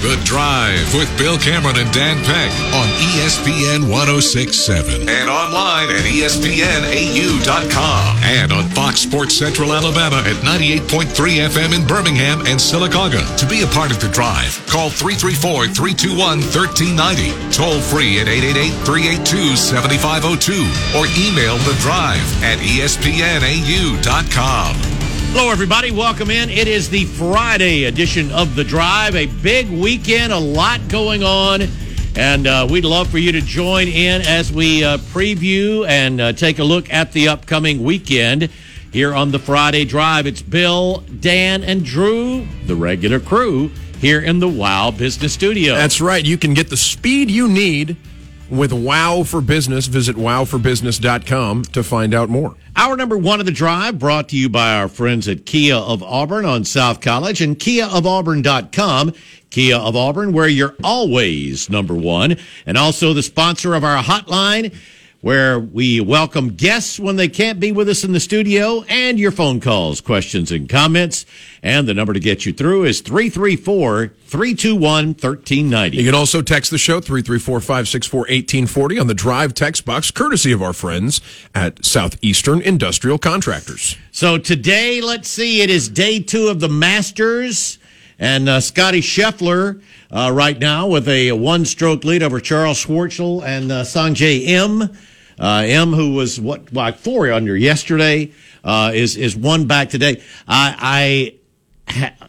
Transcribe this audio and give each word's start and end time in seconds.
The 0.00 0.16
Drive 0.24 0.94
with 0.94 1.12
Bill 1.18 1.36
Cameron 1.36 1.76
and 1.76 1.92
Dan 1.92 2.24
Peck 2.24 2.50
on 2.72 2.88
ESPN 3.12 3.86
1067 3.90 5.06
and 5.08 5.28
online 5.28 5.90
at 5.90 6.04
ESPNAU.com 6.08 7.50
and 8.24 8.50
on 8.50 8.70
Fox 8.70 9.00
Sports 9.00 9.36
Central 9.36 9.74
Alabama 9.74 10.22
at 10.24 10.36
98.3 10.36 11.04
FM 11.48 11.74
in 11.78 11.86
Birmingham 11.86 12.40
and 12.40 12.58
Sylacauga. 12.58 13.20
To 13.36 13.46
be 13.46 13.60
a 13.60 13.66
part 13.66 13.90
of 13.90 14.00
The 14.00 14.08
Drive, 14.08 14.64
call 14.66 14.88
334 14.88 15.66
321 15.68 16.40
1390, 16.48 17.52
toll 17.52 17.80
free 17.80 18.20
at 18.20 18.28
888 18.28 18.72
382 18.88 19.54
7502, 19.54 20.64
or 20.96 21.04
email 21.20 21.58
The 21.68 21.76
Drive 21.84 22.24
at 22.42 22.56
ESPNAU.com. 22.58 23.40
Hello, 25.32 25.52
everybody. 25.52 25.92
Welcome 25.92 26.28
in. 26.28 26.50
It 26.50 26.66
is 26.66 26.90
the 26.90 27.04
Friday 27.04 27.84
edition 27.84 28.32
of 28.32 28.56
The 28.56 28.64
Drive. 28.64 29.14
A 29.14 29.26
big 29.26 29.70
weekend, 29.70 30.32
a 30.32 30.38
lot 30.38 30.80
going 30.88 31.22
on. 31.22 31.62
And 32.16 32.48
uh, 32.48 32.66
we'd 32.68 32.84
love 32.84 33.08
for 33.08 33.18
you 33.18 33.30
to 33.30 33.40
join 33.40 33.86
in 33.86 34.22
as 34.22 34.52
we 34.52 34.82
uh, 34.82 34.98
preview 34.98 35.86
and 35.88 36.20
uh, 36.20 36.32
take 36.32 36.58
a 36.58 36.64
look 36.64 36.92
at 36.92 37.12
the 37.12 37.28
upcoming 37.28 37.84
weekend 37.84 38.50
here 38.92 39.14
on 39.14 39.30
the 39.30 39.38
Friday 39.38 39.84
Drive. 39.84 40.26
It's 40.26 40.42
Bill, 40.42 41.04
Dan, 41.20 41.62
and 41.62 41.84
Drew, 41.84 42.44
the 42.66 42.74
regular 42.74 43.20
crew, 43.20 43.70
here 44.00 44.20
in 44.20 44.40
the 44.40 44.48
Wow 44.48 44.90
Business 44.90 45.32
Studio. 45.32 45.76
That's 45.76 46.00
right. 46.00 46.24
You 46.24 46.38
can 46.38 46.54
get 46.54 46.70
the 46.70 46.76
speed 46.76 47.30
you 47.30 47.46
need 47.46 47.96
with 48.50 48.72
Wow 48.72 49.22
for 49.22 49.40
Business. 49.40 49.86
Visit 49.86 50.16
wowforbusiness.com 50.16 51.62
to 51.62 51.82
find 51.82 52.14
out 52.14 52.28
more. 52.28 52.56
Our 52.76 52.96
number 52.96 53.16
one 53.16 53.40
of 53.40 53.46
the 53.46 53.52
drive 53.52 53.98
brought 53.98 54.28
to 54.30 54.36
you 54.36 54.48
by 54.48 54.74
our 54.74 54.88
friends 54.88 55.28
at 55.28 55.46
Kia 55.46 55.76
of 55.76 56.02
Auburn 56.02 56.44
on 56.44 56.64
South 56.64 57.00
College 57.00 57.40
and 57.40 57.58
KiaofAuburn.com. 57.58 59.12
Kia 59.50 59.76
of 59.76 59.96
Auburn, 59.96 60.32
where 60.32 60.48
you're 60.48 60.76
always 60.84 61.68
number 61.68 61.94
one. 61.94 62.36
And 62.66 62.78
also 62.78 63.12
the 63.12 63.22
sponsor 63.22 63.74
of 63.74 63.84
our 63.84 64.02
hotline, 64.02 64.74
where 65.20 65.60
we 65.60 66.00
welcome 66.00 66.48
guests 66.50 66.98
when 66.98 67.16
they 67.16 67.28
can't 67.28 67.60
be 67.60 67.72
with 67.72 67.90
us 67.90 68.04
in 68.04 68.12
the 68.12 68.20
studio 68.20 68.82
and 68.88 69.18
your 69.18 69.30
phone 69.30 69.60
calls, 69.60 70.00
questions, 70.00 70.50
and 70.50 70.66
comments. 70.66 71.26
And 71.62 71.86
the 71.86 71.92
number 71.92 72.14
to 72.14 72.20
get 72.20 72.46
you 72.46 72.54
through 72.54 72.84
is 72.84 73.02
334 73.02 74.14
321 74.24 75.08
1390. 75.08 75.98
You 75.98 76.04
can 76.04 76.14
also 76.14 76.40
text 76.40 76.70
the 76.70 76.78
show 76.78 77.00
334-564-1840 77.00 79.00
on 79.00 79.08
the 79.08 79.14
Drive 79.14 79.52
text 79.52 79.84
box, 79.84 80.10
courtesy 80.10 80.52
of 80.52 80.62
our 80.62 80.72
friends 80.72 81.20
at 81.54 81.84
Southeastern 81.84 82.62
Industrial 82.62 83.18
Contractors. 83.18 83.98
So 84.12 84.38
today, 84.38 85.02
let's 85.02 85.28
see, 85.28 85.60
it 85.60 85.68
is 85.68 85.90
day 85.90 86.20
two 86.20 86.48
of 86.48 86.60
the 86.60 86.68
Masters. 86.68 87.76
And 88.18 88.48
uh, 88.50 88.60
Scotty 88.60 89.00
Scheffler 89.00 89.82
uh, 90.10 90.30
right 90.32 90.58
now 90.58 90.86
with 90.86 91.08
a 91.08 91.32
one 91.32 91.64
stroke 91.64 92.04
lead 92.04 92.22
over 92.22 92.38
Charles 92.38 92.84
Schwartzel 92.84 93.42
and 93.42 93.72
uh, 93.72 93.82
Sungjae 93.82 94.46
Im. 94.46 94.90
Uh, 95.40 95.64
Im, 95.66 95.92
who 95.94 96.12
was 96.12 96.38
what, 96.38 96.72
like 96.72 96.98
four 96.98 97.32
under 97.32 97.56
yesterday, 97.56 98.30
uh, 98.62 98.92
is, 98.94 99.16
is 99.16 99.34
one 99.34 99.66
back 99.66 99.88
today. 99.88 100.22
I, 100.46 101.34
I 101.88 101.92
ha- 101.92 102.28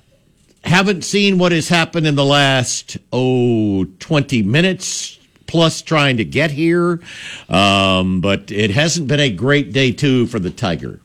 haven't 0.64 1.04
seen 1.04 1.38
what 1.38 1.52
has 1.52 1.68
happened 1.68 2.08
in 2.08 2.16
the 2.16 2.24
last, 2.24 2.98
oh, 3.12 3.84
20 4.00 4.44
minutes 4.44 5.20
plus 5.46 5.82
trying 5.82 6.18
to 6.18 6.24
get 6.24 6.52
here. 6.52 7.02
Um, 7.50 8.22
but 8.22 8.50
it 8.50 8.72
hasn't 8.72 9.10
been 9.10 9.20
a 9.20 9.30
great 9.30 9.74
day 9.74 9.92
too 9.92 10.26
for 10.28 10.40
the 10.40 10.50
Tiger. 10.50 11.02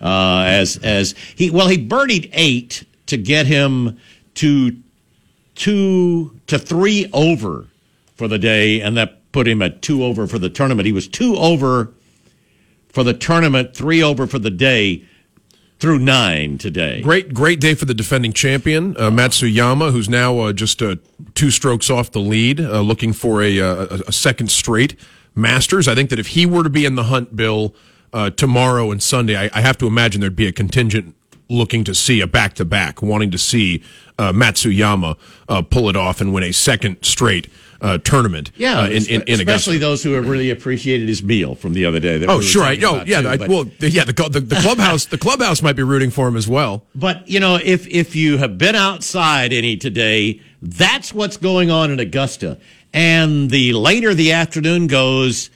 Uh, 0.00 0.44
as, 0.48 0.78
as 0.78 1.14
he, 1.36 1.50
well, 1.50 1.68
he 1.68 1.78
birdied 1.78 2.30
eight 2.32 2.84
to 3.06 3.16
get 3.16 3.46
him 3.46 4.00
to 4.34 4.76
two 5.54 6.40
to 6.48 6.58
three 6.58 7.08
over 7.12 7.66
for 8.16 8.26
the 8.26 8.38
day, 8.38 8.80
and 8.80 8.96
that 8.96 9.19
put 9.32 9.46
him 9.46 9.62
at 9.62 9.82
two 9.82 10.04
over 10.04 10.26
for 10.26 10.38
the 10.38 10.50
tournament. 10.50 10.86
He 10.86 10.92
was 10.92 11.08
two 11.08 11.36
over 11.36 11.92
for 12.88 13.04
the 13.04 13.14
tournament, 13.14 13.74
three 13.74 14.02
over 14.02 14.26
for 14.26 14.38
the 14.38 14.50
day 14.50 15.04
through 15.78 15.98
nine 15.98 16.58
today. 16.58 17.00
Great, 17.00 17.32
great 17.32 17.58
day 17.58 17.74
for 17.74 17.86
the 17.86 17.94
defending 17.94 18.32
champion, 18.32 18.94
uh, 18.98 19.10
Matsuyama, 19.10 19.92
who's 19.92 20.08
now 20.08 20.38
uh, 20.38 20.52
just 20.52 20.82
uh, 20.82 20.96
two 21.34 21.50
strokes 21.50 21.88
off 21.88 22.12
the 22.12 22.20
lead, 22.20 22.60
uh, 22.60 22.80
looking 22.80 23.14
for 23.14 23.42
a, 23.42 23.58
uh, 23.58 23.86
a, 23.90 24.00
a 24.08 24.12
second 24.12 24.50
straight 24.50 24.94
Masters. 25.34 25.88
I 25.88 25.94
think 25.94 26.10
that 26.10 26.18
if 26.18 26.28
he 26.28 26.44
were 26.44 26.64
to 26.64 26.70
be 26.70 26.84
in 26.84 26.96
the 26.96 27.04
hunt, 27.04 27.34
Bill, 27.34 27.74
uh, 28.12 28.30
tomorrow 28.30 28.90
and 28.90 29.02
Sunday, 29.02 29.36
I, 29.36 29.48
I 29.54 29.62
have 29.62 29.78
to 29.78 29.86
imagine 29.86 30.20
there'd 30.20 30.36
be 30.36 30.48
a 30.48 30.52
contingent 30.52 31.14
looking 31.48 31.82
to 31.84 31.94
see 31.94 32.20
a 32.20 32.26
back 32.26 32.54
to 32.54 32.64
back, 32.64 33.00
wanting 33.00 33.30
to 33.30 33.38
see 33.38 33.82
Matsuyama 34.18 35.16
pull 35.70 35.88
it 35.88 35.96
off 35.96 36.20
and 36.20 36.32
win 36.32 36.44
a 36.44 36.52
second 36.52 36.98
straight 37.02 37.48
uh, 37.80 37.98
tournament. 37.98 38.50
Yeah, 38.56 38.80
uh, 38.80 38.86
in, 38.88 39.06
in, 39.06 39.22
in 39.22 39.34
especially 39.40 39.76
Augusta. 39.76 39.78
those 39.78 40.02
who 40.02 40.12
have 40.12 40.28
really 40.28 40.50
appreciated 40.50 41.08
his 41.08 41.22
meal 41.22 41.54
from 41.54 41.72
the 41.72 41.86
other 41.86 42.00
day. 42.00 42.18
that 42.18 42.28
we 42.28 42.32
Oh, 42.32 42.36
were 42.38 42.42
sure. 42.42 42.62
I, 42.62 42.78
oh, 42.82 43.02
yeah. 43.06 43.22
too, 43.22 43.28
I, 43.28 43.36
well, 43.46 43.64
the- 43.64 43.90
yeah. 43.90 44.04
The, 44.04 44.12
the, 44.12 44.40
the 44.40 44.56
clubhouse, 44.56 45.06
the 45.06 45.18
clubhouse 45.18 45.62
might 45.62 45.76
be 45.76 45.82
rooting 45.82 46.10
for 46.10 46.28
him 46.28 46.36
as 46.36 46.46
well. 46.48 46.84
But 46.94 47.26
you 47.28 47.40
know, 47.40 47.58
if 47.62 47.86
if 47.88 48.14
you 48.14 48.38
have 48.38 48.58
been 48.58 48.74
outside 48.74 49.52
any 49.52 49.76
today, 49.76 50.40
that's 50.60 51.14
what's 51.14 51.36
going 51.36 51.70
on 51.70 51.90
in 51.90 52.00
Augusta. 52.00 52.58
And 52.92 53.50
the 53.50 53.72
later 53.72 54.14
the 54.14 54.32
afternoon 54.32 54.86
goes, 54.88 55.48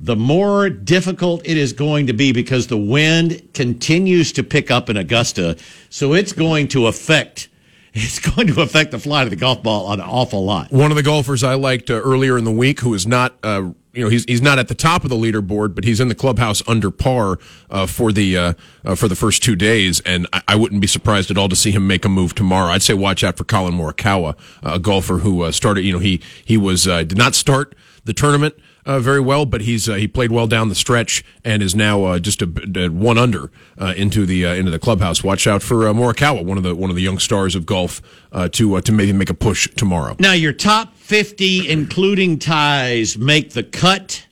the 0.00 0.16
more 0.16 0.68
difficult 0.68 1.42
it 1.44 1.56
is 1.56 1.72
going 1.72 2.08
to 2.08 2.12
be 2.12 2.32
because 2.32 2.66
the 2.66 2.76
wind 2.76 3.40
continues 3.54 4.32
to 4.32 4.42
pick 4.42 4.68
up 4.70 4.90
in 4.90 4.96
Augusta. 4.96 5.56
So 5.90 6.12
it's 6.12 6.32
going 6.32 6.66
to 6.68 6.88
affect 6.88 7.48
it's 7.94 8.18
going 8.18 8.46
to 8.46 8.60
affect 8.62 8.90
the 8.90 8.98
flight 8.98 9.24
of 9.24 9.30
the 9.30 9.36
golf 9.36 9.62
ball 9.62 9.92
an 9.92 10.00
awful 10.00 10.44
lot. 10.44 10.72
One 10.72 10.90
of 10.90 10.96
the 10.96 11.02
golfers 11.02 11.44
I 11.44 11.54
liked 11.54 11.90
uh, 11.90 11.94
earlier 11.94 12.38
in 12.38 12.44
the 12.44 12.52
week, 12.52 12.80
who 12.80 12.94
is 12.94 13.06
not, 13.06 13.36
uh, 13.42 13.70
you 13.92 14.04
know, 14.04 14.08
he's 14.08 14.24
he's 14.24 14.40
not 14.40 14.58
at 14.58 14.68
the 14.68 14.74
top 14.74 15.04
of 15.04 15.10
the 15.10 15.16
leaderboard, 15.16 15.74
but 15.74 15.84
he's 15.84 16.00
in 16.00 16.08
the 16.08 16.14
clubhouse 16.14 16.62
under 16.66 16.90
par 16.90 17.38
uh, 17.70 17.86
for 17.86 18.10
the 18.10 18.36
uh, 18.36 18.54
uh, 18.84 18.94
for 18.94 19.08
the 19.08 19.16
first 19.16 19.42
two 19.42 19.54
days, 19.56 20.00
and 20.00 20.26
I, 20.32 20.42
I 20.48 20.56
wouldn't 20.56 20.80
be 20.80 20.86
surprised 20.86 21.30
at 21.30 21.36
all 21.36 21.48
to 21.50 21.56
see 21.56 21.70
him 21.70 21.86
make 21.86 22.04
a 22.04 22.08
move 22.08 22.34
tomorrow. 22.34 22.70
I'd 22.70 22.82
say 22.82 22.94
watch 22.94 23.22
out 23.22 23.36
for 23.36 23.44
Collin 23.44 23.74
Morikawa, 23.74 24.38
a 24.62 24.78
golfer 24.78 25.18
who 25.18 25.42
uh, 25.42 25.52
started, 25.52 25.84
you 25.84 25.92
know, 25.92 25.98
he 25.98 26.22
he 26.44 26.56
was 26.56 26.88
uh, 26.88 27.02
did 27.02 27.18
not 27.18 27.34
start 27.34 27.74
the 28.04 28.14
tournament. 28.14 28.54
Uh, 28.84 28.98
very 28.98 29.20
well, 29.20 29.46
but 29.46 29.60
he's 29.60 29.88
uh, 29.88 29.94
he 29.94 30.08
played 30.08 30.32
well 30.32 30.48
down 30.48 30.68
the 30.68 30.74
stretch 30.74 31.24
and 31.44 31.62
is 31.62 31.72
now 31.72 32.02
uh, 32.02 32.18
just 32.18 32.42
a, 32.42 32.52
a 32.74 32.88
one 32.88 33.16
under 33.16 33.48
uh, 33.78 33.94
into 33.96 34.26
the 34.26 34.44
uh, 34.44 34.54
into 34.54 34.72
the 34.72 34.78
clubhouse. 34.78 35.22
Watch 35.22 35.46
out 35.46 35.62
for 35.62 35.88
uh, 35.88 35.92
Morikawa, 35.92 36.44
one 36.44 36.56
of 36.56 36.64
the 36.64 36.74
one 36.74 36.90
of 36.90 36.96
the 36.96 37.02
young 37.02 37.20
stars 37.20 37.54
of 37.54 37.64
golf, 37.64 38.02
to 38.32 38.80
to 38.80 38.92
maybe 38.92 39.12
make 39.12 39.30
a 39.30 39.34
push 39.34 39.68
tomorrow. 39.76 40.16
Now, 40.18 40.32
your 40.32 40.52
top 40.52 40.96
50, 40.96 41.70
including 41.70 42.40
ties, 42.40 43.16
make 43.16 43.50
the 43.50 43.62
cut. 43.62 44.26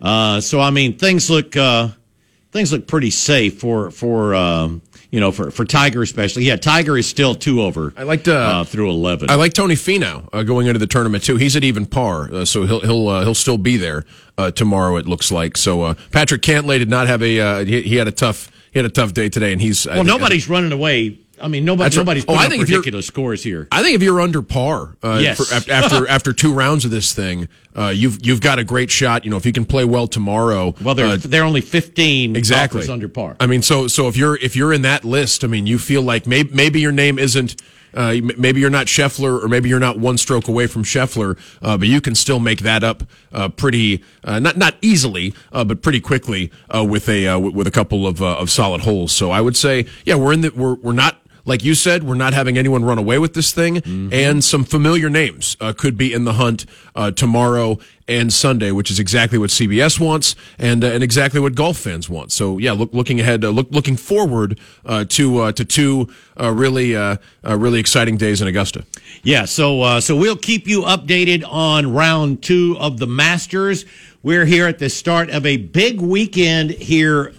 So, 0.00 0.60
I 0.60 0.70
mean, 0.70 0.98
things 0.98 1.30
look 1.30 1.52
things 1.52 2.72
look 2.72 2.86
pretty 2.86 3.10
safe 3.10 3.60
for 3.60 3.90
for 3.90 4.34
um, 4.34 4.82
you 5.16 5.20
know 5.20 5.32
for 5.32 5.50
for 5.50 5.64
Tiger 5.64 6.02
especially. 6.02 6.44
Yeah, 6.44 6.56
Tiger 6.56 6.98
is 6.98 7.06
still 7.06 7.34
two 7.34 7.62
over. 7.62 7.94
I 7.96 8.02
liked, 8.02 8.28
uh, 8.28 8.32
uh, 8.34 8.64
through 8.64 8.90
eleven. 8.90 9.30
I 9.30 9.36
like 9.36 9.54
Tony 9.54 9.74
Finau 9.74 10.28
uh, 10.30 10.42
going 10.42 10.66
into 10.66 10.78
the 10.78 10.86
tournament 10.86 11.24
too. 11.24 11.36
He's 11.38 11.56
at 11.56 11.64
even 11.64 11.86
par, 11.86 12.30
uh, 12.30 12.44
so 12.44 12.64
he'll 12.66 12.80
he'll 12.80 13.08
uh, 13.08 13.22
he'll 13.24 13.34
still 13.34 13.56
be 13.56 13.78
there 13.78 14.04
uh, 14.36 14.50
tomorrow. 14.50 14.96
It 14.96 15.06
looks 15.06 15.32
like. 15.32 15.56
So 15.56 15.80
uh, 15.80 15.94
Patrick 16.12 16.42
Cantlay 16.42 16.78
did 16.78 16.90
not 16.90 17.06
have 17.06 17.22
a 17.22 17.40
uh, 17.40 17.64
he, 17.64 17.80
he 17.80 17.96
had 17.96 18.08
a 18.08 18.12
tough 18.12 18.50
he 18.72 18.78
had 18.78 18.84
a 18.84 18.90
tough 18.90 19.14
day 19.14 19.30
today, 19.30 19.52
and 19.52 19.62
he's 19.62 19.86
well, 19.86 19.96
think- 19.96 20.06
nobody's 20.06 20.50
running 20.50 20.72
away. 20.72 21.18
I 21.40 21.48
mean, 21.48 21.64
nobody 21.64 21.84
That's 21.84 21.96
right. 21.96 22.02
nobody's 22.02 22.24
Oh, 22.28 22.34
I 22.34 22.48
think 22.48 22.62
if 22.62 22.68
you're- 22.68 22.78
ridiculous 22.78 23.06
scores 23.06 23.42
here. 23.42 23.68
I 23.70 23.82
think 23.82 23.94
if 23.96 24.02
you're 24.02 24.20
under 24.20 24.42
par, 24.42 24.96
uh, 25.02 25.18
Yes. 25.22 25.36
for, 25.36 25.70
after 25.72 26.08
after 26.16 26.32
two 26.32 26.52
rounds 26.52 26.84
of 26.84 26.90
this 26.90 27.12
thing, 27.12 27.48
uh, 27.76 27.88
you've 27.88 28.24
you've 28.24 28.40
got 28.40 28.58
a 28.58 28.64
great 28.64 28.90
shot. 28.90 29.24
You 29.24 29.30
know, 29.30 29.36
if 29.36 29.44
you 29.46 29.52
can 29.52 29.64
play 29.66 29.84
well 29.84 30.06
tomorrow, 30.06 30.74
Well, 30.82 30.94
they're 30.94 31.06
uh, 31.06 31.18
they're 31.20 31.44
only 31.44 31.60
fifteen 31.60 32.36
exactly 32.36 32.88
under 32.88 33.08
par. 33.08 33.36
I 33.40 33.46
mean, 33.46 33.62
so 33.62 33.86
so 33.88 34.08
if 34.08 34.16
you're 34.16 34.36
if 34.36 34.56
you're 34.56 34.72
in 34.72 34.82
that 34.82 35.04
list, 35.04 35.44
I 35.44 35.46
mean, 35.46 35.66
you 35.66 35.78
feel 35.78 36.02
like 36.02 36.26
maybe 36.26 36.50
maybe 36.54 36.80
your 36.80 36.92
name 36.92 37.18
isn't. 37.18 37.56
Uh, 37.94 38.16
maybe 38.36 38.60
you're 38.60 38.68
not 38.68 38.86
Scheffler, 38.88 39.42
or 39.42 39.48
maybe 39.48 39.70
you're 39.70 39.80
not 39.80 39.98
one 39.98 40.18
stroke 40.18 40.48
away 40.48 40.66
from 40.66 40.84
Scheffler, 40.84 41.38
uh, 41.62 41.78
but 41.78 41.88
you 41.88 42.02
can 42.02 42.14
still 42.14 42.38
make 42.38 42.58
that 42.60 42.84
up 42.84 43.02
uh, 43.32 43.48
pretty 43.48 44.02
uh, 44.22 44.38
not 44.38 44.58
not 44.58 44.74
easily, 44.82 45.32
uh, 45.50 45.64
but 45.64 45.80
pretty 45.80 46.00
quickly 46.00 46.50
uh, 46.74 46.84
with 46.84 47.08
a 47.08 47.26
uh, 47.26 47.38
with 47.38 47.66
a 47.66 47.70
couple 47.70 48.06
of 48.06 48.20
uh, 48.20 48.36
of 48.36 48.50
solid 48.50 48.82
holes. 48.82 49.12
So 49.12 49.30
I 49.30 49.40
would 49.40 49.56
say, 49.56 49.86
yeah, 50.04 50.16
we're 50.16 50.34
in 50.34 50.42
the 50.42 50.50
we're 50.50 50.74
we're 50.74 50.92
not 50.92 51.22
like 51.46 51.64
you 51.64 51.74
said, 51.74 52.02
we're 52.04 52.14
not 52.14 52.34
having 52.34 52.58
anyone 52.58 52.84
run 52.84 52.98
away 52.98 53.18
with 53.18 53.32
this 53.34 53.52
thing, 53.52 53.78
and 54.12 54.44
some 54.44 54.64
familiar 54.64 55.08
names 55.08 55.56
uh, 55.60 55.72
could 55.72 55.96
be 55.96 56.12
in 56.12 56.24
the 56.24 56.34
hunt 56.34 56.66
uh, 56.94 57.10
tomorrow 57.12 57.78
and 58.08 58.32
Sunday, 58.32 58.70
which 58.70 58.90
is 58.90 59.00
exactly 59.00 59.38
what 59.38 59.50
CBS 59.50 59.98
wants 59.98 60.36
and 60.58 60.84
uh, 60.84 60.88
and 60.88 61.02
exactly 61.02 61.40
what 61.40 61.54
golf 61.54 61.76
fans 61.76 62.08
want. 62.08 62.30
So 62.32 62.58
yeah, 62.58 62.72
look, 62.72 62.92
looking 62.92 63.20
ahead, 63.20 63.44
uh, 63.44 63.50
look, 63.50 63.68
looking 63.70 63.96
forward 63.96 64.58
uh, 64.84 65.04
to 65.10 65.38
uh, 65.38 65.52
to 65.52 65.64
two 65.64 66.08
uh, 66.40 66.52
really 66.52 66.94
uh, 66.96 67.16
uh, 67.44 67.56
really 67.56 67.80
exciting 67.80 68.16
days 68.16 68.40
in 68.42 68.48
Augusta. 68.48 68.84
Yeah, 69.22 69.44
so 69.44 69.82
uh, 69.82 70.00
so 70.00 70.14
we'll 70.16 70.36
keep 70.36 70.66
you 70.68 70.82
updated 70.82 71.44
on 71.48 71.92
round 71.92 72.42
two 72.42 72.76
of 72.78 72.98
the 72.98 73.06
Masters. 73.06 73.84
We're 74.22 74.44
here 74.44 74.66
at 74.66 74.78
the 74.78 74.88
start 74.90 75.30
of 75.30 75.46
a 75.46 75.56
big 75.56 76.00
weekend 76.00 76.70
here 76.70 77.32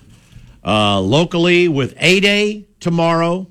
uh, 0.66 1.00
locally 1.02 1.68
with 1.68 1.94
A 2.00 2.20
Day 2.20 2.66
tomorrow, 2.80 3.48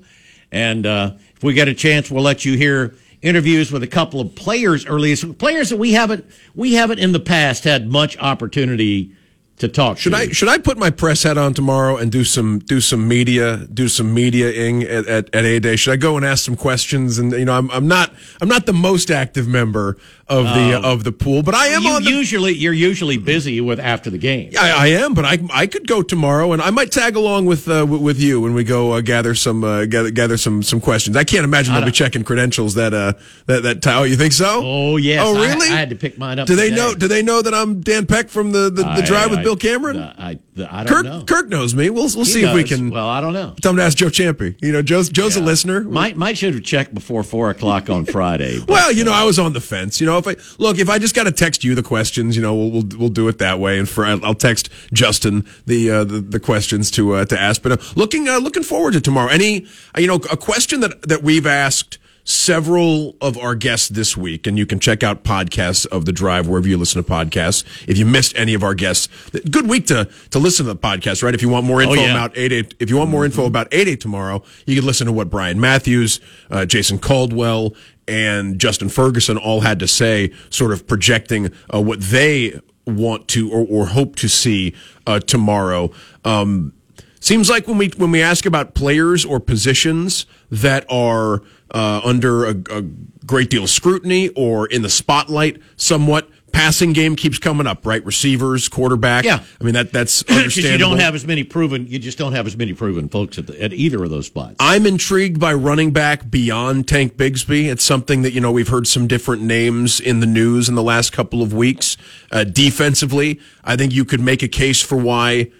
and 0.51 0.85
uh, 0.85 1.11
if 1.35 1.43
we 1.43 1.53
get 1.53 1.67
a 1.67 1.73
chance, 1.73 2.09
we'll 2.09 2.23
let 2.23 2.45
you 2.45 2.57
hear 2.57 2.95
interviews 3.21 3.71
with 3.71 3.83
a 3.83 3.87
couple 3.87 4.21
of 4.21 4.35
players 4.35 4.85
early, 4.85 5.15
players 5.15 5.69
that 5.69 5.77
we 5.77 5.93
haven't 5.93 6.25
we 6.55 6.73
haven't 6.73 6.99
in 6.99 7.11
the 7.11 7.19
past 7.19 7.63
had 7.63 7.87
much 7.89 8.17
opportunity 8.19 9.15
to 9.57 9.67
talk. 9.67 9.97
Should 9.97 10.11
to. 10.13 10.17
I 10.19 10.27
should 10.29 10.49
I 10.49 10.57
put 10.59 10.77
my 10.77 10.89
press 10.89 11.23
hat 11.23 11.37
on 11.37 11.53
tomorrow 11.53 11.97
and 11.97 12.11
do 12.11 12.23
some 12.23 12.59
do 12.59 12.79
some 12.79 13.07
media 13.07 13.57
do 13.73 13.87
some 13.87 14.15
mediaing 14.15 14.83
at, 14.83 15.07
at, 15.07 15.33
at 15.35 15.45
A 15.45 15.59
Day? 15.59 15.75
Should 15.75 15.93
I 15.93 15.97
go 15.97 16.15
and 16.17 16.25
ask 16.25 16.45
some 16.45 16.55
questions? 16.55 17.17
And 17.17 17.31
you 17.31 17.45
know, 17.45 17.53
I'm 17.57 17.69
I'm 17.71 17.87
not 17.87 18.13
I'm 18.41 18.47
not 18.49 18.65
the 18.65 18.73
most 18.73 19.09
active 19.11 19.47
member 19.47 19.97
of 20.29 20.43
the 20.45 20.79
of 20.83 21.03
the 21.05 21.11
pool, 21.13 21.41
but 21.41 21.55
I 21.55 21.67
am 21.67 21.83
You 21.83 21.89
on 21.91 22.03
the. 22.03 22.09
usually 22.11 22.53
you're 22.53 22.73
usually 22.73 23.17
busy 23.17 23.61
with 23.61 23.79
after 23.79 24.09
the 24.09 24.17
game. 24.17 24.51
I, 24.59 24.71
I 24.71 24.87
am, 24.87 25.13
but 25.13 25.23
I 25.25 25.39
I 25.53 25.67
could 25.67 25.87
go 25.87 26.01
tomorrow, 26.01 26.51
and 26.51 26.61
I 26.61 26.69
might 26.69 26.91
tag 26.91 27.15
along 27.15 27.45
with 27.45 27.67
uh, 27.67 27.79
w- 27.79 28.03
with 28.03 28.19
you 28.19 28.41
when 28.41 28.53
we 28.53 28.63
go 28.65 28.91
uh, 28.91 29.01
gather 29.01 29.33
some 29.35 29.63
uh, 29.63 29.85
gather 29.85 30.11
gather 30.11 30.35
some 30.37 30.61
some 30.63 30.81
questions. 30.81 31.15
I 31.15 31.23
can't 31.23 31.45
imagine 31.45 31.73
they'll 31.73 31.85
be 31.85 31.91
checking 31.91 32.23
credentials 32.25 32.75
that 32.75 32.93
uh 32.93 33.13
that 33.45 33.63
that 33.63 33.81
ti- 33.81 33.89
oh 33.89 34.03
you 34.03 34.17
think 34.17 34.33
so? 34.33 34.61
Oh 34.63 34.97
yes. 34.97 35.23
Oh 35.25 35.33
really? 35.41 35.69
I, 35.69 35.77
had 35.77 35.89
to 35.91 35.95
pick 35.95 36.17
mine 36.17 36.39
up. 36.39 36.47
Do 36.47 36.55
they 36.57 36.69
today. 36.69 36.75
know? 36.75 36.93
Do 36.93 37.07
they 37.07 37.23
know 37.23 37.41
that 37.41 37.53
I'm 37.53 37.79
Dan 37.79 38.05
Peck 38.05 38.27
from 38.29 38.51
the 38.51 38.63
the, 38.69 38.83
the 38.83 38.85
I- 38.85 39.01
drive 39.05 39.29
with 39.31 39.39
I- 39.39 39.43
Bill 39.47 39.55
Cameron? 39.55 39.97
I, 39.97 40.31
I, 40.31 40.39
I 40.69 40.83
don't 40.83 40.87
Kirk 40.93 41.05
know. 41.05 41.23
Kirk 41.25 41.47
knows 41.47 41.73
me. 41.73 41.89
We'll 41.89 42.03
we'll 42.13 42.25
He 42.25 42.31
see 42.33 42.43
if 42.43 42.53
we 42.53 42.65
can. 42.65 42.89
Well, 42.89 43.07
I 43.07 43.21
don't 43.21 43.31
know. 43.31 43.55
Tell 43.61 43.71
him 43.71 43.77
to 43.77 43.83
ask 43.83 43.97
Joe 43.97 44.07
Champy. 44.07 44.57
You 44.61 44.73
know, 44.73 44.81
Joe's 44.81 45.07
Joe's 45.07 45.37
a 45.37 45.41
listener. 45.41 45.81
Might 45.81 46.17
might 46.17 46.37
should 46.37 46.53
have 46.53 46.63
checked 46.63 46.93
before 46.93 47.23
four 47.23 47.49
o'clock 47.49 47.89
on 47.89 48.03
Friday. 48.17 48.59
but- 48.59 48.67
well, 48.67 48.91
you 48.91 49.05
know, 49.05 49.13
I 49.13 49.23
was 49.23 49.39
on 49.39 49.53
the 49.53 49.61
fence. 49.61 50.01
You 50.01 50.05
know, 50.07 50.17
if 50.17 50.27
I 50.27 50.35
look, 50.57 50.79
if 50.79 50.89
I 50.89 50.99
just 50.99 51.15
got 51.15 51.23
to 51.23 51.31
text 51.31 51.63
you 51.63 51.75
the 51.75 51.83
questions, 51.83 52.35
you 52.35 52.41
know, 52.41 52.53
we'll 52.53 52.71
we'll, 52.71 52.87
we'll 52.97 53.09
do 53.09 53.29
it 53.29 53.37
that 53.37 53.57
way. 53.57 53.79
And 53.79 53.87
for 53.87 54.03
I'll 54.05 54.35
text 54.35 54.69
Justin 54.91 55.45
the 55.65 55.91
uh, 55.91 56.03
the, 56.03 56.19
the 56.19 56.39
questions 56.41 56.91
to 56.91 57.13
uh, 57.13 57.25
to 57.25 57.39
ask. 57.39 57.61
But 57.61 57.71
uh, 57.71 57.77
looking 57.95 58.27
uh, 58.27 58.39
looking 58.39 58.63
forward 58.63 58.93
to 58.93 59.01
tomorrow. 59.01 59.29
Any 59.29 59.65
uh, 59.95 60.01
you 60.01 60.07
know 60.07 60.15
a 60.29 60.35
question 60.35 60.81
that 60.81 61.03
that 61.03 61.23
we've 61.23 61.45
asked 61.47 61.99
several 62.27 63.15
of 63.21 63.37
our 63.37 63.55
guests 63.55 63.87
this 63.87 64.17
week, 64.17 64.47
and 64.47 64.57
you 64.57 64.65
can 64.65 64.79
check 64.79 65.01
out 65.01 65.23
podcasts 65.23 65.87
of 65.87 66.03
the 66.03 66.11
drive 66.11 66.45
wherever 66.45 66.67
you 66.67 66.77
listen 66.77 67.01
to 67.01 67.09
podcasts. 67.09 67.63
If 67.87 67.97
you 67.97 68.05
missed 68.05 68.37
any 68.37 68.53
of 68.53 68.63
our 68.63 68.73
guests, 68.73 69.07
good 69.49 69.67
week 69.67 69.87
to 69.87 70.09
to 70.31 70.39
listen 70.39 70.65
to 70.65 70.73
the 70.73 70.79
podcast, 70.79 71.23
right? 71.23 71.33
If 71.33 71.41
you 71.41 71.47
want 71.47 71.65
more 71.65 71.81
info 71.81 71.95
yeah. 71.95 72.07
Mm-hmm. 72.07 72.17
about 72.17 72.37
eight 72.37 72.51
eight, 72.51 72.75
if 72.79 72.89
you 72.89 72.97
want 72.97 73.09
more 73.09 73.23
info 73.23 73.45
about 73.45 73.69
eight 73.71 73.87
eight 73.87 74.01
tomorrow, 74.01 74.43
you 74.65 74.75
can 74.75 74.85
listen 74.85 75.07
to 75.07 75.13
what 75.13 75.29
Brian 75.29 75.59
Matthews, 75.59 76.19
uh, 76.51 76.65
Jason 76.65 76.99
Caldwell, 76.99 77.73
and 78.09 78.59
Justin 78.59 78.89
Ferguson 78.89 79.37
all 79.37 79.61
had 79.61 79.79
to 79.79 79.87
say, 79.87 80.33
sort 80.49 80.73
of 80.73 80.85
projecting 80.85 81.49
uh, 81.73 81.81
what 81.81 82.01
they 82.01 82.59
want 82.85 83.29
to 83.29 83.49
or, 83.51 83.65
or 83.69 83.85
hope 83.87 84.17
to 84.17 84.27
see 84.27 84.73
uh, 85.05 85.19
tomorrow. 85.19 85.91
Um, 86.25 86.73
seems 87.21 87.49
like 87.49 87.69
when 87.69 87.77
we 87.77 87.87
when 87.95 88.11
we 88.11 88.21
ask 88.21 88.45
about 88.45 88.73
players 88.73 89.23
or 89.23 89.39
positions 89.39 90.25
that 90.51 90.85
are 90.89 91.41
uh, 91.71 92.01
under 92.03 92.45
a, 92.45 92.55
a 92.71 92.81
great 93.25 93.49
deal 93.49 93.63
of 93.63 93.69
scrutiny 93.69 94.29
or 94.29 94.67
in 94.67 94.81
the 94.81 94.89
spotlight, 94.89 95.61
somewhat. 95.75 96.29
Passing 96.53 96.93
game 96.93 97.15
keeps 97.15 97.37
coming 97.37 97.67
up, 97.67 97.85
right? 97.85 98.03
Receivers, 98.03 98.67
quarterback. 98.67 99.25
Yeah. 99.25 99.43
I 99.61 99.63
mean 99.63 99.75
that 99.75 99.91
that's 99.91 100.23
because 100.23 100.37
understandable. 100.37 100.71
you 100.71 100.77
don't 100.79 100.99
have 100.99 101.13
as 101.13 101.27
many 101.27 101.43
proven. 101.43 101.85
You 101.85 101.99
just 101.99 102.17
don't 102.17 102.31
have 102.31 102.47
as 102.47 102.57
many 102.57 102.73
proven 102.73 103.09
folks 103.09 103.37
at, 103.37 103.45
the, 103.47 103.61
at 103.61 103.73
either 103.73 104.03
of 104.03 104.09
those 104.09 104.25
spots. 104.27 104.55
I'm 104.59 104.87
intrigued 104.87 105.39
by 105.39 105.53
running 105.53 105.91
back 105.91 106.31
beyond 106.31 106.87
Tank 106.87 107.15
Bigsby. 107.15 107.65
It's 107.65 107.83
something 107.83 108.23
that, 108.23 108.31
you 108.31 108.41
know, 108.41 108.51
we've 108.51 108.69
heard 108.69 108.87
some 108.87 109.07
different 109.07 109.43
names 109.43 109.99
in 109.99 110.19
the 110.19 110.25
news 110.25 110.67
in 110.67 110.73
the 110.73 110.81
last 110.81 111.11
couple 111.11 111.43
of 111.43 111.53
weeks. 111.53 111.95
Uh, 112.31 112.43
defensively, 112.45 113.39
I 113.63 113.75
think 113.75 113.93
you 113.93 114.05
could 114.05 114.21
make 114.21 114.41
a 114.41 114.47
case 114.47 114.81
for 114.81 114.97
why. 114.97 115.51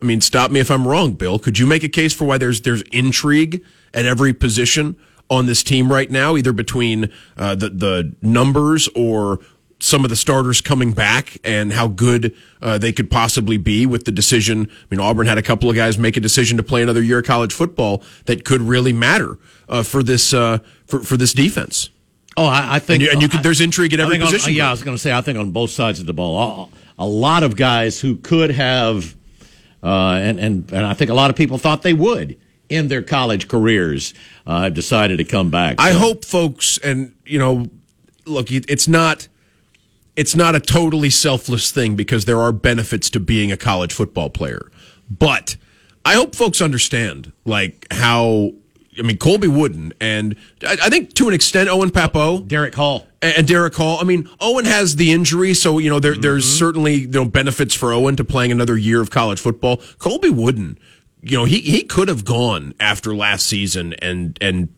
I 0.00 0.04
mean, 0.04 0.20
stop 0.20 0.50
me 0.52 0.60
if 0.60 0.70
I'm 0.70 0.86
wrong, 0.86 1.14
Bill. 1.14 1.38
Could 1.38 1.58
you 1.58 1.66
make 1.66 1.82
a 1.82 1.88
case 1.88 2.12
for 2.12 2.26
why 2.26 2.38
there's 2.38 2.60
there's 2.60 2.82
intrigue 2.92 3.64
at 3.94 4.04
every 4.04 4.34
position 4.34 4.96
on 5.32 5.46
this 5.46 5.62
team 5.62 5.90
right 5.92 6.10
now, 6.10 6.36
either 6.36 6.52
between 6.52 7.10
uh, 7.36 7.54
the 7.54 7.68
the 7.70 8.14
numbers 8.22 8.88
or 8.94 9.38
some 9.78 10.04
of 10.04 10.10
the 10.10 10.16
starters 10.16 10.60
coming 10.60 10.92
back 10.92 11.36
and 11.42 11.72
how 11.72 11.88
good 11.88 12.32
uh, 12.60 12.78
they 12.78 12.92
could 12.92 13.10
possibly 13.10 13.56
be 13.56 13.84
with 13.84 14.04
the 14.04 14.12
decision. 14.12 14.68
I 14.70 14.84
mean, 14.94 15.00
Auburn 15.00 15.26
had 15.26 15.38
a 15.38 15.42
couple 15.42 15.68
of 15.68 15.74
guys 15.74 15.98
make 15.98 16.16
a 16.16 16.20
decision 16.20 16.56
to 16.58 16.62
play 16.62 16.82
another 16.82 17.02
year 17.02 17.18
of 17.18 17.24
college 17.24 17.52
football 17.52 18.02
that 18.26 18.44
could 18.44 18.60
really 18.62 18.92
matter 18.92 19.38
uh, 19.68 19.82
for 19.82 20.02
this 20.04 20.32
uh, 20.32 20.58
for 20.86 21.00
for 21.00 21.16
this 21.16 21.32
defense. 21.32 21.90
Oh, 22.36 22.46
I, 22.46 22.76
I 22.76 22.78
think, 22.78 22.94
And 22.94 23.02
you- 23.02 23.10
and 23.12 23.22
you 23.22 23.28
could- 23.28 23.42
there's 23.42 23.60
intrigue 23.60 23.92
at 23.92 24.00
every 24.00 24.14
think 24.14 24.24
on- 24.24 24.32
position 24.32 24.54
yeah. 24.54 24.68
I 24.68 24.70
was 24.70 24.82
going 24.82 24.96
to 24.96 25.02
say, 25.02 25.12
I 25.12 25.20
think 25.20 25.38
on 25.38 25.50
both 25.50 25.70
sides 25.70 26.00
of 26.00 26.06
the 26.06 26.14
ball, 26.14 26.70
a, 26.98 27.02
a 27.02 27.06
lot 27.06 27.42
of 27.42 27.56
guys 27.56 28.00
who 28.00 28.16
could 28.16 28.50
have, 28.52 29.14
uh, 29.82 30.14
and 30.22 30.38
and 30.38 30.70
and 30.72 30.86
I 30.86 30.94
think 30.94 31.10
a 31.10 31.14
lot 31.14 31.28
of 31.30 31.36
people 31.36 31.58
thought 31.58 31.82
they 31.82 31.92
would 31.92 32.36
in 32.72 32.88
their 32.88 33.02
college 33.02 33.46
careers, 33.48 34.14
uh, 34.46 34.62
have 34.62 34.74
decided 34.74 35.18
to 35.18 35.24
come 35.24 35.50
back. 35.50 35.76
I 35.78 35.92
hope 35.92 36.24
folks, 36.24 36.78
and 36.78 37.14
you 37.24 37.38
know, 37.38 37.68
look, 38.24 38.50
it's 38.50 38.88
not, 38.88 39.28
it's 40.16 40.34
not 40.34 40.54
a 40.54 40.60
totally 40.60 41.10
selfless 41.10 41.70
thing 41.70 41.96
because 41.96 42.24
there 42.24 42.40
are 42.40 42.52
benefits 42.52 43.10
to 43.10 43.20
being 43.20 43.52
a 43.52 43.56
college 43.56 43.92
football 43.92 44.30
player. 44.30 44.70
But 45.10 45.56
I 46.04 46.14
hope 46.14 46.34
folks 46.34 46.60
understand, 46.60 47.32
like 47.44 47.86
how. 47.90 48.52
I 48.98 49.00
mean, 49.00 49.16
Colby 49.16 49.48
Wooden, 49.48 49.94
and 50.02 50.36
I, 50.62 50.76
I 50.82 50.90
think 50.90 51.14
to 51.14 51.26
an 51.26 51.32
extent, 51.32 51.70
Owen 51.70 51.88
Pappoe 51.90 52.40
Derick 52.40 52.74
Hall. 52.74 53.06
and 53.22 53.48
Derick 53.48 53.74
Hall. 53.74 53.98
I 53.98 54.04
mean, 54.04 54.28
Owen 54.38 54.66
has 54.66 54.96
the 54.96 55.12
injury, 55.12 55.54
so 55.54 55.78
you 55.78 55.88
know 55.88 55.98
there, 55.98 56.14
there's 56.14 56.44
certainly 56.44 56.96
you 56.96 57.08
know 57.08 57.24
benefits 57.24 57.74
for 57.74 57.94
Owen 57.94 58.16
to 58.16 58.24
playing 58.24 58.52
another 58.52 58.76
year 58.76 59.00
of 59.00 59.10
college 59.10 59.40
football. 59.40 59.78
Colby 59.98 60.28
Wooden, 60.28 60.78
you 61.22 61.38
know, 61.38 61.44
he 61.44 61.60
he 61.60 61.82
could 61.84 62.08
have 62.08 62.24
gone 62.24 62.74
after 62.80 63.14
last 63.14 63.46
season 63.46 63.94
and 63.94 64.36
and 64.40 64.68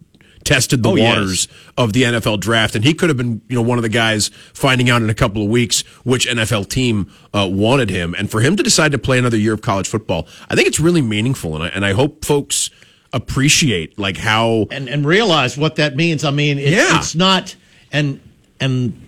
tested 0.44 0.82
the 0.82 0.90
Oh, 0.90 0.94
yes. 0.94 1.14
waters 1.16 1.48
of 1.78 1.94
the 1.94 2.02
NFL 2.02 2.38
draft, 2.38 2.74
and 2.76 2.84
he 2.84 2.92
could 2.92 3.08
have 3.08 3.16
been 3.16 3.40
you 3.48 3.56
know 3.56 3.62
one 3.62 3.78
of 3.78 3.82
the 3.82 3.88
guys 3.88 4.28
finding 4.52 4.90
out 4.90 5.00
in 5.00 5.08
a 5.08 5.14
couple 5.14 5.42
of 5.42 5.48
weeks 5.48 5.80
which 6.04 6.28
NFL 6.28 6.68
team 6.68 7.10
uh, 7.32 7.48
wanted 7.50 7.88
him, 7.88 8.14
and 8.18 8.30
for 8.30 8.40
him 8.42 8.54
to 8.56 8.62
decide 8.62 8.92
to 8.92 8.98
play 8.98 9.18
another 9.18 9.38
year 9.38 9.54
of 9.54 9.62
college 9.62 9.88
football, 9.88 10.26
I 10.50 10.54
think 10.54 10.68
it's 10.68 10.78
really 10.78 11.00
meaningful, 11.02 11.54
and 11.54 11.64
I 11.64 11.68
and 11.68 11.84
I 11.84 11.92
hope 11.94 12.24
folks 12.26 12.70
appreciate 13.14 13.98
like 13.98 14.16
how 14.16 14.66
and 14.70 14.88
and 14.88 15.06
realize 15.06 15.56
what 15.56 15.76
that 15.76 15.96
means. 15.96 16.24
I 16.24 16.30
mean, 16.30 16.58
it, 16.58 16.72
Yeah. 16.72 16.98
it's 16.98 17.14
not 17.14 17.56
and 17.92 18.20
and 18.60 19.00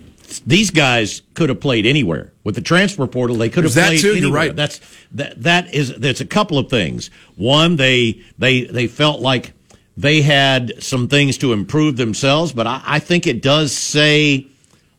these 0.45 0.71
guys 0.71 1.21
could 1.33 1.49
have 1.49 1.59
played 1.59 1.85
anywhere 1.85 2.33
with 2.43 2.55
the 2.55 2.61
transfer 2.61 3.07
portal. 3.07 3.35
They 3.35 3.49
could 3.49 3.63
have 3.63 3.73
that 3.75 3.87
played 3.87 4.01
too, 4.01 4.07
you're 4.07 4.17
anywhere. 4.17 4.47
right. 4.47 4.55
That's 4.55 4.79
that 5.11 5.41
that 5.43 5.73
is 5.73 5.95
that's 5.95 6.21
a 6.21 6.25
couple 6.25 6.57
of 6.57 6.69
things. 6.69 7.09
One, 7.35 7.75
they 7.75 8.21
they 8.37 8.65
they 8.65 8.87
felt 8.87 9.21
like 9.21 9.53
they 9.95 10.21
had 10.21 10.83
some 10.83 11.07
things 11.07 11.37
to 11.39 11.53
improve 11.53 11.97
themselves, 11.97 12.53
but 12.53 12.67
I, 12.67 12.81
I 12.85 12.99
think 12.99 13.25
it 13.25 13.41
does 13.41 13.75
say 13.75 14.47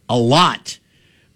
a 0.09 0.17
lot 0.17 0.79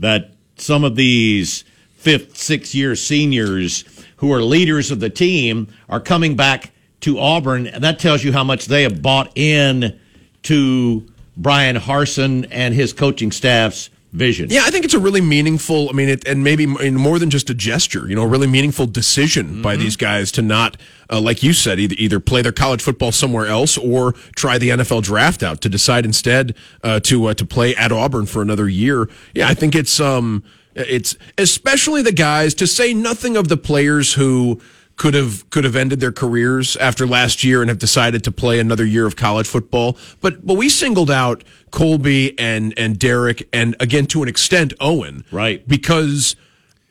that 0.00 0.32
some 0.56 0.84
of 0.84 0.96
these 0.96 1.64
fifth, 1.94 2.36
sixth 2.36 2.74
year 2.74 2.96
seniors 2.96 3.84
who 4.16 4.32
are 4.32 4.42
leaders 4.42 4.90
of 4.90 5.00
the 5.00 5.10
team 5.10 5.68
are 5.88 6.00
coming 6.00 6.34
back 6.34 6.72
to 7.00 7.18
Auburn. 7.18 7.66
And 7.66 7.84
that 7.84 7.98
tells 7.98 8.24
you 8.24 8.32
how 8.32 8.44
much 8.44 8.66
they 8.66 8.82
have 8.82 9.02
bought 9.02 9.36
in 9.36 9.98
to 10.44 11.06
Bryan 11.36 11.76
Harsin 11.76 12.46
and 12.50 12.74
his 12.74 12.92
coaching 12.92 13.32
staff's 13.32 13.90
vision. 14.12 14.48
Yeah, 14.50 14.62
I 14.64 14.70
think 14.70 14.84
it's 14.84 14.94
a 14.94 14.98
really 14.98 15.20
meaningful. 15.20 15.88
I 15.88 15.92
mean, 15.92 16.08
it, 16.10 16.26
and 16.28 16.44
maybe 16.44 16.66
more 16.66 17.18
than 17.18 17.30
just 17.30 17.48
a 17.50 17.54
gesture. 17.54 18.08
You 18.08 18.14
know, 18.14 18.22
a 18.22 18.26
really 18.26 18.46
meaningful 18.46 18.86
decision 18.86 19.62
by 19.62 19.76
these 19.76 19.96
guys 19.96 20.30
to 20.32 20.42
not, 20.42 20.76
uh, 21.10 21.20
like 21.20 21.42
you 21.42 21.52
said, 21.52 21.80
either, 21.80 21.94
either 21.98 22.20
play 22.20 22.42
their 22.42 22.52
college 22.52 22.82
football 22.82 23.12
somewhere 23.12 23.46
else 23.46 23.78
or 23.78 24.12
try 24.36 24.58
the 24.58 24.70
NFL 24.70 25.02
draft 25.02 25.42
out 25.42 25.60
to 25.62 25.68
decide 25.68 26.04
instead 26.04 26.54
uh, 26.82 27.00
to 27.00 27.26
uh, 27.26 27.34
to 27.34 27.46
play 27.46 27.74
at 27.74 27.90
Auburn 27.90 28.26
for 28.26 28.42
another 28.42 28.68
year. 28.68 29.08
Yeah, 29.34 29.48
I 29.48 29.54
think 29.54 29.74
it's 29.74 29.98
um 29.98 30.44
it's 30.74 31.16
especially 31.38 32.02
the 32.02 32.12
guys 32.12 32.54
to 32.54 32.66
say 32.66 32.94
nothing 32.94 33.36
of 33.36 33.48
the 33.48 33.56
players 33.56 34.14
who 34.14 34.60
could 35.02 35.14
have 35.14 35.50
could 35.50 35.64
have 35.64 35.74
ended 35.74 35.98
their 35.98 36.12
careers 36.12 36.76
after 36.76 37.08
last 37.08 37.42
year 37.42 37.60
and 37.60 37.68
have 37.68 37.78
decided 37.80 38.22
to 38.22 38.30
play 38.30 38.60
another 38.60 38.84
year 38.84 39.04
of 39.04 39.16
college 39.16 39.48
football. 39.48 39.98
But 40.20 40.46
but 40.46 40.54
we 40.54 40.68
singled 40.68 41.10
out 41.10 41.42
Colby 41.72 42.38
and 42.38 42.72
and 42.76 43.00
Derick 43.00 43.48
and 43.52 43.74
again 43.80 44.06
to 44.06 44.22
an 44.22 44.28
extent 44.28 44.72
Owen, 44.78 45.24
Right. 45.32 45.66
Because 45.66 46.36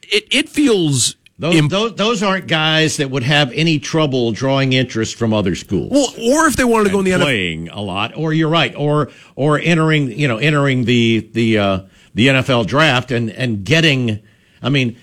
it 0.01 0.27
it 0.29 0.49
feels 0.49 1.15
Those, 1.39 1.69
those, 1.69 1.95
those 1.95 2.21
aren't 2.21 2.47
guys 2.47 2.97
that 2.97 3.09
would 3.09 3.23
have 3.23 3.49
any 3.53 3.79
trouble 3.79 4.33
drawing 4.33 4.73
interest 4.73 5.15
from 5.15 5.33
other 5.33 5.55
schools. 5.55 5.89
well, 5.91 6.09
or 6.33 6.47
if 6.47 6.57
they 6.57 6.65
wanted 6.65 6.87
to 6.87 6.89
go 6.91 6.99
in 6.99 7.05
the 7.05 7.11
NFL. 7.11 7.21
playing 7.21 7.69
a 7.69 7.81
lot, 7.81 8.11
or 8.17 8.33
you're 8.33 8.49
right, 8.49 8.75
or 8.75 9.09
or 9.37 9.57
entering, 9.57 10.11
you 10.11 10.27
know, 10.27 10.35
entering 10.37 10.83
the 10.83 11.29
the 11.31 11.57
uh, 11.57 11.79
the 12.13 12.27
NFL 12.27 12.67
draft 12.67 13.09
and 13.11 13.29
and 13.31 13.63
getting. 13.63 14.19
I 14.61 14.67
mean, 14.67 14.97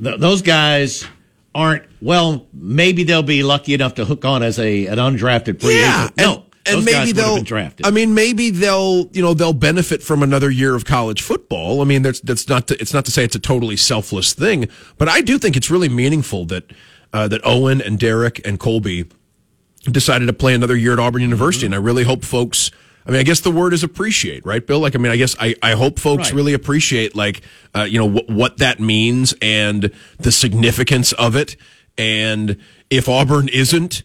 th- 0.00 0.20
those 0.20 0.40
guys 0.40 1.04
aren't. 1.54 1.84
Well, 2.00 2.46
maybe 2.52 3.04
they'll 3.04 3.22
be 3.22 3.42
lucky 3.42 3.74
enough 3.74 3.94
to 3.94 4.04
hook 4.04 4.24
on 4.24 4.42
as 4.42 4.58
a 4.58 4.86
an 4.86 4.98
undrafted 4.98 5.60
free 5.60 5.80
Yeah, 5.80 6.04
agent. 6.04 6.16
No, 6.16 6.44
and, 6.66 6.76
those 6.76 6.76
and 6.76 6.86
guys 6.86 7.06
maybe 7.06 7.12
they'll. 7.12 7.66
I 7.84 7.90
mean, 7.90 8.14
maybe 8.14 8.50
they'll. 8.50 9.06
You 9.12 9.22
know, 9.22 9.34
they'll 9.34 9.52
benefit 9.52 10.02
from 10.02 10.22
another 10.22 10.50
year 10.50 10.74
of 10.74 10.84
college 10.84 11.22
football. 11.22 11.80
I 11.80 11.84
mean, 11.84 12.02
that's 12.02 12.20
that's 12.20 12.48
not. 12.48 12.68
To, 12.68 12.80
it's 12.80 12.94
not 12.94 13.04
to 13.06 13.10
say 13.10 13.24
it's 13.24 13.36
a 13.36 13.40
totally 13.40 13.76
selfless 13.76 14.32
thing, 14.32 14.68
but 14.98 15.08
I 15.08 15.20
do 15.20 15.38
think 15.38 15.56
it's 15.56 15.70
really 15.70 15.88
meaningful 15.88 16.44
that 16.46 16.72
uh, 17.12 17.28
that 17.28 17.40
Owen 17.44 17.80
and 17.80 17.98
Derick 17.98 18.40
and 18.46 18.58
Colby 18.58 19.06
decided 19.84 20.26
to 20.26 20.32
play 20.32 20.54
another 20.54 20.76
year 20.76 20.94
at 20.94 20.98
Auburn 20.98 21.22
University, 21.22 21.66
and 21.66 21.74
I 21.74 21.78
really 21.78 22.04
hope 22.04 22.24
folks. 22.24 22.70
I 23.06 23.10
mean, 23.10 23.20
I 23.20 23.22
guess 23.22 23.40
the 23.40 23.50
word 23.50 23.72
is 23.74 23.82
appreciate, 23.84 24.46
right, 24.46 24.66
Bill? 24.66 24.80
Like, 24.80 24.94
I 24.94 24.98
mean, 24.98 25.12
I 25.12 25.16
guess 25.16 25.36
I, 25.38 25.54
I 25.62 25.72
hope 25.72 25.98
folks 25.98 26.28
Right. 26.28 26.34
really 26.34 26.54
appreciate, 26.54 27.14
like, 27.14 27.42
uh, 27.76 27.82
you 27.82 27.98
know, 27.98 28.08
wh- 28.08 28.28
what 28.30 28.58
that 28.58 28.80
means 28.80 29.34
and 29.42 29.90
the 30.18 30.32
significance 30.32 31.12
of 31.12 31.36
it. 31.36 31.56
And 31.98 32.56
if 32.88 33.08
Auburn 33.08 33.48
isn't, 33.48 34.02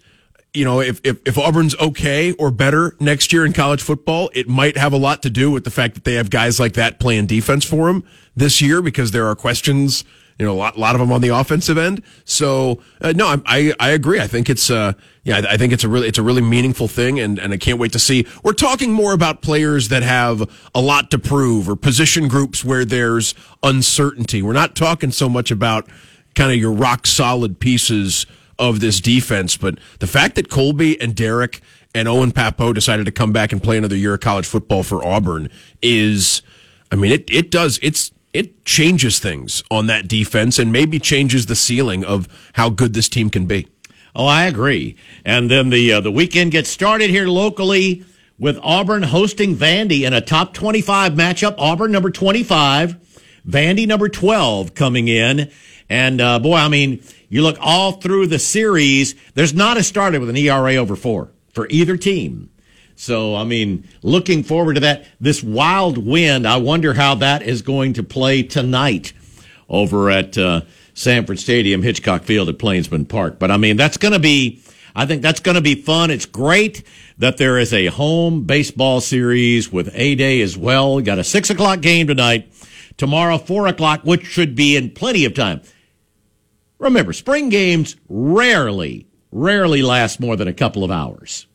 you 0.53 0.65
know, 0.65 0.81
if, 0.81 0.99
if, 1.05 1.19
if 1.25 1.37
Auburn's 1.37 1.75
okay 1.79 2.33
or 2.33 2.51
better 2.51 2.95
next 2.99 3.31
year 3.31 3.45
in 3.45 3.53
college 3.53 3.81
football, 3.81 4.29
it 4.33 4.49
might 4.49 4.75
have 4.77 4.91
a 4.93 4.97
lot 4.97 5.21
to 5.23 5.29
do 5.29 5.49
with 5.49 5.63
the 5.63 5.71
fact 5.71 5.93
that 5.95 6.03
they 6.03 6.15
have 6.15 6.29
guys 6.29 6.59
like 6.59 6.73
that 6.73 6.99
playing 6.99 7.27
defense 7.27 7.63
for 7.63 7.87
them 7.87 8.03
this 8.35 8.59
year 8.61 8.81
because 8.81 9.11
there 9.11 9.27
are 9.27 9.35
questions, 9.35 10.03
you 10.39 10.45
know, 10.45 10.53
a 10.53 10.55
lot, 10.55 10.79
lot 10.79 10.95
of 10.95 10.99
them 10.99 11.11
on 11.11 11.19
the 11.19 11.27
offensive 11.27 11.77
end. 11.77 12.01
So, 12.23 12.81
uh, 13.01 13.11
no, 13.13 13.27
I, 13.27 13.41
I, 13.45 13.73
I 13.79 13.89
agree. 13.89 14.21
I 14.21 14.27
think 14.27 14.49
it's, 14.49 14.71
uh, 14.71 14.93
yeah, 15.23 15.41
I 15.49 15.57
think 15.57 15.73
it's 15.73 15.83
a 15.83 15.89
really, 15.89 16.07
it's 16.07 16.17
a 16.17 16.23
really 16.23 16.41
meaningful 16.41 16.87
thing. 16.87 17.19
And, 17.19 17.37
and 17.37 17.51
I 17.51 17.57
can't 17.57 17.77
wait 17.77 17.91
to 17.91 17.99
see. 17.99 18.25
We're 18.41 18.53
talking 18.53 18.93
more 18.93 19.11
about 19.11 19.41
players 19.41 19.89
that 19.89 20.01
have 20.01 20.49
a 20.73 20.79
lot 20.79 21.11
to 21.11 21.19
prove 21.19 21.67
or 21.67 21.75
position 21.75 22.29
groups 22.29 22.63
where 22.63 22.85
there's 22.85 23.35
uncertainty. 23.63 24.41
We're 24.41 24.53
not 24.53 24.77
talking 24.77 25.11
so 25.11 25.27
much 25.27 25.51
about 25.51 25.89
kind 26.35 26.51
of 26.51 26.57
your 26.57 26.71
rock 26.71 27.05
solid 27.05 27.59
pieces 27.59 28.25
of 28.57 28.79
this 28.79 29.01
defense. 29.01 29.57
But 29.57 29.77
the 29.99 30.07
fact 30.07 30.35
that 30.35 30.49
Colby 30.49 30.99
and 31.01 31.15
Derick 31.15 31.59
and 31.93 32.07
Owen 32.07 32.31
Pappoe 32.31 32.71
decided 32.71 33.05
to 33.07 33.11
come 33.11 33.33
back 33.33 33.51
and 33.51 33.61
play 33.61 33.77
another 33.77 33.95
year 33.97 34.13
of 34.13 34.21
college 34.21 34.45
football 34.45 34.83
for 34.83 35.03
Auburn 35.03 35.49
is, 35.81 36.43
I 36.93 36.95
mean, 36.95 37.11
it, 37.11 37.29
it 37.29 37.51
does, 37.51 37.77
it's, 37.81 38.11
it 38.33 38.63
changes 38.65 39.19
things 39.19 39.63
on 39.71 39.87
that 39.87 40.07
defense 40.07 40.59
and 40.59 40.71
maybe 40.71 40.99
changes 40.99 41.45
the 41.47 41.55
ceiling 41.55 42.03
of 42.03 42.27
how 42.53 42.69
good 42.69 42.93
this 42.93 43.09
team 43.09 43.29
can 43.29 43.45
be. 43.45 43.67
Oh, 44.15 44.25
I 44.25 44.45
agree. 44.45 44.95
And 45.23 45.49
then 45.49 45.69
the 45.69 45.93
uh, 45.93 46.01
the 46.01 46.11
weekend 46.11 46.51
gets 46.51 46.69
started 46.69 47.09
here 47.09 47.27
locally 47.27 48.03
with 48.37 48.57
Auburn 48.63 49.03
hosting 49.03 49.55
Vandy 49.55 50.01
in 50.01 50.13
a 50.13 50.21
top 50.21 50.53
25 50.53 51.13
matchup. 51.13 51.55
Auburn 51.57 51.91
number 51.91 52.09
25, 52.09 52.97
Vandy 53.47 53.87
number 53.87 54.09
12 54.09 54.73
coming 54.73 55.07
in. 55.07 55.51
And 55.89 56.21
uh, 56.21 56.39
boy, 56.39 56.55
I 56.55 56.67
mean, 56.69 57.03
you 57.29 57.41
look 57.41 57.57
all 57.59 57.93
through 57.93 58.27
the 58.27 58.39
series, 58.39 59.15
there's 59.33 59.53
not 59.53 59.77
a 59.77 59.83
starter 59.83 60.19
with 60.19 60.29
an 60.29 60.37
ERA 60.37 60.75
over 60.75 60.95
4 60.95 61.29
for 61.53 61.67
either 61.69 61.97
team. 61.97 62.49
So, 62.99 63.33
I 63.33 63.45
mean, 63.45 63.87
looking 64.03 64.43
forward 64.43 64.73
to 64.73 64.81
that. 64.81 65.05
This 65.21 65.41
wild 65.41 65.97
wind, 65.97 66.45
I 66.45 66.57
wonder 66.57 66.93
how 66.93 67.15
that 67.15 67.43
is 67.43 67.61
going 67.61 67.93
to 67.93 68.03
play 68.03 68.43
tonight 68.43 69.13
over 69.69 70.09
at 70.09 70.37
uh, 70.37 70.63
Samford 70.95 71.39
Stadium, 71.39 71.81
Hitchcock 71.81 72.23
Field 72.23 72.49
at 72.49 72.59
Plainsman 72.59 73.05
Park. 73.05 73.39
But 73.39 73.51
I 73.51 73.57
mean, 73.57 73.77
that's 73.77 73.95
going 73.95 74.11
to 74.11 74.19
be, 74.19 74.61
I 74.93 75.05
think 75.05 75.21
that's 75.21 75.39
going 75.39 75.55
to 75.55 75.61
be 75.61 75.75
fun. 75.75 76.11
It's 76.11 76.25
great 76.25 76.83
that 77.19 77.37
there 77.37 77.57
is 77.57 77.71
a 77.71 77.85
home 77.85 78.43
baseball 78.43 78.99
series 78.99 79.71
with 79.71 79.91
A 79.93 80.15
Day 80.15 80.41
as 80.41 80.57
well. 80.57 80.95
We 80.95 81.03
got 81.03 81.19
a 81.19 81.23
six 81.23 81.49
o'clock 81.49 81.79
game 81.79 82.07
tonight. 82.07 82.51
Tomorrow, 82.97 83.37
four 83.37 83.67
o'clock, 83.67 84.01
which 84.03 84.25
should 84.25 84.55
be 84.55 84.75
in 84.75 84.91
plenty 84.91 85.23
of 85.23 85.33
time. 85.33 85.61
Remember, 86.79 87.13
spring 87.13 87.47
games 87.47 87.95
rarely, 88.09 89.07
rarely 89.31 89.83
last 89.83 90.19
more 90.19 90.35
than 90.35 90.49
a 90.49 90.53
couple 90.53 90.83
of 90.83 90.91
hours. 90.91 91.45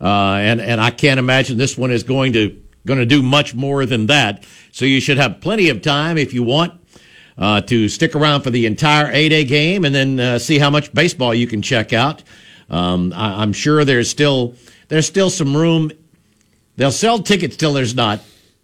Uh, 0.00 0.34
and, 0.40 0.60
and 0.60 0.80
I 0.80 0.90
can't 0.90 1.18
imagine 1.18 1.56
this 1.56 1.78
one 1.78 1.90
is 1.90 2.02
going 2.02 2.32
to, 2.34 2.60
going 2.86 2.98
to 2.98 3.06
do 3.06 3.22
much 3.22 3.54
more 3.54 3.86
than 3.86 4.06
that. 4.06 4.44
So 4.72 4.84
you 4.84 5.00
should 5.00 5.18
have 5.18 5.40
plenty 5.40 5.68
of 5.68 5.82
time 5.82 6.18
if 6.18 6.34
you 6.34 6.42
want 6.42 6.80
uh, 7.38 7.60
to 7.62 7.88
stick 7.88 8.14
around 8.14 8.42
for 8.42 8.50
the 8.50 8.66
entire 8.66 9.10
eight 9.12 9.32
A 9.32 9.44
game 9.44 9.84
and 9.84 9.94
then 9.94 10.20
uh, 10.20 10.38
see 10.38 10.58
how 10.58 10.70
much 10.70 10.92
baseball 10.92 11.34
you 11.34 11.46
can 11.46 11.62
check 11.62 11.92
out. 11.92 12.22
Um, 12.70 13.12
I, 13.14 13.42
I'm 13.42 13.52
sure 13.52 13.84
there's 13.84 14.08
still 14.08 14.54
there's 14.88 15.06
still 15.06 15.30
some 15.30 15.56
room. 15.56 15.90
They'll 16.76 16.92
sell 16.92 17.20
tickets 17.20 17.56
till 17.56 17.72
there's 17.72 17.94
not, 17.94 18.20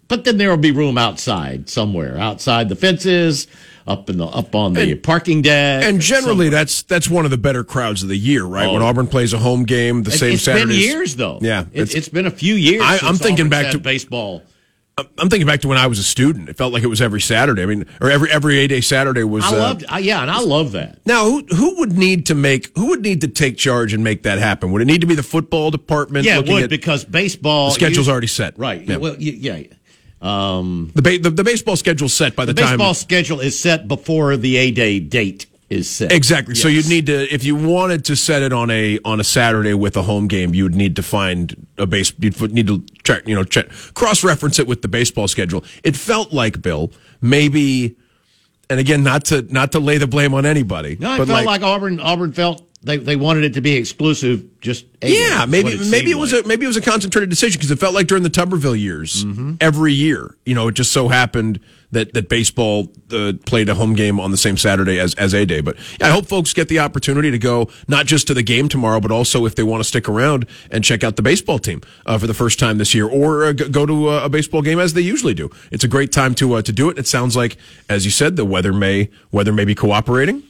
but 0.07 0.25
then 0.25 0.37
there 0.37 0.49
will 0.49 0.57
be 0.57 0.71
room 0.71 0.97
outside 0.97 1.69
somewhere, 1.69 2.17
outside 2.17 2.67
the 2.69 2.75
fences, 2.75 3.47
up 3.87 4.09
in 4.09 4.17
the 4.17 4.25
up 4.25 4.53
on 4.55 4.73
the 4.73 4.81
And- 4.91 5.03
parking 5.03 5.41
deck. 5.41 5.83
And 5.83 5.99
generally, 6.01 6.49
that's 6.49 6.81
that's 6.83 7.09
one 7.09 7.25
of 7.25 7.31
the 7.31 7.37
better 7.37 7.63
crowds 7.63 8.03
of 8.03 8.09
the 8.09 8.17
year, 8.17 8.43
right? 8.43 8.71
When 8.71 8.81
Oh. 8.81 8.85
Auburn 8.85 9.07
plays 9.07 9.33
a 9.33 9.37
home 9.37 9.63
game, 9.65 10.03
the 10.03 10.11
same 10.11 10.33
it's 10.33 10.43
Saturdays. 10.43 10.77
It's 10.77 10.85
been 10.87 10.97
years 10.97 11.15
though. 11.15 11.39
Yeah, 11.41 11.61
it, 11.73 11.81
it's- 11.81 11.95
it's 11.95 12.09
been 12.09 12.25
a 12.27 12.31
few 12.31 12.55
years. 12.55 12.81
I- 12.83 12.99
I'm 13.03 13.15
thinking 13.15 13.47
Auburn's 13.47 13.63
back 13.63 13.71
to- 13.73 13.79
baseball. 13.79 14.43
I'm 15.17 15.29
thinking 15.29 15.47
back 15.47 15.61
to 15.61 15.67
when 15.67 15.77
I 15.79 15.87
was 15.87 15.97
a 15.97 16.03
student. 16.03 16.47
It 16.49 16.57
felt 16.57 16.73
like 16.73 16.83
it 16.83 16.87
was 16.87 17.01
every 17.01 17.21
Saturday. 17.21 17.63
I 17.63 17.65
mean, 17.65 17.85
or 18.01 18.11
every 18.11 18.29
every 18.29 18.59
eight 18.59 18.67
day 18.67 18.81
Saturday 18.81 19.23
was. 19.23 19.43
I 19.45 19.55
uh, 19.55 19.57
loved, 19.57 19.85
I, 19.89 19.99
yeah, 19.99 20.21
and 20.21 20.29
I 20.29 20.41
love 20.41 20.73
that. 20.73 20.99
Now, 21.07 21.23
who 21.23 21.43
who 21.55 21.79
would 21.79 21.97
need 21.97 22.27
to 22.27 22.35
make 22.35 22.77
who 22.77 22.87
would 22.89 23.01
need 23.01 23.21
to 23.21 23.27
take 23.27 23.57
charge 23.57 23.93
and 23.93 24.03
make 24.03 24.23
that 24.23 24.37
happen? 24.37 24.71
Would 24.73 24.81
it 24.81 24.85
need 24.85 25.01
to 25.01 25.07
be 25.07 25.15
the 25.15 25.23
football 25.23 25.71
department? 25.71 26.25
Yeah, 26.25 26.39
it 26.39 26.47
would 26.47 26.69
because 26.69 27.03
baseball 27.05 27.69
The 27.69 27.75
schedule's 27.75 28.07
you- 28.07 28.11
already 28.11 28.27
set. 28.27 28.59
Right. 28.59 28.85
Yeah. 28.87 28.97
Well, 28.97 29.15
you, 29.17 29.31
yeah. 29.31 29.63
Um, 30.21 30.91
the, 30.93 31.01
ba- 31.01 31.17
the 31.17 31.29
the 31.31 31.43
baseball 31.43 31.75
schedule's 31.75 32.13
set 32.13 32.35
by 32.35 32.45
the, 32.45 32.53
the 32.53 32.61
time 32.61 32.77
baseball 32.77 32.93
schedule 32.93 33.39
is 33.39 33.59
set 33.59 33.87
before 33.87 34.37
the 34.37 34.57
A 34.57 34.71
day 34.71 34.99
date 34.99 35.47
is 35.69 35.89
set. 35.89 36.11
Exactly. 36.11 36.53
So 36.53 36.67
you'd 36.67 36.89
need 36.89 37.07
to, 37.07 37.33
if 37.33 37.43
you 37.43 37.55
wanted 37.55 38.05
to 38.05 38.15
set 38.15 38.41
it 38.43 38.53
on 38.53 38.69
a 38.69 38.99
on 39.03 39.19
a 39.19 39.23
Saturday 39.23 39.73
with 39.73 39.97
a 39.97 40.03
home 40.03 40.27
game, 40.27 40.53
you 40.53 40.63
would 40.63 40.75
need 40.75 40.97
to 40.97 41.03
find 41.03 41.65
a 41.77 41.87
base. 41.87 42.13
You'd 42.19 42.39
need 42.53 42.67
to 42.67 42.83
check, 43.03 43.27
you 43.27 43.33
know, 43.33 43.43
check 43.43 43.69
cross 43.93 44.23
reference 44.23 44.59
it 44.59 44.67
with 44.67 44.81
the 44.81 44.87
baseball 44.87 45.27
schedule. 45.27 45.63
It 45.83 45.95
felt 45.95 46.31
like 46.33 46.61
Bill 46.61 46.91
maybe, 47.21 47.95
and 48.69 48.79
again, 48.79 49.03
not 49.03 49.25
to 49.25 49.41
not 49.43 49.71
to 49.71 49.79
lay 49.79 49.97
the 49.97 50.07
blame 50.07 50.33
on 50.33 50.45
anybody. 50.45 50.97
No, 50.99 51.11
I 51.11 51.17
but 51.17 51.27
felt 51.29 51.45
like, 51.45 51.61
Auburn. 51.63 51.99
Auburn 51.99 52.33
felt 52.33 52.67
they, 52.83 52.97
they 52.97 53.15
wanted 53.15 53.43
it 53.43 53.53
to 53.55 53.61
be 53.61 53.75
exclusive. 53.75 54.45
Just 54.59 54.85
A 55.01 55.09
yeah, 55.11 55.45
maybe 55.47 55.75
what 55.77 55.87
maybe 55.89 56.11
it 56.11 56.17
was 56.17 56.33
like. 56.33 56.45
a 56.45 56.47
maybe 56.47 56.65
it 56.65 56.67
was 56.67 56.77
a 56.77 56.81
concentrated 56.81 57.29
decision 57.29 57.57
because 57.57 57.71
it 57.71 57.79
felt 57.79 57.93
like 57.95 58.07
during 58.07 58.23
the 58.23 58.29
Tuberville 58.29 58.79
years, 58.79 59.23
Mm-hmm. 59.25 59.53
every 59.59 59.93
year, 59.93 60.35
you 60.45 60.53
know, 60.55 60.67
it 60.67 60.73
just 60.73 60.91
so 60.91 61.07
happened 61.07 61.59
that 61.91 62.13
that 62.13 62.29
baseball 62.29 62.91
uh, 63.11 63.33
played 63.45 63.69
a 63.69 63.75
home 63.75 63.95
game 63.95 64.19
on 64.19 64.29
the 64.31 64.37
same 64.37 64.57
Saturday 64.57 64.99
as 64.99 65.13
as 65.15 65.33
a 65.33 65.45
day. 65.45 65.61
But 65.61 65.77
yeah, 65.99 66.07
I 66.07 66.09
hope 66.11 66.27
folks 66.27 66.53
get 66.53 66.69
the 66.69 66.77
opportunity 66.79 67.31
to 67.31 67.39
go 67.39 67.69
not 67.87 68.05
just 68.05 68.27
to 68.27 68.33
the 68.35 68.43
game 68.43 68.69
tomorrow, 68.69 68.99
but 68.99 69.09
also 69.11 69.45
if 69.47 69.55
they 69.55 69.63
want 69.63 69.81
to 69.81 69.87
stick 69.87 70.07
around 70.07 70.45
and 70.69 70.83
check 70.83 71.03
out 71.03 71.15
the 71.15 71.23
baseball 71.23 71.57
team 71.59 71.81
uh, 72.05 72.17
for 72.19 72.27
the 72.27 72.33
first 72.35 72.59
time 72.59 72.77
this 72.77 72.93
year, 72.93 73.07
or 73.07 73.45
uh, 73.45 73.51
go 73.53 73.85
to 73.87 74.09
a, 74.09 74.25
a 74.25 74.29
baseball 74.29 74.61
game 74.61 74.79
as 74.79 74.93
they 74.93 75.01
usually 75.01 75.33
do. 75.33 75.49
It's 75.71 75.83
a 75.83 75.87
great 75.87 76.11
time 76.11 76.35
to 76.35 76.53
uh, 76.53 76.61
to 76.61 76.71
do 76.71 76.89
it. 76.89 76.99
It 76.99 77.07
sounds 77.07 77.35
like, 77.35 77.57
as 77.89 78.05
you 78.05 78.11
said, 78.11 78.35
the 78.35 78.45
weather 78.45 78.73
may 78.73 79.09
weather 79.31 79.51
may 79.53 79.65
be 79.65 79.73
cooperating. 79.75 80.43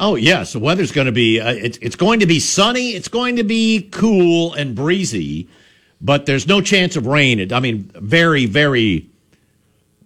Oh 0.00 0.14
yes, 0.14 0.54
the 0.54 0.58
weather's 0.58 0.92
going 0.92 1.08
to 1.08 1.12
be. 1.12 1.40
Uh, 1.40 1.52
it's 1.52 1.76
it's 1.78 1.94
going 1.94 2.20
to 2.20 2.26
be 2.26 2.40
sunny. 2.40 2.92
It's 2.92 3.08
going 3.08 3.36
to 3.36 3.44
be 3.44 3.86
cool 3.92 4.54
and 4.54 4.74
breezy, 4.74 5.50
but 6.00 6.24
there's 6.24 6.46
no 6.46 6.62
chance 6.62 6.96
of 6.96 7.06
rain. 7.06 7.52
I 7.52 7.60
mean, 7.60 7.90
very 7.96 8.46
very 8.46 9.10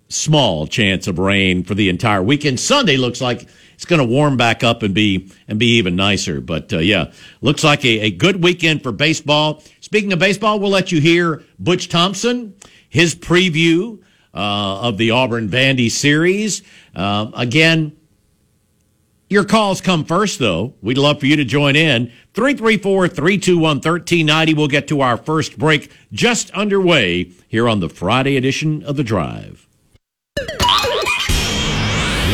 small 0.09 0.67
chance 0.67 1.07
of 1.07 1.21
rain 1.21 1.63
for 1.63 1.75
the 1.75 1.89
entire 1.89 2.25
weekend. 2.25 2.59
Sunday 2.59 2.97
looks 2.97 3.21
like 3.21 3.47
it's 3.75 3.85
going 3.85 4.01
to 4.01 4.05
warm 4.05 4.37
back 4.37 4.65
up 4.65 4.83
and 4.83 4.95
be 4.95 5.31
and 5.47 5.61
be 5.61 5.77
even 5.77 5.95
nicer. 5.95 6.41
But 6.41 6.73
uh, 6.73 6.79
yeah, 6.79 7.13
looks 7.41 7.63
like 7.63 7.85
a, 7.85 8.01
a 8.01 8.11
good 8.11 8.43
weekend 8.43 8.83
for 8.83 8.91
baseball. 8.91 9.63
Speaking 9.81 10.13
of 10.13 10.19
baseball, 10.19 10.59
we'll 10.59 10.71
let 10.71 10.91
you 10.91 11.01
hear 11.01 11.45
Butch 11.61 11.89
Thompson 11.89 12.57
his 12.89 13.15
preview 13.15 14.03
uh, 14.35 14.81
of 14.81 14.99
the 14.99 15.13
Auburn 15.13 15.49
Vandy 15.49 15.89
series. 15.89 16.63
Uh, 16.97 17.31
again. 17.35 17.97
Your 19.35 19.45
calls 19.45 19.81
come 19.81 20.05
first, 20.05 20.39
though. 20.39 20.75
We'd 20.81 20.97
love 20.97 21.19
for 21.19 21.27
you 21.27 21.35
to 21.35 21.45
join 21.45 21.75
in. 21.75 22.13
334 22.35 23.09
321 23.09 23.79
1390. 23.79 24.55
We'll 24.55 24.69
get 24.69 24.87
to 24.87 25.01
our 25.01 25.17
first 25.17 25.59
break 25.59 25.91
just 26.13 26.53
underway 26.53 27.33
here 27.49 27.69
on 27.69 27.81
the 27.81 27.89
Friday 27.89 28.37
edition 28.37 28.85
of 28.85 28.95
The 28.95 29.03
Drive. 29.03 29.67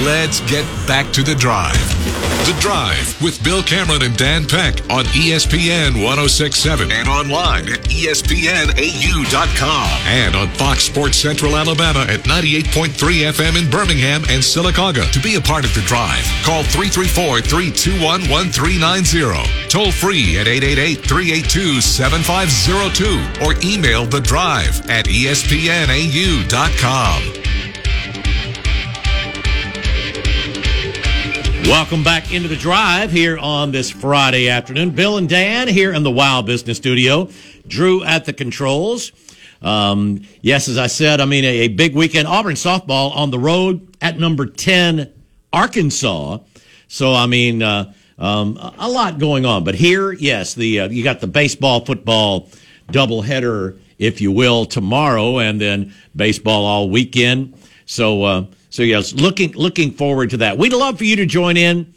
Let's 0.04 0.40
get 0.40 0.66
back 0.86 1.10
to 1.14 1.22
the 1.22 1.34
drive. 1.34 2.19
The 2.46 2.56
Drive 2.60 3.20
with 3.22 3.42
Bill 3.44 3.62
Cameron 3.62 4.02
and 4.02 4.16
Dan 4.16 4.44
Peck 4.46 4.80
on 4.90 5.04
ESPN 5.12 6.02
1067 6.02 6.90
and 6.90 7.06
online 7.08 7.68
at 7.68 7.80
ESPNAU.com 7.84 9.88
and 10.06 10.34
on 10.34 10.48
Fox 10.48 10.82
Sports 10.84 11.18
Central 11.18 11.54
Alabama 11.56 12.00
at 12.08 12.20
98.3 12.20 12.88
FM 13.30 13.56
in 13.62 13.70
Birmingham 13.70 14.22
and 14.30 14.42
Sylacauga. 14.42 15.08
To 15.12 15.20
be 15.20 15.34
a 15.36 15.40
part 15.40 15.64
of 15.64 15.72
The 15.74 15.82
Drive, 15.82 16.24
call 16.42 16.62
334 16.64 17.40
321 17.42 18.28
1390. 18.28 19.68
Toll 19.68 19.92
free 19.92 20.36
at 20.38 20.48
888 20.48 21.06
382 21.06 21.80
7502 21.80 23.44
or 23.44 23.54
email 23.62 24.06
The 24.06 24.20
Drive 24.20 24.80
at 24.90 25.04
ESPNAU.com. 25.06 27.39
Welcome 31.64 32.02
back 32.02 32.32
into 32.32 32.48
the 32.48 32.56
drive 32.56 33.12
here 33.12 33.38
on 33.38 33.70
this 33.70 33.90
Friday 33.90 34.48
afternoon. 34.48 34.90
Bill 34.90 35.18
and 35.18 35.28
Dan 35.28 35.68
here 35.68 35.92
in 35.92 36.02
the 36.02 36.10
Wow 36.10 36.42
Business 36.42 36.78
Studio. 36.78 37.28
Drew 37.68 38.02
at 38.02 38.24
the 38.24 38.32
controls. 38.32 39.12
Um, 39.62 40.22
yes, 40.40 40.68
as 40.68 40.78
I 40.78 40.86
said, 40.86 41.20
I 41.20 41.26
mean, 41.26 41.44
a, 41.44 41.48
a, 41.48 41.68
big 41.68 41.94
weekend. 41.94 42.26
Auburn 42.26 42.54
softball 42.54 43.14
on 43.14 43.30
the 43.30 43.38
road 43.38 43.94
at 44.00 44.18
number 44.18 44.46
10, 44.46 45.12
Arkansas. 45.52 46.38
So, 46.88 47.12
I 47.12 47.26
mean, 47.26 47.62
uh, 47.62 47.92
um, 48.18 48.56
a 48.78 48.88
lot 48.88 49.18
going 49.18 49.44
on. 49.44 49.62
But 49.62 49.74
here, 49.74 50.12
yes, 50.12 50.54
the 50.54 50.80
uh, 50.80 50.88
you 50.88 51.04
got 51.04 51.20
the 51.20 51.26
baseball, 51.26 51.84
football 51.84 52.48
doubleheader, 52.88 53.78
if 53.98 54.20
you 54.20 54.32
will, 54.32 54.64
tomorrow, 54.64 55.38
and 55.38 55.60
then 55.60 55.94
baseball 56.16 56.64
all 56.64 56.90
weekend. 56.90 57.54
So, 57.86 58.22
uh, 58.24 58.44
so 58.70 58.82
yes, 58.82 59.12
looking 59.12 59.52
looking 59.52 59.90
forward 59.92 60.30
to 60.30 60.38
that. 60.38 60.56
We'd 60.56 60.72
love 60.72 60.98
for 60.98 61.04
you 61.04 61.16
to 61.16 61.26
join 61.26 61.56
in. 61.56 61.92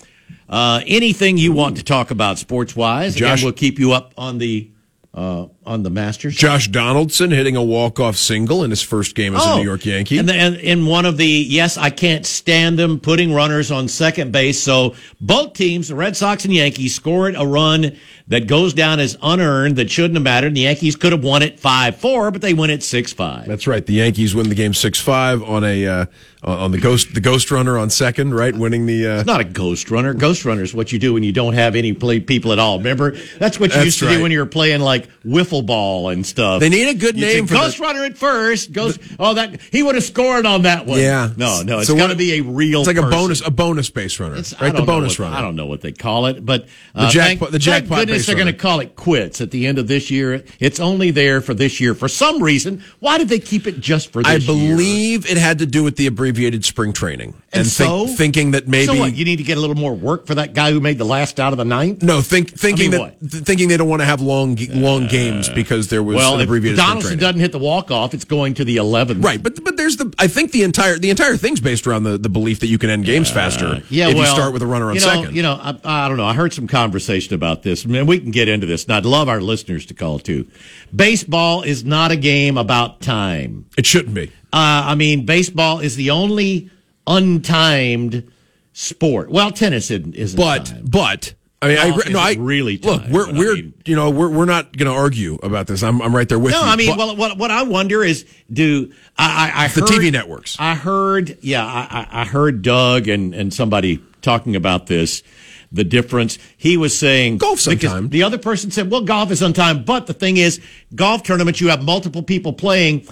Uh, 0.49 0.81
anything 0.85 1.37
you 1.37 1.51
want 1.51 1.77
to 1.77 1.83
talk 1.83 2.11
about 2.11 2.37
sports 2.37 2.75
wise, 2.75 3.15
Josh, 3.15 3.39
Again, 3.39 3.45
we'll 3.45 3.53
keep 3.53 3.79
you 3.79 3.93
up 3.93 4.13
on 4.17 4.37
the 4.37 4.69
uh, 5.13 5.47
on 5.65 5.83
the 5.83 5.89
Masters. 5.89 6.35
Josh 6.35 6.67
Donaldson 6.67 7.31
hitting 7.31 7.55
a 7.55 7.63
walk 7.63 7.99
off 7.99 8.15
single 8.15 8.63
in 8.63 8.69
his 8.69 8.81
first 8.81 9.15
game 9.15 9.35
as 9.35 9.41
oh, 9.43 9.55
a 9.55 9.57
New 9.57 9.63
York 9.63 9.85
Yankee, 9.85 10.17
and, 10.17 10.27
the, 10.27 10.33
and 10.33 10.55
in 10.55 10.85
one 10.85 11.05
of 11.05 11.17
the 11.17 11.25
yes, 11.25 11.77
I 11.77 11.89
can't 11.89 12.25
stand 12.25 12.77
them 12.79 12.99
putting 12.99 13.33
runners 13.33 13.71
on 13.71 13.87
second 13.87 14.31
base. 14.31 14.61
So 14.61 14.95
both 15.21 15.53
teams, 15.53 15.87
the 15.87 15.95
Red 15.95 16.15
Sox 16.17 16.45
and 16.45 16.53
Yankees, 16.53 16.95
scored 16.95 17.35
a 17.37 17.45
run 17.45 17.97
that 18.27 18.47
goes 18.47 18.73
down 18.73 18.99
as 18.99 19.17
unearned 19.21 19.75
that 19.75 19.91
shouldn't 19.91 20.15
have 20.15 20.23
mattered. 20.23 20.55
The 20.55 20.61
Yankees 20.61 20.95
could 20.95 21.11
have 21.11 21.23
won 21.23 21.41
it 21.43 21.59
five 21.59 21.97
four, 21.97 22.31
but 22.31 22.41
they 22.41 22.53
win 22.53 22.69
it 22.69 22.83
six 22.83 23.13
five. 23.13 23.45
That's 23.45 23.67
right. 23.67 23.85
The 23.85 23.93
Yankees 23.93 24.33
win 24.33 24.49
the 24.49 24.55
game 24.55 24.73
six 24.73 24.99
five 24.99 25.43
on 25.43 25.63
a 25.63 25.85
uh, 25.85 26.05
on 26.43 26.71
the 26.71 26.79
ghost 26.79 27.13
the 27.13 27.21
ghost 27.21 27.51
runner 27.51 27.77
on 27.77 27.89
second, 27.89 28.33
right? 28.33 28.55
Winning 28.55 28.85
the. 28.85 29.07
Uh... 29.07 29.17
It's 29.17 29.27
not 29.27 29.41
a 29.41 29.45
ghost 29.45 29.91
runner. 29.91 30.13
Ghost 30.13 30.45
runner 30.45 30.63
is 30.63 30.73
what 30.73 30.91
you 30.91 30.99
do 30.99 31.13
when 31.13 31.23
you 31.23 31.31
don't 31.31 31.53
have 31.53 31.75
any 31.75 31.93
play 31.93 32.19
people 32.19 32.51
at 32.53 32.59
all. 32.59 32.77
Remember, 32.77 33.11
that's 33.37 33.59
what 33.59 33.69
you 33.71 33.75
that's 33.75 33.85
used 33.85 33.99
to 33.99 34.05
right. 34.05 34.15
do 34.15 34.21
when 34.21 34.31
you 34.31 34.39
were 34.39 34.45
playing 34.45 34.81
like 34.81 35.09
wiffle 35.23 35.52
ball 35.61 36.09
and 36.09 36.25
stuff. 36.25 36.59
They 36.59 36.69
need 36.69 36.89
a 36.89 36.93
good 36.93 37.15
you 37.15 37.25
name 37.25 37.47
for 37.47 37.55
ghost 37.55 37.77
the... 37.77 37.83
runner 37.83 38.03
at 38.03 38.17
first. 38.17 38.71
Ghost. 38.71 38.99
The... 38.99 39.15
Oh, 39.19 39.33
that 39.35 39.61
he 39.71 39.83
would 39.83 39.95
have 39.95 40.03
scored 40.03 40.45
on 40.45 40.63
that 40.63 40.85
one. 40.85 40.99
Yeah. 40.99 41.31
No, 41.37 41.61
no, 41.61 41.79
it's 41.79 41.87
so 41.87 41.95
got 41.95 42.07
to 42.07 42.15
be 42.15 42.39
a 42.39 42.41
real. 42.41 42.79
It's 42.79 42.87
like 42.87 42.95
person. 42.95 43.09
a 43.09 43.15
bonus 43.15 43.41
a 43.45 43.51
bonus 43.51 43.89
base 43.89 44.19
runner, 44.19 44.37
it's, 44.37 44.59
right? 44.59 44.75
The 44.75 44.81
bonus 44.81 45.19
what, 45.19 45.25
runner. 45.25 45.37
I 45.37 45.41
don't 45.41 45.55
know 45.55 45.65
what 45.65 45.81
they 45.81 45.91
call 45.91 46.25
it, 46.25 46.45
but 46.45 46.67
uh, 46.95 47.05
the 47.05 47.11
jackpot. 47.11 47.51
The 47.51 47.59
jackpot. 47.59 47.97
Thank 47.97 48.07
goodness 48.07 48.25
they're 48.25 48.35
going 48.35 48.47
to 48.47 48.53
call 48.53 48.79
it 48.79 48.95
quits 48.95 49.41
at 49.41 49.51
the 49.51 49.67
end 49.67 49.77
of 49.77 49.87
this 49.87 50.09
year. 50.09 50.43
It's 50.59 50.79
only 50.79 51.11
there 51.11 51.41
for 51.41 51.53
this 51.53 51.79
year 51.79 51.93
for 51.93 52.07
some 52.07 52.41
reason. 52.41 52.83
Why 52.99 53.17
did 53.17 53.29
they 53.29 53.39
keep 53.39 53.67
it 53.67 53.79
just 53.79 54.11
for 54.11 54.23
this 54.23 54.31
I 54.31 54.45
believe 54.45 55.25
year? 55.25 55.37
it 55.37 55.39
had 55.39 55.59
to 55.59 55.65
do 55.65 55.83
with 55.83 55.97
the 55.97 56.07
abbreviated 56.07 56.65
spring 56.65 56.93
training 56.93 57.33
and, 57.51 57.61
and 57.61 57.67
so 57.67 58.05
think, 58.05 58.17
thinking 58.17 58.51
that 58.51 58.67
maybe 58.67 58.87
so 58.87 58.99
what, 58.99 59.15
you 59.15 59.25
need 59.25 59.37
to 59.37 59.43
get 59.43 59.57
a 59.57 59.61
little 59.61 59.75
more 59.75 59.93
work 59.93 60.25
for 60.25 60.35
that 60.35 60.53
guy 60.53 60.71
who 60.71 60.79
made 60.79 60.97
the 60.97 61.05
last 61.05 61.39
out 61.39 61.53
of 61.53 61.57
the 61.57 61.65
ninth. 61.65 62.01
No, 62.01 62.21
think 62.21 62.51
thinking 62.51 62.93
I 62.93 62.97
mean, 62.97 63.07
that 63.19 63.31
th- 63.31 63.43
thinking 63.43 63.67
they 63.67 63.77
don't 63.77 63.89
want 63.89 64.01
to 64.01 64.05
have 64.05 64.21
long 64.21 64.57
long 64.71 65.07
games 65.07 65.42
because 65.49 65.87
there 65.89 66.03
was 66.03 66.15
well, 66.15 66.35
an 66.35 66.41
abbreviated. 66.41 66.79
If 66.79 66.85
Donaldson 66.85 67.19
doesn't 67.19 67.39
hit 67.39 67.51
the 67.51 67.59
walk 67.59 67.91
off, 67.91 68.13
it's 68.13 68.25
going 68.25 68.55
to 68.55 68.65
the 68.65 68.77
eleventh. 68.77 69.23
Right, 69.23 69.41
but 69.41 69.63
but 69.63 69.77
there's 69.77 69.97
the 69.97 70.13
I 70.19 70.27
think 70.27 70.51
the 70.51 70.63
entire 70.63 70.97
the 70.97 71.09
entire 71.09 71.37
thing's 71.37 71.59
based 71.59 71.87
around 71.87 72.03
the, 72.03 72.17
the 72.17 72.29
belief 72.29 72.59
that 72.61 72.67
you 72.67 72.77
can 72.77 72.89
end 72.89 73.05
games 73.05 73.29
faster. 73.29 73.81
Yeah, 73.89 74.09
if 74.09 74.15
well, 74.15 74.23
you 74.23 74.29
start 74.33 74.53
with 74.53 74.61
a 74.61 74.67
runner 74.67 74.89
on 74.89 74.95
you 74.95 75.01
know, 75.01 75.07
second. 75.07 75.35
You 75.35 75.43
know, 75.43 75.53
I, 75.53 76.05
I 76.05 76.07
don't 76.07 76.17
know. 76.17 76.25
I 76.25 76.33
heard 76.33 76.53
some 76.53 76.67
conversation 76.67 77.33
about 77.33 77.63
this. 77.63 77.85
I 77.85 77.89
mean, 77.89 78.05
we 78.05 78.19
can 78.19 78.31
get 78.31 78.47
into 78.47 78.65
this, 78.65 78.85
and 78.85 78.93
I'd 78.93 79.05
love 79.05 79.29
our 79.29 79.41
listeners 79.41 79.85
to 79.87 79.93
call 79.93 80.19
too. 80.19 80.47
Baseball 80.95 81.63
is 81.63 81.83
not 81.83 82.11
a 82.11 82.15
game 82.15 82.57
about 82.57 83.01
time. 83.01 83.65
It 83.77 83.85
shouldn't 83.85 84.15
be. 84.15 84.27
Uh, 84.51 84.91
I 84.91 84.95
mean, 84.95 85.25
baseball 85.25 85.79
is 85.79 85.95
the 85.95 86.11
only 86.11 86.69
untimed 87.07 88.31
sport. 88.73 89.29
Well, 89.29 89.51
tennis 89.51 89.89
isn't. 89.91 90.15
isn't 90.15 90.37
but 90.37 90.65
timed. 90.65 90.91
but. 90.91 91.33
I 91.63 91.67
mean, 91.67 91.77
I, 91.77 92.09
no, 92.09 92.19
I 92.19 92.35
really 92.37 92.77
look. 92.77 93.03
We're 93.09 93.31
we're 93.33 93.53
I 93.53 93.55
mean, 93.55 93.73
you 93.85 93.95
know 93.95 94.09
we're 94.09 94.29
we're 94.29 94.45
not 94.45 94.75
going 94.75 94.91
to 94.91 94.97
argue 94.97 95.35
about 95.41 95.67
this. 95.67 95.81
I'm 95.81 96.01
I'm 96.01 96.15
right 96.15 96.27
there 96.27 96.39
with 96.39 96.51
no, 96.51 96.59
you. 96.59 96.65
No, 96.65 96.71
I 96.71 96.75
mean, 96.75 96.97
well, 96.97 97.15
what 97.15 97.37
what 97.37 97.51
I 97.51 97.63
wonder 97.63 98.03
is, 98.03 98.25
do 98.51 98.91
I 99.17 99.51
I, 99.55 99.63
I 99.65 99.67
the 99.69 99.81
TV 99.81 100.11
networks? 100.11 100.57
I 100.59 100.75
heard, 100.75 101.37
yeah, 101.41 101.65
I 101.65 102.07
I 102.11 102.25
heard 102.25 102.61
Doug 102.61 103.07
and 103.07 103.33
and 103.33 103.53
somebody 103.53 104.03
talking 104.21 104.55
about 104.55 104.87
this. 104.87 105.23
The 105.71 105.83
difference 105.83 106.37
he 106.55 106.77
was 106.77 106.95
saying 106.95 107.37
golf 107.37 107.59
untimed. 107.59 108.11
The 108.11 108.23
other 108.23 108.37
person 108.37 108.69
said, 108.69 108.91
well, 108.91 109.01
golf 109.01 109.31
is 109.31 109.41
on 109.41 109.53
time," 109.53 109.85
but 109.85 110.05
the 110.05 110.13
thing 110.13 110.37
is, 110.37 110.61
golf 110.93 111.23
tournaments 111.23 111.61
you 111.61 111.69
have 111.69 111.83
multiple 111.83 112.21
people 112.21 112.53
playing, 112.53 113.07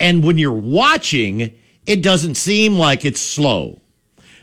and 0.00 0.24
when 0.24 0.38
you're 0.38 0.52
watching, 0.52 1.54
it 1.86 2.02
doesn't 2.02 2.34
seem 2.34 2.74
like 2.74 3.04
it's 3.04 3.20
slow 3.20 3.79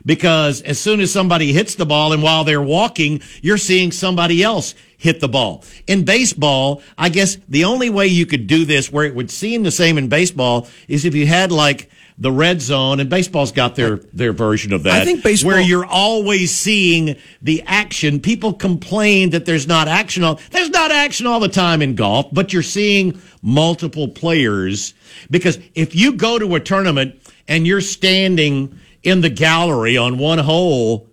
because 0.07 0.61
as 0.61 0.79
soon 0.79 1.01
as 1.01 1.11
somebody 1.11 1.51
hits 1.51 1.75
the 1.75 1.85
ball 1.85 2.13
and 2.13 2.23
while 2.23 2.45
they're 2.45 2.61
walking, 2.61 3.21
you're 3.41 3.57
seeing 3.57 3.91
somebody 3.91 4.41
else 4.41 4.73
hit 4.97 5.19
the 5.19 5.27
ball. 5.27 5.63
In 5.85 6.05
baseball, 6.05 6.81
I 6.97 7.09
guess 7.09 7.37
the 7.49 7.65
only 7.65 7.89
way 7.89 8.07
you 8.07 8.25
could 8.25 8.47
do 8.47 8.63
this 8.65 8.91
where 8.91 9.05
it 9.05 9.13
would 9.13 9.29
seem 9.29 9.63
the 9.63 9.69
same 9.69 9.97
in 9.97 10.07
baseball 10.07 10.67
is 10.87 11.03
if 11.03 11.13
you 11.13 11.27
had 11.27 11.51
like 11.51 11.91
the 12.17 12.31
red 12.31 12.61
zone 12.61 12.99
and 12.99 13.09
baseball's 13.09 13.51
got 13.51 13.75
their 13.75 13.97
their 14.13 14.31
version 14.31 14.73
of 14.73 14.83
that. 14.83 15.01
I 15.01 15.05
think 15.05 15.23
baseball 15.23 15.51
where 15.51 15.61
you're 15.61 15.85
always 15.85 16.55
seeing 16.55 17.17
the 17.41 17.61
action. 17.67 18.21
People 18.21 18.53
complain 18.53 19.31
that 19.31 19.45
there's 19.45 19.67
not 19.67 19.87
action 19.87 20.23
all 20.23 20.39
there's 20.51 20.69
not 20.69 20.89
action 20.89 21.27
all 21.27 21.41
the 21.41 21.49
time 21.49 21.81
in 21.81 21.95
golf, 21.95 22.27
but 22.31 22.53
you're 22.53 22.63
seeing 22.63 23.21
multiple 23.43 24.07
players 24.07 24.93
because 25.29 25.59
if 25.75 25.95
you 25.95 26.13
go 26.13 26.39
to 26.39 26.55
a 26.55 26.59
tournament 26.59 27.21
and 27.47 27.67
you're 27.67 27.81
standing 27.81 28.79
in 29.03 29.21
the 29.21 29.29
gallery 29.29 29.97
on 29.97 30.17
one 30.17 30.39
hole, 30.39 31.07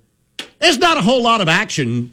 there's 0.59 0.79
not 0.79 0.97
a 0.97 1.03
whole 1.03 1.23
lot 1.23 1.40
of 1.40 1.49
action 1.49 2.12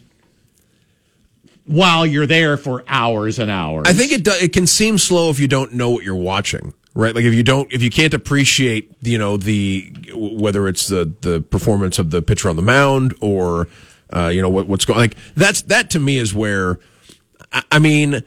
while 1.64 2.04
you're 2.04 2.26
there 2.26 2.56
for 2.56 2.84
hours 2.88 3.38
and 3.38 3.50
hours. 3.50 3.84
I 3.86 3.92
think 3.92 4.12
it 4.12 4.24
do, 4.24 4.32
it 4.32 4.52
can 4.52 4.66
seem 4.66 4.98
slow 4.98 5.30
if 5.30 5.38
you 5.38 5.48
don't 5.48 5.72
know 5.72 5.90
what 5.90 6.04
you're 6.04 6.14
watching, 6.14 6.74
right? 6.94 7.14
Like 7.14 7.24
if 7.24 7.34
you 7.34 7.42
don't 7.42 7.72
if 7.72 7.82
you 7.82 7.90
can't 7.90 8.14
appreciate, 8.14 8.94
you 9.00 9.18
know, 9.18 9.36
the 9.36 9.92
whether 10.14 10.68
it's 10.68 10.88
the 10.88 11.12
the 11.20 11.40
performance 11.40 11.98
of 11.98 12.10
the 12.10 12.22
pitcher 12.22 12.48
on 12.48 12.56
the 12.56 12.62
mound 12.62 13.14
or 13.20 13.68
uh, 14.14 14.28
you 14.28 14.42
know 14.42 14.50
what, 14.50 14.66
what's 14.66 14.84
going 14.84 14.98
like 14.98 15.16
that's 15.34 15.62
that 15.62 15.90
to 15.90 15.98
me 15.98 16.18
is 16.18 16.34
where 16.34 16.78
I, 17.52 17.62
I 17.72 17.78
mean 17.78 18.22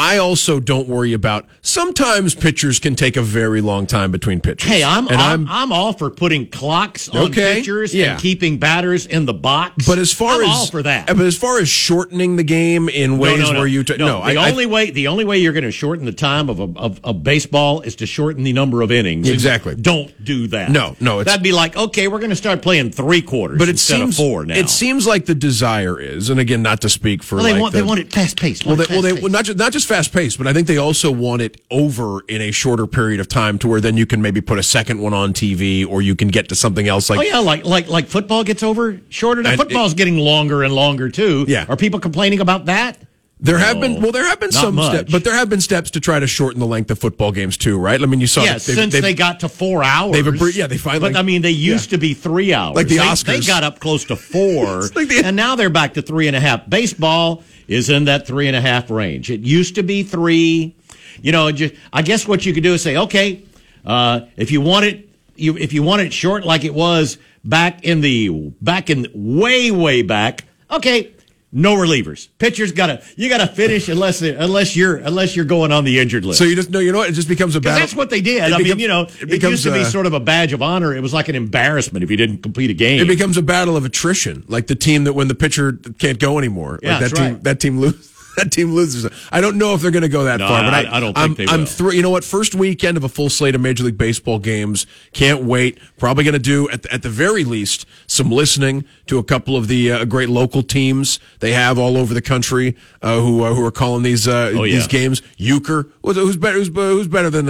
I 0.00 0.16
also 0.16 0.60
don't 0.60 0.88
worry 0.88 1.12
about. 1.12 1.44
Sometimes 1.60 2.34
pitchers 2.34 2.78
can 2.78 2.94
take 2.94 3.18
a 3.18 3.22
very 3.22 3.60
long 3.60 3.86
time 3.86 4.10
between 4.10 4.40
pitches. 4.40 4.66
Hey, 4.66 4.82
I'm 4.82 5.06
and 5.08 5.16
I'm, 5.18 5.42
I'm, 5.42 5.48
I'm 5.50 5.72
all 5.72 5.92
for 5.92 6.08
putting 6.08 6.48
clocks 6.48 7.10
on 7.10 7.28
okay, 7.28 7.56
pitchers 7.56 7.94
yeah. 7.94 8.12
and 8.12 8.20
keeping 8.20 8.56
batters 8.58 9.04
in 9.04 9.26
the 9.26 9.34
box. 9.34 9.86
But 9.86 9.98
as 9.98 10.10
far 10.10 10.36
I'm 10.36 10.48
as 10.48 10.48
all 10.48 10.66
for 10.68 10.82
that, 10.84 11.08
but 11.08 11.20
as 11.20 11.36
far 11.36 11.58
as 11.58 11.68
shortening 11.68 12.36
the 12.36 12.42
game 12.42 12.88
in 12.88 13.18
ways 13.18 13.40
no, 13.40 13.48
no, 13.48 13.52
no. 13.52 13.58
where 13.58 13.68
you 13.68 13.84
t- 13.84 13.98
no, 13.98 14.24
the 14.24 14.38
I, 14.38 14.50
only 14.50 14.64
I, 14.64 14.68
way 14.68 14.90
the 14.90 15.08
only 15.08 15.26
way 15.26 15.36
you're 15.36 15.52
going 15.52 15.64
to 15.64 15.70
shorten 15.70 16.06
the 16.06 16.12
time 16.12 16.48
of 16.48 16.60
a 16.60 16.78
of, 16.78 16.98
of, 17.04 17.22
baseball 17.22 17.82
is 17.82 17.96
to 17.96 18.06
shorten 18.06 18.42
the 18.42 18.54
number 18.54 18.80
of 18.80 18.90
innings. 18.90 19.28
Exactly. 19.28 19.74
Don't 19.74 20.24
do 20.24 20.46
that. 20.46 20.70
No, 20.70 20.96
no, 20.98 21.22
that'd 21.22 21.42
be 21.42 21.52
like 21.52 21.76
okay, 21.76 22.08
we're 22.08 22.20
going 22.20 22.30
to 22.30 22.36
start 22.36 22.62
playing 22.62 22.90
three 22.90 23.20
quarters, 23.20 23.58
but 23.58 23.68
it 23.68 23.78
seems 23.78 24.16
four 24.16 24.46
now. 24.46 24.54
It 24.54 24.70
seems 24.70 25.06
like 25.06 25.26
the 25.26 25.34
desire 25.34 26.00
is, 26.00 26.30
and 26.30 26.40
again, 26.40 26.62
not 26.62 26.80
to 26.80 26.88
speak 26.88 27.22
for 27.22 27.36
well, 27.36 27.44
they 27.44 27.52
like 27.52 27.60
want 27.60 27.72
the, 27.74 27.82
they 27.82 27.86
want 27.86 28.00
it 28.00 28.10
fast 28.10 28.40
paced. 28.40 28.64
Well, 28.64 28.76
they, 28.76 28.86
well, 28.88 29.02
they, 29.02 29.12
well, 29.12 29.28
not 29.28 29.44
just 29.44 29.58
not 29.58 29.72
just 29.72 29.89
fast 29.90 30.12
paced, 30.12 30.38
but 30.38 30.46
I 30.46 30.52
think 30.52 30.68
they 30.68 30.78
also 30.78 31.10
want 31.10 31.42
it 31.42 31.60
over 31.70 32.20
in 32.28 32.40
a 32.40 32.52
shorter 32.52 32.86
period 32.86 33.20
of 33.20 33.28
time 33.28 33.58
to 33.58 33.68
where 33.68 33.80
then 33.80 33.96
you 33.96 34.06
can 34.06 34.22
maybe 34.22 34.40
put 34.40 34.58
a 34.58 34.62
second 34.62 35.00
one 35.00 35.12
on 35.12 35.32
TV 35.32 35.86
or 35.86 36.00
you 36.00 36.14
can 36.14 36.28
get 36.28 36.48
to 36.50 36.54
something 36.54 36.86
else 36.86 37.10
like 37.10 37.18
Oh 37.18 37.22
yeah, 37.22 37.38
like 37.38 37.64
like 37.64 37.88
like 37.88 38.06
football 38.06 38.44
gets 38.44 38.62
over 38.62 39.00
shorter. 39.08 39.42
Now 39.42 39.56
football's 39.56 39.92
it, 39.92 39.96
getting 39.98 40.16
longer 40.16 40.62
and 40.62 40.72
longer 40.74 41.10
too. 41.10 41.44
Yeah. 41.48 41.66
Are 41.68 41.76
people 41.76 41.98
complaining 41.98 42.40
about 42.40 42.66
that? 42.66 42.98
There 43.42 43.56
have 43.56 43.80
been 43.80 44.02
well, 44.02 44.12
there 44.12 44.28
have 44.28 44.38
been 44.38 44.52
some 44.52 44.78
steps, 44.80 45.10
but 45.10 45.24
there 45.24 45.34
have 45.34 45.48
been 45.48 45.62
steps 45.62 45.90
to 45.92 46.00
try 46.00 46.20
to 46.20 46.26
shorten 46.26 46.60
the 46.60 46.66
length 46.66 46.90
of 46.90 46.98
football 46.98 47.32
games 47.32 47.56
too, 47.56 47.78
right? 47.78 48.00
I 48.00 48.04
mean, 48.04 48.20
you 48.20 48.26
saw 48.26 48.44
yeah, 48.44 48.52
they've, 48.52 48.60
since 48.60 48.92
they've, 48.92 49.02
they 49.02 49.14
got 49.14 49.40
to 49.40 49.48
four 49.48 49.82
hours. 49.82 50.12
They've 50.12 50.56
yeah, 50.56 50.66
they 50.66 50.76
finally. 50.76 51.12
But 51.12 51.18
I 51.18 51.22
mean, 51.22 51.40
they 51.40 51.50
used 51.50 51.90
yeah. 51.90 51.96
to 51.96 52.00
be 52.00 52.12
three 52.12 52.52
hours, 52.52 52.76
like 52.76 52.88
the 52.88 52.98
they, 52.98 53.02
Oscars. 53.02 53.24
They 53.24 53.40
got 53.40 53.64
up 53.64 53.80
close 53.80 54.04
to 54.06 54.16
four, 54.16 54.82
like 54.94 55.08
the, 55.08 55.22
and 55.24 55.36
now 55.36 55.56
they're 55.56 55.70
back 55.70 55.94
to 55.94 56.02
three 56.02 56.26
and 56.26 56.36
a 56.36 56.40
half. 56.40 56.68
Baseball 56.68 57.42
is 57.70 57.88
in 57.88 58.04
that 58.06 58.26
three 58.26 58.48
and 58.48 58.56
a 58.56 58.60
half 58.60 58.90
range. 58.90 59.30
It 59.30 59.40
used 59.40 59.76
to 59.76 59.82
be 59.82 60.02
three. 60.02 60.74
You 61.22 61.32
know, 61.32 61.50
I 61.92 62.02
guess 62.02 62.26
what 62.26 62.44
you 62.44 62.52
could 62.52 62.64
do 62.64 62.74
is 62.74 62.82
say, 62.82 62.96
okay, 62.96 63.44
uh, 63.86 64.22
if 64.36 64.50
you 64.50 64.60
want 64.60 64.86
it, 64.86 65.08
you, 65.36 65.56
if 65.56 65.72
you 65.72 65.82
want 65.82 66.02
it 66.02 66.12
short 66.12 66.44
like 66.44 66.64
it 66.64 66.74
was 66.74 67.16
back 67.44 67.84
in 67.84 68.00
the 68.00 68.28
back 68.60 68.90
in 68.90 69.06
way 69.14 69.70
way 69.70 70.02
back, 70.02 70.44
okay, 70.70 71.12
no 71.52 71.74
relievers. 71.74 72.28
Pitchers 72.38 72.72
gotta 72.72 73.02
you 73.16 73.28
gotta 73.28 73.46
finish 73.46 73.88
unless 73.88 74.22
unless 74.22 74.76
you're 74.76 74.96
unless 74.96 75.34
you're 75.34 75.44
going 75.44 75.72
on 75.72 75.84
the 75.84 75.98
injured 75.98 76.24
list. 76.24 76.38
So 76.38 76.44
you 76.44 76.54
just 76.54 76.70
know 76.70 76.78
you 76.78 76.92
know 76.92 76.98
what 76.98 77.10
it 77.10 77.12
just 77.12 77.28
becomes 77.28 77.56
a 77.56 77.60
battle. 77.60 77.80
That's 77.80 77.94
what 77.94 78.10
they 78.10 78.20
did. 78.20 78.42
I 78.42 78.48
becomes, 78.48 78.68
mean, 78.68 78.78
you 78.78 78.88
know, 78.88 79.02
it, 79.02 79.28
becomes, 79.28 79.44
it 79.44 79.50
used 79.50 79.64
to 79.64 79.72
be 79.72 79.80
uh, 79.80 79.84
sort 79.84 80.06
of 80.06 80.12
a 80.12 80.20
badge 80.20 80.52
of 80.52 80.62
honor. 80.62 80.94
It 80.94 81.00
was 81.00 81.12
like 81.12 81.28
an 81.28 81.34
embarrassment 81.34 82.04
if 82.04 82.10
you 82.10 82.16
didn't 82.16 82.38
complete 82.38 82.70
a 82.70 82.74
game. 82.74 83.00
It 83.00 83.08
becomes 83.08 83.36
a 83.36 83.42
battle 83.42 83.76
of 83.76 83.84
attrition, 83.84 84.44
like 84.48 84.68
the 84.68 84.76
team 84.76 85.04
that 85.04 85.14
when 85.14 85.28
the 85.28 85.34
pitcher 85.34 85.72
can't 85.98 86.18
go 86.18 86.38
anymore, 86.38 86.78
yeah, 86.82 86.98
like 86.98 87.10
that 87.10 87.16
team 87.16 87.32
right. 87.34 87.44
that 87.44 87.60
team 87.60 87.80
loses. 87.80 88.09
that 88.36 88.50
team 88.52 88.72
loses. 88.74 89.10
I 89.32 89.40
don't 89.40 89.56
know 89.58 89.74
if 89.74 89.80
they're 89.82 89.90
going 89.90 90.02
to 90.02 90.08
go 90.08 90.24
that 90.24 90.38
No, 90.38 90.48
far, 90.48 90.62
but 90.62 90.74
I- 90.74 90.82
I, 90.84 90.96
I 90.96 91.00
don't 91.00 91.16
I'm, 91.16 91.34
think 91.34 91.48
they 91.48 91.52
I'm 91.54 91.60
will. 91.60 91.66
thr- 91.66 91.92
you 91.92 92.02
know 92.02 92.10
what? 92.10 92.24
First 92.24 92.54
weekend 92.54 92.96
of 92.96 93.04
a 93.04 93.08
full 93.08 93.28
slate 93.30 93.54
of 93.54 93.60
Major 93.60 93.84
League 93.84 93.98
Baseball 93.98 94.38
games. 94.38 94.86
Can't 95.12 95.44
wait. 95.44 95.78
Probably 95.98 96.24
going 96.24 96.32
to 96.34 96.38
do 96.38 96.68
at 96.70 96.82
the, 96.82 96.92
at 96.92 97.02
the 97.02 97.08
very 97.10 97.44
least 97.44 97.86
some 98.06 98.30
listening 98.30 98.84
to 99.06 99.18
a 99.18 99.24
couple 99.24 99.56
of 99.56 99.68
the 99.68 99.92
uh, 99.92 100.04
great 100.04 100.28
local 100.28 100.62
teams 100.62 101.18
they 101.40 101.52
have 101.52 101.78
all 101.78 101.96
over 101.96 102.14
the 102.14 102.22
country 102.22 102.76
uh, 103.02 103.20
who 103.20 103.42
uh, 103.44 103.54
who 103.54 103.64
are 103.64 103.70
calling 103.70 104.02
these 104.02 104.26
uh, 104.28 104.52
Oh, 104.54 104.64
yeah. 104.64 104.76
these 104.76 104.86
games. 104.86 105.20
Uecker, 105.38 105.90
who's, 106.02 106.16
who's 106.16 106.36
better? 106.36 106.58
Who's, 106.58 106.68
who's 106.68 107.08
better 107.08 107.30
than 107.30 107.48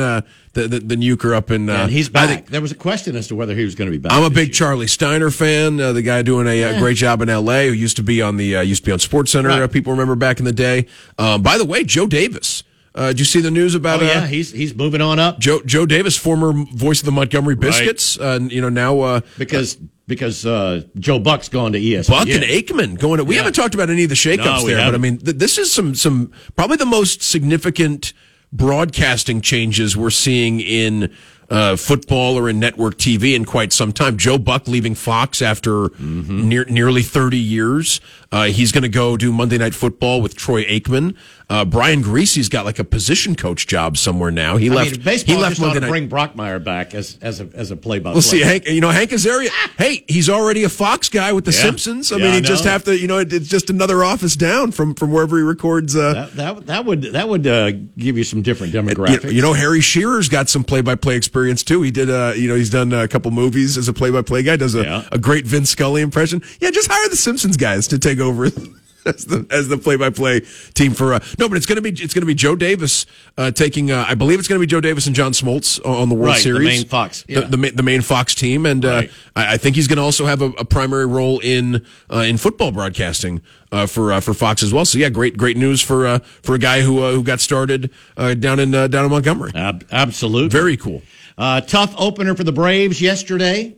uh, 0.56 0.60
than, 0.60 0.70
than 0.70 0.88
than 0.88 1.00
Uecker 1.00 1.34
up 1.34 1.50
in? 1.50 1.68
Uh, 1.70 1.74
and 1.84 1.90
he's 1.90 2.08
I 2.08 2.12
back. 2.12 2.28
think- 2.28 2.46
there 2.48 2.60
was 2.60 2.72
a 2.72 2.76
question 2.76 3.16
as 3.16 3.28
to 3.28 3.34
whether 3.36 3.54
he 3.54 3.64
was 3.64 3.74
going 3.74 3.90
to 3.90 3.96
be 3.96 4.00
back. 4.00 4.12
I'm 4.12 4.22
a 4.24 4.30
big 4.30 4.48
year. 4.48 4.54
Charlie 4.54 4.86
Steiner 4.86 5.30
fan. 5.30 5.80
Uh, 5.80 5.92
the 5.92 6.02
guy 6.02 6.22
doing 6.22 6.46
a, 6.46 6.64
uh 6.64 6.78
great 6.78 6.96
job 6.96 7.22
in 7.22 7.28
L.A. 7.28 7.68
Who 7.68 7.72
used 7.74 7.96
to 7.96 8.02
be 8.02 8.20
on 8.22 8.36
the 8.36 8.56
uh, 8.56 8.60
used 8.62 8.82
to 8.84 8.86
be 8.88 8.92
on 8.92 8.98
Sports 8.98 9.32
Center. 9.32 9.48
Right. 9.48 9.62
Uh, 9.62 9.68
people 9.68 9.92
remember 9.92 10.14
back 10.16 10.38
in 10.38 10.44
the 10.44 10.52
day. 10.52 10.86
Um, 11.18 11.42
by 11.42 11.58
the 11.58 11.64
way, 11.64 11.84
Joe 11.84 12.06
Davis. 12.06 12.62
Uh, 12.92 13.08
did 13.08 13.20
you 13.20 13.24
see 13.24 13.40
the 13.40 13.52
news 13.52 13.76
about? 13.76 14.02
Oh 14.02 14.04
yeah, 14.04 14.22
uh, 14.22 14.26
he's 14.26 14.50
he's 14.50 14.74
moving 14.74 15.00
on 15.00 15.20
up 15.20 15.38
Joe 15.38 15.60
Joe 15.64 15.86
Davis, 15.86 16.16
former 16.16 16.52
voice 16.74 16.98
of 17.00 17.06
the 17.06 17.12
Montgomery 17.12 17.54
Biscuits. 17.54 18.18
Uh, 18.18 18.40
you 18.42 18.60
know 18.60 18.68
now 18.68 18.98
uh, 19.00 19.20
because 19.38 19.76
because 20.08 20.44
uh, 20.44 20.82
Joe 20.98 21.20
Buck's 21.20 21.48
gone 21.48 21.70
to 21.70 21.78
ESPN. 21.78 22.08
Buck 22.08 22.28
and 22.28 22.42
Aikman 22.42 22.98
going. 22.98 23.18
To, 23.18 23.24
we 23.24 23.36
Yeah. 23.36 23.42
haven't 23.42 23.52
talked 23.54 23.76
about 23.76 23.90
any 23.90 24.02
of 24.02 24.08
the 24.08 24.16
shakeups 24.16 24.44
No, 24.44 24.64
we 24.64 24.72
there, 24.72 24.84
but 24.86 24.96
I 24.96 24.98
mean, 24.98 25.18
th- 25.18 25.36
this 25.36 25.56
is 25.56 25.72
some 25.72 25.94
some 25.94 26.32
probably 26.56 26.78
the 26.78 26.84
most 26.84 27.22
significant 27.22 28.12
broadcasting 28.52 29.40
changes 29.40 29.96
we're 29.96 30.10
seeing 30.10 30.60
in 30.60 31.12
uh, 31.48 31.74
football 31.76 32.36
or 32.38 32.48
in 32.48 32.60
network 32.60 32.96
TV 32.96 33.34
in 33.34 33.44
quite 33.44 33.72
some 33.72 33.92
time. 33.92 34.16
Joe 34.16 34.38
Buck 34.38 34.68
leaving 34.68 34.94
Fox 34.94 35.42
after 35.42 35.88
Mm-hmm. 35.90 36.48
near, 36.48 36.64
nearly 36.66 37.02
30 37.02 37.36
years. 37.38 38.00
Uh, 38.32 38.44
he's 38.44 38.70
going 38.70 38.82
to 38.82 38.88
go 38.88 39.16
do 39.16 39.32
Monday 39.32 39.58
Night 39.58 39.74
Football 39.74 40.22
with 40.22 40.36
Troy 40.36 40.64
Aikman. 40.64 41.16
Uh, 41.48 41.64
Brian 41.64 42.00
Griese's 42.00 42.48
got 42.48 42.64
like 42.64 42.78
a 42.78 42.84
position 42.84 43.34
coach 43.34 43.66
job 43.66 43.96
somewhere 43.96 44.30
now. 44.30 44.56
He 44.56 44.70
I 44.70 44.74
left. 44.74 44.90
mean, 44.92 45.00
baseball 45.02 45.34
he 45.34 45.40
left 45.42 45.56
just 45.56 45.60
Monday 45.66 45.80
to 45.80 45.88
bring 45.88 46.08
Brockmeyer 46.08 46.62
back 46.62 46.94
as 46.94 47.18
as 47.20 47.40
a 47.40 47.48
as 47.54 47.72
a 47.72 47.76
play 47.76 47.98
by 47.98 48.12
We'll 48.12 48.22
see. 48.22 48.40
Hank, 48.40 48.68
you 48.68 48.80
know, 48.80 48.90
Hank 48.90 49.10
Azaria. 49.10 49.48
hey, 49.78 50.04
he's 50.06 50.30
already 50.30 50.62
a 50.62 50.68
Fox 50.68 51.08
guy 51.08 51.32
with 51.32 51.44
The 51.44 51.50
Yeah. 51.50 51.62
Simpsons. 51.62 52.12
I 52.12 52.18
Yeah, 52.18 52.24
mean, 52.26 52.34
he 52.34 52.40
just 52.42 52.62
have 52.62 52.84
to. 52.84 52.96
You 52.96 53.08
know, 53.08 53.18
it, 53.18 53.32
it's 53.32 53.48
just 53.48 53.68
another 53.68 54.04
office 54.04 54.36
down 54.36 54.70
from 54.70 54.94
from 54.94 55.10
wherever 55.10 55.36
he 55.36 55.42
records. 55.42 55.96
Uh, 55.96 56.12
That, 56.14 56.32
that 56.36 56.66
that 56.66 56.84
would 56.84 57.02
that 57.02 57.28
would 57.28 57.44
uh, 57.48 57.72
give 57.98 58.16
you 58.16 58.22
some 58.22 58.42
different 58.42 58.72
you, 58.72 58.80
demographics. 58.80 59.32
you 59.32 59.42
know, 59.42 59.54
Harry 59.54 59.80
Shearer's 59.80 60.28
got 60.28 60.48
some 60.48 60.62
play-by-play 60.62 61.16
experience 61.16 61.64
too. 61.64 61.82
He 61.82 61.90
did, 61.90 62.08
uh, 62.08 62.34
you 62.36 62.46
know, 62.48 62.54
he's 62.54 62.70
done 62.70 62.92
a 62.92 63.08
couple 63.08 63.32
movies 63.32 63.76
as 63.76 63.88
a 63.88 63.92
play-by-play 63.92 64.44
guy. 64.44 64.54
Does 64.54 64.76
a, 64.76 64.82
Yeah. 64.84 65.02
a 65.10 65.18
great 65.18 65.46
Vin 65.46 65.66
Scully 65.66 66.00
impression. 66.00 66.42
Yeah, 66.60 66.70
just 66.70 66.88
hire 66.88 67.08
the 67.08 67.16
Simpsons 67.16 67.56
guys 67.56 67.88
to 67.88 67.98
take 67.98 68.19
over 68.20 68.44
as 69.06 69.24
the 69.24 69.46
as 69.50 69.68
the 69.68 69.78
play-by-play 69.78 70.40
team 70.74 70.92
for. 70.92 71.14
Uh, 71.14 71.20
no, 71.38 71.48
but 71.48 71.56
it's 71.56 71.66
gonna 71.66 71.80
be 71.80 71.90
it's 71.90 72.12
gonna 72.12 72.26
be 72.26 72.34
Joe 72.34 72.54
Davis 72.54 73.06
uh, 73.38 73.50
taking. 73.50 73.90
Uh, 73.90 74.04
I 74.06 74.14
believe 74.14 74.38
it's 74.38 74.46
gonna 74.48 74.60
be 74.60 74.66
Joe 74.66 74.80
Davis 74.80 75.06
and 75.06 75.16
John 75.16 75.32
Smoltz 75.32 75.80
on 75.86 76.08
the 76.10 76.14
World 76.14 76.28
Right, 76.28 76.36
the 76.36 76.42
Series, 76.42 76.64
main 76.64 76.84
Fox, 76.86 77.22
the, 77.22 77.32
yeah. 77.32 77.40
the, 77.40 77.56
ma- 77.56 77.68
the 77.74 77.82
main 77.82 78.02
Fox 78.02 78.34
team, 78.34 78.66
and 78.66 78.84
uh, 78.84 78.88
Right. 78.88 79.10
I, 79.34 79.54
I 79.54 79.56
think 79.56 79.76
he's 79.76 79.88
gonna 79.88 80.02
also 80.04 80.26
have 80.26 80.42
a, 80.42 80.50
a 80.58 80.64
primary 80.64 81.06
role 81.06 81.38
in 81.40 81.84
uh, 82.12 82.18
in 82.18 82.36
football 82.36 82.72
broadcasting. 82.72 83.42
Uh, 83.72 83.86
for 83.86 84.12
uh, 84.12 84.18
for 84.20 84.34
Fox 84.34 84.64
as 84.64 84.72
well, 84.72 84.84
so 84.84 84.98
yeah, 84.98 85.08
great 85.08 85.36
great 85.36 85.56
news 85.56 85.80
for 85.80 86.04
uh, 86.04 86.18
for 86.42 86.56
a 86.56 86.58
guy 86.58 86.80
who 86.80 87.04
uh, 87.04 87.12
who 87.12 87.22
got 87.22 87.38
started 87.38 87.88
uh, 88.16 88.34
down 88.34 88.58
in 88.58 88.74
uh, 88.74 88.88
down 88.88 89.04
in 89.04 89.10
Montgomery. 89.12 89.52
Ab- 89.54 89.86
absolutely 89.92 90.48
Very 90.48 90.76
cool. 90.76 91.02
uh, 91.38 91.60
tough 91.60 91.94
opener 91.96 92.34
for 92.34 92.42
the 92.42 92.50
Braves 92.50 93.00
yesterday. 93.00 93.76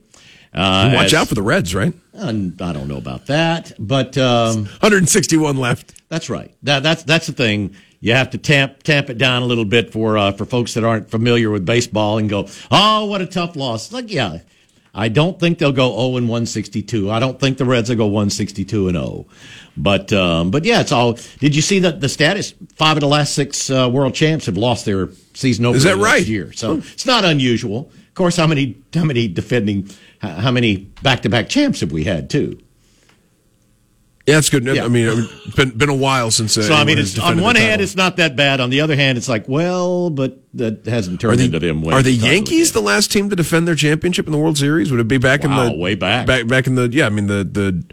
Uh, 0.55 0.93
Watch 0.95 1.07
as- 1.07 1.15
out 1.15 1.29
for 1.29 1.35
the 1.35 1.43
Reds, 1.43 1.75
right? 1.75 1.95
uh, 2.15 2.27
I 2.29 2.73
don't 2.73 2.89
know 2.89 2.99
about 2.99 3.27
that, 3.27 3.73
but 3.79 4.19
um, 4.19 4.65
161 4.67 5.57
left. 5.57 5.95
That's 6.09 6.29
right. 6.29 6.55
That, 6.63 6.83
that's 6.83 7.03
that's 7.05 7.27
the 7.27 7.33
thing. 7.33 7.75
You 8.01 8.13
have 8.13 8.31
to 8.31 8.39
tamp 8.39 8.83
tamp 8.83 9.09
it 9.11 9.17
down 9.17 9.43
a 9.43 9.47
little 9.47 9.65
bit 9.65 9.93
for 9.93 10.19
uh, 10.19 10.33
for 10.33 10.45
folks 10.45 10.75
that 10.75 10.85
aren't 10.85 11.11
familiar 11.11 11.51
with 11.51 11.65
baseball 11.65 12.19
and 12.19 12.29
go, 12.29 12.49
oh, 12.71 13.07
what 13.07 13.23
a 13.23 13.27
tough 13.27 13.57
loss. 13.57 13.93
Like, 13.93 14.13
yeah, 14.13 14.41
I 14.95 15.09
don't 15.09 15.41
think 15.41 15.59
they'll 15.59 15.73
go 15.73 15.89
0 15.91 16.17
and 16.19 16.29
162. 16.29 17.11
I 17.11 17.19
don't 17.19 17.41
think 17.41 17.57
the 17.57 17.65
Reds 17.65 17.89
will 17.89 17.97
go 17.97 18.07
162 18.07 18.89
and 18.89 18.97
0. 18.97 19.27
But 19.77 20.13
um, 20.13 20.51
but 20.51 20.65
yeah, 20.67 20.81
it's 20.83 20.93
all. 20.93 21.15
Did 21.39 21.57
you 21.57 21.63
see 21.63 21.79
that 21.79 22.01
the 22.03 22.09
status? 22.11 22.53
Five 22.75 22.99
of 22.99 23.01
the 23.01 23.07
last 23.09 23.35
six 23.35 23.71
uh, 23.71 23.89
world 23.91 24.13
champs 24.15 24.45
have 24.47 24.59
lost 24.59 24.85
their 24.85 25.09
season 25.33 25.65
opener 25.65 25.79
Is 25.79 25.85
that 25.85 25.97
right? 25.97 26.27
year. 26.27 26.53
So 26.53 26.75
it's 26.75 27.07
not 27.07 27.25
unusual. 27.25 27.91
Of 28.09 28.15
course, 28.15 28.37
how 28.37 28.47
many 28.47 28.77
how 28.93 29.05
many 29.05 29.29
defending 29.29 29.89
how 30.23 30.51
many 30.51 30.77
back 31.03 31.23
to 31.23 31.29
back 31.29 31.49
champs 31.49 31.81
have 31.81 31.93
we 31.93 32.05
had 32.05 32.31
too? 32.31 32.59
Yeah, 34.27 34.35
that's 34.37 34.51
good. 34.51 34.65
Yeah. 34.65 34.85
I 34.85 34.89
mean, 34.89 35.09
it's 35.47 35.57
been 35.57 35.71
been 35.77 35.89
a 35.89 35.95
while 35.97 36.31
since. 36.31 36.57
Uh, 36.57 36.63
So 36.63 36.75
I 36.75 36.85
mean, 36.85 36.97
it's 36.99 37.19
on 37.19 37.41
one 37.41 37.57
hand, 37.57 37.71
title. 37.71 37.83
it's 37.83 37.97
not 37.97 38.19
that 38.19 38.37
bad. 38.37 38.61
On 38.61 38.71
the 38.71 38.81
other 38.81 38.95
hand, 38.95 39.19
it's 39.19 39.29
like, 39.29 39.49
well, 39.49 40.11
but 40.11 40.39
that 40.55 40.87
hasn't 40.87 41.21
turned 41.21 41.41
the, 41.41 41.47
into 41.47 41.59
them. 41.59 41.85
are 41.89 42.03
the 42.03 42.17
title 42.17 42.33
Yankees 42.33 42.71
the 42.71 42.81
last 42.81 43.11
team 43.11 43.31
to 43.31 43.37
defend 43.37 43.67
their 43.67 43.75
championship 43.75 44.27
in 44.27 44.33
the 44.33 44.39
World 44.39 44.57
Series? 44.57 44.93
Would 44.93 45.01
it 45.01 45.09
be 45.09 45.19
back 45.19 45.43
Wow, 45.43 45.63
in 45.67 45.73
the 45.73 45.79
way 45.79 45.97
back. 45.97 46.29
back 46.29 46.47
back 46.47 46.69
in 46.69 46.77
the 46.77 46.89
yeah? 46.93 47.07
I 47.07 47.09
mean 47.09 47.27
the 47.27 47.43
the 47.43 47.85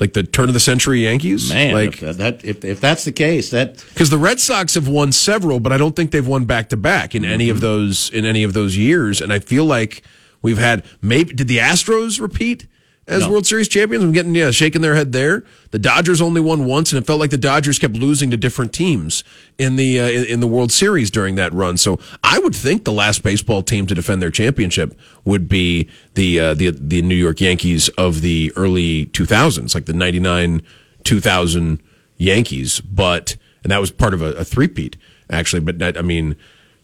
like 0.00 0.12
the 0.14 0.24
turn 0.24 0.48
of 0.48 0.54
the 0.54 0.60
century 0.60 1.04
Yankees, 1.04 1.52
man? 1.52 1.72
like 1.72 2.02
if 2.02 2.16
that 2.16 2.44
if, 2.44 2.64
if 2.64 2.80
that's 2.80 3.04
the 3.04 3.12
case, 3.12 3.50
that 3.50 3.76
because 3.90 4.10
the 4.10 4.18
Red 4.18 4.40
Sox 4.40 4.74
have 4.74 4.88
won 4.88 5.12
several, 5.12 5.60
but 5.60 5.70
I 5.72 5.76
don't 5.76 5.94
think 5.94 6.10
they've 6.10 6.26
won 6.26 6.46
back 6.46 6.70
to 6.70 6.76
back 6.76 7.14
in 7.14 7.24
any 7.24 7.44
Mm-hmm. 7.44 7.50
of 7.54 7.60
those 7.60 8.10
in 8.10 8.24
any 8.24 8.42
of 8.42 8.54
those 8.54 8.76
years. 8.76 9.20
And 9.20 9.32
I 9.32 9.38
feel 9.38 9.66
like 9.66 10.02
we've 10.42 10.58
had 10.58 10.84
maybe 11.00 11.32
did 11.34 11.48
the 11.48 11.58
Astros 11.58 12.20
repeat 12.20 12.66
as 13.06 13.22
No. 13.22 13.30
World 13.32 13.46
Series 13.46 13.66
champions? 13.66 14.04
I'm 14.04 14.12
getting 14.12 14.34
yeah 14.34 14.50
shaking 14.50 14.82
their 14.82 14.94
head 14.94 15.12
there. 15.12 15.44
The 15.70 15.78
Dodgers 15.78 16.20
only 16.20 16.40
won 16.40 16.64
once, 16.64 16.92
and 16.92 17.02
it 17.02 17.06
felt 17.06 17.18
like 17.18 17.30
the 17.30 17.38
Dodgers 17.38 17.78
kept 17.78 17.94
losing 17.94 18.30
to 18.30 18.36
different 18.36 18.72
teams 18.72 19.24
in 19.58 19.76
the 19.76 19.98
uh, 19.98 20.08
in, 20.08 20.24
in 20.26 20.40
the 20.40 20.46
World 20.46 20.70
Series 20.70 21.10
during 21.10 21.34
that 21.34 21.52
run. 21.52 21.76
So 21.76 21.98
I 22.22 22.38
would 22.38 22.54
think 22.54 22.84
the 22.84 22.92
last 22.92 23.22
baseball 23.22 23.62
team 23.62 23.86
to 23.86 23.94
defend 23.94 24.22
their 24.22 24.30
championship 24.30 24.98
would 25.24 25.48
be 25.48 25.88
the 26.14 26.38
uh, 26.40 26.54
the 26.54 26.70
the 26.70 27.02
New 27.02 27.16
York 27.16 27.40
Yankees 27.40 27.88
of 27.90 28.20
the 28.20 28.52
early 28.56 29.06
2000s, 29.06 29.74
like 29.74 29.86
the 29.86 29.92
99 29.92 30.62
2000 31.04 31.82
Yankees, 32.16 32.80
but 32.80 33.36
and 33.64 33.72
that 33.72 33.80
was 33.80 33.90
part 33.90 34.14
of 34.14 34.22
a, 34.22 34.32
a 34.34 34.44
three-peat 34.44 34.96
actually. 35.30 35.60
But 35.60 35.78
that, 35.78 35.96
I 35.96 36.02
mean, 36.02 36.36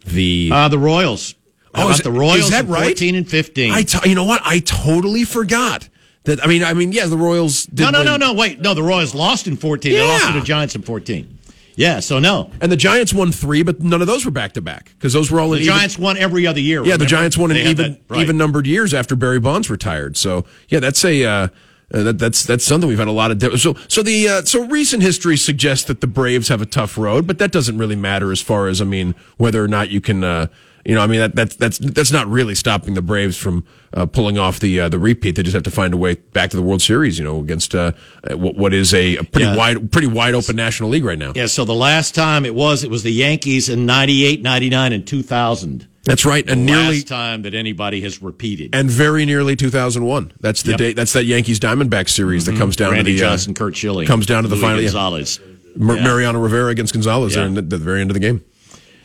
the 0.04 0.50
uh, 0.52 0.68
the 0.68 0.78
Royals. 0.78 1.34
How 1.76 1.82
Oh, 1.82 1.86
about 1.86 1.98
is- 1.98 2.04
the 2.04 2.10
Royals? 2.10 2.38
is 2.44 2.50
that 2.50 2.66
right? 2.68 2.84
Fourteen 2.86 3.14
and 3.14 3.28
fifteen. 3.28 3.72
I 3.72 3.82
t- 3.82 4.08
you 4.08 4.14
know 4.14 4.24
what 4.24 4.40
I 4.44 4.60
totally 4.60 5.24
forgot 5.24 5.88
that. 6.24 6.42
I 6.42 6.48
mean, 6.48 6.64
I 6.64 6.72
mean, 6.74 6.90
yeah, 6.92 7.06
the 7.06 7.16
Royals. 7.18 7.66
Did 7.66 7.84
no, 7.84 7.90
no, 7.90 7.98
win. 7.98 8.06
no, 8.06 8.16
no. 8.16 8.32
Wait, 8.32 8.60
no. 8.60 8.74
The 8.74 8.82
Royals 8.82 9.14
lost 9.14 9.46
in 9.46 9.56
fourteen. 9.56 9.92
They 9.92 10.02
lost 10.02 10.24
to 10.26 10.32
Yeah. 10.32 10.40
the 10.40 10.44
Giants 10.44 10.74
in 10.74 10.82
fourteen. 10.82 11.38
Yeah. 11.76 12.00
So 12.00 12.18
no, 12.18 12.50
And 12.62 12.72
the 12.72 12.76
Giants 12.78 13.12
won 13.12 13.30
three, 13.32 13.62
but 13.62 13.82
none 13.82 14.00
of 14.00 14.06
those 14.06 14.24
were 14.24 14.30
back 14.30 14.54
to 14.54 14.62
back 14.62 14.92
because 14.98 15.12
those 15.12 15.30
were 15.30 15.38
all 15.40 15.50
the 15.50 15.56
in 15.58 15.62
even- 15.64 15.74
Giants 15.74 15.98
won 15.98 16.16
every 16.16 16.46
other 16.46 16.58
year. 16.60 16.82
Yeah, 16.86 16.96
the? 16.96 17.04
Giants 17.04 17.36
won 17.36 17.50
in 17.50 17.56
They 17.58 17.64
had 17.64 17.70
even 17.78 17.92
that- 17.92 18.00
right. 18.08 18.20
even 18.22 18.38
numbered 18.38 18.66
years 18.66 18.94
after 18.94 19.14
Barry 19.14 19.38
Bonds 19.40 19.68
retired. 19.68 20.16
So 20.16 20.46
yeah, 20.70 20.80
that's 20.80 21.04
a 21.04 21.22
uh, 21.24 21.48
uh, 21.92 22.02
that, 22.02 22.18
that's 22.18 22.44
that's 22.44 22.64
something 22.64 22.88
we've 22.88 22.98
had 22.98 23.08
a 23.08 23.12
lot 23.12 23.30
of. 23.30 23.38
di- 23.38 23.56
So 23.58 23.76
so 23.88 24.02
the 24.02 24.26
uh, 24.26 24.42
so 24.44 24.64
recent 24.64 25.02
history 25.02 25.36
suggests 25.36 25.84
that 25.84 26.00
the 26.00 26.06
Braves 26.06 26.48
have 26.48 26.62
a 26.62 26.66
tough 26.66 26.96
road, 26.96 27.26
but 27.26 27.36
that 27.38 27.52
doesn't 27.52 27.76
really 27.76 27.94
matter 27.94 28.32
as 28.32 28.40
far 28.40 28.68
as 28.68 28.80
I 28.80 28.84
mean 28.86 29.14
whether 29.36 29.62
or 29.62 29.68
not 29.68 29.90
you 29.90 30.00
can. 30.00 30.24
Uh, 30.24 30.46
you 30.86 30.94
know, 30.94 31.00
I 31.02 31.06
mean 31.06 31.20
that, 31.20 31.34
that's 31.34 31.56
that's 31.56 31.78
that's 31.78 32.12
not 32.12 32.26
really 32.28 32.54
stopping 32.54 32.94
the 32.94 33.02
Braves 33.02 33.36
from 33.36 33.64
uh, 33.92 34.06
pulling 34.06 34.38
off 34.38 34.60
the 34.60 34.80
uh, 34.80 34.88
the 34.88 34.98
repeat. 34.98 35.36
They 35.36 35.42
just 35.42 35.54
have 35.54 35.64
to 35.64 35.70
find 35.70 35.92
a 35.92 35.96
way 35.96 36.14
back 36.14 36.50
to 36.50 36.56
the 36.56 36.62
World 36.62 36.80
Series. 36.80 37.18
You 37.18 37.24
know, 37.24 37.40
against 37.40 37.74
uh, 37.74 37.92
what, 38.30 38.56
what 38.56 38.72
is 38.72 38.94
a, 38.94 39.16
a 39.16 39.24
pretty 39.24 39.46
Yeah. 39.46 39.56
wide 39.56 39.90
pretty 39.92 40.06
wide 40.06 40.34
open 40.34 40.54
National 40.56 40.88
League 40.90 41.04
right 41.04 41.18
now. 41.18 41.32
Yeah. 41.34 41.46
So 41.46 41.64
the 41.64 41.74
last 41.74 42.14
time 42.14 42.46
it 42.46 42.54
was, 42.54 42.84
it 42.84 42.90
was 42.90 43.02
the 43.02 43.10
Yankees 43.12 43.68
in 43.68 43.84
98, 43.84 44.42
99, 44.42 44.92
and 44.92 45.06
two 45.06 45.22
thousand. 45.22 45.88
That's 46.04 46.24
right, 46.24 46.48
and 46.48 46.64
nearly 46.64 46.98
last 46.98 47.08
time 47.08 47.42
that 47.42 47.52
anybody 47.54 48.00
has 48.02 48.22
repeated. 48.22 48.72
and 48.76 48.88
very 48.88 49.24
nearly 49.26 49.56
2001. 49.56 50.32
That's 50.40 50.62
the 50.62 50.70
Yep. 50.70 50.78
date. 50.78 50.92
That's 50.94 51.12
that 51.14 51.24
Yankees 51.24 51.58
Diamondback 51.58 52.08
series 52.08 52.46
that 52.46 52.56
comes 52.56 52.76
down 52.76 52.92
Randy 52.92 53.14
to 53.14 53.18
the 53.20 53.26
uh, 53.26 53.30
Johnson, 53.30 53.54
Curt 53.54 53.74
Schilling, 53.74 54.06
comes 54.06 54.24
down 54.24 54.44
to 54.44 54.48
the 54.48 54.54
final- 54.54 54.76
yeah. 54.80 54.84
Gonzalez, 54.86 55.40
Mar- 55.74 55.96
Yeah. 55.96 56.04
Mariano 56.04 56.38
Rivera 56.38 56.70
against 56.70 56.92
Gonzalez 56.92 57.32
Yeah. 57.34 57.40
there 57.40 57.48
in 57.48 57.54
the, 57.54 57.62
the 57.62 57.76
very 57.78 58.00
end 58.02 58.10
of 58.10 58.14
the 58.14 58.20
game. 58.20 58.40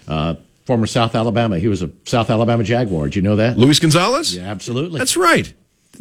uh, 0.08 0.36
former 0.72 0.88
South 0.88 1.16
Alabama. 1.16 1.60
He 1.60 1.68
was 1.68 1.82
a 1.82 1.92
South 2.06 2.30
Alabama 2.30 2.64
Jaguar. 2.64 3.06
Did 3.08 3.18
you 3.18 3.22
know 3.24 3.36
that? 3.36 3.58
Luis 3.58 3.78
Gonzalez. 3.80 4.34
Yeah, 4.38 4.44
absolutely. 4.44 5.00
That's 5.00 5.18
right. 5.18 5.54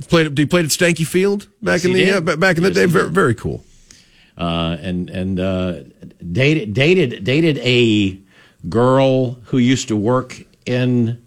Played. 0.08 0.38
He 0.38 0.46
played 0.46 0.64
at 0.64 0.70
Stanky 0.70 1.04
Field 1.04 1.48
back 1.60 1.82
Yes, 1.82 1.84
in 1.86 1.92
the 1.94 2.12
uh, 2.12 2.36
back 2.36 2.56
in 2.56 2.62
the 2.62 2.68
Yes, 2.68 2.76
day. 2.76 2.86
Very, 2.86 3.10
very 3.10 3.34
cool. 3.34 3.64
uh, 4.38 4.76
and 4.80 5.10
and 5.10 5.40
uh, 5.40 5.80
dated 6.32 6.72
dated 6.72 7.24
dated 7.24 7.58
a 7.58 8.16
girl 8.68 9.32
who 9.46 9.58
used 9.58 9.88
to 9.88 9.96
work 9.96 10.40
in 10.66 11.20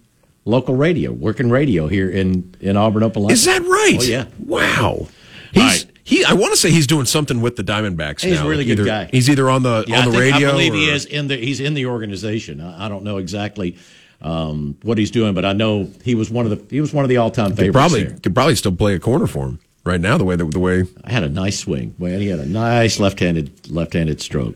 local 0.46 0.76
radio, 0.76 1.12
working 1.12 1.50
radio 1.50 1.88
here 1.88 2.10
in 2.10 2.56
in 2.62 2.78
Auburn, 2.78 3.04
Opelika. 3.04 3.32
Is 3.32 3.44
that 3.44 3.62
right? 3.62 3.98
Oh 4.00 4.04
yeah. 4.04 4.26
Wow. 4.40 5.08
He's 5.52 5.62
right. 5.64 5.86
He. 6.04 6.24
I 6.26 6.34
want 6.34 6.52
to 6.54 6.58
say 6.58 6.70
he's 6.72 6.88
doing 6.88 7.06
something 7.06 7.42
with 7.42 7.56
the 7.56 7.64
Diamondbacks. 7.64 8.22
He's 8.22 8.40
now. 8.40 8.46
a 8.46 8.50
really 8.50 8.66
good 8.66 8.80
Either- 8.80 8.86
guy. 8.86 9.10
He's 9.12 9.30
either 9.30 9.50
on 9.50 9.64
the 9.64 9.86
Yeah, 9.88 9.98
on 9.98 10.02
I 10.02 10.06
the 10.06 10.12
think- 10.12 10.34
radio. 10.34 10.50
I 10.50 10.52
believe 10.52 10.74
he 10.74 10.90
is 10.90 11.06
in 11.06 11.28
the 11.28 11.38
he's 11.38 11.60
in 11.60 11.74
the 11.74 11.86
organization. 11.88 12.62
I, 12.62 12.86
I 12.86 12.90
don't 12.90 13.04
know 13.04 13.18
exactly 13.18 13.78
um, 14.22 14.78
what 14.84 14.98
he's 14.98 15.12
doing, 15.12 15.34
but 15.34 15.44
I 15.46 15.54
know 15.54 15.90
he 16.04 16.16
was 16.16 16.30
one 16.30 16.46
of 16.46 16.52
the 16.52 16.74
he 16.74 16.82
was 16.82 16.94
one 16.94 17.04
of 17.06 17.10
the 17.10 17.18
all 17.18 17.30
time 17.32 17.50
Could 17.52 17.58
favorites. 17.58 17.76
probably 17.76 18.04
there. 18.06 18.18
could 18.20 18.34
probably 18.36 18.56
still 18.56 18.76
play 18.76 18.96
a 18.96 19.00
corner 19.00 19.28
for 19.28 19.48
him. 19.48 19.60
right 19.86 20.00
now. 20.00 20.18
The 20.18 20.24
way 20.24 20.36
the, 20.38 20.46
the 20.46 20.60
way 20.60 20.86
I 21.04 21.12
had 21.12 21.24
a 21.24 21.30
nice 21.30 21.60
swing. 21.60 21.94
Man, 21.98 22.20
he 22.22 22.28
had 22.28 22.40
a 22.40 22.46
nice 22.46 23.00
left-handed 23.00 23.70
left-handed 23.70 24.22
stroke. 24.22 24.56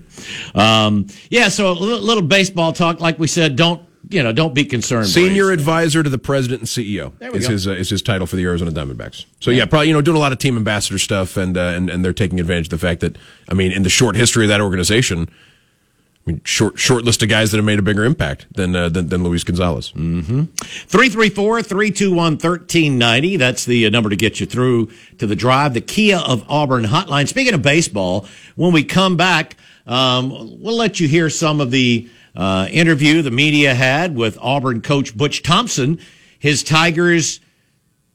Um, 0.56 1.08
yeah, 1.30 1.50
so 1.50 1.72
a 1.72 1.74
little 1.74 2.24
baseball 2.24 2.72
talk. 2.74 3.00
Like 3.02 3.20
we 3.20 3.28
said, 3.28 3.56
don't 3.56 3.82
you 4.10 4.24
know? 4.24 4.32
Don't 4.32 4.54
be 4.54 4.66
concerned. 4.66 5.08
senior 5.08 5.48
Braves. 5.48 5.62
advisor 5.62 6.04
to 6.04 6.10
the 6.10 6.18
president 6.18 6.62
and 6.62 6.68
CEO 6.68 7.14
is 7.36 7.46
go. 7.46 7.52
his 7.52 7.68
uh, 7.68 7.72
is 7.72 7.90
his 7.90 8.02
title 8.02 8.28
for 8.28 8.36
the 8.36 8.44
Arizona 8.44 8.72
Diamondbacks. 8.72 9.26
So 9.40 9.52
yeah, 9.52 9.66
probably 9.66 9.88
you 9.88 9.94
know 9.94 10.02
doing 10.02 10.18
a 10.18 10.20
lot 10.20 10.32
of 10.32 10.40
team 10.40 10.58
ambassador 10.58 10.98
stuff 11.00 11.38
and 11.38 11.58
uh, 11.58 11.62
and 11.62 11.90
and 11.90 12.04
they're 12.04 12.14
taking 12.14 12.40
advantage 12.40 12.68
of 12.68 12.72
the 12.72 12.78
fact 12.78 13.02
that 13.02 13.18
I 13.50 13.54
mean 13.54 13.72
in 13.72 13.84
the 13.84 13.90
short 13.90 14.16
history 14.16 14.46
of 14.46 14.50
that 14.50 14.62
organization. 14.62 15.30
I 16.26 16.32
mean, 16.32 16.42
short 16.44 16.78
short 16.78 17.06
list 17.06 17.24
of 17.24 17.30
guys 17.30 17.52
that 17.52 17.58
have 17.58 17.66
made 17.66 17.80
a 17.80 17.82
bigger 17.82 18.04
impact 18.04 18.48
than 18.54 18.76
uh, 18.76 18.90
than, 18.90 19.08
than 19.08 19.24
Luis 19.24 19.46
Gonzalez. 19.46 19.92
334 19.92 21.64
321 21.64 22.34
1390. 22.34 23.38
That's 23.38 23.64
the 23.64 23.86
uh, 23.86 23.90
number 23.90 24.10
to 24.10 24.18
get 24.18 24.42
you 24.42 24.46
through 24.46 24.92
to 25.20 25.28
the 25.28 25.38
drive. 25.38 25.74
The 25.74 25.80
Kia 25.80 26.18
of 26.18 26.44
Auburn 26.50 26.84
hotline. 26.84 27.30
Speaking 27.30 27.54
of 27.54 27.62
baseball, 27.62 28.26
when 28.56 28.74
we 28.74 28.84
come 28.84 29.16
back, 29.16 29.56
um, 29.86 30.62
we'll 30.62 30.76
let 30.76 31.00
you 31.00 31.08
hear 31.08 31.30
some 31.30 31.62
of 31.62 31.72
the 31.72 32.10
uh, 32.38 32.68
interview 32.72 33.24
the 33.24 33.32
media 33.32 33.74
had 33.74 34.16
with 34.16 34.38
Auburn 34.40 34.82
coach 34.82 35.18
Butch 35.18 35.42
Thompson. 35.42 36.00
His 36.38 36.64
Tigers 36.64 37.40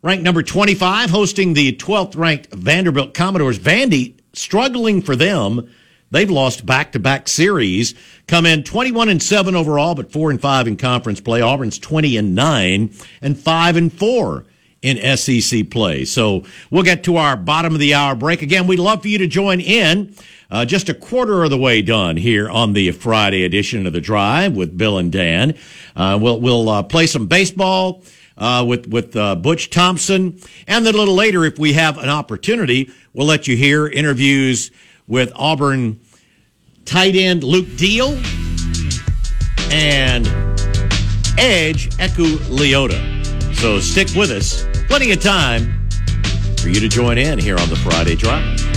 ranked 0.00 0.22
number 0.22 0.44
25, 0.44 1.10
hosting 1.10 1.54
the 1.54 1.72
12th 1.76 2.16
ranked 2.16 2.52
Vanderbilt 2.52 3.14
Commodores. 3.14 3.58
Vandy 3.58 4.14
struggling 4.32 5.02
for 5.02 5.16
them. 5.16 5.68
They've 6.12 6.30
lost 6.30 6.64
back 6.64 6.92
to 6.92 7.00
back 7.00 7.26
series, 7.26 7.94
come 8.28 8.46
in 8.46 8.62
21 8.62 9.08
and 9.08 9.22
7 9.22 9.56
overall, 9.56 9.94
but 9.94 10.12
4 10.12 10.30
and 10.30 10.40
5 10.40 10.68
in 10.68 10.76
conference 10.76 11.20
play. 11.20 11.40
Auburn's 11.40 11.78
20 11.78 12.16
and 12.16 12.34
9 12.34 12.94
and 13.22 13.38
5 13.38 13.76
and 13.76 13.92
4 13.92 14.44
in 14.82 15.16
SEC 15.16 15.70
play. 15.70 16.04
So 16.04 16.44
we'll 16.70 16.82
get 16.82 17.04
to 17.04 17.16
our 17.16 17.36
bottom 17.36 17.72
of 17.72 17.80
the 17.80 17.94
hour 17.94 18.14
break. 18.14 18.42
Again, 18.42 18.66
we'd 18.66 18.80
love 18.80 19.02
for 19.02 19.08
you 19.08 19.18
to 19.18 19.26
join 19.26 19.60
in. 19.60 20.14
Uh, 20.50 20.66
just 20.66 20.90
a 20.90 20.94
quarter 20.94 21.44
of 21.44 21.50
the 21.50 21.56
way 21.56 21.80
done 21.80 22.16
here 22.16 22.50
on 22.50 22.74
the 22.74 22.90
Friday 22.90 23.44
edition 23.44 23.86
of 23.86 23.94
the 23.94 24.00
Drive 24.02 24.54
with 24.54 24.76
Bill 24.76 24.98
and 24.98 25.10
Dan. 25.10 25.56
Uh, 25.96 26.18
we'll 26.20 26.40
we'll 26.40 26.68
uh, 26.68 26.82
play 26.82 27.06
some 27.06 27.26
baseball 27.26 28.02
uh, 28.36 28.62
with 28.68 28.86
with 28.86 29.16
uh, 29.16 29.34
Butch 29.34 29.70
Thompson, 29.70 30.38
and 30.66 30.84
then 30.84 30.94
a 30.94 30.98
little 30.98 31.14
later, 31.14 31.46
if 31.46 31.58
we 31.58 31.72
have 31.72 31.96
an 31.96 32.10
opportunity, 32.10 32.90
we'll 33.14 33.26
let 33.26 33.48
you 33.48 33.56
hear 33.56 33.86
interviews 33.86 34.70
with 35.06 35.32
Auburn 35.36 36.00
tight 36.84 37.16
end 37.16 37.44
Luke 37.44 37.76
Deal 37.76 38.10
and 39.70 40.26
Edge 41.38 41.88
Eku 41.96 42.36
Leota. 42.50 43.22
So 43.56 43.80
stick 43.80 44.08
with 44.14 44.30
us. 44.30 44.66
Plenty 44.92 45.10
of 45.12 45.20
time 45.20 45.88
for 46.58 46.68
you 46.68 46.78
to 46.78 46.86
join 46.86 47.16
in 47.16 47.38
here 47.38 47.56
on 47.58 47.70
the 47.70 47.76
Friday 47.76 48.14
Drive. 48.14 48.71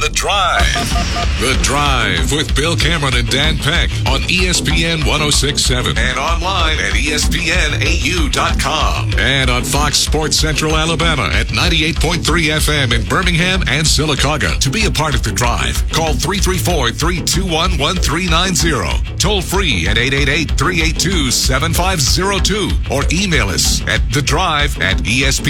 On 0.00 0.08
The 0.08 0.14
Drive. 0.14 0.90
The 1.40 1.58
Drive 1.62 2.32
with 2.32 2.54
Bill 2.54 2.76
Cameron 2.76 3.14
and 3.14 3.28
Dan 3.28 3.56
Peck 3.58 3.90
on 4.06 4.20
ESPN 4.22 5.06
1067 5.06 5.98
and 5.98 6.18
online 6.18 6.78
at 6.78 6.92
ESPNAU.com 6.92 8.38
and 9.18 9.50
on 9.50 9.64
Fox 9.64 9.98
Sports 9.98 10.38
Central 10.38 10.76
Alabama 10.76 11.28
at 11.32 11.48
98.3 11.48 12.22
FM 12.22 12.92
in 12.94 13.04
Birmingham 13.08 13.62
and 13.68 13.86
Sylacauga. 13.86 14.58
To 14.60 14.70
be 14.70 14.86
a 14.86 14.90
part 14.90 15.14
of 15.14 15.22
The 15.22 15.32
Drive, 15.32 15.88
call 15.92 16.14
334 16.14 16.90
321 16.90 17.78
1390. 17.78 19.16
Toll 19.16 19.42
free 19.42 19.86
at 19.88 19.98
888 19.98 20.50
382 20.58 21.30
7502 21.30 22.70
or 22.94 23.02
email 23.12 23.48
us 23.48 23.82
at 23.88 24.00
The 24.12 24.22
Drive 24.22 24.80
at 24.80 24.98
ESPNAU.com. 24.98 25.40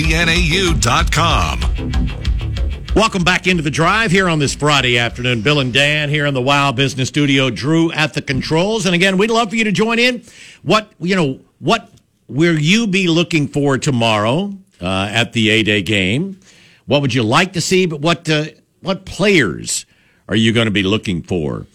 Welcome 2.93 3.23
back 3.23 3.47
into 3.47 3.63
the 3.63 3.71
drive 3.71 4.11
here 4.11 4.29
on 4.29 4.41
this 4.41 4.53
Friday 4.53 4.99
afternoon. 4.99 5.43
Bill 5.43 5.61
and 5.61 5.73
Dan 5.73 6.09
here 6.09 6.27
in 6.27 6.35
the 6.35 6.43
Wow 6.43 6.73
Business 6.73 7.09
Studio. 7.09 7.49
Drew 7.49 7.93
at 7.93 8.15
the 8.15 8.21
controls, 8.21 8.85
and 8.85 8.97
again, 8.97 9.17
we'd 9.17 9.31
love 9.31 9.51
for 9.51 9.57
you 9.57 9.63
to 9.63 9.71
join 9.71 10.01
in. 10.01 10.25
What 10.63 10.91
you 10.99 11.15
know, 11.15 11.39
what 11.61 11.89
will 12.27 12.59
you 12.59 12.89
be 12.89 13.07
looking 13.07 13.47
for 13.47 13.79
tomorrow 13.79 14.53
uh, 14.81 15.09
at 15.09 15.33
the 15.35 15.51
A 15.51 15.63
Day 15.63 15.83
game? 15.83 16.41
What 16.87 17.01
would 17.01 17.15
you 17.15 17.23
like 17.23 17.53
to 17.53 17.61
see? 17.61 17.87
But 17.87 18.01
what 18.01 18.29
uh, 18.29 18.47
what 18.81 19.05
players 19.07 19.87
are 20.29 20.37
you 20.37 20.53
going 20.53 20.67
to 20.67 20.73
be 20.73 20.83
looking 20.83 21.23
for? 21.23 21.67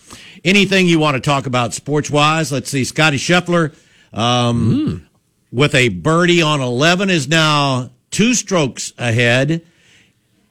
Anything 0.44 0.86
you 0.86 1.00
want 1.00 1.16
to 1.16 1.22
talk 1.22 1.46
about 1.46 1.74
sports 1.74 2.12
wise? 2.12 2.52
Let's 2.52 2.70
see. 2.70 2.84
Scotty 2.84 3.18
Scheffler 3.18 3.74
um, 4.12 5.08
with 5.50 5.76
a 5.76 5.88
birdie 5.90 6.42
on 6.42 6.60
eleven 6.60 7.10
is 7.10 7.30
now 7.30 7.92
two 8.12 8.34
strokes 8.34 8.92
ahead 8.98 9.66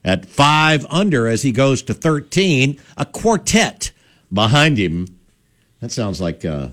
at 0.04 0.26
five 0.26 0.86
under 0.90 1.26
as 1.26 1.42
he 1.42 1.52
goes 1.52 1.82
to 1.82 1.94
13. 1.94 2.80
A 2.96 3.04
quartet 3.06 3.92
behind 4.32 4.78
him. 4.78 5.18
That 5.80 5.90
sounds 5.92 6.20
like, 6.20 6.44
uh, 6.44 6.68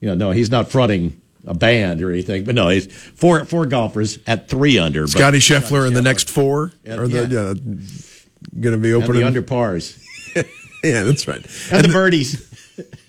you 0.00 0.08
know, 0.08 0.14
no, 0.14 0.30
he's 0.30 0.50
not 0.50 0.70
fronting 0.70 1.20
a 1.46 1.54
band 1.54 2.02
or 2.02 2.10
anything, 2.10 2.44
but 2.44 2.54
no, 2.54 2.68
he's 2.68 2.86
four 2.92 3.44
four 3.44 3.66
golfers 3.66 4.18
at 4.26 4.48
three 4.48 4.78
under. 4.78 5.02
but- 5.02 5.10
Scotty 5.10 5.38
Scheffler 5.38 5.86
in 5.86 5.94
the 5.94 6.02
next 6.02 6.28
four 6.28 6.72
are 6.88 7.08
the, 7.08 7.20
yeah. 7.20 7.54
yeah, 7.54 8.60
going 8.60 8.74
to 8.74 8.78
be 8.78 8.92
and 8.92 9.02
opening. 9.02 9.20
the 9.22 9.26
under 9.26 9.42
pars 9.42 9.98
yeah, 10.84 11.02
that's 11.04 11.26
right. 11.26 11.44
and 11.72 11.84
the 11.84 11.90
birdies. 11.92 12.47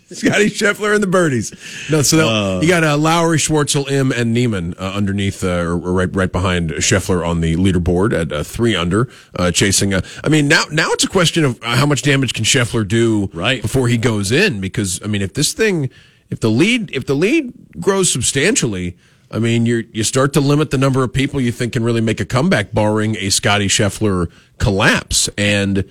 Scotty 0.16 0.50
Scheffler 0.50 0.94
and 0.94 1.04
the 1.04 1.08
birdies. 1.08 1.52
No, 1.92 2.02
so 2.02 2.18
they'll- 2.18 2.64
you 2.64 2.70
got 2.70 2.84
uh, 2.84 2.98
Lowry, 2.98 3.38
Schwartzel, 3.38 3.90
Im, 3.90 4.12
and 4.12 4.34
Niemann 4.34 4.74
uh, 4.80 4.92
underneath, 4.96 5.44
uh, 5.44 5.62
or, 5.62 5.78
right 5.78 6.14
right 6.16 6.32
behind 6.32 6.72
Scheffler 6.72 7.26
on 7.26 7.42
the 7.42 7.56
leaderboard 7.56 8.14
at 8.20 8.32
uh, 8.32 8.44
three 8.44 8.76
under, 8.76 9.08
uh, 9.38 9.52
chasing. 9.52 9.94
Uh, 9.94 10.02
I 10.24 10.30
mean, 10.30 10.48
now 10.48 10.64
now 10.72 10.90
it's 10.92 11.04
a 11.04 11.08
question 11.10 11.46
of 11.46 11.62
uh, 11.64 11.76
how 11.76 11.86
much 11.86 12.02
damage 12.02 12.34
can 12.34 12.44
Scheffler 12.44 12.88
do 12.88 13.30
Right. 13.34 13.62
before 13.62 13.88
he 13.88 13.98
goes 13.98 14.32
in? 14.32 14.60
Because 14.60 15.00
I 15.04 15.08
mean, 15.08 15.22
if 15.22 15.34
this 15.36 15.54
thing, 15.54 15.90
if 16.30 16.40
the 16.40 16.50
lead, 16.50 16.92
if 16.92 17.06
the 17.06 17.16
lead 17.16 17.54
grows 17.80 18.12
substantially. 18.12 18.98
I 19.32 19.38
mean, 19.38 19.68
you 19.68 19.88
you 19.94 20.04
start 20.04 20.34
to 20.34 20.40
limit 20.42 20.72
the 20.72 20.80
number 20.80 21.04
of 21.04 21.14
people 21.14 21.40
you 21.40 21.52
think 21.52 21.74
can 21.74 21.84
really 21.84 22.02
make 22.02 22.20
a 22.20 22.26
comeback, 22.26 22.72
barring 22.74 23.16
a 23.18 23.30
Scotty 23.30 23.68
Scheffler 23.68 24.32
collapse. 24.58 25.30
And 25.38 25.86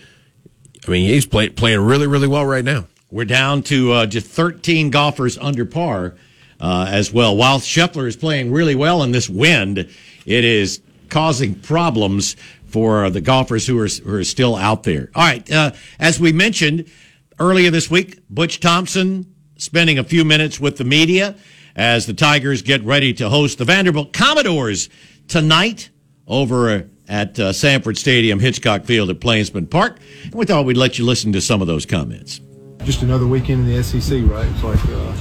I 0.88 0.90
mean, 0.90 1.08
he's 1.08 1.24
play, 1.24 1.48
playing 1.48 1.78
really, 1.78 2.08
really 2.08 2.26
well 2.26 2.44
right 2.44 2.64
now. 2.64 2.88
We're 3.10 3.24
down 3.24 3.62
to 3.64 3.92
uh, 3.92 4.06
just 4.06 4.26
13 4.26 4.90
golfers 4.90 5.38
under 5.38 5.64
par 5.64 6.16
uh, 6.60 6.86
as 6.90 7.10
well. 7.10 7.36
While 7.36 7.58
Scheffler 7.58 8.06
is 8.06 8.16
playing 8.16 8.52
really 8.52 8.74
well 8.74 9.02
in 9.02 9.12
this 9.12 9.30
wind, 9.30 9.78
it 9.78 10.44
is 10.44 10.82
causing 11.08 11.54
problems 11.54 12.36
for 12.66 13.08
the 13.08 13.22
golfers 13.22 13.66
who 13.66 13.78
are, 13.80 13.88
who 13.88 14.16
are 14.16 14.24
still 14.24 14.56
out 14.56 14.82
there. 14.82 15.10
All 15.14 15.22
right. 15.22 15.50
Uh, 15.50 15.72
as 15.98 16.20
we 16.20 16.32
mentioned 16.32 16.90
earlier 17.38 17.70
this 17.70 17.90
week, 17.90 18.20
Butch 18.28 18.60
Thompson 18.60 19.34
spending 19.56 19.98
a 19.98 20.04
few 20.04 20.22
minutes 20.22 20.60
with 20.60 20.76
the 20.76 20.84
media 20.84 21.34
as 21.76 22.04
the 22.04 22.12
Tigers 22.12 22.60
get 22.60 22.82
ready 22.84 23.14
to 23.14 23.30
host 23.30 23.56
the 23.56 23.64
Vanderbilt 23.64 24.12
Commodores 24.12 24.90
tonight 25.28 25.88
over 26.26 26.90
at 27.08 27.40
uh, 27.40 27.52
Samford 27.52 27.96
Stadium, 27.96 28.38
Hitchcock 28.38 28.84
Field 28.84 29.08
at 29.08 29.18
Plainsman 29.18 29.66
Park. 29.66 29.98
And 30.24 30.34
we 30.34 30.44
thought 30.44 30.66
we'd 30.66 30.76
let 30.76 30.98
you 30.98 31.06
listen 31.06 31.32
to 31.32 31.40
some 31.40 31.62
of 31.62 31.66
those 31.66 31.86
comments. 31.86 32.42
Just 32.84 33.02
another 33.02 33.26
weekend 33.26 33.68
in 33.68 33.76
the 33.76 33.82
SEC, 33.82 34.22
right? 34.24 34.46
It's 34.46 34.62
like, 34.62 34.84
uh, 34.86 35.12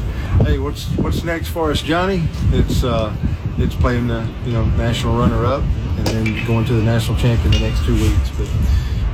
hey, 0.43 0.59
what's 0.59 0.85
what's 0.97 1.23
next 1.23 1.49
for 1.49 1.71
us, 1.71 1.81
Johnny? 1.81 2.23
It's 2.51 2.83
uh, 2.83 3.15
it's 3.57 3.75
playing 3.75 4.07
the 4.07 4.27
you 4.45 4.53
know 4.53 4.65
national 4.77 5.17
runner-up 5.17 5.63
and 5.63 6.07
then 6.07 6.45
going 6.45 6.65
to 6.65 6.73
the 6.73 6.83
national 6.83 7.17
champion 7.17 7.51
the 7.51 7.59
next 7.59 7.85
two 7.85 7.95
weeks. 7.95 8.29
But 8.37 8.49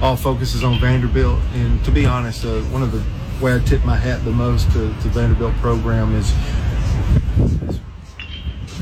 all 0.02 0.16
focus 0.16 0.54
is 0.54 0.64
on 0.64 0.80
Vanderbilt, 0.80 1.40
and 1.54 1.84
to 1.86 1.92
be 1.92 2.06
honest, 2.06 2.46
uh, 2.46 2.60
one 2.64 2.84
of 2.84 2.92
the 2.92 3.00
where 3.40 3.60
I 3.60 3.64
tip 3.64 3.84
my 3.84 3.96
hat 3.96 4.24
the 4.24 4.32
most 4.32 4.72
to, 4.74 4.80
the 4.80 5.10
Vanderbilt 5.10 5.54
program 5.56 6.16
is 6.16 6.32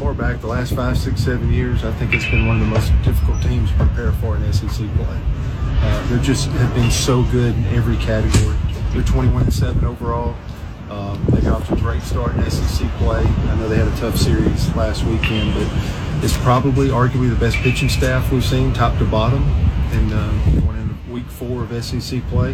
far 0.02 0.14
back, 0.14 0.42
the 0.42 0.48
last 0.48 0.76
five, 0.76 0.98
six, 0.98 1.24
seven 1.24 1.54
years, 1.54 1.84
I 1.84 1.92
think 1.94 2.14
it's 2.14 2.26
been 2.26 2.48
one 2.48 2.60
of 2.60 2.68
the 2.68 2.72
most 2.74 2.92
difficult 3.04 3.42
teams 3.44 3.70
to 3.72 3.78
prepare 3.78 4.12
for 4.14 4.36
in 4.36 4.54
SEC 4.54 4.70
play. 4.70 5.22
Uh, 5.84 6.08
they 6.08 6.22
just 6.24 6.48
have 6.50 6.74
been 6.74 6.92
so 6.92 7.24
good 7.26 7.56
in 7.56 7.66
every 7.66 7.98
category. 7.98 8.58
They're 8.94 9.04
21 9.04 9.44
and 9.44 9.54
7 9.54 9.86
overall. 9.86 10.36
Um, 10.90 11.26
they 11.30 11.40
got 11.40 11.62
off 11.62 11.68
to 11.70 11.76
a 11.76 11.78
great 11.78 12.02
start 12.02 12.36
in 12.36 12.52
SEC 12.52 12.90
play. 12.98 13.24
I 13.24 13.56
know 13.56 13.70
they 13.70 13.78
had 13.78 13.88
a 13.88 13.96
tough 13.96 14.18
series 14.18 14.76
last 14.76 15.06
weekend, 15.06 15.54
but 15.54 15.66
it's 16.22 16.36
probably 16.40 16.90
arguably 16.90 17.30
the 17.30 17.38
best 17.38 17.56
pitching 17.58 17.88
staff 17.88 18.30
we've 18.34 18.44
seen, 18.44 18.74
top 18.74 18.98
to 18.98 19.06
bottom, 19.06 19.44
and 19.92 20.12
uh, 20.14 20.30
going 20.60 20.78
into 20.82 21.12
week 21.12 21.26
four 21.28 21.64
of 21.64 21.84
SEC 21.84 22.22
play. 22.24 22.54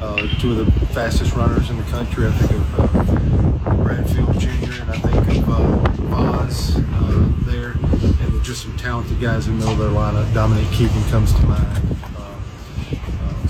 Uh, 0.00 0.28
two 0.38 0.52
of 0.52 0.64
the 0.64 0.86
fastest 0.94 1.34
runners 1.34 1.68
in 1.70 1.76
the 1.76 1.82
country. 1.84 2.28
I 2.28 2.30
think 2.30 2.52
of 2.52 3.66
uh, 3.66 3.74
Bradfield 3.82 4.38
Jr. 4.38 4.82
and 4.82 4.90
I 4.90 4.98
think 5.00 5.48
of 5.48 5.50
uh, 5.50 6.12
uh, 6.12 7.28
there, 7.46 7.72
and 7.72 8.44
just 8.44 8.62
some 8.62 8.76
talented 8.76 9.20
guys 9.20 9.48
in 9.48 9.58
the 9.58 9.66
middle 9.66 9.72
of 9.72 9.78
their 9.78 10.00
lineup. 10.00 10.32
Dominic 10.32 10.70
Keegan 10.70 11.02
comes 11.10 11.34
to 11.34 11.42
mind. 11.46 12.11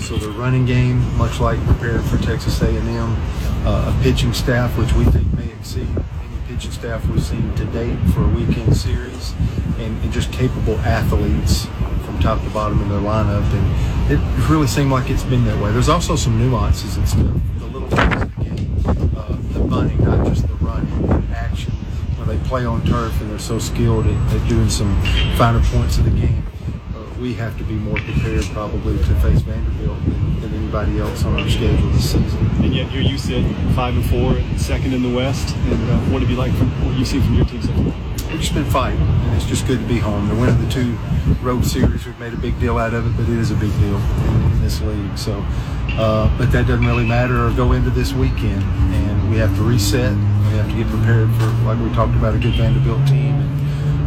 Uh, 0.03 0.05
so 0.05 0.17
the 0.17 0.29
running 0.31 0.65
game, 0.65 0.99
much 1.17 1.39
like 1.39 1.63
preparing 1.65 2.03
for 2.03 2.17
Texas 2.17 2.61
A&M, 2.61 3.15
uh, 3.65 3.93
a 3.95 4.03
pitching 4.03 4.33
staff 4.33 4.77
which 4.77 4.91
we 4.93 5.05
think 5.05 5.31
may 5.33 5.49
exceed 5.53 5.87
any 5.87 6.47
pitching 6.47 6.71
staff 6.71 7.05
we've 7.07 7.23
seen 7.23 7.53
to 7.55 7.65
date 7.65 7.97
for 8.13 8.23
a 8.23 8.27
weekend 8.29 8.75
series, 8.75 9.33
and, 9.79 10.01
and 10.03 10.11
just 10.11 10.31
capable 10.33 10.77
athletes 10.79 11.67
from 12.05 12.19
top 12.19 12.41
to 12.43 12.49
bottom 12.49 12.81
in 12.81 12.89
their 12.89 12.99
lineup. 12.99 13.43
And 13.53 14.11
it 14.11 14.49
really 14.49 14.67
seemed 14.67 14.91
like 14.91 15.09
it's 15.09 15.23
been 15.23 15.45
that 15.45 15.61
way. 15.63 15.71
There's 15.71 15.89
also 15.89 16.15
some 16.15 16.37
nuances 16.37 16.97
and 16.97 17.07
stuff, 17.07 17.33
the 17.59 17.65
little 17.67 17.89
things 17.89 18.13
in 18.13 18.19
the 18.19 18.43
game, 18.43 19.15
uh, 19.17 19.37
the 19.53 19.59
bunting, 19.61 20.03
not 20.03 20.27
just 20.27 20.47
the 20.47 20.55
running, 20.55 21.07
the 21.07 21.35
action. 21.35 21.71
They 22.25 22.37
play 22.47 22.65
on 22.65 22.83
turf 22.85 23.19
and 23.21 23.29
they're 23.29 23.37
so 23.37 23.59
skilled 23.59 24.07
at, 24.07 24.33
at 24.33 24.49
doing 24.49 24.69
some 24.69 24.99
finer 25.35 25.61
points 25.65 25.97
of 25.97 26.05
the 26.05 26.11
game 26.11 26.43
we 27.23 27.33
have 27.33 27.57
to 27.57 27.63
be 27.63 27.75
more 27.75 27.95
prepared 27.95 28.43
probably 28.51 28.97
to 28.97 29.15
face 29.21 29.39
Vanderbilt 29.39 29.72
than 30.81 30.99
else 30.99 31.23
on 31.23 31.39
our 31.39 31.47
schedule 31.47 31.89
this 31.91 32.11
season. 32.11 32.47
And 32.63 32.73
yet 32.73 32.89
here 32.89 33.01
you 33.01 33.17
sit 33.17 33.45
five 33.75 33.95
and 33.95 34.05
four, 34.05 34.35
second 34.57 34.93
in 34.93 35.03
the 35.03 35.15
West. 35.15 35.55
And 35.55 35.89
uh, 35.89 35.97
what 36.11 36.21
have 36.21 36.31
you 36.31 36.35
like 36.35 36.53
from 36.55 36.69
what 36.85 36.97
you've 36.97 37.07
seen 37.07 37.21
from 37.21 37.35
your 37.35 37.45
team 37.45 37.61
so 37.61 37.71
far? 37.73 37.83
We've 38.31 38.41
just 38.41 38.55
been 38.55 38.65
fighting, 38.65 38.99
and 38.99 39.35
it's 39.35 39.45
just 39.45 39.67
good 39.67 39.79
to 39.79 39.85
be 39.85 39.99
home. 39.99 40.27
They're 40.27 40.35
winning 40.35 40.59
the 40.59 40.71
two 40.71 40.97
road 41.43 41.63
series. 41.63 42.07
We've 42.07 42.19
made 42.19 42.33
a 42.33 42.37
big 42.37 42.59
deal 42.59 42.79
out 42.79 42.95
of 42.95 43.05
it, 43.05 43.15
but 43.15 43.31
it 43.31 43.37
is 43.37 43.51
a 43.51 43.55
big 43.55 43.71
deal 43.79 43.95
in, 43.95 44.51
in 44.53 44.61
this 44.61 44.81
league. 44.81 45.15
So, 45.15 45.45
uh, 45.91 46.35
but 46.39 46.51
that 46.51 46.65
doesn't 46.65 46.85
really 46.85 47.05
matter 47.05 47.45
or 47.45 47.51
go 47.51 47.73
into 47.73 47.91
this 47.91 48.11
weekend, 48.13 48.63
and 48.95 49.29
we 49.29 49.37
have 49.37 49.55
to 49.57 49.61
reset. 49.61 50.15
We 50.17 50.57
have 50.57 50.67
to 50.67 50.75
get 50.75 50.87
prepared 50.87 51.29
for, 51.35 51.45
like 51.63 51.79
we 51.79 51.93
talked 51.93 52.15
about, 52.15 52.33
a 52.33 52.39
good 52.39 52.55
Vanderbilt 52.55 53.07
team. 53.07 53.22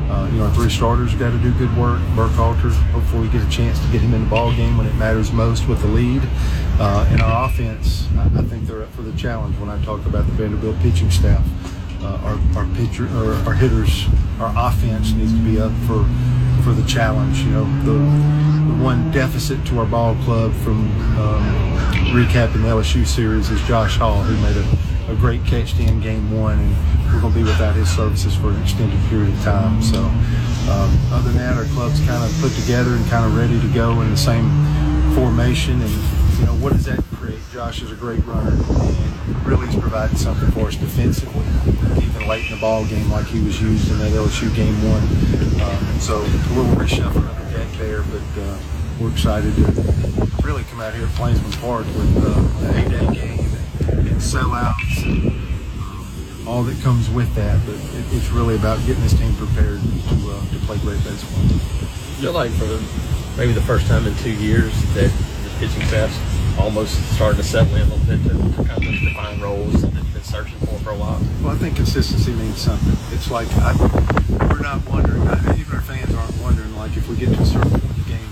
Uh, 0.08 0.28
you 0.30 0.38
know, 0.38 0.44
our 0.44 0.54
three 0.54 0.70
starters 0.70 1.14
got 1.14 1.30
to 1.30 1.38
do 1.38 1.52
good 1.54 1.74
work. 1.76 2.00
Burkhalter, 2.14 2.72
hopefully 2.92 3.22
we 3.22 3.28
get 3.28 3.46
a 3.46 3.50
chance 3.50 3.78
to 3.84 3.90
get 3.90 4.00
him 4.00 4.14
in 4.14 4.24
the 4.24 4.30
ball 4.30 4.54
game 4.54 4.76
when 4.76 4.86
it 4.86 4.94
matters 4.94 5.32
most 5.32 5.66
with 5.68 5.80
the 5.80 5.88
lead. 5.88 6.22
Uh, 6.78 7.06
and 7.10 7.20
our 7.20 7.48
offense, 7.48 8.06
I, 8.16 8.26
I, 8.26 8.42
think 8.42 8.66
they're 8.66 8.82
up 8.82 8.92
for 8.92 9.02
the 9.02 9.16
challenge. 9.16 9.56
When 9.58 9.68
I 9.68 9.82
talk 9.84 10.04
about 10.06 10.26
the 10.26 10.32
Vanderbilt 10.32 10.78
pitching 10.80 11.10
staff, 11.10 11.44
uh, 12.02 12.18
our 12.22 12.38
our 12.56 12.74
pitcher 12.76 13.06
or 13.16 13.34
our 13.46 13.54
hitters, 13.54 14.06
our 14.38 14.52
offense 14.56 15.12
needs 15.12 15.32
to 15.32 15.38
be 15.38 15.58
up 15.58 15.72
for 15.86 16.04
for 16.62 16.72
the 16.72 16.86
challenge. 16.86 17.38
You 17.40 17.50
know, 17.50 17.64
the, 17.84 17.92
the 17.92 18.82
one 18.82 19.10
deficit 19.10 19.64
to 19.66 19.78
our 19.78 19.86
ball 19.86 20.14
club 20.24 20.52
from 20.52 20.80
um, 21.18 21.42
recapping 22.12 22.62
the 22.62 22.68
LSU 22.68 23.06
series 23.06 23.50
is 23.50 23.60
Josh 23.62 23.96
Hall, 23.96 24.22
who 24.22 24.36
made 24.42 24.56
a, 24.56 24.95
a 25.08 25.14
great 25.14 25.44
catch 25.44 25.74
to 25.74 25.82
end 25.82 26.02
game 26.02 26.30
one 26.32 26.58
and 26.58 27.14
we're 27.14 27.20
going 27.20 27.32
to 27.32 27.38
be 27.38 27.44
without 27.44 27.74
his 27.76 27.88
services 27.88 28.34
for 28.34 28.50
an 28.50 28.60
extended 28.62 28.98
period 29.08 29.32
of 29.32 29.40
time. 29.42 29.80
So, 29.80 30.00
um, 30.02 30.90
other 31.12 31.30
than 31.30 31.38
that, 31.38 31.56
our 31.56 31.64
club's 31.76 32.00
kind 32.00 32.22
of 32.24 32.30
put 32.40 32.52
together 32.52 32.90
and 32.94 33.06
kind 33.08 33.24
of 33.24 33.36
ready 33.36 33.60
to 33.60 33.68
go 33.74 34.00
in 34.00 34.10
the 34.10 34.16
same 34.16 34.50
formation. 35.14 35.80
And 35.80 35.94
you 36.40 36.46
know, 36.46 36.54
what 36.58 36.72
does 36.72 36.84
that 36.86 37.02
create? 37.14 37.38
Josh 37.52 37.82
is 37.82 37.92
a 37.92 37.94
great 37.94 38.24
runner 38.26 38.50
and 38.50 39.46
really 39.46 39.66
has 39.66 39.76
provided 39.76 40.18
something 40.18 40.50
for 40.50 40.66
us 40.66 40.76
defensively, 40.76 41.46
even 42.02 42.26
late 42.26 42.44
in 42.46 42.56
the 42.56 42.60
ball 42.60 42.84
game, 42.86 43.08
like 43.10 43.26
he 43.26 43.40
was 43.44 43.62
used 43.62 43.90
in 43.90 43.98
that 44.00 44.10
LSU 44.10 44.54
game 44.56 44.74
one. 44.82 45.02
Um, 45.62 46.00
so 46.00 46.18
a 46.18 46.52
little 46.58 46.74
reshuffle 46.74 47.16
of 47.16 47.52
the 47.52 47.58
deck 47.58 47.68
there, 47.78 48.02
but 48.02 48.42
uh, 48.42 48.58
we're 49.00 49.12
excited 49.12 49.54
to 49.54 49.62
really 50.42 50.64
come 50.64 50.80
out 50.80 50.94
here 50.94 51.06
at 51.06 51.14
Plainsman 51.14 51.52
Park 51.62 51.86
with 51.86 52.16
uh, 52.18 52.60
the 52.60 52.86
A-Day 52.86 53.14
game 53.14 53.45
and, 54.16 54.24
sellouts. 54.24 55.04
And, 55.04 56.48
all 56.48 56.62
that 56.62 56.80
comes 56.82 57.10
with 57.10 57.32
that. 57.34 57.58
But 57.66 57.74
it, 57.74 58.04
it's 58.16 58.30
really 58.30 58.54
about 58.54 58.78
getting 58.86 59.02
this 59.02 59.18
team 59.18 59.34
prepared 59.34 59.80
to 59.80 60.14
uh, 60.30 60.40
to 60.52 60.58
play 60.64 60.78
great 60.78 61.02
baseball. 61.04 61.42
I 61.42 62.22
feel 62.22 62.32
like 62.32 62.50
for 62.52 62.80
maybe 63.36 63.52
the 63.52 63.66
first 63.66 63.86
time 63.86 64.06
in 64.06 64.14
two 64.16 64.32
years 64.32 64.72
that 64.94 65.10
the 65.10 65.50
pitching 65.58 65.82
staff's 65.88 66.16
almost 66.58 66.96
starting 67.14 67.36
to 67.36 67.46
settle 67.46 67.74
in 67.76 67.82
a 67.82 67.94
little 67.94 68.06
bit 68.06 68.22
to, 68.24 68.32
to 68.32 68.64
kind 68.64 68.82
of 68.82 69.00
define 69.00 69.40
roles 69.40 69.82
that 69.82 69.92
they've 69.92 70.14
been 70.14 70.22
searching 70.22 70.58
for 70.60 70.78
for 70.80 70.90
a 70.90 70.96
while. 70.96 71.20
Well, 71.42 71.52
I 71.52 71.58
think 71.58 71.76
consistency 71.76 72.32
means 72.32 72.56
something. 72.56 72.96
It's 73.12 73.30
like 73.30 73.48
I, 73.58 73.74
we're 74.48 74.62
not 74.62 74.88
wondering, 74.88 75.26
I, 75.28 75.36
even 75.58 75.74
our 75.74 75.82
fans 75.82 76.14
aren't 76.14 76.40
wondering. 76.40 76.74
Like 76.76 76.96
if 76.96 77.08
we 77.08 77.16
get 77.16 77.34
to 77.34 77.42
a 77.42 77.44
certain 77.44 77.70
point 77.70 77.84
in 77.84 78.02
the 78.02 78.08
game, 78.08 78.30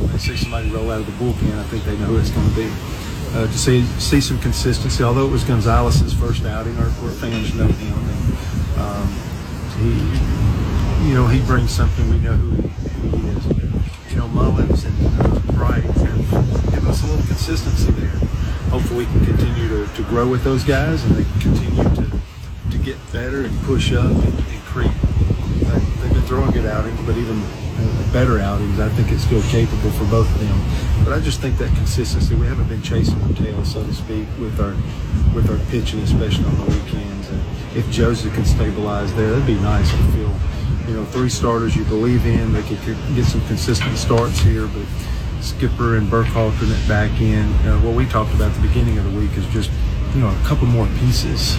when 0.00 0.12
they 0.12 0.18
see 0.18 0.36
somebody 0.36 0.70
roll 0.70 0.90
out 0.90 1.00
of 1.00 1.06
the 1.06 1.12
bullpen, 1.22 1.58
I 1.58 1.64
think 1.64 1.84
they 1.84 1.96
know 1.98 2.06
who 2.06 2.18
it's 2.18 2.30
going 2.30 2.48
to 2.48 2.56
be 2.56 2.99
uh, 3.32 3.46
to 3.46 3.58
see 3.58 3.84
see 3.98 4.20
some 4.20 4.38
consistency. 4.40 5.02
Although 5.02 5.26
it 5.26 5.30
was 5.30 5.44
Gonzalez's 5.44 6.12
first 6.12 6.44
outing, 6.44 6.76
our, 6.78 6.86
our 6.86 7.10
fans 7.10 7.54
know 7.54 7.66
him, 7.66 7.94
and 7.94 8.80
um, 8.80 9.08
he, 9.78 11.08
you 11.08 11.14
know, 11.14 11.26
he 11.26 11.40
brings 11.46 11.70
something. 11.70 12.08
We 12.10 12.18
know 12.18 12.34
who 12.34 12.50
he, 12.62 12.68
who 12.68 13.16
he 13.16 13.28
is. 13.28 14.12
You 14.12 14.16
know, 14.16 14.28
Mullins 14.28 14.84
and 14.84 14.94
uh, 15.20 15.52
Bright 15.52 15.84
have 15.84 16.30
give 16.72 16.88
us 16.88 17.02
a 17.02 17.06
little 17.06 17.26
consistency 17.26 17.92
there. 17.92 18.08
Hopefully, 18.70 19.04
we 19.04 19.12
can 19.12 19.26
continue 19.26 19.68
to, 19.68 19.94
to 19.94 20.02
grow 20.04 20.28
with 20.28 20.44
those 20.44 20.64
guys, 20.64 21.04
and 21.04 21.14
they 21.14 21.40
continue 21.40 21.84
to 21.84 22.20
to 22.70 22.78
get 22.78 22.96
better 23.12 23.42
and 23.42 23.60
push 23.62 23.92
up 23.92 24.10
and, 24.10 24.24
and 24.24 24.62
creep. 24.64 24.92
They've 26.00 26.12
been 26.12 26.22
throwing 26.22 26.50
good 26.50 26.66
outings, 26.66 27.00
but 27.06 27.16
even 27.16 27.42
better 28.12 28.38
outings. 28.40 28.80
I 28.80 28.88
think 28.90 29.12
it's 29.12 29.22
still 29.22 29.42
capable 29.42 29.90
for 29.92 30.04
both 30.06 30.28
of 30.34 30.40
them. 30.40 30.58
But 31.04 31.14
I 31.14 31.20
just 31.20 31.40
think 31.40 31.58
that 31.58 31.74
consistency. 31.76 32.34
We 32.34 32.46
haven't 32.46 32.68
been 32.68 32.82
chasing 32.82 33.18
the 33.26 33.34
tail, 33.34 33.64
so 33.64 33.84
to 33.84 33.92
speak, 33.92 34.26
with 34.38 34.60
our 34.60 34.74
with 35.34 35.50
our 35.50 35.58
pitching, 35.70 36.00
especially 36.00 36.44
on 36.44 36.56
the 36.56 36.64
weekends. 36.66 37.28
And 37.28 37.42
if 37.74 37.88
Joseph 37.90 38.34
can 38.34 38.44
stabilize 38.44 39.14
there, 39.14 39.30
that'd 39.30 39.46
be 39.46 39.54
nice 39.60 39.90
to 39.90 39.96
feel. 40.12 40.34
You 40.88 40.96
know, 40.96 41.04
three 41.06 41.28
starters 41.28 41.76
you 41.76 41.84
believe 41.84 42.26
in. 42.26 42.52
They 42.52 42.62
could, 42.62 42.78
get 43.14 43.24
some 43.24 43.44
consistent 43.46 43.96
starts 43.96 44.40
here, 44.40 44.66
but 44.66 44.84
Skipper 45.40 45.96
and 45.96 46.08
Burkhalter 46.08 46.62
in 46.62 46.68
that 46.70 46.88
back 46.88 47.20
end. 47.20 47.54
Uh, 47.66 47.78
what 47.80 47.94
we 47.94 48.06
talked 48.06 48.34
about 48.34 48.50
at 48.50 48.60
the 48.60 48.66
beginning 48.66 48.98
of 48.98 49.04
the 49.04 49.18
week 49.18 49.30
is 49.36 49.46
just 49.48 49.70
you 50.14 50.20
know 50.20 50.28
a 50.28 50.44
couple 50.44 50.66
more 50.66 50.86
pieces 50.98 51.56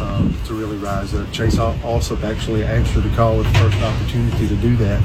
um, 0.00 0.34
to 0.46 0.54
really 0.54 0.76
rise 0.78 1.14
up. 1.14 1.30
Chase 1.32 1.56
Allsup 1.56 2.22
actually 2.22 2.64
answered 2.64 3.02
the 3.02 3.14
call 3.14 3.36
with 3.36 3.52
the 3.52 3.58
first 3.58 3.80
opportunity 3.82 4.48
to 4.48 4.56
do 4.56 4.76
that 4.76 5.02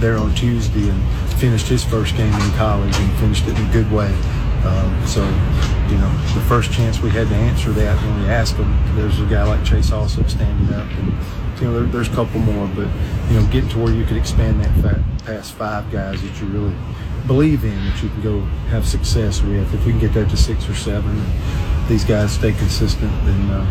there 0.00 0.16
on 0.16 0.34
Tuesday 0.34 0.88
and 0.88 1.32
finished 1.34 1.68
his 1.68 1.84
first 1.84 2.16
game 2.16 2.32
in 2.32 2.50
college 2.52 2.94
and 2.96 3.18
finished 3.18 3.46
it 3.46 3.58
in 3.58 3.66
a 3.66 3.72
good 3.72 3.90
way. 3.92 4.12
Um, 4.64 5.06
so, 5.06 5.22
you 5.88 5.98
know, 5.98 6.10
the 6.34 6.44
first 6.48 6.72
chance 6.72 7.00
we 7.00 7.10
had 7.10 7.28
to 7.28 7.34
answer 7.34 7.70
that 7.72 7.96
when 8.02 8.22
we 8.22 8.28
asked 8.28 8.56
him, 8.56 8.96
there's 8.96 9.20
a 9.20 9.26
guy 9.26 9.44
like 9.44 9.64
Chase 9.64 9.90
Allsup 9.90 10.28
standing 10.28 10.74
up. 10.74 10.90
And, 10.90 11.12
you 11.60 11.66
know, 11.66 11.80
there, 11.80 11.84
there's 11.84 12.08
a 12.08 12.14
couple 12.14 12.40
more, 12.40 12.66
but, 12.68 12.88
you 13.28 13.38
know, 13.38 13.46
getting 13.52 13.68
to 13.70 13.78
where 13.78 13.92
you 13.92 14.04
could 14.04 14.16
expand 14.16 14.60
that 14.60 15.24
past 15.24 15.52
five 15.52 15.90
guys 15.92 16.20
that 16.22 16.40
you 16.40 16.46
really 16.48 16.74
believe 17.26 17.64
in, 17.64 17.84
that 17.84 18.02
you 18.02 18.08
can 18.08 18.22
go 18.22 18.40
have 18.70 18.86
success 18.86 19.42
with. 19.42 19.72
If 19.74 19.84
we 19.86 19.92
can 19.92 20.00
get 20.00 20.14
that 20.14 20.30
to 20.30 20.36
six 20.36 20.68
or 20.68 20.74
seven, 20.74 21.16
these 21.88 22.04
guys 22.04 22.32
stay 22.32 22.52
consistent, 22.52 23.10
then, 23.24 23.50
uh, 23.50 23.64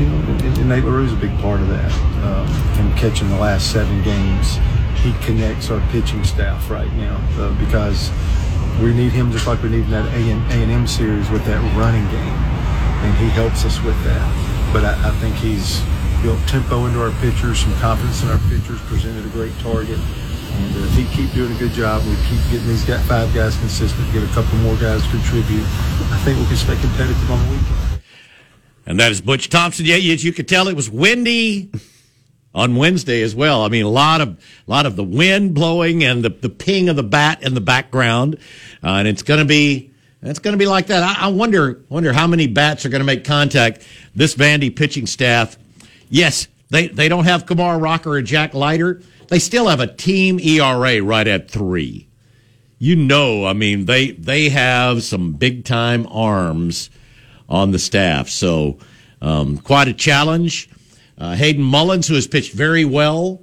you 0.00 0.06
know, 0.06 0.16
and, 0.16 0.58
and 0.58 0.68
Nate 0.68 0.84
LaRue's 0.84 1.12
a 1.12 1.16
big 1.16 1.36
part 1.38 1.60
of 1.60 1.68
that. 1.68 1.92
Um, 2.24 2.46
him 2.74 2.92
catching 2.96 3.28
the 3.30 3.38
last 3.38 3.70
seven 3.72 4.02
games, 4.02 4.58
he 5.00 5.12
connects 5.24 5.70
our 5.70 5.80
pitching 5.90 6.24
staff 6.24 6.68
right 6.68 6.92
now 6.94 7.16
uh, 7.38 7.52
because 7.64 8.10
we 8.82 8.92
need 8.92 9.12
him 9.12 9.30
just 9.30 9.46
like 9.46 9.62
we 9.62 9.68
need 9.68 9.84
in 9.84 9.90
that 9.90 10.06
A 10.14 10.30
and 10.30 10.70
M 10.70 10.86
series 10.86 11.30
with 11.30 11.44
that 11.46 11.62
running 11.78 12.04
game, 12.10 12.38
and 13.06 13.16
he 13.18 13.28
helps 13.30 13.64
us 13.64 13.80
with 13.82 13.96
that. 14.04 14.70
But 14.72 14.84
I, 14.84 15.08
I 15.08 15.12
think 15.22 15.36
he's 15.36 15.80
built 16.22 16.40
tempo 16.48 16.86
into 16.86 17.00
our 17.00 17.12
pitchers, 17.20 17.60
some 17.60 17.74
confidence 17.74 18.22
in 18.22 18.30
our 18.30 18.40
pitchers, 18.50 18.80
presented 18.82 19.24
a 19.26 19.28
great 19.28 19.56
target. 19.60 20.00
And 20.54 20.76
uh, 20.76 20.86
if 20.86 20.94
he 20.94 21.04
keep 21.16 21.32
doing 21.32 21.54
a 21.54 21.58
good 21.58 21.72
job, 21.72 22.02
we 22.04 22.14
keep 22.28 22.40
getting 22.50 22.68
these 22.68 22.84
five 23.06 23.32
guys 23.34 23.56
consistent, 23.58 24.12
get 24.12 24.22
a 24.22 24.32
couple 24.34 24.56
more 24.58 24.76
guys 24.76 25.02
to 25.02 25.08
contribute. 25.10 25.64
I 26.10 26.20
think 26.24 26.38
we 26.38 26.46
can 26.46 26.56
stay 26.56 26.76
competitive 26.80 27.30
on 27.30 27.44
the 27.44 27.50
weekend. 27.52 28.02
And 28.86 29.00
that 29.00 29.10
is 29.10 29.20
Butch 29.20 29.48
Thompson. 29.48 29.86
Yeah, 29.86 29.96
as 29.96 30.22
you 30.22 30.32
could 30.32 30.46
tell, 30.46 30.68
it 30.68 30.76
was 30.76 30.90
windy 30.90 31.70
on 32.54 32.76
Wednesday 32.76 33.22
as 33.22 33.34
well. 33.34 33.62
I 33.62 33.68
mean, 33.68 33.84
a 33.84 33.90
lot 33.90 34.20
of 34.20 34.28
a 34.28 34.70
lot 34.70 34.86
of 34.86 34.96
the 34.96 35.04
wind 35.04 35.54
blowing 35.54 36.04
and 36.04 36.24
the, 36.24 36.28
the 36.28 36.48
ping 36.48 36.88
of 36.88 36.96
the 36.96 37.02
bat 37.02 37.42
in 37.42 37.54
the 37.54 37.60
background, 37.60 38.36
uh, 38.82 38.88
and 38.88 39.08
it's 39.08 39.22
going 39.22 39.40
to 39.40 39.46
be 39.46 39.90
it's 40.22 40.38
going 40.38 40.52
to 40.52 40.58
be 40.58 40.66
like 40.66 40.86
that. 40.86 41.02
I, 41.02 41.26
I, 41.26 41.28
wonder 41.28 41.82
wonder 41.88 42.12
how 42.12 42.26
many 42.26 42.46
bats 42.46 42.86
are 42.86 42.88
going 42.88 43.00
to 43.00 43.06
make 43.06 43.24
contact. 43.24 43.86
This 44.14 44.34
Vandy 44.34 44.74
pitching 44.74 45.06
staff, 45.06 45.58
yes, 46.08 46.46
they 46.74 46.88
they 46.88 47.08
don't 47.08 47.24
have 47.24 47.46
Kumar 47.46 47.78
Rocker 47.78 48.10
or 48.10 48.22
Jack 48.22 48.54
Leiter. 48.54 49.00
They 49.28 49.38
still 49.38 49.68
have 49.68 49.80
a 49.80 49.86
team 49.86 50.38
ERA 50.38 51.02
right 51.02 51.26
at 51.26 51.50
three. 51.50 52.08
You 52.78 52.96
know, 52.96 53.46
I 53.46 53.52
mean 53.52 53.86
they 53.86 54.12
they 54.12 54.48
have 54.50 55.02
some 55.02 55.32
big 55.32 55.64
time 55.64 56.06
arms 56.10 56.90
on 57.48 57.70
the 57.70 57.78
staff, 57.78 58.28
so 58.28 58.78
um, 59.22 59.58
quite 59.58 59.88
a 59.88 59.94
challenge. 59.94 60.68
Uh, 61.16 61.34
Hayden 61.34 61.62
Mullins, 61.62 62.08
who 62.08 62.14
has 62.14 62.26
pitched 62.26 62.52
very 62.52 62.84
well 62.84 63.40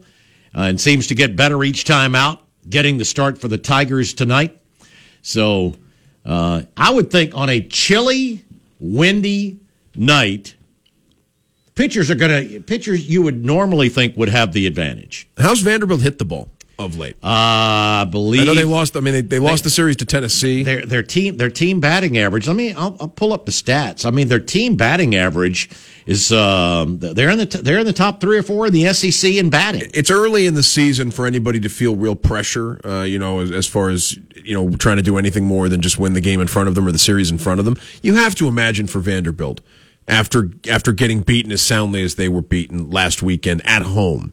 uh, 0.55 0.61
and 0.61 0.79
seems 0.79 1.07
to 1.07 1.15
get 1.15 1.35
better 1.35 1.63
each 1.63 1.85
time 1.85 2.15
out, 2.15 2.41
getting 2.69 2.97
the 2.97 3.05
start 3.05 3.37
for 3.37 3.47
the 3.47 3.57
Tigers 3.57 4.13
tonight. 4.13 4.59
So 5.21 5.75
uh, 6.25 6.63
I 6.75 6.91
would 6.91 7.09
think 7.11 7.35
on 7.35 7.49
a 7.49 7.61
chilly, 7.61 8.43
windy 8.79 9.59
night, 9.95 10.55
pitchers 11.75 12.11
are 12.11 12.15
going 12.15 12.49
to 12.49 12.59
pitchers 12.61 13.07
you 13.09 13.21
would 13.21 13.43
normally 13.45 13.89
think 13.89 14.15
would 14.17 14.29
have 14.29 14.53
the 14.53 14.67
advantage. 14.67 15.29
How's 15.37 15.61
Vanderbilt 15.61 16.01
hit 16.01 16.17
the 16.19 16.25
ball 16.25 16.49
of 16.79 16.97
late? 16.97 17.15
Uh, 17.23 17.27
I 18.03 18.07
believe 18.09 18.41
I 18.41 18.45
know 18.45 18.55
they 18.55 18.63
lost. 18.63 18.97
I 18.97 18.99
mean, 18.99 19.13
they, 19.13 19.21
they 19.21 19.39
lost 19.39 19.63
the 19.63 19.69
series 19.69 19.95
to 19.97 20.05
Tennessee. 20.05 20.63
their 20.63 20.85
their 20.85 21.03
team 21.03 21.37
their 21.37 21.49
team 21.49 21.79
batting 21.79 22.17
average. 22.17 22.47
Let 22.47 22.55
me 22.55 22.73
I'll, 22.73 22.97
I'll 22.99 23.07
pull 23.07 23.33
up 23.33 23.45
the 23.45 23.51
stats. 23.51 24.05
I 24.05 24.11
mean, 24.11 24.27
their 24.27 24.39
team 24.39 24.75
batting 24.75 25.15
average 25.15 25.69
is 26.05 26.31
um, 26.31 26.99
they're 26.99 27.29
in 27.29 27.37
the 27.37 27.45
t- 27.45 27.61
they're 27.61 27.79
in 27.79 27.85
the 27.85 27.93
top 27.93 28.19
three 28.19 28.37
or 28.37 28.43
four 28.43 28.67
in 28.67 28.73
the 28.73 28.91
SEC 28.93 29.31
in 29.31 29.49
batting. 29.49 29.89
It's 29.93 30.11
early 30.11 30.47
in 30.47 30.55
the 30.55 30.63
season 30.63 31.11
for 31.11 31.25
anybody 31.25 31.59
to 31.61 31.69
feel 31.69 31.95
real 31.95 32.15
pressure. 32.15 32.81
Uh, 32.85 33.03
you 33.03 33.19
know, 33.19 33.39
as, 33.39 33.51
as 33.51 33.67
far 33.67 33.89
as 33.89 34.17
you 34.43 34.55
know, 34.55 34.75
trying 34.75 34.97
to 34.97 35.03
do 35.03 35.17
anything 35.17 35.45
more 35.45 35.69
than 35.69 35.81
just 35.81 35.99
win 35.99 36.13
the 36.13 36.21
game 36.21 36.41
in 36.41 36.47
front 36.47 36.67
of 36.67 36.75
them 36.75 36.87
or 36.87 36.91
the 36.91 36.99
series 36.99 37.31
in 37.31 37.37
front 37.37 37.59
of 37.59 37.65
them. 37.65 37.77
You 38.01 38.15
have 38.15 38.35
to 38.35 38.47
imagine 38.47 38.87
for 38.87 38.99
Vanderbilt 38.99 39.61
after 40.11 40.51
after 40.69 40.91
getting 40.91 41.21
beaten 41.21 41.51
as 41.51 41.61
soundly 41.61 42.03
as 42.03 42.15
they 42.15 42.29
were 42.29 42.41
beaten 42.41 42.91
last 42.91 43.23
weekend 43.23 43.65
at 43.65 43.81
home 43.81 44.31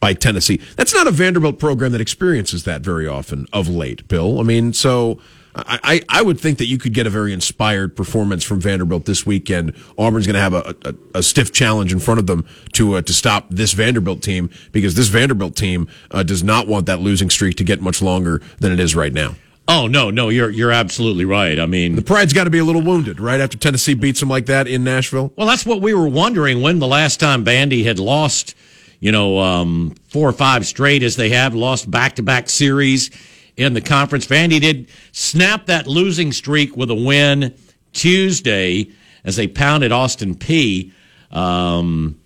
by 0.00 0.14
Tennessee. 0.14 0.60
That's 0.76 0.94
not 0.94 1.06
a 1.06 1.10
Vanderbilt 1.10 1.58
program 1.58 1.92
that 1.92 2.00
experiences 2.00 2.64
that 2.64 2.80
very 2.80 3.06
often 3.06 3.46
of 3.52 3.68
late, 3.68 4.08
Bill. 4.08 4.40
I 4.40 4.42
mean, 4.42 4.72
so 4.72 5.20
I, 5.66 6.02
I, 6.08 6.22
would 6.22 6.38
think 6.38 6.58
that 6.58 6.66
you 6.66 6.78
could 6.78 6.94
get 6.94 7.06
a 7.06 7.10
very 7.10 7.32
inspired 7.32 7.96
performance 7.96 8.44
from 8.44 8.60
Vanderbilt 8.60 9.06
this 9.06 9.26
weekend. 9.26 9.74
Auburn's 9.96 10.26
going 10.26 10.34
to 10.34 10.40
have 10.40 10.54
a, 10.54 10.76
a, 10.84 11.18
a 11.18 11.22
stiff 11.22 11.52
challenge 11.52 11.92
in 11.92 11.98
front 11.98 12.20
of 12.20 12.28
them 12.28 12.46
to 12.74 12.94
uh, 12.94 13.02
to 13.02 13.12
stop 13.12 13.46
this 13.50 13.72
Vanderbilt 13.72 14.22
team 14.22 14.50
because 14.70 14.94
this 14.94 15.08
Vanderbilt 15.08 15.56
team 15.56 15.88
uh, 16.12 16.22
does 16.22 16.44
not 16.44 16.68
want 16.68 16.86
that 16.86 17.00
losing 17.00 17.28
streak 17.28 17.56
to 17.56 17.64
get 17.64 17.80
much 17.80 18.00
longer 18.00 18.40
than 18.60 18.72
it 18.72 18.78
is 18.78 18.94
right 18.94 19.12
now. 19.12 19.34
Oh 19.70 19.86
no, 19.86 20.10
no, 20.10 20.30
you're 20.30 20.48
you're 20.48 20.72
absolutely 20.72 21.26
right. 21.26 21.60
I 21.60 21.66
mean, 21.66 21.94
The 21.94 22.02
pride's 22.02 22.32
got 22.32 22.44
to 22.44 22.50
be 22.50 22.58
a 22.58 22.64
little 22.64 22.80
wounded, 22.80 23.20
right? 23.20 23.38
After 23.38 23.58
Tennessee 23.58 23.92
beats 23.92 24.18
them 24.20 24.30
like 24.30 24.46
that 24.46 24.66
in 24.66 24.82
Nashville. 24.82 25.30
Well, 25.36 25.46
that's 25.46 25.66
what 25.66 25.82
we 25.82 25.92
were 25.92 26.08
wondering 26.08 26.62
when 26.62 26.78
the 26.78 26.86
last 26.86 27.20
time 27.20 27.44
Vandy 27.44 27.84
had 27.84 27.98
lost, 27.98 28.54
you 28.98 29.12
know, 29.12 29.38
um, 29.38 29.94
four 30.08 30.26
or 30.26 30.32
five 30.32 30.66
straight 30.66 31.02
as 31.02 31.16
they 31.16 31.28
have 31.30 31.54
lost 31.54 31.90
back 31.90 32.16
to 32.16 32.22
back 32.22 32.48
series 32.48 33.10
in 33.58 33.74
the 33.74 33.82
conference. 33.82 34.26
Vandy 34.26 34.58
did 34.58 34.88
snap 35.12 35.66
that 35.66 35.86
losing 35.86 36.32
streak 36.32 36.74
with 36.74 36.90
a 36.90 36.94
win 36.94 37.54
Tuesday 37.92 38.90
as 39.22 39.36
they 39.36 39.48
pounded 39.48 39.92
Austin 39.92 40.34
Peay. 40.34 40.92
Um, 41.30 42.18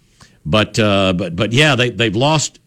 but 0.47 0.79
uh, 0.79 1.13
but 1.15 1.35
but 1.35 1.53
yeah, 1.53 1.75
they 1.75 1.91
they've 1.91 2.15
lost. 2.15 2.61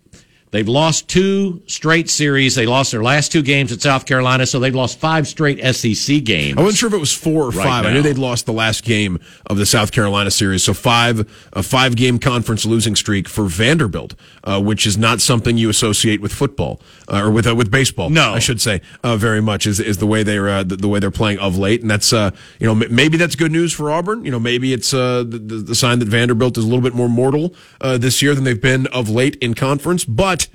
They've 0.56 0.66
lost 0.66 1.10
two 1.10 1.62
straight 1.68 2.10
series. 2.10 2.56
They 2.56 2.66
lost 2.66 2.94
their 2.94 3.04
last 3.04 3.30
two 3.30 3.42
games 3.42 3.74
at 3.74 3.82
South 3.82 4.06
Carolina, 4.06 4.46
so 4.46 4.58
they've 4.58 4.74
lost 4.74 4.98
five 4.98 5.28
straight 5.28 5.60
SEC 5.76 6.24
games. 6.24 6.58
I 6.58 6.62
wasn't 6.62 6.78
sure 6.78 6.88
if 6.88 6.94
it 6.94 7.00
was 7.00 7.12
four 7.12 7.44
or 7.44 7.50
Right 7.50 7.66
five. 7.66 7.86
I 7.86 7.92
knew 7.92 8.02
they'd 8.02 8.18
lost 8.18 8.46
the 8.46 8.54
last 8.54 8.86
game 8.86 9.20
of 9.48 9.58
the 9.58 9.66
South 9.66 9.92
Carolina 9.92 10.32
series, 10.32 10.64
so 10.64 10.74
five 10.74 11.30
a 11.52 11.62
five 11.62 11.98
game 11.98 12.20
conference 12.20 12.66
losing 12.66 12.96
streak 12.96 13.28
for 13.28 13.48
Vanderbilt, 13.48 14.16
uh, 14.46 14.62
which 14.62 14.88
is 14.88 14.98
not 14.98 15.20
something 15.20 15.58
you 15.58 15.70
associate 15.70 16.22
with 16.22 16.32
football 16.32 16.80
uh, 17.08 17.24
or 17.24 17.32
with 17.32 17.48
uh, 17.48 17.56
with 17.56 17.72
baseball. 17.72 18.10
No. 18.10 18.34
I 18.34 18.40
should 18.40 18.62
say 18.62 18.82
uh, 19.04 19.18
very 19.18 19.42
much 19.42 19.66
is 19.66 19.80
is 19.80 19.98
the 19.98 20.08
way 20.08 20.24
they're 20.24 20.50
uh, 20.50 20.64
the, 20.64 20.76
the 20.76 20.88
way 20.88 21.00
they're 21.00 21.12
playing 21.12 21.40
of 21.40 21.58
late, 21.58 21.82
and 21.82 21.90
that's 21.90 22.14
uh, 22.14 22.32
you 22.60 22.68
know 22.68 22.84
m- 22.84 22.94
maybe 22.94 23.18
that's 23.18 23.36
good 23.36 23.52
news 23.52 23.74
for 23.74 23.92
Auburn. 23.92 24.26
You 24.26 24.32
know 24.32 24.40
maybe 24.40 24.74
it's 24.74 24.94
uh, 24.94 25.24
the, 25.28 25.38
the 25.38 25.56
the 25.56 25.76
sign 25.76 26.00
that 26.00 26.08
Vanderbilt 26.08 26.58
is 26.58 26.64
a 26.64 26.68
little 26.68 26.84
bit 26.84 26.94
more 26.94 27.10
mortal 27.10 27.54
uh, 27.82 27.98
this 27.98 28.22
year 28.22 28.36
than 28.36 28.44
they've 28.44 28.62
been 28.62 28.88
of 28.88 29.10
late 29.10 29.36
in 29.38 29.54
conference, 29.54 30.06
but. 30.06 30.48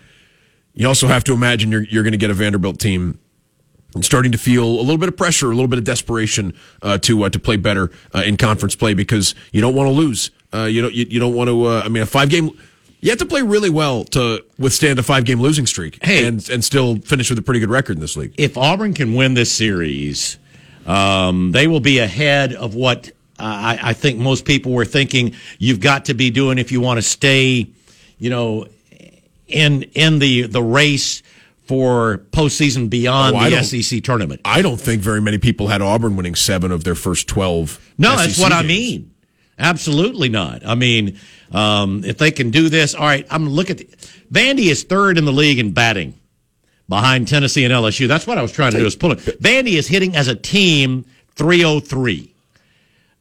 You 0.73 0.87
also 0.87 1.09
have 1.09 1.25
to 1.25 1.33
imagine 1.33 1.73
you're, 1.73 1.83
you're 1.83 2.05
going 2.05 2.13
to 2.13 2.17
get 2.17 2.31
a 2.31 2.35
Vanderbilt 2.35 2.79
team 2.79 3.19
starting 4.01 4.31
to 4.33 4.39
feel 4.39 4.65
a 4.65 4.81
little 4.83 4.99
bit 4.99 5.09
of 5.09 5.17
pressure, 5.17 5.47
a 5.47 5.55
little 5.55 5.69
bit 5.69 5.79
of 5.79 5.85
desperation 5.85 6.55
uh, 6.83 6.99
to 6.99 7.25
uh, 7.25 7.29
to 7.29 7.39
play 7.39 7.57
better 7.57 7.91
uh, 8.15 8.23
in 8.25 8.37
conference 8.37 8.77
play 8.77 8.95
because 8.95 9.35
you 9.53 9.61
don't 9.61 9.75
want 9.75 9.89
to 9.89 9.93
lose. 9.93 10.31
Uh, 10.55 10.65
you 10.65 10.81
don't 10.83 10.95
you, 10.95 11.07
you 11.11 11.21
don't 11.21 11.35
want 11.35 11.49
to. 11.49 11.65
Uh, 11.67 11.83
I 11.85 11.89
mean, 11.89 12.03
a 12.03 12.07
five 12.07 12.31
game. 12.31 12.51
You 13.01 13.11
have 13.11 13.19
to 13.21 13.27
play 13.27 13.43
really 13.43 13.71
well 13.71 14.05
to 14.05 14.45
withstand 14.59 14.99
a 14.99 15.03
five 15.03 15.25
game 15.25 15.41
losing 15.41 15.67
streak 15.67 15.99
Hey. 16.05 16.27
and 16.27 16.47
and 16.51 16.63
still 16.65 16.97
finish 16.97 17.31
with 17.31 17.39
a 17.39 17.43
pretty 17.43 17.61
good 17.61 17.71
record 17.71 17.97
in 17.97 18.01
this 18.01 18.17
league. 18.17 18.35
if 18.37 18.57
Auburn 18.59 18.93
can 18.95 19.15
win 19.15 19.35
this 19.35 19.51
series, 19.51 20.39
um, 20.87 21.53
they 21.53 21.67
will 21.67 21.81
be 21.81 21.99
ahead 21.99 22.53
of 22.55 22.75
what 22.75 23.09
uh, 23.39 23.43
I, 23.43 23.79
I 23.83 23.93
think 23.95 24.19
most 24.19 24.45
people 24.45 24.73
were 24.73 24.85
thinking 24.85 25.35
you've 25.59 25.81
got 25.81 26.07
to 26.07 26.15
be 26.15 26.31
doing 26.31 26.59
if 26.59 26.71
you 26.73 26.81
want 26.83 26.99
to 26.99 27.03
stay, 27.03 27.69
you 28.19 28.29
know, 28.31 28.67
in 29.49 29.85
in 29.95 30.19
the 30.19 30.43
the 30.43 30.63
race 30.63 31.23
for 31.65 32.19
postseason 32.33 32.91
beyond 32.91 33.37
Oh, 33.37 33.49
the 33.49 33.63
SEC 33.63 34.03
tournament. 34.03 34.41
I 34.45 34.61
don't 34.61 34.81
think 34.81 35.01
very 35.03 35.21
many 35.23 35.39
people 35.39 35.69
had 35.69 35.81
Auburn 35.81 36.17
winning 36.17 36.35
seven 36.35 36.71
of 36.73 36.85
their 36.85 36.95
first 36.97 37.29
twelve. 37.29 37.81
No, 37.97 38.17
that's 38.17 38.35
SEC 38.35 38.43
what 38.43 38.53
I 38.53 38.63
mean. 38.63 39.11
Absolutely 39.61 40.29
not. 40.29 40.67
I 40.67 40.75
mean, 40.75 41.19
um, 41.53 42.03
if 42.05 42.19
they 42.19 42.31
can 42.31 42.51
do 42.51 42.69
this, 42.69 42.95
all 42.95 43.07
right. 43.07 43.27
I'm 43.31 43.49
look 43.49 43.71
at 43.71 43.79
the, 43.79 43.85
Vandy 44.33 44.71
is 44.71 44.83
third 44.83 45.19
in 45.19 45.25
the 45.25 45.33
league 45.33 45.59
in 45.59 45.73
batting 45.73 46.15
behind 46.89 47.29
Tennessee 47.29 47.65
and 47.65 47.73
LSU. 47.73 48.09
That's 48.09 48.27
what 48.27 48.39
I 48.39 48.43
was 48.43 48.53
trying 48.53 48.73
to 48.73 48.79
do 48.79 48.87
is 48.87 48.97
pull 48.97 49.13
it. 49.13 49.19
Vandy 49.19 49.75
is 49.75 49.87
hitting 49.87 50.17
as 50.17 50.29
a 50.29 50.35
team 50.35 51.05
303. 51.37 52.35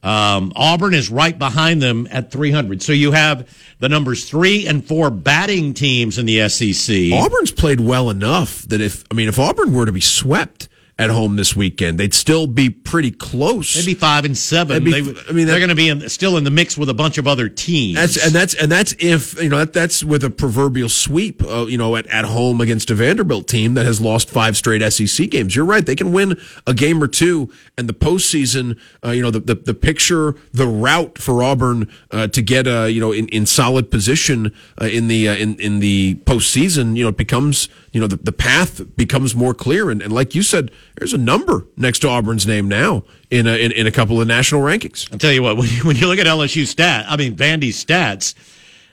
Um, 0.02 0.54
Auburn 0.56 0.94
is 0.94 1.10
right 1.10 1.38
behind 1.38 1.82
them 1.82 2.08
at 2.10 2.32
300. 2.32 2.82
So 2.82 2.94
you 2.94 3.12
have 3.12 3.50
the 3.80 3.90
numbers 3.90 4.30
three 4.30 4.66
and 4.66 4.86
four 4.86 5.10
batting 5.10 5.74
teams 5.74 6.18
in 6.18 6.26
the 6.26 6.48
SEC. 6.48 7.12
Auburn's 7.12 7.52
played 7.52 7.82
well 7.82 8.10
enough 8.10 8.62
that 8.64 8.80
if 8.80 9.04
I 9.12 9.14
mean 9.14 9.28
if 9.28 9.38
Auburn 9.38 9.74
were 9.74 9.86
to 9.86 9.92
be 9.92 10.00
swept 10.00 10.69
at 11.00 11.10
home 11.10 11.36
this 11.38 11.56
weekend, 11.56 11.98
they'd 11.98 12.14
still 12.14 12.46
be 12.46 12.70
pretty 12.70 13.10
close. 13.10 13.76
Maybe 13.76 13.94
five 13.98 14.26
and 14.26 14.38
seven. 14.38 14.84
Be- 14.84 14.92
They, 14.92 14.98
I 14.98 15.02
mean, 15.02 15.14
that- 15.48 15.52
they're 15.54 15.60
going 15.60 15.70
to 15.70 15.76
be 15.76 15.90
in, 15.90 16.08
still 16.10 16.38
in 16.38 16.44
the 16.44 16.52
mix 16.52 16.78
with 16.78 16.90
a 16.90 16.94
bunch 16.94 17.18
of 17.18 17.26
other 17.28 17.48
teams. 17.50 17.96
That's 17.96 18.18
and 18.24 18.34
that's 18.36 18.54
and 18.54 18.70
that's 18.72 18.94
if 19.00 19.42
you 19.42 19.50
know 19.50 19.60
that, 19.60 19.74
that's 19.74 20.04
with 20.04 20.24
a 20.24 20.30
proverbial 20.30 20.90
sweep, 20.90 21.42
uh, 21.44 21.66
you 21.68 21.78
know, 21.78 21.96
at, 21.96 22.06
at 22.08 22.26
home 22.26 22.60
against 22.62 22.92
a 22.92 22.96
Vanderbilt 22.96 23.48
team 23.48 23.74
that 23.76 23.86
has 23.86 24.00
lost 24.02 24.30
five 24.30 24.56
straight 24.58 24.82
SEC 24.92 25.30
games. 25.30 25.56
You're 25.56 25.66
right; 25.66 25.86
they 25.86 25.96
can 25.96 26.12
win 26.12 26.38
a 26.68 26.74
game 26.74 27.02
or 27.02 27.08
two, 27.08 27.50
and 27.78 27.88
the 27.88 27.94
postseason, 27.94 28.78
uh, 29.04 29.12
you 29.12 29.22
know, 29.22 29.32
the, 29.32 29.40
the 29.40 29.56
the 29.56 29.74
picture, 29.74 30.36
the 30.52 30.68
route 30.68 31.18
for 31.18 31.42
Auburn 31.42 31.90
uh, 32.12 32.28
to 32.28 32.42
get 32.42 32.68
uh, 32.68 32.84
you 32.84 33.00
know 33.00 33.14
in, 33.14 33.30
in 33.30 33.46
solid 33.46 33.90
position 33.90 34.54
uh, 34.82 34.86
in 34.86 35.08
the 35.08 35.30
uh, 35.30 35.36
in 35.36 35.56
in 35.62 35.80
the 35.80 36.16
postseason, 36.26 36.98
you 36.98 37.04
know, 37.04 37.10
it 37.10 37.18
becomes 37.18 37.70
you 37.92 38.00
know 38.00 38.08
the, 38.08 38.18
the 38.18 38.32
path 38.32 38.96
becomes 38.96 39.36
more 39.36 39.54
clear, 39.54 39.90
and, 39.90 40.02
and 40.02 40.12
like 40.12 40.36
you 40.36 40.44
said, 40.44 40.72
there's 40.98 41.14
a 41.14 41.18
number 41.18 41.66
next 41.76 42.00
to 42.00 42.10
Auburn's 42.10 42.46
name 42.46 42.68
now 42.68 43.04
in 43.30 43.48
a, 43.48 43.56
in, 43.56 43.72
in 43.72 43.88
a 43.88 43.92
couple 43.92 44.22
of 44.22 44.28
national 44.28 44.62
rankings. 44.62 45.12
I'll 45.12 45.18
tell 45.18 45.32
you 45.32 45.44
what, 45.44 45.58
when 45.58 45.68
you, 45.68 45.84
when 45.84 45.96
you 45.96 46.08
look 46.08 46.20
at 46.20 46.28
LSU 46.28 46.66
stat, 46.66 47.06
I 47.08 47.18
mean 47.18 47.36
Vandy's 47.36 47.84
stats, 47.84 48.36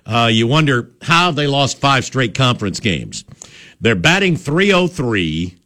uh, 0.07 0.28
you 0.32 0.47
wonder 0.47 0.90
how 1.03 1.30
they 1.30 1.47
lost 1.47 1.78
five 1.78 2.05
straight 2.05 2.34
conference 2.34 2.80
games. 2.80 3.24
They're 3.80 3.94
batting 3.94 4.36
303. 4.36 5.57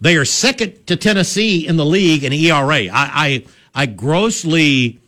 They 0.00 0.16
are 0.16 0.24
second 0.24 0.86
to 0.86 0.96
Tennessee 0.96 1.66
in 1.66 1.76
the 1.76 1.84
league 1.84 2.24
in 2.24 2.32
ERA. 2.32 2.86
I 2.86 2.90
I, 2.92 3.44
I 3.74 3.86
grossly 3.86 5.00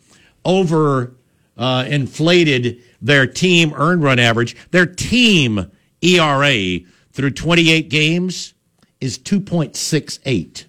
over 0.45 1.13
uh, 1.57 1.85
inflated 1.87 2.81
their 3.01 3.27
team 3.27 3.73
earned 3.75 4.03
run 4.03 4.19
average. 4.19 4.55
Their 4.71 4.85
team 4.85 5.71
ERA 6.01 6.79
through 7.19 7.31
28 7.31 7.89
games 7.89 8.53
is 9.01 9.19
2.68. 9.19 10.63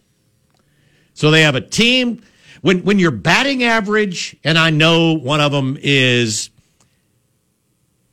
So 1.14 1.30
they 1.30 1.42
have 1.42 1.55
a 1.55 1.61
team. 1.61 2.24
When 2.61 2.82
when 2.82 2.98
your 2.98 3.12
batting 3.12 3.62
average, 3.62 4.36
and 4.42 4.59
I 4.59 4.70
know 4.70 5.12
one 5.12 5.40
of 5.40 5.53
them 5.53 5.78
is 5.80 6.51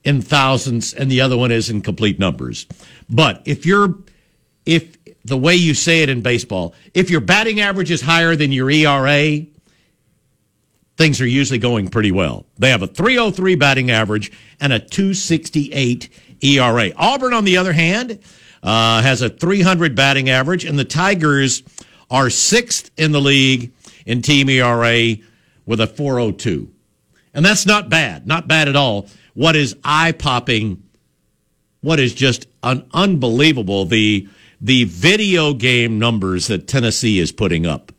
in 0.04 0.22
thousands, 0.22 0.94
and 0.94 1.10
the 1.10 1.22
other 1.22 1.36
one 1.36 1.52
is 1.52 1.72
in 1.72 1.82
complete 1.82 2.20
numbers. 2.20 2.68
But 3.10 3.42
if 3.46 3.66
you're 3.66 3.96
if 4.68 4.96
the 5.26 5.38
way 5.38 5.56
you 5.56 5.74
say 5.74 6.04
it 6.04 6.10
in 6.10 6.22
baseball, 6.22 6.76
if 6.94 7.10
your 7.10 7.22
batting 7.22 7.60
average 7.60 7.90
is 7.90 8.02
higher 8.02 8.36
than 8.36 8.52
your 8.52 8.70
ERA, 8.70 9.48
things 10.96 11.20
are 11.22 11.26
usually 11.26 11.58
going 11.58 11.88
pretty 11.88 12.12
well. 12.12 12.46
They 12.60 12.70
have 12.70 12.84
a 12.84 12.88
303 12.88 13.56
batting 13.56 13.90
average 13.90 14.32
and 14.60 14.72
a 14.74 14.80
268 14.80 16.10
ERA. 16.42 16.92
Auburn, 16.96 17.34
on 17.34 17.46
the 17.46 17.58
other 17.58 17.74
hand, 17.74 18.20
uh, 18.64 19.02
has 19.02 19.22
a 19.22 19.30
300 19.30 19.96
batting 19.96 20.30
average, 20.30 20.66
and 20.66 20.78
the 20.78 20.86
Tigers 20.86 21.64
are 22.10 22.30
sixth 22.30 22.92
in 22.98 23.12
the 23.12 23.22
league 23.22 23.72
in 24.06 24.22
team 24.22 24.50
ERA 24.50 25.16
with 25.66 25.82
a 25.82 25.88
402. 25.88 26.72
And 27.34 27.46
that's 27.46 27.66
not 27.66 27.90
bad, 27.90 28.26
not 28.26 28.48
bad 28.48 28.68
at 28.68 28.76
all. 28.76 29.08
what 29.34 29.56
is 29.56 29.76
eye 29.84 30.14
popping, 30.14 30.82
what 31.82 32.00
is 32.00 32.16
just 32.16 32.48
un- 32.64 32.90
unbelievable 32.94 33.86
the 33.86 34.28
the 34.60 34.86
video 34.86 35.54
game 35.54 36.00
numbers 36.00 36.48
that 36.48 36.68
Tennessee 36.68 37.20
is 37.20 37.32
putting 37.32 37.68
up. 37.68 37.92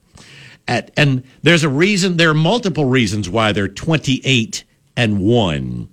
At, 0.66 0.91
and 0.97 1.22
there's 1.43 1.62
a 1.62 1.68
reason. 1.68 2.16
There 2.16 2.30
are 2.30 2.34
multiple 2.34 2.84
reasons 2.84 3.30
why 3.30 3.53
they're 3.53 3.68
28 3.68 4.64
and 4.97 5.20
one. 5.20 5.89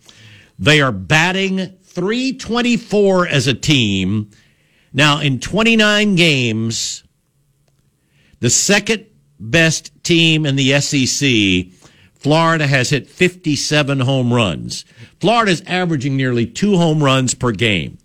They 0.58 0.82
are 0.82 0.92
batting 0.92 1.78
324 1.96 3.28
as 3.28 3.48
a 3.48 3.54
team. 3.54 4.30
Now, 4.94 5.22
in 5.22 5.40
29 5.40 6.16
games, 6.16 7.04
the 8.42 8.50
second 8.50 9.06
best 9.40 9.92
team 10.04 10.46
in 10.46 10.58
the 10.58 10.80
SEC, 10.82 11.74
Florida 12.14 12.68
has 12.68 12.90
hit 12.90 13.08
57 13.10 14.02
home 14.02 14.34
runs. 14.34 14.84
Florida 15.22 15.52
is 15.52 15.64
averaging 15.68 16.18
nearly 16.18 16.46
two 16.46 16.78
home 16.78 17.02
runs 17.02 17.34
per 17.34 17.52
game. 17.52 17.98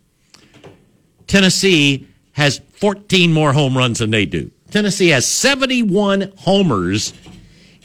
Tennessee 1.26 2.06
has 2.32 2.60
14 2.74 3.32
more 3.32 3.52
home 3.52 3.76
runs 3.76 3.98
than 3.98 4.10
they 4.10 4.24
do. 4.24 4.50
Tennessee 4.70 5.08
has 5.08 5.26
71 5.26 6.32
homers 6.38 7.12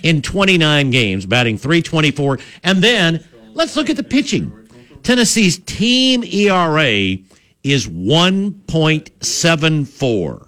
in 0.04 0.22
29 0.22 0.92
games, 0.92 1.26
batting 1.26 1.58
324. 1.58 2.40
And 2.64 2.84
then 2.84 3.24
let's 3.54 3.76
look 3.76 3.90
at 3.90 3.98
the 3.98 4.04
pitching. 4.04 4.65
Tennessee's 5.06 5.60
team 5.60 6.24
ERA 6.24 7.18
is 7.64 7.88
1.74. 7.88 10.48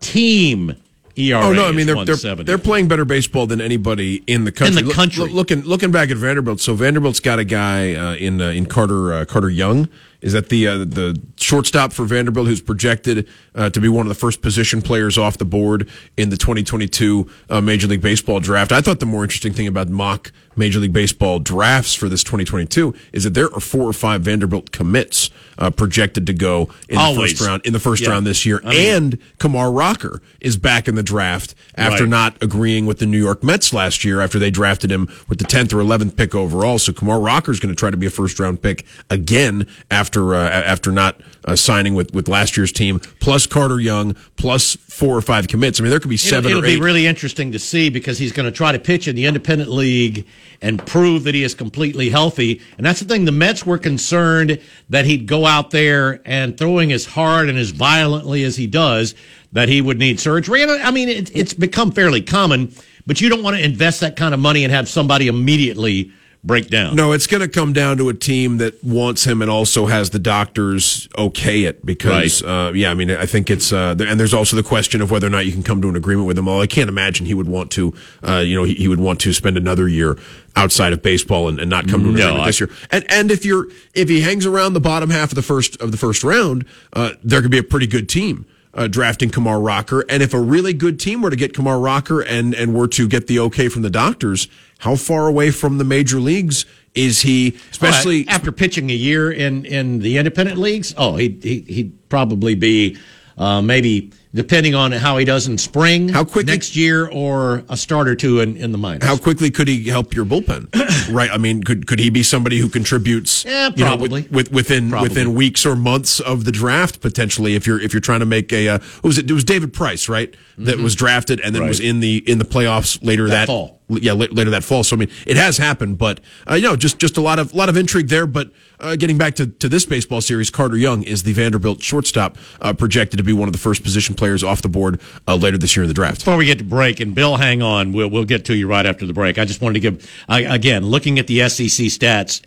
Team 0.00 0.74
ERA. 1.14 1.42
Oh 1.44 1.52
no! 1.52 1.68
I 1.68 1.72
mean 1.72 1.86
they're 1.86 2.02
they're, 2.04 2.34
they're 2.36 2.56
playing 2.58 2.88
better 2.88 3.04
baseball 3.04 3.46
than 3.46 3.60
anybody 3.60 4.24
in 4.26 4.44
the 4.44 4.52
country. 4.52 4.78
In 4.78 4.84
the 4.84 4.88
Look- 4.88 4.96
country. 4.96 5.22
look- 5.24 5.32
looking 5.32 5.60
looking 5.62 5.90
back 5.92 6.10
at 6.10 6.16
Vanderbilt, 6.16 6.60
so 6.60 6.74
Vanderbilt's 6.74 7.20
got 7.20 7.38
a 7.38 7.44
guy 7.44 7.94
uh, 7.94 8.14
in 8.14 8.40
uh, 8.40 8.48
in 8.48 8.64
Carter 8.66 9.12
uh, 9.12 9.24
Carter 9.26 9.50
Young. 9.50 9.88
Is 10.22 10.32
that 10.34 10.48
the 10.48 10.66
uh, 10.68 10.78
the 10.78 11.20
shortstop 11.36 11.92
for 11.92 12.04
Vanderbilt 12.04 12.46
who's 12.46 12.60
projected 12.62 13.28
uh, 13.54 13.70
to 13.70 13.80
be 13.80 13.88
one 13.88 14.06
of 14.06 14.08
the 14.08 14.14
first 14.14 14.40
position 14.40 14.80
players 14.80 15.18
off 15.18 15.36
the 15.36 15.44
board 15.44 15.88
in 16.16 16.30
the 16.30 16.36
2022 16.36 17.28
uh, 17.50 17.60
Major 17.60 17.88
League 17.88 18.00
Baseball 18.00 18.38
draft? 18.40 18.70
I 18.72 18.80
thought 18.80 19.00
the 19.00 19.06
more 19.06 19.24
interesting 19.24 19.52
thing 19.52 19.66
about 19.66 19.88
mock 19.88 20.30
Major 20.54 20.78
League 20.80 20.92
Baseball 20.92 21.38
drafts 21.38 21.94
for 21.94 22.08
this 22.08 22.22
2022 22.22 22.94
is 23.12 23.24
that 23.24 23.34
there 23.34 23.52
are 23.52 23.60
four 23.60 23.82
or 23.88 23.92
five 23.92 24.20
Vanderbilt 24.22 24.70
commits 24.70 25.30
uh, 25.58 25.70
projected 25.70 26.26
to 26.26 26.32
go 26.34 26.68
in 26.88 26.96
the 26.98 27.14
first 27.20 27.40
round 27.40 27.62
in 27.66 27.72
the 27.72 27.80
first 27.80 28.02
Yeah. 28.02 28.10
round 28.10 28.26
this 28.26 28.44
year, 28.46 28.60
I 28.64 28.70
mean- 28.70 28.94
and 28.94 29.18
Kumar 29.38 29.72
Rocker 29.72 30.22
is 30.40 30.56
back 30.56 30.86
in 30.88 30.94
the 30.94 31.02
draft 31.02 31.54
after 31.74 32.04
Right. 32.04 32.10
not 32.10 32.36
agreeing 32.42 32.84
with 32.86 32.98
the 32.98 33.06
New 33.06 33.18
York 33.18 33.42
Mets 33.42 33.72
last 33.72 34.04
year 34.04 34.20
after 34.20 34.38
they 34.38 34.50
drafted 34.50 34.90
him 34.92 35.08
with 35.28 35.38
the 35.38 35.44
10th 35.44 35.72
or 35.72 35.80
11th 35.80 36.16
pick 36.16 36.34
overall. 36.34 36.78
So 36.78 36.92
Kumar 36.92 37.18
Rocker 37.20 37.50
is 37.50 37.58
going 37.58 37.74
to 37.74 37.78
try 37.78 37.90
to 37.90 37.96
be 37.96 38.06
a 38.06 38.10
first 38.10 38.38
round 38.38 38.60
pick 38.62 38.84
again 39.10 39.66
after 39.90 40.11
uh, 40.20 40.36
after 40.36 40.92
not 40.92 41.20
uh, 41.44 41.56
signing 41.56 41.94
with, 41.94 42.14
with 42.14 42.28
last 42.28 42.56
year's 42.56 42.72
team, 42.72 43.00
plus 43.20 43.46
Carter 43.46 43.80
Young, 43.80 44.14
plus 44.36 44.76
four 44.76 45.16
or 45.16 45.22
five 45.22 45.48
commits. 45.48 45.80
I 45.80 45.82
mean, 45.82 45.90
there 45.90 46.00
could 46.00 46.08
be 46.08 46.16
7 46.16 46.44
It'll, 46.44 46.58
or 46.60 46.64
it'll 46.64 46.70
eight. 46.70 46.76
be 46.76 46.82
really 46.82 47.06
interesting 47.06 47.52
to 47.52 47.58
see 47.58 47.88
because 47.88 48.18
he's 48.18 48.32
going 48.32 48.46
to 48.46 48.52
try 48.52 48.72
to 48.72 48.78
pitch 48.78 49.08
in 49.08 49.16
the 49.16 49.26
independent 49.26 49.70
league 49.70 50.26
and 50.60 50.84
prove 50.86 51.24
that 51.24 51.34
he 51.34 51.42
is 51.42 51.54
completely 51.54 52.08
healthy. 52.10 52.60
And 52.76 52.86
that's 52.86 53.00
the 53.00 53.06
thing. 53.06 53.24
The 53.24 53.32
Mets 53.32 53.66
were 53.66 53.78
concerned 53.78 54.60
that 54.90 55.04
he'd 55.04 55.26
go 55.26 55.46
out 55.46 55.70
there 55.70 56.20
and 56.24 56.56
throwing 56.56 56.92
as 56.92 57.04
hard 57.04 57.48
and 57.48 57.58
as 57.58 57.70
violently 57.70 58.44
as 58.44 58.56
he 58.56 58.66
does 58.66 59.14
that 59.52 59.68
he 59.68 59.80
would 59.80 59.98
need 59.98 60.20
surgery. 60.20 60.62
And 60.62 60.70
I 60.70 60.90
mean, 60.90 61.08
it, 61.08 61.34
it's 61.34 61.54
become 61.54 61.92
fairly 61.92 62.22
common, 62.22 62.72
but 63.06 63.20
you 63.20 63.28
don't 63.28 63.42
want 63.42 63.56
to 63.56 63.64
invest 63.64 64.00
that 64.00 64.16
kind 64.16 64.34
of 64.34 64.40
money 64.40 64.64
and 64.64 64.72
have 64.72 64.88
somebody 64.88 65.28
immediately 65.28 66.12
break 66.44 66.68
down. 66.68 66.96
No, 66.96 67.12
it's 67.12 67.26
going 67.28 67.40
to 67.40 67.48
come 67.48 67.72
down 67.72 67.98
to 67.98 68.08
a 68.08 68.14
team 68.14 68.58
that 68.58 68.82
wants 68.82 69.24
him 69.24 69.42
and 69.42 69.50
also 69.50 69.86
has 69.86 70.10
the 70.10 70.18
doctors 70.18 71.08
okay 71.16 71.62
it 71.64 71.86
because, 71.86 72.42
uh, 72.42 72.72
yeah, 72.74 72.90
I 72.90 72.94
mean, 72.94 73.10
I 73.12 73.26
think 73.26 73.48
it's, 73.48 73.72
uh, 73.72 73.94
and 73.98 74.18
there's 74.18 74.34
also 74.34 74.56
the 74.56 74.62
question 74.64 75.00
of 75.00 75.10
whether 75.12 75.26
or 75.26 75.30
not 75.30 75.46
you 75.46 75.52
can 75.52 75.62
come 75.62 75.80
to 75.82 75.88
an 75.88 75.94
agreement 75.94 76.26
with 76.26 76.36
him. 76.36 76.46
Well, 76.46 76.60
I 76.60 76.66
can't 76.66 76.88
imagine 76.88 77.26
he 77.26 77.34
would 77.34 77.46
want 77.48 77.70
to, 77.72 77.94
uh, 78.26 78.38
you 78.38 78.56
know, 78.56 78.64
he, 78.64 78.74
he 78.74 78.88
would 78.88 78.98
want 79.00 79.20
to 79.20 79.32
spend 79.32 79.56
another 79.56 79.86
year 79.86 80.18
outside 80.56 80.92
of 80.92 81.00
baseball 81.00 81.48
and, 81.48 81.60
and 81.60 81.70
not 81.70 81.86
come 81.88 82.02
to 82.02 82.08
an 82.08 82.14
No, 82.16 82.20
agreement 82.22 82.40
I- 82.42 82.46
this 82.46 82.60
year. 82.60 82.70
And, 82.90 83.04
and 83.10 83.30
if 83.30 83.44
you're, 83.44 83.68
if 83.94 84.08
he 84.08 84.20
hangs 84.22 84.44
around 84.44 84.72
the 84.72 84.80
bottom 84.80 85.10
half 85.10 85.30
of 85.30 85.36
the 85.36 85.42
first, 85.42 85.80
of 85.80 85.92
the 85.92 85.96
first 85.96 86.24
round, 86.24 86.66
uh, 86.92 87.12
there 87.22 87.40
could 87.40 87.52
be 87.52 87.58
a 87.58 87.62
pretty 87.62 87.86
good 87.86 88.08
team. 88.08 88.46
Uh, 88.74 88.86
drafting 88.86 89.28
Kumar 89.28 89.60
Rocker, 89.60 90.02
and 90.08 90.22
if 90.22 90.32
a 90.32 90.40
really 90.40 90.72
good 90.72 90.98
team 90.98 91.20
were 91.20 91.28
to 91.28 91.36
get 91.36 91.52
Kumar 91.52 91.78
Rocker 91.78 92.22
and 92.22 92.54
and 92.54 92.74
were 92.74 92.88
to 92.88 93.06
get 93.06 93.26
the 93.26 93.38
okay 93.40 93.68
from 93.68 93.82
the 93.82 93.90
doctors, 93.90 94.48
how 94.78 94.96
far 94.96 95.26
away 95.26 95.50
from 95.50 95.76
the 95.76 95.84
major 95.84 96.18
leagues 96.18 96.64
is 96.94 97.20
he? 97.20 97.56
Especially 97.70 98.26
after 98.28 98.52
pitching 98.52 98.90
a 98.90 98.94
year 98.94 99.30
in, 99.30 99.64
in 99.64 99.98
the 100.00 100.18
independent 100.18 100.58
leagues, 100.58 100.94
oh, 100.96 101.16
he'd, 101.16 101.42
he, 101.42 101.60
he'd 101.60 102.08
probably 102.08 102.54
be 102.54 102.96
uh, 103.38 103.62
maybe 103.62 104.10
depending 104.34 104.74
on 104.74 104.92
how 104.92 105.18
he 105.18 105.24
does 105.24 105.46
in 105.46 105.58
spring, 105.58 106.08
How 106.08 106.24
quickly- 106.24 106.52
next 106.52 106.74
year, 106.76 107.06
or 107.06 107.64
a 107.68 107.76
start 107.76 108.08
or 108.08 108.14
two 108.14 108.40
in, 108.40 108.56
in 108.56 108.72
the 108.72 108.78
minors. 108.78 109.04
How 109.04 109.16
quickly 109.16 109.50
could 109.50 109.68
he 109.68 109.84
help 109.88 110.14
your 110.14 110.24
bullpen? 110.24 110.68
right. 111.14 111.30
I 111.30 111.36
mean, 111.38 111.62
could 111.62 111.86
could 111.86 111.98
he 111.98 112.10
be 112.10 112.22
somebody 112.22 112.58
who 112.58 112.68
contributes? 112.68 113.44
Yeah, 113.44 113.70
you 113.76 113.84
know, 113.84 113.90
probably. 113.96 114.22
with, 114.22 114.30
with, 114.32 114.52
within 114.52 114.90
Probably. 114.90 115.08
within 115.08 115.34
weeks 115.34 115.66
or 115.66 115.76
months 115.76 116.20
of 116.20 116.44
the 116.44 116.52
draft, 116.52 117.00
potentially. 117.00 117.54
If 117.54 117.66
you're 117.66 117.80
if 117.80 117.92
you're 117.92 118.00
trying 118.00 118.20
to 118.20 118.26
make 118.26 118.52
a, 118.52 118.68
uh, 118.68 118.78
what 118.78 119.04
was 119.04 119.18
it? 119.18 119.30
It 119.30 119.34
was 119.34 119.44
David 119.44 119.72
Price, 119.72 120.08
right? 120.08 120.34
That 120.58 120.78
was 120.78 120.94
drafted 120.94 121.40
and 121.40 121.54
then 121.54 121.62
Mm-hmm. 121.62 121.62
Right. 121.62 121.68
was 121.68 121.80
in 121.80 122.00
the 122.00 122.16
in 122.30 122.38
the 122.38 122.44
playoffs 122.44 122.98
later 123.02 123.24
That 123.28 123.32
that, 123.42 123.46
fall. 123.46 123.80
Yeah, 123.88 124.12
later 124.14 124.50
that 124.50 124.64
fall. 124.64 124.82
So 124.84 124.96
I 124.96 124.98
mean, 124.98 125.10
it 125.26 125.36
has 125.36 125.58
happened, 125.58 125.98
but 125.98 126.20
uh, 126.50 126.54
you 126.54 126.62
know, 126.62 126.76
just 126.76 126.98
just 126.98 127.16
a 127.18 127.20
lot 127.20 127.38
of 127.38 127.52
lot 127.54 127.68
of 127.68 127.76
intrigue 127.76 128.08
there. 128.08 128.26
But 128.26 128.50
uh, 128.82 128.96
getting 128.96 129.16
back 129.16 129.34
to 129.36 129.46
to 129.46 129.68
this 129.68 129.86
baseball 129.86 130.20
series, 130.20 130.50
Carter 130.50 130.76
Young 130.76 131.02
is 131.02 131.22
the 131.22 131.32
Vanderbilt 131.32 131.80
shortstop, 131.80 132.36
uh, 132.60 132.72
projected 132.72 133.18
to 133.18 133.24
be 133.24 133.32
one 133.32 133.48
of 133.48 133.52
the 133.52 133.58
first 133.58 133.82
position 133.82 134.14
players 134.14 134.42
off 134.42 134.62
the 134.62 134.68
board 134.68 135.00
uh, 135.26 135.36
later 135.36 135.56
this 135.56 135.76
year 135.76 135.84
in 135.84 135.88
the 135.88 135.94
draft. 135.94 136.18
Before 136.18 136.36
we 136.36 136.46
get 136.46 136.58
to 136.58 136.64
break, 136.64 137.00
and 137.00 137.14
Bill, 137.14 137.36
hang 137.36 137.62
on, 137.62 137.92
we'll 137.92 138.08
we'll 138.08 138.24
get 138.24 138.44
to 138.46 138.56
you 138.56 138.68
right 138.68 138.84
after 138.84 139.06
the 139.06 139.12
break. 139.12 139.38
I 139.38 139.44
just 139.44 139.60
wanted 139.60 139.74
to 139.74 139.80
give 139.80 140.10
again 140.28 140.84
looking 140.84 141.18
at 141.18 141.26
the 141.26 141.48
SEC 141.48 141.86
stats. 141.86 142.42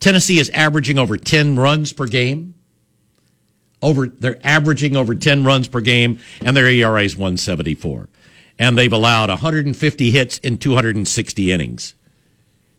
Tennessee 0.00 0.38
is 0.38 0.50
averaging 0.50 0.98
over 0.98 1.16
ten 1.16 1.56
runs 1.56 1.92
per 1.92 2.06
game. 2.06 2.54
Over 3.80 4.08
they're 4.08 4.40
averaging 4.44 4.96
over 4.96 5.14
ten 5.14 5.44
runs 5.44 5.68
per 5.68 5.80
game, 5.80 6.18
and 6.40 6.56
their 6.56 6.66
ERA 6.66 7.02
is 7.02 7.16
one 7.16 7.36
seventy 7.36 7.74
four, 7.74 8.08
and 8.58 8.76
they've 8.76 8.92
allowed 8.92 9.28
150 9.28 10.10
hits 10.10 10.38
in 10.38 10.58
260 10.58 11.52
innings. 11.52 11.94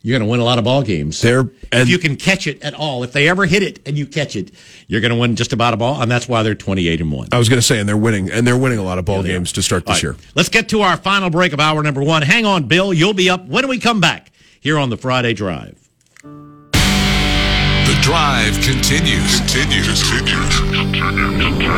You're 0.01 0.17
going 0.17 0.27
to 0.27 0.31
win 0.31 0.39
a 0.39 0.43
lot 0.45 0.57
of 0.59 0.63
ball 0.63 0.81
games. 0.81 1.21
They're- 1.21 1.49
if 1.73 1.89
you 1.89 1.97
can 1.99 2.15
catch 2.15 2.47
it 2.47 2.61
at 2.63 2.73
all, 2.73 3.03
if 3.03 3.11
they 3.11 3.27
ever 3.27 3.45
hit 3.45 3.61
it 3.63 3.79
and 3.85 3.97
you 3.97 4.05
catch 4.05 4.35
it, 4.35 4.51
you're 4.87 5.01
going 5.01 5.11
to 5.11 5.17
win 5.17 5.35
just 5.35 5.51
about 5.53 5.73
a 5.73 5.77
ball, 5.77 6.01
and 6.01 6.09
that's 6.09 6.27
why 6.27 6.41
they're 6.41 6.55
28 6.55 7.01
and 7.01 7.11
one. 7.11 7.27
I 7.31 7.37
was 7.37 7.49
going 7.49 7.59
to 7.59 7.65
say, 7.65 7.79
and 7.79 7.87
they're 7.87 7.97
winning, 7.97 8.31
and 8.31 8.47
they're 8.47 8.57
winning 8.57 8.79
a 8.79 8.83
lot 8.83 8.97
of 8.97 9.05
ball 9.05 9.21
they 9.23 9.29
games 9.29 9.51
are. 9.51 9.55
to 9.55 9.61
start 9.61 9.83
All 9.87 9.93
this 9.93 10.03
right, 10.03 10.15
year. 10.15 10.17
Let's 10.35 10.49
get 10.49 10.69
to 10.69 10.81
our 10.81 10.95
final 10.97 11.29
break 11.29 11.51
of 11.53 11.59
hour 11.59 11.83
number 11.83 12.01
one. 12.01 12.21
Hang 12.21 12.45
on, 12.45 12.63
Bill. 12.63 12.93
You'll 12.93 13.13
be 13.13 13.29
up 13.29 13.45
when 13.47 13.67
we 13.67 13.77
come 13.77 13.99
back 13.99 14.31
here 14.61 14.77
on 14.79 14.89
the 14.89 14.97
Friday 14.97 15.33
Drive. 15.33 15.88
Drive 18.09 18.57
continues. 18.65 19.37
Continues. 19.41 20.01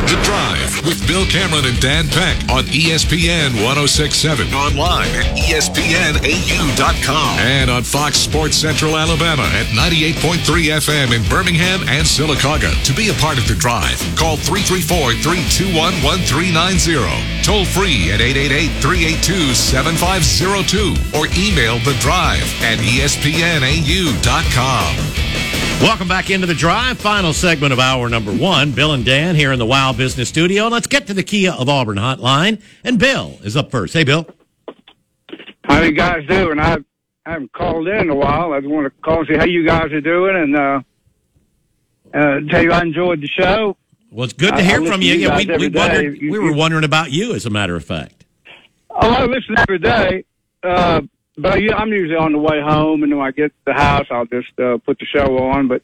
The 0.08 0.16
drive 0.24 0.80
with 0.86 1.06
Bill 1.06 1.26
Cameron 1.26 1.66
and 1.66 1.78
Dan 1.78 2.08
Peck 2.08 2.48
on 2.48 2.64
ESPN 2.72 3.52
1067. 3.60 4.48
Online 4.54 5.10
at 5.12 5.26
ESPNAU.com. 5.36 7.38
And 7.38 7.70
on 7.70 7.82
Fox 7.82 8.16
Sports 8.16 8.56
Central 8.56 8.96
Alabama 8.96 9.42
at 9.42 9.66
98.3 9.76 10.72
FM 10.80 11.12
in 11.12 11.22
Birmingham 11.28 11.82
and 11.82 12.06
Sylacauga. 12.06 12.72
To 12.82 12.94
be 12.94 13.10
a 13.10 13.14
part 13.20 13.36
of 13.36 13.46
the 13.46 13.54
drive, 13.54 14.00
call 14.16 14.38
334 14.38 15.12
321 15.20 15.76
1390. 16.00 17.44
Toll 17.44 17.66
free 17.66 18.10
at 18.10 18.22
888 18.22 18.80
382 18.80 19.52
7502 19.52 20.96
or 21.12 21.28
email 21.36 21.76
the 21.84 21.92
drive 22.00 22.48
at 22.64 22.78
ESPNAU.com. 22.80 23.20
Welcome 25.82 26.06
back 26.06 26.30
into 26.30 26.46
the 26.46 26.54
drive. 26.54 26.98
Final 26.98 27.32
segment 27.32 27.72
of 27.72 27.80
hour 27.80 28.08
number 28.08 28.32
one. 28.32 28.70
Bill 28.72 28.92
and 28.92 29.04
Dan 29.04 29.34
here 29.34 29.52
in 29.52 29.58
the 29.58 29.66
Wow 29.66 29.92
Business 29.92 30.28
Studio. 30.28 30.68
Let's 30.68 30.86
get 30.86 31.08
to 31.08 31.14
the 31.14 31.24
Kia 31.24 31.50
of 31.52 31.68
Auburn 31.68 31.98
hotline. 31.98 32.62
And 32.84 32.98
Bill 33.00 33.38
is 33.42 33.56
up 33.56 33.70
first. 33.72 33.92
Hey, 33.92 34.04
Bill. 34.04 34.26
How 35.64 35.80
you 35.82 35.90
guys 35.92 36.24
doing? 36.28 36.60
I 36.60 36.78
haven't 37.26 37.52
called 37.52 37.88
in 37.88 37.96
in 38.02 38.10
a 38.10 38.14
while. 38.14 38.52
I 38.52 38.60
just 38.60 38.70
want 38.70 38.84
to 38.86 38.90
call 39.02 39.18
and 39.20 39.28
see 39.28 39.36
how 39.36 39.44
you 39.44 39.66
guys 39.66 39.90
are 39.92 40.00
doing 40.00 40.36
and 40.36 40.56
uh, 40.56 40.80
uh, 42.14 42.40
tell 42.48 42.62
you 42.62 42.70
I 42.72 42.80
enjoyed 42.82 43.20
the 43.20 43.28
show. 43.28 43.76
Well, 44.12 44.24
it's 44.24 44.32
good 44.34 44.50
to 44.50 44.56
I- 44.56 44.60
I 44.60 44.62
hear 44.62 44.84
from 44.84 45.02
you. 45.02 45.14
you 45.14 45.28
Yeah, 45.28 45.36
we, 45.36 45.46
we, 45.46 45.68
wondered, 45.68 46.16
You- 46.18 46.30
we 46.30 46.38
were 46.38 46.52
wondering 46.52 46.84
about 46.84 47.10
you, 47.10 47.34
as 47.34 47.44
a 47.44 47.50
matter 47.50 47.74
of 47.74 47.84
fact. 47.84 48.24
Oh, 48.88 49.10
I 49.10 49.24
listen 49.24 49.56
every 49.58 49.78
day. 49.78 50.24
Uh, 50.62 51.00
but 51.36 51.52
I, 51.52 51.74
I'm 51.74 51.90
usually 51.90 52.16
on 52.16 52.32
the 52.32 52.38
way 52.38 52.60
home, 52.60 53.02
and 53.02 53.16
when 53.16 53.26
I 53.26 53.30
get 53.30 53.48
to 53.48 53.64
the 53.66 53.74
house, 53.74 54.06
I'll 54.10 54.26
just 54.26 54.58
uh, 54.58 54.78
put 54.78 54.98
the 54.98 55.06
show 55.06 55.38
on. 55.38 55.68
But 55.68 55.82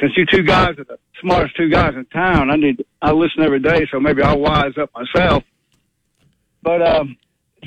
since 0.00 0.12
you 0.16 0.26
two 0.26 0.42
guys 0.42 0.78
are 0.78 0.84
the 0.84 0.98
smartest 1.20 1.56
two 1.56 1.68
guys 1.68 1.94
in 1.94 2.04
town, 2.06 2.50
I 2.50 2.56
need 2.56 2.84
I 3.00 3.12
listen 3.12 3.42
every 3.42 3.60
day, 3.60 3.86
so 3.90 3.98
maybe 4.00 4.22
I'll 4.22 4.38
wise 4.38 4.76
up 4.78 4.90
myself. 4.94 5.44
But 6.62 6.82
um, 6.82 7.16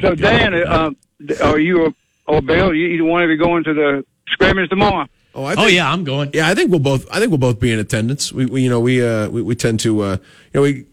so 0.02 0.14
Dan, 0.16 0.54
uh, 0.54 0.92
are 1.42 1.60
you 1.60 1.94
or 2.28 2.42
Bill? 2.42 2.74
You 2.74 2.88
either 2.88 3.04
one 3.04 3.24
of 3.24 3.30
you 3.30 3.38
going 3.38 3.64
to 3.64 3.74
the 3.74 4.06
scrimmage 4.28 4.70
tomorrow? 4.70 5.08
Oh, 5.34 5.44
I 5.44 5.56
oh 5.58 5.68
yeah, 5.68 5.92
I'm 5.92 6.04
going. 6.04 6.32
Yeah, 6.34 6.50
I 6.50 6.56
think 6.56 6.72
we'll 6.72 6.80
both. 6.80 7.10
I 7.12 7.20
think 7.20 7.30
we'll 7.30 7.38
both 7.38 7.60
be 7.60 7.72
in 7.72 7.80
attendance. 7.80 8.34
We, 8.34 8.46
we 8.46 8.62
you 8.64 8.70
know, 8.70 8.80
we, 8.80 9.06
uh, 9.06 9.30
we 9.30 9.42
we 9.42 9.56
tend 9.56 9.80
to, 9.82 10.02
uh, 10.02 10.12
you 10.12 10.20
know, 10.54 10.62
we. 10.62 10.86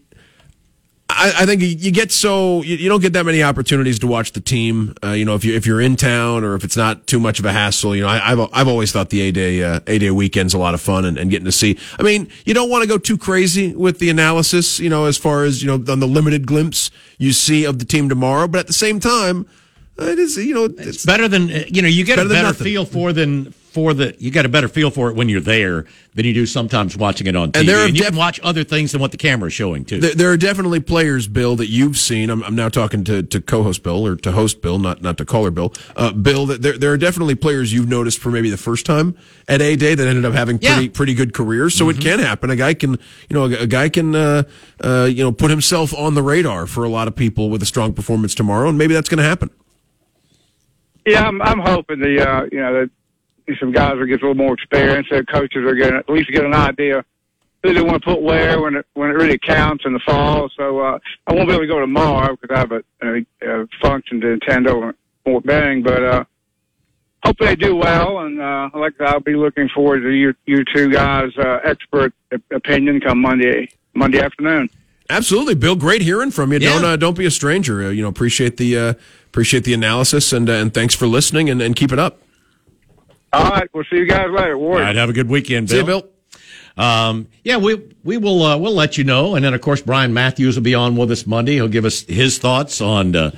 I, 1.09 1.33
I 1.39 1.45
think 1.45 1.61
you- 1.61 1.91
get 1.91 2.11
so 2.11 2.61
you, 2.63 2.75
you 2.75 2.89
don't 2.89 3.01
get 3.01 3.13
that 3.13 3.25
many 3.25 3.41
opportunities 3.41 3.99
to 3.99 4.07
watch 4.07 4.33
the 4.33 4.41
team. 4.41 4.93
Uh, 5.03 5.11
you 5.11 5.25
know, 5.25 5.35
if 5.35 5.45
you 5.45 5.55
if 5.55 5.65
you're 5.65 5.79
in 5.81 5.95
town 5.95 6.43
or 6.43 6.55
if 6.55 6.63
it's 6.63 6.75
not 6.77 7.07
too 7.07 7.19
much 7.19 7.39
of 7.39 7.45
a 7.45 7.51
hassle. 7.51 7.95
You 7.95 8.03
know, 8.03 8.09
I, 8.09 8.31
I've 8.31 8.39
I've 8.53 8.67
always 8.67 8.91
thought 8.91 9.09
the 9.09 9.21
a 9.21 9.31
day 9.31 9.63
uh, 9.63 9.79
a 9.87 9.97
day 9.97 10.11
weekend's 10.11 10.53
a 10.53 10.57
lot 10.57 10.73
of 10.73 10.81
fun 10.81 11.05
and, 11.05 11.17
and 11.17 11.31
getting 11.31 11.45
to 11.45 11.51
see. 11.51 11.77
I 11.97 12.03
mean, 12.03 12.29
you 12.45 12.53
don't 12.53 12.69
want 12.69 12.83
to 12.83 12.87
go 12.87 12.97
too 12.97 13.17
crazy 13.17 13.73
with 13.73 13.99
the 13.99 14.09
analysis. 14.09 14.79
You 14.79 14.89
know, 14.89 15.05
as 15.05 15.17
far 15.17 15.43
as 15.43 15.61
you 15.63 15.67
know, 15.67 15.91
on 15.91 15.99
the 15.99 16.07
limited 16.07 16.45
glimpse 16.45 16.91
you 17.17 17.31
see 17.31 17.63
of 17.65 17.79
the 17.79 17.85
team 17.85 18.09
tomorrow, 18.09 18.47
but 18.47 18.59
at 18.59 18.67
the 18.67 18.73
same 18.73 18.99
time, 18.99 19.47
it 19.97 20.19
is 20.19 20.37
you 20.37 20.53
know 20.53 20.65
it's 20.65 21.05
better 21.05 21.27
than 21.27 21.47
you 21.47 21.81
know 21.81 21.87
you 21.87 22.03
get 22.03 22.17
Better 22.17 22.29
a 22.29 22.33
better 22.33 22.53
feel 22.53 22.85
for 22.85 23.13
than 23.13 23.53
for 23.77 23.93
the 23.93 24.15
you 24.17 24.31
get 24.31 24.43
a 24.43 24.49
better 24.49 24.67
feel 24.67 24.89
for 24.89 25.07
it 25.11 25.15
when 25.15 25.29
you're 25.29 25.39
there 25.39 25.85
than 26.15 26.25
you 26.25 26.33
do 26.33 26.47
sometimes 26.47 26.97
watching 26.97 27.27
it 27.27 27.35
on 27.35 27.51
TV. 27.51 27.59
And 27.59 27.69
there 27.69 27.77
are 27.83 27.85
you 27.87 27.93
def- 27.93 28.07
can 28.07 28.15
watch 28.15 28.39
other 28.41 28.63
things 28.63 28.91
than 28.91 28.99
what 29.01 29.11
the 29.11 29.17
camera's 29.17 29.53
showing 29.53 29.85
too. 29.85 29.99
There, 29.99 30.15
there 30.15 30.31
are 30.31 30.37
definitely 30.37 30.79
players, 30.79 31.27
Bill, 31.27 31.55
that 31.57 31.67
you've 31.67 31.95
seen. 31.95 32.31
I'm, 32.31 32.41
I'm 32.43 32.55
now 32.55 32.69
talking 32.69 33.03
to, 33.03 33.21
to 33.21 33.39
co-host 33.39 33.83
Bill 33.83 34.03
or 34.07 34.15
to 34.15 34.31
host 34.31 34.63
Bill, 34.63 34.79
not 34.79 35.03
not 35.03 35.19
to 35.19 35.25
caller 35.25 35.51
Bill. 35.51 35.71
Uh, 35.95 36.11
Bill, 36.11 36.47
that 36.47 36.63
there 36.63 36.75
there 36.75 36.91
are 36.91 36.97
definitely 36.97 37.35
players 37.35 37.71
you've 37.71 37.87
noticed 37.87 38.17
for 38.17 38.31
maybe 38.31 38.49
the 38.49 38.57
first 38.57 38.87
time 38.87 39.15
at 39.47 39.61
a 39.61 39.75
day 39.75 39.93
that 39.93 40.07
ended 40.07 40.25
up 40.25 40.33
having 40.33 40.57
pretty 40.57 40.73
Yeah. 40.73 40.79
Mm-hmm. 40.81 40.93
pretty 40.93 41.13
good 41.13 41.35
careers. 41.35 41.75
So 41.75 41.87
it 41.89 42.01
can 42.01 42.17
happen. 42.17 42.49
A 42.49 42.55
guy 42.55 42.73
can, 42.73 42.93
you 43.29 43.33
know, 43.35 43.45
a, 43.45 43.61
a 43.61 43.67
guy 43.67 43.89
can, 43.89 44.15
uh, 44.15 44.41
uh, 44.83 45.03
you 45.11 45.23
know, 45.23 45.31
put 45.31 45.51
himself 45.51 45.93
on 45.93 46.15
the 46.15 46.23
radar 46.23 46.65
for 46.65 46.83
a 46.83 46.89
lot 46.89 47.07
of 47.07 47.15
people 47.15 47.51
with 47.51 47.61
a 47.61 47.67
strong 47.67 47.93
performance 47.93 48.33
tomorrow, 48.33 48.69
and 48.69 48.77
maybe 48.79 48.95
that's 48.95 49.07
going 49.09 49.19
to 49.19 49.23
happen. 49.29 49.51
Yeah, 51.05 51.25
I'm, 51.25 51.41
I'm 51.41 51.59
hoping 51.59 51.99
the 51.99 52.27
uh, 52.27 52.47
you 52.51 52.59
know 52.59 52.73
that 52.81 52.89
some 53.59 53.71
guys 53.71 53.95
will 53.95 54.05
get 54.05 54.21
a 54.21 54.27
little 54.27 54.35
more 54.35 54.53
experience. 54.53 55.07
Their 55.09 55.23
coaches 55.23 55.63
are 55.65 55.75
going 55.75 55.93
to 55.93 55.99
at 55.99 56.09
least 56.09 56.31
get 56.31 56.43
an 56.43 56.53
idea 56.53 57.03
who 57.63 57.73
they 57.73 57.81
want 57.81 58.01
to 58.03 58.09
put 58.09 58.21
where 58.21 58.61
when 58.61 58.75
it 58.75 58.85
when 58.93 59.09
it 59.09 59.13
really 59.13 59.37
counts 59.37 59.85
in 59.85 59.93
the 59.93 59.99
fall. 59.99 60.49
So 60.55 60.79
uh, 60.79 60.99
I 61.25 61.33
won't 61.33 61.47
be 61.47 61.53
able 61.53 61.63
to 61.63 61.67
go 61.67 61.79
tomorrow 61.79 62.35
because 62.39 62.55
I 62.55 62.59
have 62.59 62.71
a, 62.71 62.83
a, 63.01 63.61
a 63.61 63.67
function 63.81 64.21
to 64.21 64.33
attend 64.33 64.67
over 64.67 64.89
at 64.89 64.95
Fort 65.23 65.45
Benning, 65.45 65.83
but 65.83 66.03
uh, 66.03 66.23
hope 67.23 67.37
they 67.39 67.55
do 67.55 67.75
well. 67.75 68.19
And 68.19 68.39
uh, 68.39 68.69
like 68.73 68.93
I 68.99 69.05
said, 69.05 69.07
I'll 69.13 69.19
be 69.19 69.35
looking 69.35 69.69
forward 69.69 70.01
to 70.01 70.09
you 70.09 70.33
you 70.45 70.63
two 70.73 70.91
guys' 70.91 71.31
uh, 71.37 71.59
expert 71.63 72.13
opinion 72.51 73.01
come 73.01 73.21
Monday 73.21 73.69
Monday 73.93 74.19
afternoon. 74.19 74.69
Absolutely, 75.09 75.55
Bill. 75.55 75.75
Great 75.75 76.01
hearing 76.01 76.31
from 76.31 76.51
you. 76.51 76.59
Yeah. 76.59 76.73
Don't 76.73 76.85
uh, 76.85 76.95
don't 76.95 77.17
be 77.17 77.25
a 77.25 77.31
stranger. 77.31 77.85
Uh, 77.85 77.89
you 77.89 78.01
know, 78.01 78.09
appreciate 78.09 78.57
the 78.57 78.77
uh, 78.77 78.93
appreciate 79.27 79.63
the 79.63 79.73
analysis 79.73 80.33
and 80.33 80.49
uh, 80.49 80.53
and 80.53 80.73
thanks 80.73 80.95
for 80.95 81.07
listening 81.07 81.49
and, 81.49 81.61
and 81.61 81.75
keep 81.75 81.91
it 81.91 81.99
up. 81.99 82.21
All 83.33 83.49
right, 83.49 83.67
we'll 83.73 83.83
see 83.89 83.97
you 83.97 84.07
guys 84.07 84.29
later. 84.31 84.55
All 84.55 84.61
Warriors. 84.61 84.85
right, 84.85 84.95
have 84.95 85.09
a 85.09 85.13
good 85.13 85.29
weekend, 85.29 85.67
Bill. 85.67 85.73
See 85.75 85.79
you, 85.79 85.85
Bill. 85.85 86.09
Um, 86.77 87.27
yeah, 87.43 87.57
we 87.57 87.81
we 88.03 88.17
will 88.17 88.43
uh, 88.43 88.57
we'll 88.57 88.73
let 88.75 88.97
you 88.97 89.03
know, 89.03 89.35
and 89.35 89.43
then 89.43 89.53
of 89.53 89.61
course 89.61 89.81
Brian 89.81 90.13
Matthews 90.13 90.55
will 90.55 90.63
be 90.63 90.75
on 90.75 90.95
with 90.95 91.09
us 91.11 91.25
Monday. 91.25 91.53
He'll 91.55 91.67
give 91.67 91.85
us 91.85 92.01
his 92.01 92.37
thoughts 92.37 92.81
on 92.81 93.15
uh, 93.15 93.31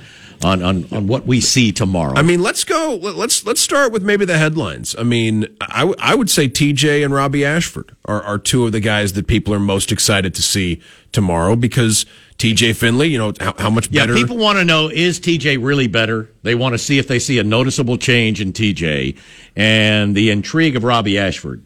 on, 0.44 0.62
on 0.62 0.86
on 0.92 1.06
what 1.06 1.26
we 1.26 1.40
see 1.40 1.72
tomorrow. 1.72 2.12
I 2.16 2.22
mean, 2.22 2.42
let's 2.42 2.64
go. 2.64 2.98
let- 3.00 3.14
Let's 3.16 3.44
let's 3.46 3.60
start 3.62 3.92
with 3.92 4.02
maybe 4.02 4.26
the 4.26 4.36
headlines. 4.36 4.94
I 4.98 5.04
mean, 5.04 5.46
I, 5.60 5.80
w- 5.80 5.96
I 5.98 6.14
would 6.14 6.28
say 6.28 6.48
TJ 6.48 7.02
and 7.04 7.14
Robbie 7.14 7.44
Ashford 7.46 7.96
are, 8.04 8.22
are 8.22 8.38
two 8.38 8.66
of 8.66 8.72
the 8.72 8.80
guys 8.80 9.14
that 9.14 9.26
people 9.26 9.54
are 9.54 9.58
most 9.60 9.90
excited 9.90 10.34
to 10.34 10.42
see 10.42 10.80
tomorrow 11.12 11.56
because 11.56 12.06
TJ 12.38 12.74
Finley, 12.76 13.08
you 13.08 13.18
know, 13.18 13.32
how, 13.38 13.54
how 13.58 13.70
much 13.70 13.90
yeah, 13.90 14.02
better. 14.02 14.14
people 14.14 14.36
want 14.36 14.58
to 14.58 14.64
know 14.64 14.88
is 14.88 15.20
TJ 15.20 15.62
really 15.62 15.88
better? 15.88 16.30
They 16.42 16.54
want 16.54 16.72
to 16.74 16.78
see 16.78 16.98
if 16.98 17.08
they 17.08 17.18
see 17.18 17.38
a 17.38 17.44
noticeable 17.44 17.98
change 17.98 18.40
in 18.40 18.52
TJ 18.52 19.18
and 19.56 20.14
the 20.14 20.30
intrigue 20.30 20.76
of 20.76 20.84
Robbie 20.84 21.18
Ashford 21.18 21.64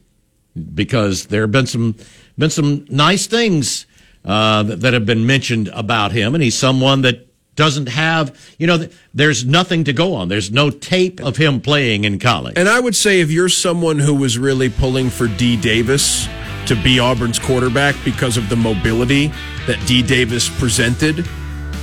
because 0.75 1.27
there 1.27 1.43
have 1.43 1.53
been 1.53 1.67
some 1.67 1.97
been 2.37 2.51
some 2.51 2.87
nice 2.89 3.27
things 3.27 3.87
uh, 4.25 4.63
that, 4.65 4.81
that 4.81 4.95
have 4.95 5.07
been 5.07 5.27
mentioned 5.27 5.69
about 5.69 6.13
him, 6.13 6.35
and 6.35 6.43
he's 6.43 6.57
someone 6.57 7.03
that 7.03 7.29
doesn't 7.57 7.89
have 7.89 8.37
you 8.59 8.67
know 8.67 8.89
there's 9.13 9.45
nothing 9.45 9.85
to 9.85 9.93
go 9.93 10.15
on. 10.15 10.29
There's 10.29 10.51
no 10.51 10.71
tape 10.71 11.21
of 11.21 11.37
him 11.37 11.61
playing 11.61 12.05
in 12.05 12.19
college. 12.19 12.55
and 12.57 12.69
I 12.69 12.81
would 12.81 12.97
say 12.97 13.21
if 13.21 13.31
you're 13.31 13.49
someone 13.49 13.99
who 13.99 14.15
was 14.15 14.39
really 14.39 14.71
pulling 14.71 15.11
for 15.11 15.29
D 15.29 15.57
Davis 15.57 16.27
to 16.69 16.75
be 16.83 16.99
Auburn's 17.01 17.39
quarterback 17.39 17.95
because 18.05 18.37
of 18.37 18.49
the 18.49 18.57
mobility 18.57 19.29
that 19.67 19.83
D 19.87 20.03
Davis 20.03 20.49
presented, 20.59 21.27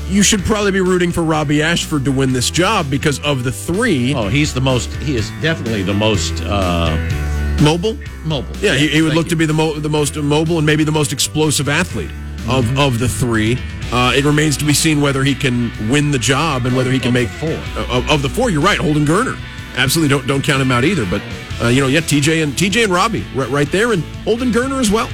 you 0.08 0.24
should 0.24 0.42
probably 0.42 0.72
be 0.72 0.82
rooting 0.82 1.12
for 1.12 1.24
Robbie 1.24 1.62
Ashford 1.62 2.06
to 2.06 2.12
win 2.12 2.34
this 2.34 2.50
job 2.52 2.90
because 2.90 3.20
of 3.22 3.44
the 3.44 3.52
three 3.52 4.14
Oh, 4.14 4.28
he's 4.28 4.54
the 4.54 4.62
most. 4.62 4.90
He 4.96 5.16
is 5.16 5.30
definitely 5.42 5.84
the 5.84 5.94
most 5.94 6.42
uh, 6.44 6.96
mobile. 7.62 7.98
mobile. 8.26 8.56
Yeah, 8.58 8.76
he, 8.76 8.88
he 8.88 9.02
would 9.02 9.10
Thank 9.10 9.16
look 9.18 9.26
you. 9.28 9.30
to 9.32 9.36
be 9.38 9.46
the 9.46 9.54
mo- 9.54 9.80
the 9.80 9.90
most 9.90 10.16
mobile 10.18 10.58
and 10.58 10.66
maybe 10.66 10.84
the 10.84 10.92
most 10.92 11.14
explosive 11.14 11.70
athlete 11.70 12.12
of, 12.50 12.66
Mm-hmm. 12.66 12.80
of 12.80 13.00
the 13.00 13.08
three. 13.08 13.58
Uh, 13.94 14.14
it 14.16 14.24
remains 14.26 14.56
to 14.58 14.66
be 14.66 14.74
seen 14.74 15.02
whether 15.02 15.24
he 15.24 15.36
can 15.36 15.70
win 15.90 16.12
the 16.12 16.18
job 16.20 16.66
and 16.66 16.76
whether 16.76 16.90
he 16.92 16.98
can 17.00 17.10
Of 17.10 17.14
make 17.14 17.30
four. 17.30 17.50
Uh, 17.76 17.98
of, 17.98 18.10
of 18.10 18.22
the 18.22 18.30
four. 18.30 18.50
You're 18.50 18.62
right, 18.62 18.78
Holden 18.80 19.06
Geriner. 19.06 19.38
Absolutely, 19.78 20.10
don't 20.10 20.28
don't 20.28 20.44
count 20.44 20.62
him 20.62 20.72
out 20.72 20.84
either. 20.84 21.06
But 21.06 21.22
uh, 21.62 21.68
you 21.68 21.82
know, 21.82 21.88
yeah, 21.88 22.02
TJ 22.02 22.44
and 22.44 22.54
TJ 22.54 22.86
and 22.86 22.94
Robbie 22.94 23.26
right, 23.36 23.50
right 23.50 23.72
there, 23.72 23.94
and 23.94 24.04
Holden 24.24 24.52
Geriner 24.52 24.80
as 24.80 24.92
well. 24.92 25.10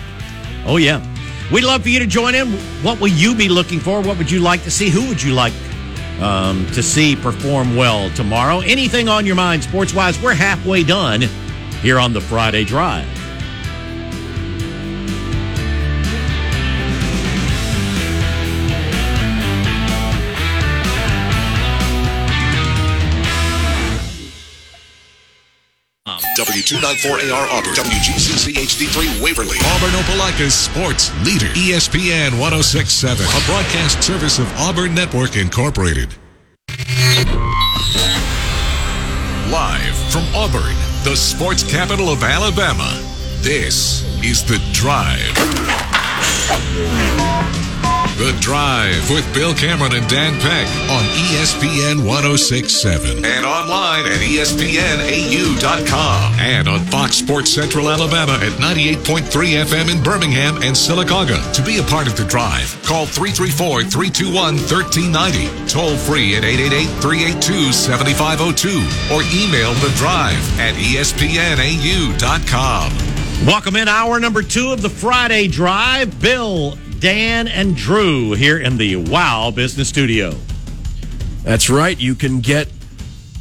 Oh 0.65 0.77
yeah, 0.77 1.01
we'd 1.51 1.63
love 1.63 1.83
for 1.83 1.89
you 1.89 1.99
to 1.99 2.07
join 2.07 2.35
in. 2.35 2.51
What 2.83 2.99
will 2.99 3.07
you 3.09 3.35
be 3.35 3.49
looking 3.49 3.79
for? 3.79 4.01
What 4.01 4.17
would 4.17 4.31
you 4.31 4.39
like 4.39 4.63
to 4.63 4.71
see? 4.71 4.89
Who 4.89 5.07
would 5.07 5.21
you 5.21 5.33
like 5.33 5.53
um, 6.19 6.65
to 6.67 6.81
see 6.81 7.15
perform 7.15 7.75
well 7.75 8.09
tomorrow? 8.11 8.59
Anything 8.59 9.07
on 9.09 9.25
your 9.25 9.35
mind, 9.35 9.63
sports 9.63 9.93
wise? 9.93 10.21
We're 10.21 10.33
halfway 10.33 10.83
done 10.83 11.21
here 11.81 11.99
on 11.99 12.13
the 12.13 12.21
Friday 12.21 12.63
Drive. 12.63 13.07
W294AR 26.37 27.49
Auburn, 27.49 27.73
WGCC 27.73 28.53
HD3 28.53 29.23
Waverly, 29.23 29.57
Auburn 29.73 29.89
Opelika's 29.97 30.53
sports 30.53 31.09
leader, 31.25 31.47
ESPN 31.55 32.37
1067, 32.39 33.25
a 33.25 33.45
broadcast 33.47 34.03
service 34.03 34.37
of 34.37 34.47
Auburn 34.59 34.93
Network 34.93 35.35
Incorporated. 35.35 36.13
Live 39.49 39.95
from 40.11 40.25
Auburn, 40.35 40.75
the 41.03 41.15
sports 41.15 41.63
capital 41.63 42.09
of 42.09 42.21
Alabama, 42.21 43.01
this 43.41 44.03
is 44.23 44.43
The 44.43 44.59
Drive. 44.73 45.33
The 48.17 48.35
Drive 48.41 49.09
with 49.11 49.31
Bill 49.31 49.53
Cameron 49.53 49.93
and 49.93 50.09
Dan 50.09 50.33
Peck 50.41 50.65
on 50.89 51.03
ESPN 51.29 52.03
1067 52.03 53.23
and 53.23 53.45
online 53.45 54.07
at 54.07 54.17
ESPNAU.com 54.25 55.59
and 56.39 56.67
on 56.67 56.79
Fox 56.87 57.17
Sports 57.17 57.53
Central 57.53 57.91
Alabama 57.91 58.33
at 58.41 58.53
98.3 58.53 59.21
FM 59.65 59.95
in 59.95 60.01
Birmingham 60.01 60.55
and 60.57 60.75
Sylacauga. 60.75 61.37
To 61.53 61.61
be 61.61 61.77
a 61.77 61.83
part 61.83 62.07
of 62.07 62.17
The 62.17 62.25
Drive, 62.25 62.75
call 62.83 63.05
334 63.05 63.83
321 63.83 64.55
1390, 64.65 65.67
toll 65.69 65.95
free 65.95 66.35
at 66.35 66.43
888 66.43 66.89
382 66.99 67.71
7502, 67.71 68.81
or 69.13 69.21
email 69.29 69.77
The 69.77 69.93
Drive 69.95 70.41
at 70.59 70.73
ESPNAU.com. 70.73 72.17
Welcome 73.45 73.75
in 73.75 73.87
hour 73.87 74.19
number 74.19 74.41
two 74.41 74.71
of 74.71 74.81
the 74.81 74.89
Friday 74.89 75.47
Drive. 75.47 76.19
Bill, 76.19 76.75
Dan, 76.99 77.47
and 77.47 77.75
Drew 77.75 78.33
here 78.33 78.59
in 78.59 78.77
the 78.77 78.95
Wow 78.95 79.51
Business 79.51 79.89
Studio. 79.89 80.33
That's 81.43 81.69
right. 81.69 81.99
You 81.99 82.15
can 82.15 82.41
get 82.41 82.67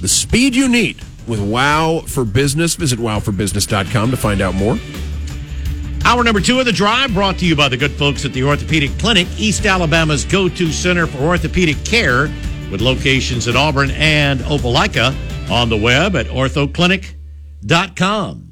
the 0.01 0.09
speed 0.09 0.55
you 0.55 0.69
need 0.69 1.01
with 1.27 1.41
Wow 1.41 2.03
for 2.07 2.25
Business. 2.25 2.75
Visit 2.75 2.99
wowforbusiness.com 2.99 4.11
to 4.11 4.17
find 4.17 4.41
out 4.41 4.55
more. 4.55 4.79
Hour 6.05 6.23
number 6.23 6.41
two 6.41 6.61
of 6.61 6.67
the 6.67 6.73
drive 6.73 7.15
brought 7.15 7.39
to 7.39 7.47
you 7.47 7.57
by 7.57 7.69
the 7.69 7.77
good 7.77 7.91
folks 7.93 8.25
at 8.25 8.33
the 8.33 8.45
Orthopedic 8.45 8.97
Clinic, 8.99 9.27
East 9.39 9.67
Alabama's 9.67 10.25
go 10.25 10.49
to 10.49 10.71
center 10.71 11.09
for 11.09 11.19
orthopedic 11.19 11.85
care, 11.85 12.31
with 12.71 12.81
locations 12.81 13.49
in 13.49 13.57
Auburn 13.57 13.91
and 13.93 14.39
Opelika 14.41 15.15
on 15.51 15.69
the 15.69 15.77
web 15.77 16.15
at 16.15 16.27
orthoclinic.com. 16.27 18.43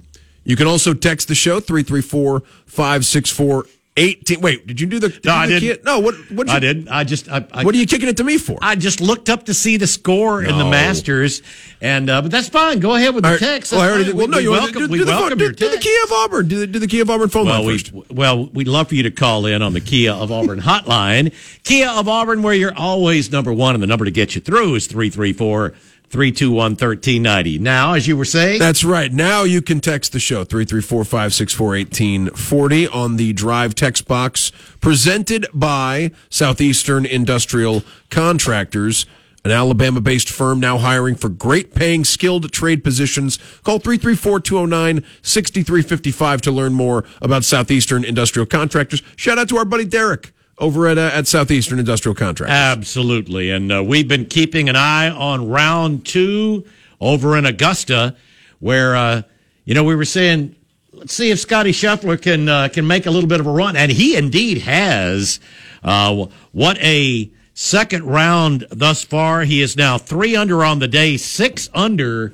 You 0.44 0.56
can 0.56 0.66
also 0.66 0.94
text 0.94 1.28
the 1.28 1.36
show 1.36 1.60
334 1.60 2.40
564 2.66 3.66
18. 3.96 4.40
Wait, 4.40 4.66
did 4.66 4.80
you 4.80 4.88
do 4.88 4.98
the. 4.98 5.08
Did 5.08 5.24
No, 5.24 5.32
I 5.34 5.46
didn't. 5.46 5.84
No, 5.84 6.00
what, 6.00 6.14
what 6.32 6.48
I 6.48 6.58
didn't. 6.58 6.88
I 6.88 7.04
just. 7.04 7.28
I, 7.30 7.46
I, 7.52 7.62
What 7.62 7.74
are 7.74 7.78
you 7.78 7.86
kicking 7.86 8.08
it 8.08 8.16
to 8.16 8.24
me 8.24 8.38
for? 8.38 8.58
I 8.60 8.74
just 8.74 9.00
looked 9.00 9.30
up 9.30 9.44
to 9.44 9.54
see 9.54 9.76
the 9.76 9.86
score 9.86 10.42
in 10.42 10.58
the 10.58 10.64
Masters, 10.64 11.42
and 11.80 12.10
uh, 12.10 12.20
but 12.20 12.32
that's 12.32 12.48
fine. 12.48 12.80
Go 12.80 12.96
ahead 12.96 13.14
with 13.14 13.22
the 13.22 13.38
text. 13.38 13.70
Well, 13.70 13.80
I 13.82 13.88
already 13.88 14.04
did. 14.06 14.16
Well, 14.16 14.26
no, 14.26 14.38
we 14.38 14.42
you 14.42 14.50
want 14.50 14.62
welcome, 14.62 14.80
to 14.82 14.86
do, 14.88 14.92
we 14.92 14.98
the, 14.98 15.06
welcome 15.06 15.38
do, 15.38 15.44
your 15.44 15.52
do 15.52 15.70
the. 15.70 15.78
Kia 15.78 16.02
of 16.04 16.12
Auburn. 16.12 16.48
Do 16.48 16.58
the, 16.58 16.66
do 16.66 16.78
the 16.80 16.88
Kia 16.88 17.02
of 17.02 17.10
Auburn 17.10 17.28
phone 17.28 17.46
Well, 17.46 17.58
line 17.60 17.66
we 17.66 17.78
first. 17.78 17.92
well 18.10 18.46
we'd 18.46 18.66
love 18.66 18.88
for 18.88 18.96
you 18.96 19.04
to 19.04 19.12
call 19.12 19.46
in 19.46 19.62
on 19.62 19.74
the 19.74 19.80
Kia 19.80 20.12
of 20.12 20.32
Auburn 20.32 20.60
hotline. 20.60 21.32
Kia 21.62 21.88
of 21.88 22.08
Auburn, 22.08 22.42
where 22.42 22.54
you're 22.54 22.76
always 22.76 23.30
number 23.30 23.52
one, 23.52 23.74
and 23.74 23.82
the 23.82 23.86
number 23.86 24.04
to 24.04 24.10
get 24.10 24.34
you 24.34 24.40
through 24.40 24.74
is 24.74 24.88
334 24.88 25.72
321 26.14 26.74
1390. 26.74 27.58
Now, 27.58 27.94
as 27.94 28.06
you 28.06 28.16
were 28.16 28.24
saying, 28.24 28.60
That's 28.60 28.84
right. 28.84 29.12
Now 29.12 29.42
you 29.42 29.60
can 29.60 29.80
text 29.80 30.12
the 30.12 30.20
show 30.20 30.44
334-564-1840 30.44 32.94
on 32.94 33.16
the 33.16 33.32
drive 33.32 33.74
text 33.74 34.06
box 34.06 34.52
presented 34.80 35.48
by 35.52 36.12
Southeastern 36.30 37.04
Industrial 37.04 37.82
Contractors, 38.10 39.06
an 39.44 39.50
Alabama-based 39.50 40.30
firm 40.30 40.60
now 40.60 40.78
hiring 40.78 41.16
for 41.16 41.28
great 41.28 41.74
paying 41.74 42.04
skilled 42.04 42.52
trade 42.52 42.84
positions. 42.84 43.40
Call 43.64 43.80
334-209-6355 43.80 46.40
to 46.42 46.52
learn 46.52 46.74
more 46.74 47.04
about 47.20 47.44
Southeastern 47.44 48.04
Industrial 48.04 48.46
Contractors. 48.46 49.02
Shout 49.16 49.36
out 49.36 49.48
to 49.48 49.56
our 49.56 49.64
buddy 49.64 49.84
Derek 49.84 50.32
over 50.58 50.86
at 50.86 50.98
uh, 50.98 51.10
at 51.12 51.26
Southeastern 51.26 51.78
Industrial 51.78 52.14
Contractors. 52.14 52.54
Absolutely. 52.54 53.50
And 53.50 53.72
uh, 53.72 53.82
we've 53.82 54.08
been 54.08 54.26
keeping 54.26 54.68
an 54.68 54.76
eye 54.76 55.10
on 55.10 55.48
round 55.48 56.04
two 56.06 56.64
over 57.00 57.36
in 57.36 57.44
Augusta, 57.44 58.16
where, 58.60 58.96
uh, 58.96 59.22
you 59.64 59.74
know, 59.74 59.84
we 59.84 59.94
were 59.94 60.04
saying, 60.04 60.54
let's 60.92 61.12
see 61.12 61.30
if 61.30 61.38
Scottie 61.38 61.72
Scheffler 61.72 62.20
can, 62.20 62.48
uh, 62.48 62.68
can 62.68 62.86
make 62.86 63.06
a 63.06 63.10
little 63.10 63.28
bit 63.28 63.40
of 63.40 63.46
a 63.46 63.50
run. 63.50 63.76
And 63.76 63.90
he 63.90 64.16
indeed 64.16 64.58
has. 64.58 65.40
Uh, 65.82 66.26
what 66.52 66.78
a 66.78 67.30
second 67.52 68.04
round 68.04 68.66
thus 68.70 69.04
far. 69.04 69.42
He 69.42 69.60
is 69.60 69.76
now 69.76 69.98
three 69.98 70.34
under 70.34 70.64
on 70.64 70.78
the 70.78 70.88
day, 70.88 71.16
six 71.16 71.68
under 71.74 72.32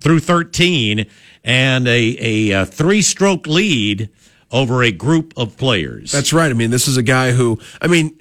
through 0.00 0.20
13, 0.20 1.06
and 1.44 1.88
a, 1.88 2.16
a, 2.20 2.52
uh 2.52 2.64
three 2.64 3.02
stroke 3.02 3.46
lead 3.46 4.08
over 4.52 4.82
a 4.82 4.92
group 4.92 5.32
of 5.36 5.56
players. 5.56 6.12
That's 6.12 6.32
right. 6.32 6.50
I 6.50 6.54
mean, 6.54 6.70
this 6.70 6.86
is 6.86 6.96
a 6.96 7.02
guy 7.02 7.32
who, 7.32 7.58
I 7.80 7.86
mean, 7.86 8.20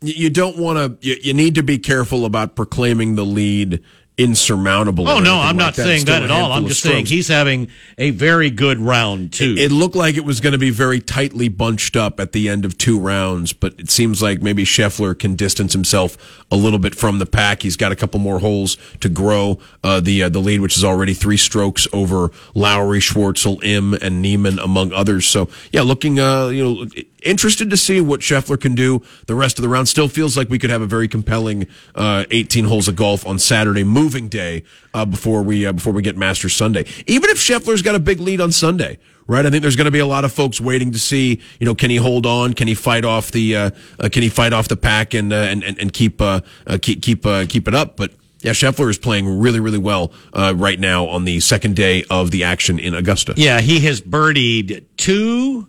you 0.00 0.30
don't 0.30 0.58
want 0.58 1.00
to, 1.00 1.06
you, 1.06 1.16
you 1.22 1.34
need 1.34 1.54
to 1.56 1.62
be 1.62 1.78
careful 1.78 2.24
about 2.24 2.56
proclaiming 2.56 3.14
the 3.14 3.24
lead 3.24 3.82
insurmountable. 4.18 5.08
Oh 5.08 5.20
no, 5.20 5.38
I'm 5.38 5.48
like 5.48 5.56
not 5.56 5.74
that. 5.74 5.82
saying 5.82 6.06
that 6.06 6.22
at 6.22 6.30
all. 6.30 6.52
I'm 6.52 6.66
just 6.66 6.80
saying 6.82 7.06
he's 7.06 7.28
having 7.28 7.68
a 7.98 8.10
very 8.10 8.50
good 8.50 8.78
round 8.78 9.32
too. 9.32 9.54
It 9.58 9.70
looked 9.70 9.94
like 9.94 10.16
it 10.16 10.24
was 10.24 10.40
going 10.40 10.52
to 10.52 10.58
be 10.58 10.70
very 10.70 11.00
tightly 11.00 11.48
bunched 11.48 11.96
up 11.96 12.18
at 12.18 12.32
the 12.32 12.48
end 12.48 12.64
of 12.64 12.78
two 12.78 12.98
rounds, 12.98 13.52
but 13.52 13.74
it 13.78 13.90
seems 13.90 14.22
like 14.22 14.40
maybe 14.40 14.64
Scheffler 14.64 15.18
can 15.18 15.36
distance 15.36 15.74
himself 15.74 16.44
a 16.50 16.56
little 16.56 16.78
bit 16.78 16.94
from 16.94 17.18
the 17.18 17.26
pack. 17.26 17.62
He's 17.62 17.76
got 17.76 17.92
a 17.92 17.96
couple 17.96 18.18
more 18.18 18.38
holes 18.38 18.78
to 19.00 19.08
grow 19.08 19.58
uh, 19.84 20.00
the 20.00 20.24
uh, 20.24 20.28
the 20.30 20.40
lead, 20.40 20.60
which 20.60 20.76
is 20.76 20.84
already 20.84 21.12
three 21.12 21.36
strokes 21.36 21.86
over 21.92 22.30
Lowry, 22.54 23.00
Schwartzel, 23.00 23.62
Im, 23.62 23.94
and 23.94 24.22
Niemann, 24.22 24.58
among 24.58 24.92
others. 24.92 25.26
So 25.26 25.48
yeah, 25.72 25.82
looking 25.82 26.18
uh, 26.18 26.48
you 26.48 26.64
know 26.64 26.86
interested 27.26 27.70
to 27.70 27.76
see 27.76 28.00
what 28.00 28.20
Scheffler 28.20 28.58
can 28.58 28.74
do 28.74 29.02
the 29.26 29.34
rest 29.34 29.58
of 29.58 29.62
the 29.62 29.68
round. 29.68 29.88
Still 29.88 30.08
feels 30.08 30.36
like 30.36 30.48
we 30.48 30.58
could 30.58 30.70
have 30.70 30.82
a 30.82 30.86
very 30.86 31.08
compelling 31.08 31.66
uh, 31.94 32.24
18 32.30 32.66
holes 32.66 32.88
of 32.88 32.96
golf 32.96 33.26
on 33.26 33.38
Saturday, 33.38 33.84
moving 34.06 34.28
day, 34.28 34.62
uh, 34.94 35.04
before 35.04 35.42
we 35.42 35.66
uh, 35.66 35.72
before 35.72 35.92
we 35.92 36.00
get 36.00 36.16
Masters 36.16 36.54
Sunday. 36.54 36.84
Even 37.08 37.28
if 37.28 37.38
Scheffler's 37.38 37.82
got 37.82 37.96
a 37.96 37.98
big 37.98 38.20
lead 38.20 38.40
on 38.40 38.52
Sunday, 38.52 38.98
right? 39.26 39.44
I 39.44 39.50
think 39.50 39.62
there's 39.62 39.74
going 39.74 39.86
to 39.86 39.90
be 39.90 39.98
a 39.98 40.06
lot 40.06 40.24
of 40.24 40.32
folks 40.32 40.60
waiting 40.60 40.92
to 40.92 40.98
see, 41.00 41.40
you 41.58 41.66
know, 41.66 41.74
can 41.74 41.90
he 41.90 41.96
hold 41.96 42.24
on? 42.24 42.54
Can 42.54 42.68
he 42.68 42.74
fight 42.74 43.04
off 43.04 43.32
the 43.32 43.56
uh, 43.56 43.70
uh, 43.98 44.08
can 44.08 44.22
he 44.22 44.28
fight 44.28 44.52
off 44.52 44.68
the 44.68 44.76
pack 44.76 45.12
and 45.12 45.32
uh, 45.32 45.36
and, 45.36 45.64
and 45.64 45.92
keep 45.92 46.22
uh, 46.22 46.40
keep 46.82 47.02
keep 47.02 47.24
keep 47.48 47.66
it 47.66 47.74
up? 47.74 47.96
But 47.96 48.12
yeah, 48.42 48.52
Scheffler 48.52 48.88
is 48.88 48.96
playing 48.96 49.40
really 49.40 49.58
really 49.58 49.78
well 49.78 50.12
uh, 50.32 50.54
right 50.56 50.78
now 50.78 51.06
on 51.06 51.24
the 51.24 51.40
second 51.40 51.74
day 51.74 52.04
of 52.08 52.30
the 52.30 52.44
action 52.44 52.78
in 52.78 52.94
Augusta. 52.94 53.34
yeah, 53.36 53.60
he 53.60 53.80
has 53.80 54.00
birdied 54.00 54.84
two, 54.96 55.66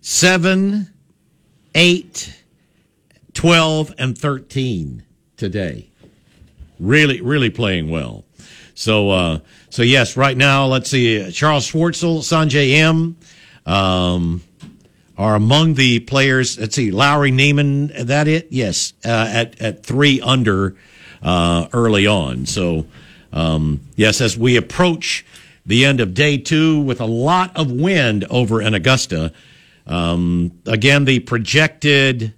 seven, 0.00 0.92
eight, 1.76 2.42
12, 3.34 3.94
and 3.98 4.18
13 4.18 5.04
today. 5.36 5.91
Really, 6.80 7.20
really 7.20 7.50
playing 7.50 7.90
well. 7.90 8.24
So, 8.74 9.10
uh, 9.10 9.38
so 9.70 9.82
yes, 9.82 10.16
right 10.16 10.36
now, 10.36 10.66
let's 10.66 10.90
see, 10.90 11.30
Charles 11.30 11.70
Schwartzel, 11.70 12.20
Sungjae 12.20 12.70
Im, 12.70 13.16
um, 13.66 14.42
are 15.16 15.34
among 15.34 15.74
the 15.74 16.00
players. 16.00 16.58
Let's 16.58 16.74
see, 16.74 16.90
Lowry 16.90 17.30
Niemann, 17.30 17.88
that 18.06 18.28
it? 18.28 18.48
Yes, 18.50 18.94
uh, 19.04 19.28
at, 19.30 19.60
at 19.60 19.84
three 19.84 20.20
under, 20.20 20.76
uh, 21.22 21.68
early 21.72 22.06
on. 22.06 22.46
So, 22.46 22.86
um, 23.32 23.80
yes, 23.94 24.20
as 24.20 24.36
we 24.36 24.56
approach 24.56 25.24
the 25.64 25.84
end 25.84 26.00
of 26.00 26.14
day 26.14 26.38
two 26.38 26.80
with 26.80 27.00
a 27.00 27.06
lot 27.06 27.56
of 27.56 27.70
wind 27.70 28.24
over 28.30 28.60
in 28.60 28.74
Augusta, 28.74 29.32
um, 29.86 30.52
again, 30.66 31.04
the 31.04 31.20
projected, 31.20 32.34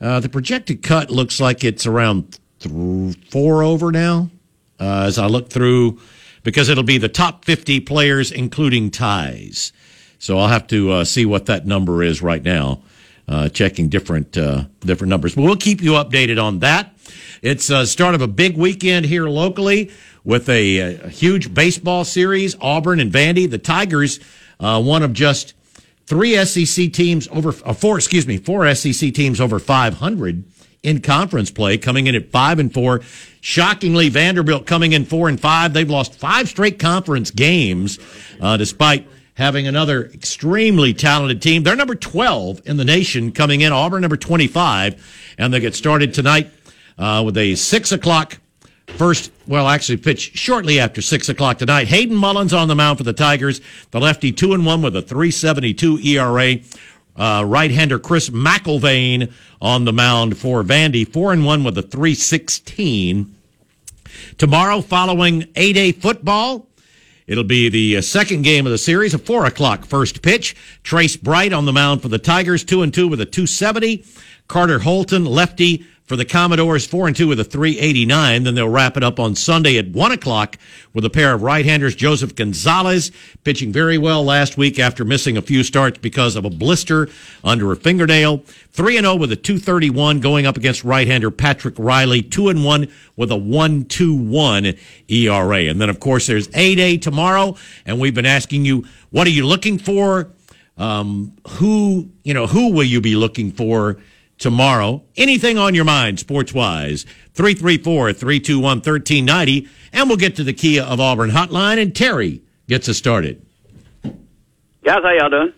uh, 0.00 0.20
the 0.20 0.28
projected 0.28 0.82
cut 0.82 1.10
looks 1.10 1.40
like 1.40 1.64
it's 1.64 1.86
around 1.86 2.38
th- 2.60 3.16
four 3.30 3.62
over 3.62 3.92
now. 3.92 4.30
Uh, 4.78 5.04
as 5.06 5.18
I 5.18 5.26
look 5.26 5.48
through, 5.48 6.00
because 6.42 6.68
it'll 6.68 6.84
be 6.84 6.98
the 6.98 7.08
top 7.08 7.46
50 7.46 7.80
players, 7.80 8.30
including 8.30 8.90
ties. 8.90 9.72
So 10.18 10.38
I'll 10.38 10.48
have 10.48 10.66
to 10.68 10.92
uh, 10.92 11.04
see 11.04 11.24
what 11.24 11.46
that 11.46 11.66
number 11.66 12.02
is 12.02 12.20
right 12.20 12.42
now, 12.42 12.82
uh, 13.26 13.48
checking 13.48 13.88
different 13.88 14.36
uh, 14.36 14.64
different 14.80 15.10
numbers. 15.10 15.34
But 15.34 15.42
we'll 15.42 15.56
keep 15.56 15.80
you 15.80 15.92
updated 15.92 16.42
on 16.42 16.60
that. 16.60 16.94
It's 17.42 17.70
uh, 17.70 17.86
start 17.86 18.14
of 18.14 18.22
a 18.22 18.26
big 18.26 18.56
weekend 18.56 19.06
here 19.06 19.28
locally 19.28 19.90
with 20.24 20.48
a, 20.48 20.78
a 20.78 21.08
huge 21.08 21.54
baseball 21.54 22.04
series. 22.04 22.54
Auburn 22.60 23.00
and 23.00 23.10
Vandy. 23.10 23.48
The 23.48 23.58
Tigers, 23.58 24.20
uh, 24.60 24.82
one 24.82 25.02
of 25.02 25.12
just 25.12 25.54
three 26.06 26.36
SEC 26.44 26.92
teams 26.92 27.28
over 27.28 27.52
four. 27.52 27.96
Excuse 27.96 28.26
me, 28.26 28.36
four 28.36 28.72
SEC 28.74 29.14
teams 29.14 29.40
over 29.40 29.58
500 29.58 30.44
in 30.86 31.02
conference 31.02 31.50
play, 31.50 31.76
coming 31.76 32.06
in 32.06 32.14
at 32.14 32.30
five 32.30 32.60
and 32.60 32.72
four. 32.72 33.00
Shockingly, 33.40 34.08
Vanderbilt 34.08 34.66
coming 34.66 34.92
in 34.92 35.04
four 35.04 35.28
and 35.28 35.38
five. 35.38 35.72
They've 35.72 35.90
lost 35.90 36.14
five 36.14 36.48
straight 36.48 36.78
conference 36.78 37.32
games, 37.32 37.98
uh, 38.40 38.56
despite 38.56 39.06
having 39.34 39.66
another 39.66 40.06
extremely 40.06 40.94
talented 40.94 41.42
team. 41.42 41.64
They're 41.64 41.74
number 41.74 41.96
12 41.96 42.62
in 42.66 42.76
the 42.76 42.84
nation 42.84 43.32
coming 43.32 43.62
in. 43.62 43.72
Auburn 43.72 44.00
number 44.00 44.16
25, 44.16 45.34
and 45.38 45.52
they 45.52 45.58
get 45.58 45.74
started 45.74 46.14
tonight 46.14 46.50
uh, 46.96 47.22
with 47.26 47.36
a 47.36 47.56
six 47.56 47.90
o'clock 47.90 48.38
first. 48.86 49.32
Well, 49.48 49.66
actually, 49.66 49.96
pitch 49.96 50.38
shortly 50.38 50.78
after 50.78 51.02
six 51.02 51.28
o'clock 51.28 51.58
tonight. 51.58 51.88
Hayden 51.88 52.14
Mullins 52.14 52.52
on 52.52 52.68
the 52.68 52.76
mound 52.76 52.98
for 52.98 53.04
the 53.04 53.12
Tigers. 53.12 53.60
The 53.90 53.98
lefty 53.98 54.30
two 54.30 54.54
and 54.54 54.64
one 54.64 54.82
with 54.82 54.94
a 54.94 55.02
3.72 55.02 56.04
ERA. 56.04 56.60
Uh, 57.16 57.44
right-hander 57.46 57.98
Chris 57.98 58.30
McElvain 58.30 59.32
on 59.60 59.84
the 59.84 59.92
mound 59.92 60.36
for 60.36 60.62
Vandy, 60.62 61.10
four 61.10 61.32
and 61.32 61.44
one 61.44 61.64
with 61.64 61.78
a 61.78 61.82
3.16. 61.82 63.30
Tomorrow, 64.38 64.80
following 64.82 65.46
A-Day 65.56 65.92
football, 65.92 66.66
It'll 67.26 67.42
be 67.42 67.68
the 67.68 67.96
uh, 67.96 68.02
second 68.02 68.42
game 68.42 68.66
of 68.66 68.72
the 68.72 68.78
series, 68.78 69.12
a 69.12 69.18
four 69.18 69.46
o'clock 69.46 69.84
first 69.84 70.22
pitch. 70.22 70.54
Trace 70.84 71.16
Bright 71.16 71.52
on 71.52 71.64
the 71.64 71.72
mound 71.72 72.00
for 72.00 72.08
the 72.08 72.20
Tigers, 72.20 72.62
two 72.62 72.82
and 72.82 72.94
two 72.94 73.08
with 73.08 73.20
a 73.20 73.26
270. 73.26 74.04
Carter 74.46 74.78
Holton, 74.78 75.24
lefty 75.24 75.84
for 76.06 76.14
the 76.14 76.24
Commodores, 76.24 76.86
four 76.86 77.08
and 77.08 77.16
two 77.16 77.26
with 77.26 77.40
a 77.40 77.44
389. 77.44 78.44
Then 78.44 78.54
they'll 78.54 78.68
wrap 78.68 78.96
it 78.96 79.02
up 79.02 79.18
on 79.18 79.34
Sunday 79.34 79.76
at 79.76 79.88
one 79.88 80.12
o'clock 80.12 80.56
with 80.94 81.04
a 81.04 81.10
pair 81.10 81.34
of 81.34 81.42
right-handers. 81.42 81.96
Joseph 81.96 82.36
Gonzalez 82.36 83.10
pitching 83.42 83.72
very 83.72 83.98
well 83.98 84.24
last 84.24 84.56
week 84.56 84.78
after 84.78 85.04
missing 85.04 85.36
a 85.36 85.42
few 85.42 85.64
starts 85.64 85.98
because 85.98 86.36
of 86.36 86.44
a 86.44 86.50
blister 86.50 87.08
under 87.42 87.72
a 87.72 87.76
fingernail. 87.76 88.38
Three 88.70 88.96
and 88.96 89.04
zero 89.04 89.16
with 89.16 89.32
a 89.32 89.36
231 89.36 90.20
going 90.20 90.46
up 90.46 90.56
against 90.56 90.84
right-hander 90.84 91.30
Patrick 91.32 91.74
Reilly, 91.76 92.22
two 92.22 92.48
and 92.48 92.64
one 92.64 92.88
with 93.16 93.32
a 93.32 93.36
121 93.36 94.74
ERA. 95.08 95.58
And 95.58 95.80
then 95.80 95.90
of 95.90 95.98
course 95.98 96.28
there's 96.28 96.48
A 96.54 96.76
Day 96.76 96.98
tomorrow, 96.98 97.56
and 97.84 97.98
we've 97.98 98.14
been 98.14 98.26
asking 98.26 98.64
you, 98.64 98.84
what 99.10 99.26
are 99.26 99.30
you 99.30 99.44
looking 99.44 99.78
for? 99.78 100.30
Um, 100.78 101.36
who 101.48 102.10
you 102.22 102.34
know 102.34 102.46
who 102.46 102.70
will 102.70 102.84
you 102.84 103.00
be 103.00 103.16
looking 103.16 103.50
for? 103.50 103.98
Tomorrow. 104.38 105.02
Anything 105.16 105.56
on 105.56 105.74
your 105.74 105.84
mind, 105.84 106.18
sports 106.20 106.52
wise, 106.52 107.04
334 107.34 108.12
321 108.12 108.62
1390. 108.62 109.68
And 109.92 110.08
we'll 110.08 110.18
get 110.18 110.36
to 110.36 110.44
the 110.44 110.52
Kia 110.52 110.82
of 110.82 111.00
Auburn 111.00 111.30
hotline, 111.30 111.80
and 111.80 111.94
Terry 111.94 112.42
gets 112.68 112.88
us 112.88 112.98
started. 112.98 113.44
Guys, 114.84 115.00
how 115.02 115.12
y'all 115.12 115.30
doing? 115.30 115.52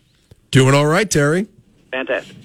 Doing 0.50 0.74
all 0.74 0.86
right, 0.86 1.10
Terry. 1.10 1.46
Fantastic. 1.90 2.36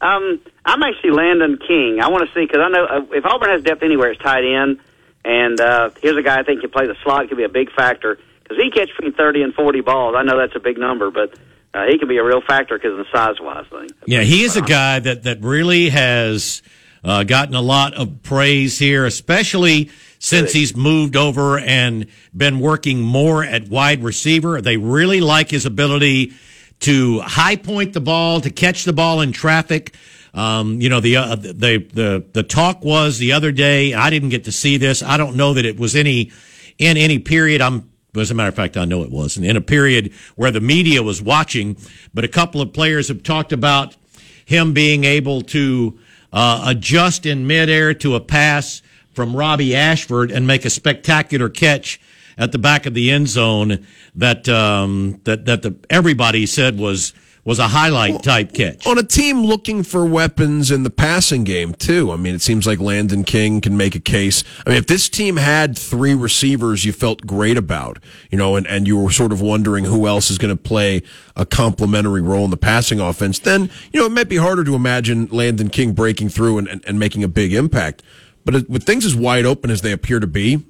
Um, 0.00 0.40
I'm 0.64 0.82
actually 0.82 1.12
Landen 1.12 1.58
King. 1.66 2.00
I 2.00 2.08
want 2.08 2.28
to 2.28 2.34
see 2.34 2.44
because 2.44 2.60
I 2.60 2.68
know 2.68 2.84
uh, 2.84 3.06
if 3.12 3.24
Auburn 3.24 3.50
has 3.50 3.62
depth 3.62 3.82
anywhere, 3.82 4.10
it's 4.10 4.20
tight 4.20 4.44
end. 4.44 4.80
And 5.24 5.60
uh, 5.60 5.90
here's 6.02 6.16
a 6.16 6.22
guy 6.22 6.38
I 6.38 6.42
think 6.42 6.60
can 6.60 6.70
play 6.70 6.86
the 6.86 6.96
slot. 7.02 7.28
Could 7.28 7.38
be 7.38 7.44
a 7.44 7.48
big 7.48 7.72
factor 7.72 8.18
because 8.42 8.62
he 8.62 8.70
catch 8.70 8.88
between 8.96 9.12
30 9.12 9.42
and 9.42 9.54
40 9.54 9.80
balls. 9.80 10.14
I 10.16 10.22
know 10.22 10.38
that's 10.38 10.54
a 10.54 10.60
big 10.60 10.78
number, 10.78 11.10
but 11.10 11.36
uh, 11.76 11.86
he 11.86 11.98
can 11.98 12.08
be 12.08 12.16
a 12.16 12.24
real 12.24 12.40
factor 12.40 12.78
because 12.78 12.92
of 12.92 12.98
the 12.98 13.06
size 13.12 13.36
wise 13.40 13.66
thing. 13.70 13.88
Yeah, 14.06 14.22
he 14.22 14.44
is 14.44 14.56
a 14.56 14.62
guy 14.62 14.98
that, 15.00 15.24
that 15.24 15.42
really 15.42 15.90
has 15.90 16.62
uh, 17.04 17.24
gotten 17.24 17.54
a 17.54 17.60
lot 17.60 17.94
of 17.94 18.22
praise 18.22 18.78
here, 18.78 19.04
especially 19.04 19.90
since 20.18 20.52
he's 20.52 20.74
moved 20.74 21.16
over 21.16 21.58
and 21.58 22.06
been 22.34 22.60
working 22.60 23.02
more 23.02 23.44
at 23.44 23.68
wide 23.68 24.02
receiver. 24.02 24.62
They 24.62 24.78
really 24.78 25.20
like 25.20 25.50
his 25.50 25.66
ability 25.66 26.32
to 26.80 27.20
high 27.20 27.56
point 27.56 27.92
the 27.92 28.00
ball, 28.00 28.40
to 28.40 28.50
catch 28.50 28.84
the 28.84 28.92
ball 28.92 29.20
in 29.20 29.32
traffic. 29.32 29.94
Um, 30.32 30.80
you 30.80 30.88
know, 30.88 31.00
the, 31.00 31.16
uh, 31.16 31.36
the, 31.36 31.86
the, 31.92 32.24
the 32.32 32.42
talk 32.42 32.84
was 32.84 33.18
the 33.18 33.32
other 33.32 33.52
day, 33.52 33.94
I 33.94 34.10
didn't 34.10 34.30
get 34.30 34.44
to 34.44 34.52
see 34.52 34.76
this. 34.78 35.02
I 35.02 35.16
don't 35.16 35.36
know 35.36 35.54
that 35.54 35.64
it 35.64 35.78
was 35.78 35.94
any, 35.94 36.32
in 36.78 36.96
any 36.96 37.18
period. 37.18 37.60
I'm, 37.60 37.90
as 38.18 38.30
a 38.30 38.34
matter 38.34 38.48
of 38.48 38.54
fact, 38.54 38.76
I 38.76 38.84
know 38.84 39.02
it 39.02 39.10
wasn't 39.10 39.46
in 39.46 39.56
a 39.56 39.60
period 39.60 40.12
where 40.34 40.50
the 40.50 40.60
media 40.60 41.02
was 41.02 41.20
watching, 41.22 41.76
but 42.14 42.24
a 42.24 42.28
couple 42.28 42.60
of 42.60 42.72
players 42.72 43.08
have 43.08 43.22
talked 43.22 43.52
about 43.52 43.96
him 44.44 44.72
being 44.72 45.04
able 45.04 45.42
to, 45.42 45.98
uh, 46.32 46.64
adjust 46.66 47.26
in 47.26 47.46
midair 47.46 47.94
to 47.94 48.14
a 48.14 48.20
pass 48.20 48.82
from 49.12 49.34
Robbie 49.34 49.74
Ashford 49.74 50.30
and 50.30 50.46
make 50.46 50.64
a 50.64 50.70
spectacular 50.70 51.48
catch 51.48 52.00
at 52.38 52.52
the 52.52 52.58
back 52.58 52.86
of 52.86 52.94
the 52.94 53.10
end 53.10 53.28
zone 53.28 53.86
that, 54.14 54.48
um, 54.48 55.20
that, 55.24 55.46
that 55.46 55.62
the, 55.62 55.74
everybody 55.88 56.46
said 56.46 56.78
was, 56.78 57.14
was 57.46 57.60
a 57.60 57.68
highlight 57.68 58.24
type 58.24 58.52
catch. 58.52 58.84
On 58.88 58.98
a 58.98 59.04
team 59.04 59.44
looking 59.44 59.84
for 59.84 60.04
weapons 60.04 60.72
in 60.72 60.82
the 60.82 60.90
passing 60.90 61.44
game, 61.44 61.72
too. 61.74 62.10
I 62.10 62.16
mean, 62.16 62.34
it 62.34 62.42
seems 62.42 62.66
like 62.66 62.80
Landen 62.80 63.22
King 63.22 63.60
can 63.60 63.76
make 63.76 63.94
a 63.94 64.00
case. 64.00 64.42
I 64.66 64.70
mean, 64.70 64.78
if 64.78 64.88
this 64.88 65.08
team 65.08 65.36
had 65.36 65.78
three 65.78 66.12
receivers 66.12 66.84
you 66.84 66.92
felt 66.92 67.24
great 67.24 67.56
about, 67.56 68.00
you 68.32 68.36
know, 68.36 68.56
and, 68.56 68.66
and 68.66 68.88
you 68.88 68.98
were 68.98 69.12
sort 69.12 69.30
of 69.30 69.40
wondering 69.40 69.84
who 69.84 70.08
else 70.08 70.28
is 70.28 70.38
going 70.38 70.54
to 70.54 70.60
play 70.60 71.02
a 71.36 71.46
complementary 71.46 72.20
role 72.20 72.44
in 72.44 72.50
the 72.50 72.56
passing 72.56 72.98
offense, 72.98 73.38
then, 73.38 73.70
you 73.92 74.00
know, 74.00 74.06
it 74.06 74.12
might 74.12 74.28
be 74.28 74.38
harder 74.38 74.64
to 74.64 74.74
imagine 74.74 75.28
Landen 75.30 75.70
King 75.70 75.92
breaking 75.92 76.30
through 76.30 76.58
and, 76.58 76.66
and, 76.66 76.84
and 76.84 76.98
making 76.98 77.22
a 77.22 77.28
big 77.28 77.54
impact. 77.54 78.02
But 78.44 78.68
with 78.68 78.82
things 78.82 79.04
as 79.04 79.14
wide 79.14 79.46
open 79.46 79.70
as 79.70 79.82
they 79.82 79.92
appear 79.92 80.18
to 80.18 80.26
be, 80.26 80.64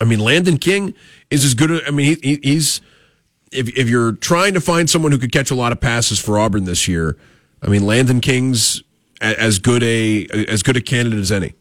I 0.00 0.06
mean, 0.06 0.20
Landen 0.20 0.56
King 0.56 0.94
is 1.30 1.44
as 1.44 1.52
good. 1.52 1.86
I 1.86 1.90
mean, 1.90 2.16
he, 2.22 2.40
he's 2.42 2.80
if 3.52 3.68
if 3.76 3.88
you're 3.88 4.12
trying 4.12 4.54
to 4.54 4.60
find 4.60 4.88
someone 4.88 5.12
who 5.12 5.18
could 5.18 5.32
catch 5.32 5.50
a 5.50 5.54
lot 5.54 5.72
of 5.72 5.80
passes 5.80 6.18
for 6.18 6.38
Auburn 6.38 6.64
this 6.64 6.88
year, 6.88 7.16
I 7.62 7.68
mean 7.68 7.86
Landen 7.86 8.20
King's 8.20 8.82
as 9.20 9.58
good 9.58 9.82
a 9.82 10.26
as 10.48 10.62
good 10.62 10.76
a 10.76 10.80
candidate 10.80 11.20
as 11.20 11.32
any. 11.32 11.54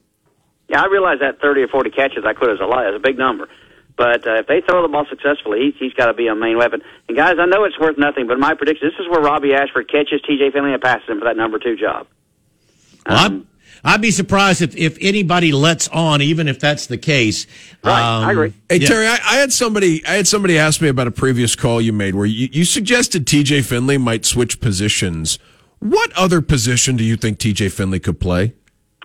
Yeah, 0.70 0.82
I 0.82 0.86
realize 0.86 1.20
that 1.20 1.42
30 1.42 1.64
or 1.64 1.68
40 1.68 1.90
catches 1.90 2.24
I 2.26 2.34
could 2.34 2.50
as 2.50 2.60
a 2.62 2.66
lot 2.66 2.88
is 2.88 2.96
a 2.96 3.00
big 3.00 3.18
number. 3.18 3.50
But 3.98 4.26
uh, 4.26 4.36
if 4.36 4.48
they 4.48 4.62
throw 4.62 4.82
the 4.82 4.88
ball 4.88 5.06
successfully, 5.10 5.66
he's, 5.66 5.74
he's 5.78 5.94
got 5.94 6.06
to 6.06 6.14
be 6.14 6.28
a 6.28 6.34
main 6.34 6.58
weapon. 6.58 6.82
And 7.08 7.18
guys, 7.18 7.36
I 7.38 7.46
know 7.46 7.66
it's 7.66 7.78
worth 7.78 7.98
nothing, 7.98 8.26
but 8.26 8.40
my 8.40 8.56
prediction: 8.56 8.88
this 8.88 9.00
is 9.00 9.10
where 9.10 9.22
Robbie 9.22 9.54
Ashford 9.54 9.92
catches 9.92 10.22
T.J. 10.22 10.52
Finley 10.52 10.74
and 10.74 10.82
passes 10.82 11.08
him 11.10 11.20
for 11.20 11.26
that 11.26 11.38
number 11.38 11.60
two 11.60 11.76
job. 11.76 12.08
Well, 13.08 13.26
um, 13.26 13.48
I'd 13.84 14.02
be 14.02 14.12
surprised 14.12 14.62
if, 14.62 14.76
if 14.76 14.98
anybody 15.02 15.52
lets 15.52 15.88
on, 15.88 16.22
even 16.22 16.48
if 16.48 16.60
that's 16.60 16.86
the 16.86 16.98
case. 16.98 17.48
Right, 17.84 18.02
um, 18.02 18.26
I 18.26 18.32
agree. 18.32 18.54
Hey 18.70 18.78
yeah. 18.78 18.88
Terry, 18.88 19.08
I, 19.08 19.14
I, 19.14 19.36
had 19.38 19.52
somebody 19.52 20.06
I 20.06 20.14
had 20.14 20.28
somebody 20.28 20.58
ask 20.58 20.82
me 20.82 20.88
about 20.88 21.08
a 21.08 21.12
previous 21.12 21.56
call 21.56 21.82
you 21.82 21.94
made 21.94 22.16
where 22.16 22.26
you, 22.26 22.48
you 22.52 22.64
suggested 22.64 23.26
T.J. 23.26 23.64
Finley 23.64 23.98
might 23.98 24.26
switch 24.26 24.60
positions. 24.60 25.40
What 25.80 26.12
other 26.14 26.42
position 26.42 26.96
do 26.96 27.04
you 27.04 27.18
think 27.18 27.40
T.J. 27.40 27.70
Finley 27.70 28.00
could 28.00 28.20
play? 28.20 28.54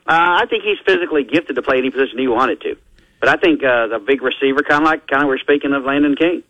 Uh, 0.07 0.43
I 0.43 0.47
think 0.49 0.63
he's 0.63 0.79
physically 0.85 1.25
gifted 1.25 1.57
to 1.57 1.63
play 1.63 1.79
any 1.79 1.91
position 1.91 2.19
he 2.19 2.29
wanted 2.29 2.61
to, 2.61 2.77
but 3.19 3.29
I 3.29 3.37
think 3.37 3.65
uh, 3.65 3.89
the 3.89 3.99
big 3.99 4.23
receiver, 4.23 4.63
kind 4.63 4.83
of 4.83 4.87
like 4.87 5.07
kind 5.09 5.23
of 5.23 5.29
we're 5.29 5.39
speaking 5.39 5.73
of 5.73 5.85
Landen 5.85 6.15
King. 6.17 6.43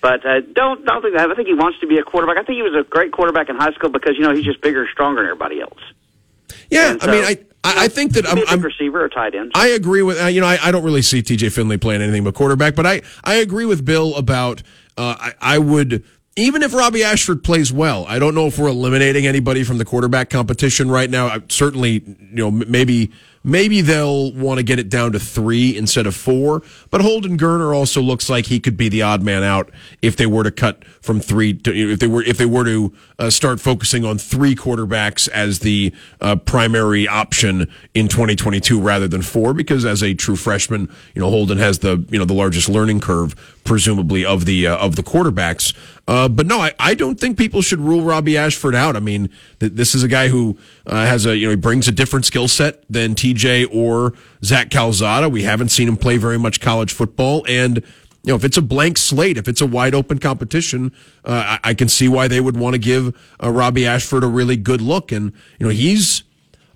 But 0.00 0.26
uh, 0.26 0.40
don't 0.40 0.84
don't 0.84 1.00
think 1.00 1.16
that. 1.16 1.30
I 1.30 1.34
think 1.34 1.48
he 1.48 1.54
wants 1.54 1.80
to 1.80 1.86
be 1.86 1.98
a 1.98 2.02
quarterback. 2.02 2.36
I 2.36 2.42
think 2.42 2.56
he 2.56 2.62
was 2.62 2.74
a 2.74 2.88
great 2.88 3.12
quarterback 3.12 3.48
in 3.48 3.56
high 3.56 3.72
school 3.72 3.88
because 3.88 4.16
you 4.16 4.22
know 4.22 4.34
he's 4.34 4.44
just 4.44 4.60
bigger 4.60 4.82
and 4.82 4.90
stronger 4.90 5.22
than 5.22 5.30
everybody 5.30 5.60
else. 5.60 5.80
Yeah, 6.70 6.98
so, 6.98 7.08
I 7.08 7.10
mean, 7.10 7.24
I 7.24 7.38
I, 7.64 7.84
I 7.84 7.88
think 7.88 8.12
that 8.12 8.28
I'm, 8.28 8.38
I'm 8.46 8.60
receiver 8.60 9.02
or 9.02 9.08
tight 9.08 9.34
end. 9.34 9.52
I 9.54 9.68
agree 9.68 10.02
with 10.02 10.22
uh, 10.22 10.26
you 10.26 10.40
know 10.40 10.46
I, 10.46 10.58
I 10.62 10.70
don't 10.70 10.84
really 10.84 11.02
see 11.02 11.22
T.J. 11.22 11.48
Finley 11.48 11.78
playing 11.78 12.02
anything 12.02 12.22
but 12.22 12.34
quarterback, 12.34 12.74
but 12.74 12.86
I 12.86 13.02
I 13.24 13.36
agree 13.36 13.64
with 13.64 13.84
Bill 13.84 14.14
about 14.16 14.62
uh, 14.96 15.16
I, 15.18 15.34
I 15.40 15.58
would 15.58 16.04
even 16.36 16.62
if 16.62 16.74
Robbie 16.74 17.04
Ashford 17.04 17.44
plays 17.44 17.72
well, 17.72 18.04
I 18.08 18.18
don't 18.18 18.34
know 18.34 18.46
if 18.46 18.58
we're 18.58 18.68
eliminating 18.68 19.26
anybody 19.26 19.62
from 19.64 19.78
the 19.78 19.84
quarterback 19.84 20.30
competition 20.30 20.90
right 20.90 21.08
now. 21.08 21.28
I, 21.28 21.42
certainly, 21.48 22.02
you 22.04 22.16
know, 22.32 22.50
maybe 22.50 23.12
maybe 23.44 23.82
they'll 23.82 24.32
want 24.32 24.58
to 24.58 24.64
get 24.64 24.78
it 24.78 24.88
down 24.88 25.12
to 25.12 25.20
three 25.20 25.76
instead 25.76 26.06
of 26.06 26.16
four. 26.16 26.62
But 26.90 27.02
Holden 27.02 27.36
Geriner 27.38 27.76
also 27.76 28.00
looks 28.00 28.28
like 28.28 28.46
he 28.46 28.58
could 28.58 28.76
be 28.76 28.88
the 28.88 29.02
odd 29.02 29.22
man 29.22 29.42
out 29.42 29.70
if 30.02 30.16
they 30.16 30.26
were 30.26 30.42
to 30.42 30.50
cut 30.50 30.84
from 31.02 31.20
three 31.20 31.52
to 31.52 31.92
if 31.92 32.00
they 32.00 32.06
were 32.06 32.22
if 32.22 32.38
they 32.38 32.46
were 32.46 32.64
to 32.64 32.92
uh, 33.18 33.30
start 33.30 33.60
focusing 33.60 34.04
on 34.04 34.18
three 34.18 34.56
quarterbacks 34.56 35.28
as 35.28 35.60
the 35.60 35.92
uh, 36.20 36.36
primary 36.36 37.06
option 37.06 37.70
in 37.92 38.08
2022 38.08 38.80
rather 38.80 39.06
than 39.06 39.22
four. 39.22 39.52
Because 39.52 39.84
as 39.84 40.02
a 40.02 40.14
true 40.14 40.36
freshman, 40.36 40.90
you 41.14 41.20
know 41.20 41.30
Holden 41.30 41.58
has 41.58 41.80
the 41.80 42.04
you 42.10 42.18
know 42.18 42.24
the 42.24 42.34
largest 42.34 42.68
learning 42.68 43.00
curve 43.00 43.36
presumably 43.64 44.24
of 44.24 44.44
the 44.44 44.66
uh, 44.66 44.76
of 44.76 44.96
the 44.96 45.02
quarterbacks. 45.02 45.74
Uh, 46.06 46.28
but 46.28 46.46
no, 46.46 46.60
I, 46.60 46.72
I 46.78 46.94
don't 46.94 47.18
think 47.18 47.38
people 47.38 47.62
should 47.62 47.80
rule 47.80 48.02
Robbie 48.02 48.36
Ashford 48.36 48.74
out. 48.74 48.94
I 48.94 49.00
mean, 49.00 49.30
th- 49.58 49.72
this 49.72 49.94
is 49.94 50.02
a 50.02 50.08
guy 50.08 50.28
who 50.28 50.58
uh, 50.86 51.06
has 51.06 51.26
a 51.26 51.36
you 51.36 51.46
know 51.46 51.50
he 51.50 51.56
brings 51.56 51.88
a 51.88 51.92
different 51.92 52.26
skill 52.26 52.46
set 52.46 52.84
than 52.88 53.14
TJ 53.14 53.74
or 53.74 54.12
Zach 54.44 54.70
Calzada. 54.70 55.28
We 55.28 55.42
haven't 55.42 55.70
seen 55.70 55.88
him 55.88 55.96
play 55.96 56.18
very 56.18 56.38
much 56.38 56.60
college 56.60 56.92
football, 56.92 57.44
and 57.48 57.76
you 58.22 58.32
know 58.32 58.36
if 58.36 58.44
it's 58.44 58.58
a 58.58 58.62
blank 58.62 58.98
slate, 58.98 59.38
if 59.38 59.48
it's 59.48 59.60
a 59.60 59.66
wide 59.66 59.94
open 59.94 60.18
competition, 60.18 60.92
uh, 61.24 61.58
I, 61.64 61.70
I, 61.70 61.74
can 61.74 61.88
see 61.88 62.08
why 62.08 62.28
they 62.28 62.40
would 62.40 62.56
want 62.56 62.74
to 62.74 62.78
give 62.78 63.16
uh, 63.42 63.50
Robbie 63.50 63.86
Ashford 63.86 64.22
a 64.22 64.28
really 64.28 64.56
good 64.56 64.80
look. 64.82 65.10
And 65.10 65.32
you 65.58 65.66
know 65.66 65.72
he's 65.72 66.22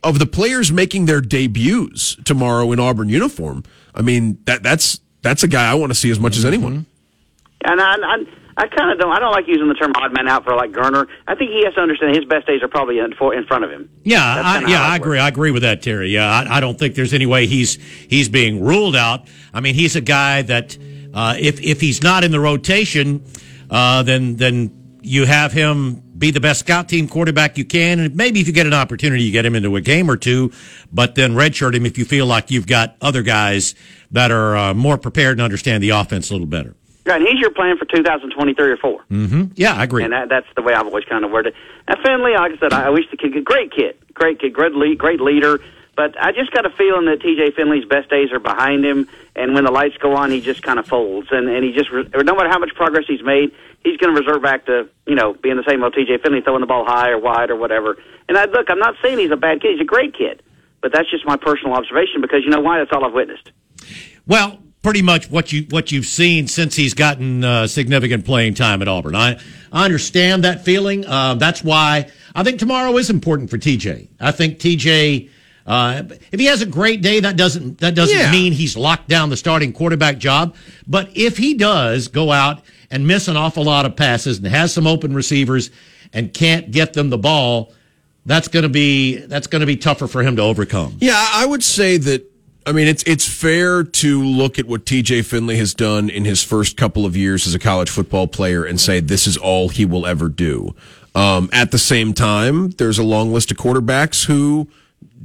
of 0.03 0.18
the 0.18 0.26
players 0.26 0.72
making 0.72 1.07
their 1.07 1.20
debuts 1.20 2.16
tomorrow 2.24 2.72
in 2.72 2.80
Auburn 2.80 3.09
uniform. 3.09 3.64
I 3.95 4.01
mean 4.01 4.39
that 4.47 4.62
that's 4.62 5.01
that's 5.22 5.42
a 5.42 5.48
guy 5.48 5.70
I 5.70 5.74
want 5.74 5.90
to 5.90 5.94
see 5.94 6.10
as 6.10 6.20
much 6.20 6.36
as 6.36 6.44
anyone. 6.44 6.86
And 7.64 7.80
I, 7.80 7.94
I, 7.94 8.16
I 8.56 8.66
kind 8.68 8.90
of 8.90 8.98
don't. 8.98 9.10
I 9.10 9.18
don't 9.18 9.32
like 9.32 9.46
using 9.46 9.68
the 9.68 9.74
term 9.74 9.92
odd 9.96 10.12
man 10.12 10.28
out 10.28 10.44
for 10.44 10.54
like 10.54 10.72
Geriner. 10.72 11.06
I 11.26 11.34
think 11.34 11.50
he 11.50 11.64
has 11.64 11.74
to 11.74 11.80
understand 11.80 12.14
his 12.14 12.24
best 12.24 12.46
days 12.46 12.62
are 12.62 12.68
probably 12.68 12.98
in, 12.98 13.14
for, 13.14 13.34
in 13.34 13.44
front 13.46 13.64
of 13.64 13.70
him. 13.70 13.90
Yeah, 14.04 14.22
I, 14.22 14.60
yeah, 14.68 14.82
I 14.82 14.96
agree. 14.96 15.18
I 15.18 15.28
agree 15.28 15.50
with 15.50 15.62
that, 15.62 15.82
Terry. 15.82 16.10
Yeah, 16.10 16.28
I, 16.28 16.56
I, 16.56 16.60
don't 16.60 16.78
think 16.78 16.94
there's 16.94 17.14
any 17.14 17.26
way 17.26 17.46
he's 17.46 17.74
he's 17.74 18.28
being 18.28 18.64
ruled 18.64 18.96
out. 18.96 19.28
I 19.52 19.60
mean, 19.60 19.74
he's 19.74 19.96
a 19.96 20.00
guy 20.00 20.42
that 20.42 20.76
uh, 21.14 21.36
if 21.38 21.60
if 21.60 21.80
he's 21.80 22.02
not 22.02 22.24
in 22.24 22.30
the 22.30 22.40
rotation, 22.40 23.24
uh, 23.70 24.02
then 24.02 24.36
then 24.36 24.78
you 25.01 25.26
have 25.26 25.53
him 25.53 26.03
be 26.18 26.30
the 26.30 26.40
best 26.40 26.61
scout 26.61 26.88
team 26.88 27.09
quarterback 27.09 27.57
you 27.57 27.64
can, 27.64 28.01
and 28.01 28.16
maybe 28.16 28.40
if 28.40 28.46
you 28.46 28.53
get 28.53 28.66
an 28.66 28.74
opportunity, 28.74 29.22
you 29.22 29.32
get 29.32 29.46
him 29.46 29.55
into 29.55 29.76
a 29.76 29.80
game 29.80 30.11
or 30.11 30.16
two. 30.16 30.53
But 30.92 31.14
then 31.14 31.32
redshirt 31.32 31.74
him 31.74 31.86
if 31.86 31.99
you 31.99 32.05
feel 32.05 32.26
like 32.26 32.51
you've 32.51 32.66
got 32.66 32.96
other 33.01 33.22
guys 33.22 33.74
that 34.11 34.30
are 34.30 34.57
uh, 34.57 34.74
more 34.74 34.99
prepared 34.99 35.32
and 35.32 35.42
understand 35.42 35.82
the 35.82 35.90
offense 35.90 36.30
a 36.30 36.32
little 36.32 36.46
better. 36.46 36.74
Right, 37.07 37.20
and 37.22 37.28
he's 37.28 37.40
your 37.40 37.51
plan 37.51 37.78
for 37.78 37.86
2023 37.86 38.70
or 38.70 38.76
4. 38.76 39.05
Mm-hmm. 39.11 39.44
Yeah, 39.55 39.74
I 39.74 39.84
agree. 39.84 40.05
And 40.05 40.12
that, 40.12 40.28
that's 40.28 40.46
the 40.57 40.62
way 40.62 40.74
I've 40.74 40.86
always 40.86 41.05
kind 41.05 41.24
of 41.24 41.30
worded 41.30 41.55
it. 41.55 41.59
Now, 41.88 42.03
Finley, 42.05 42.32
like 42.32 42.53
I 42.53 42.59
said, 42.59 42.72
I 42.74 42.90
wish 42.90 43.05
the 43.11 43.16
kid, 43.16 43.32
could 43.32 43.44
great 43.44 43.72
kid, 43.72 43.96
great 44.12 44.40
kid, 44.40 44.53
great, 44.53 44.74
lead, 44.74 44.99
great 44.99 45.20
leader. 45.20 45.61
But 45.99 46.14
I 46.22 46.30
just 46.30 46.53
got 46.53 46.64
a 46.64 46.70
feeling 46.70 47.07
that 47.07 47.20
T.J. 47.22 47.53
Finley's 47.57 47.84
best 47.84 48.09
days 48.09 48.30
are 48.30 48.38
behind 48.38 48.84
him, 48.84 49.09
and 49.34 49.53
when 49.53 49.64
the 49.64 49.72
lights 49.72 49.96
go 49.96 50.14
on, 50.14 50.30
he 50.30 50.40
just 50.40 50.62
kind 50.62 50.78
of 50.78 50.86
folds, 50.86 51.26
and 51.32 51.49
and 51.49 51.64
he 51.64 51.72
just 51.72 51.90
no 51.90 52.34
matter 52.36 52.49
how 52.49 52.61
much 52.61 52.72
progress 52.76 53.07
he's 53.09 53.20
made, 53.20 53.51
he's 53.85 53.97
going 53.97 54.14
to 54.14 54.20
revert 54.20 54.43
back 54.43 54.66
to 54.66 54.89
you 55.07 55.14
know 55.14 55.35
being 55.35 55.57
the 55.57 55.64
same 55.68 55.83
old 55.83 55.95
T.J. 55.95 56.18
Finley 56.22 56.41
throwing 56.41 56.61
the 56.61 56.66
ball 56.66 56.85
high 56.85 57.11
or 57.11 57.18
wide 57.18 57.51
or 57.51 57.57
whatever. 57.57 57.97
And 58.29 58.37
I 58.37 58.45
look, 58.45 58.70
I'm 58.70 58.79
not 58.79 58.95
saying 59.03 59.18
he's 59.18 59.31
a 59.31 59.37
bad 59.37 59.62
kid; 59.62 59.72
he's 59.72 59.81
a 59.81 59.85
great 59.85 60.16
kid, 60.16 60.43
but 60.81 60.93
that's 60.93 61.11
just 61.11 61.26
my 61.26 61.37
personal 61.37 61.74
observation 61.74 62.20
because 62.20 62.41
you 62.45 62.51
know 62.51 62.61
why? 62.61 62.79
That's 62.79 62.91
all 62.93 63.05
I've 63.05 63.12
witnessed. 63.12 63.51
Well, 64.26 64.59
pretty 64.83 65.03
much 65.03 65.31
what 65.31 65.53
you 65.53 65.66
what 65.70 65.93
you've 65.93 66.07
seen 66.07 66.47
since 66.49 66.76
he's 66.76 66.95
gotten 66.95 67.45
uh, 67.45 67.66
significant 67.66 68.24
playing 68.24 68.55
time 68.55 68.83
at 68.83 68.89
Auburn. 68.89 69.14
I 69.14 69.39
I 69.72 69.85
understand 69.85 70.45
that 70.45 70.64
feeling. 70.64 71.07
Uh, 71.07 71.35
that's 71.35 71.62
why 71.62 72.11
I 72.35 72.43
think 72.43 72.59
tomorrow 72.59 72.97
is 72.97 73.11
important 73.11 73.51
for 73.51 73.59
TJ. 73.59 74.09
I 74.20 74.33
think 74.33 74.59
TJ. 74.59 75.31
Uh, 75.66 76.03
if 76.33 76.41
he 76.41 76.47
has 76.47 76.62
a 76.62 76.66
great 76.66 77.03
day, 77.03 77.20
that 77.20 77.37
doesn't 77.37 77.79
that 77.81 77.95
doesn't 77.95 78.18
yeah. 78.18 78.33
mean 78.33 78.55
he's 78.55 78.74
locked 78.74 79.07
down 79.07 79.29
the 79.29 79.37
starting 79.37 79.70
quarterback 79.70 80.16
job. 80.16 80.57
But 80.87 81.11
if 81.14 81.37
he 81.37 81.53
does 81.53 82.09
go 82.09 82.33
out 82.33 82.62
and 82.91 83.07
miss 83.07 83.28
an 83.28 83.36
awful 83.36 83.64
lot 83.64 83.86
of 83.86 83.97
passes 83.97 84.39
and 84.39 84.47
has 84.47 84.72
some 84.72 84.86
open 84.86 85.14
receivers 85.14 85.70
and 86.12 86.32
can't 86.32 86.70
get 86.70 86.95
them 86.95 87.11
the 87.11 87.18
ball, 87.18 87.72
that's 88.26 88.49
going 88.49 88.62
to 88.62 88.68
be 88.68 89.16
that's 89.16 89.47
going 89.47 89.61
to 89.61 89.66
be 89.66 89.76
tougher 89.76 90.07
for 90.07 90.22
him 90.22 90.36
to 90.36 90.43
overcome. 90.43 90.97
Yeah, 91.01 91.28
I 91.32 91.47
would 91.47 91.62
say 91.62 91.97
that 91.99 92.30
I 92.66 92.72
mean, 92.72 92.86
it's 92.86 93.03
it's 93.05 93.26
fair 93.26 93.82
to 93.82 94.22
look 94.22 94.59
at 94.59 94.66
what 94.66 94.84
TJ 94.84 95.24
Finley 95.24 95.57
has 95.57 95.72
done 95.72 96.11
in 96.11 96.26
his 96.26 96.43
first 96.43 96.76
couple 96.76 97.07
of 97.07 97.16
years 97.16 97.47
as 97.47 97.55
a 97.55 97.59
college 97.59 97.89
football 97.89 98.26
player 98.26 98.64
and 98.64 98.78
say 98.78 99.01
this 99.01 99.26
is 99.26 99.39
all 99.39 99.70
he 99.70 99.86
will 99.86 100.07
ever 100.07 100.28
do. 100.28 100.74
Um, 101.14 101.49
at 101.53 101.70
the 101.70 101.78
same 101.78 102.12
time, 102.12 102.70
there's 102.72 102.99
a 102.99 103.03
long 103.03 103.32
list 103.32 103.51
of 103.51 103.57
quarterbacks 103.57 104.26
who 104.26 104.68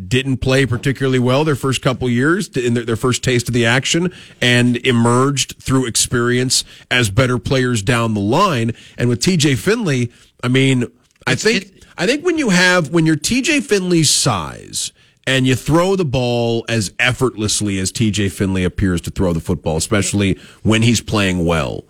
didn't 0.08 0.38
play 0.38 0.66
particularly 0.66 1.20
well 1.20 1.44
their 1.44 1.56
first 1.56 1.82
couple 1.82 2.10
years 2.10 2.48
in 2.50 2.74
their, 2.74 2.86
their 2.86 2.96
first 2.96 3.24
taste 3.24 3.48
of 3.48 3.54
the 3.54 3.66
action 3.66 4.12
and 4.42 4.78
emerged 4.78 5.56
through 5.62 5.86
experience 5.86 6.64
as 6.90 7.10
better 7.10 7.38
players 7.38 7.82
down 7.82 8.14
the 8.14 8.20
line. 8.20 8.72
And 8.98 9.10
with 9.10 9.22
TJ 9.22 9.58
Finley, 9.58 10.12
I 10.44 10.48
mean, 10.48 10.86
I 11.26 11.36
think 11.36 11.84
I 11.98 12.06
think 12.06 12.26
when 12.26 12.38
you 12.38 12.50
have 12.50 12.90
when 12.90 13.06
you're 13.06 13.16
TJ 13.16 13.64
Finley's 13.64 14.10
size 14.10 14.92
and 15.26 15.48
you 15.48 15.56
throw 15.56 15.96
the 15.96 16.06
ball 16.06 16.66
as 16.68 16.92
effortlessly 17.00 17.80
as 17.80 17.92
TJ 17.92 18.32
Finley 18.32 18.64
appears 18.64 19.00
to 19.02 19.12
throw 19.12 19.32
the 19.32 19.40
football, 19.40 19.78
especially 19.78 20.38
when 20.64 20.82
he's 20.82 21.02
playing 21.02 21.46
well, 21.46 21.86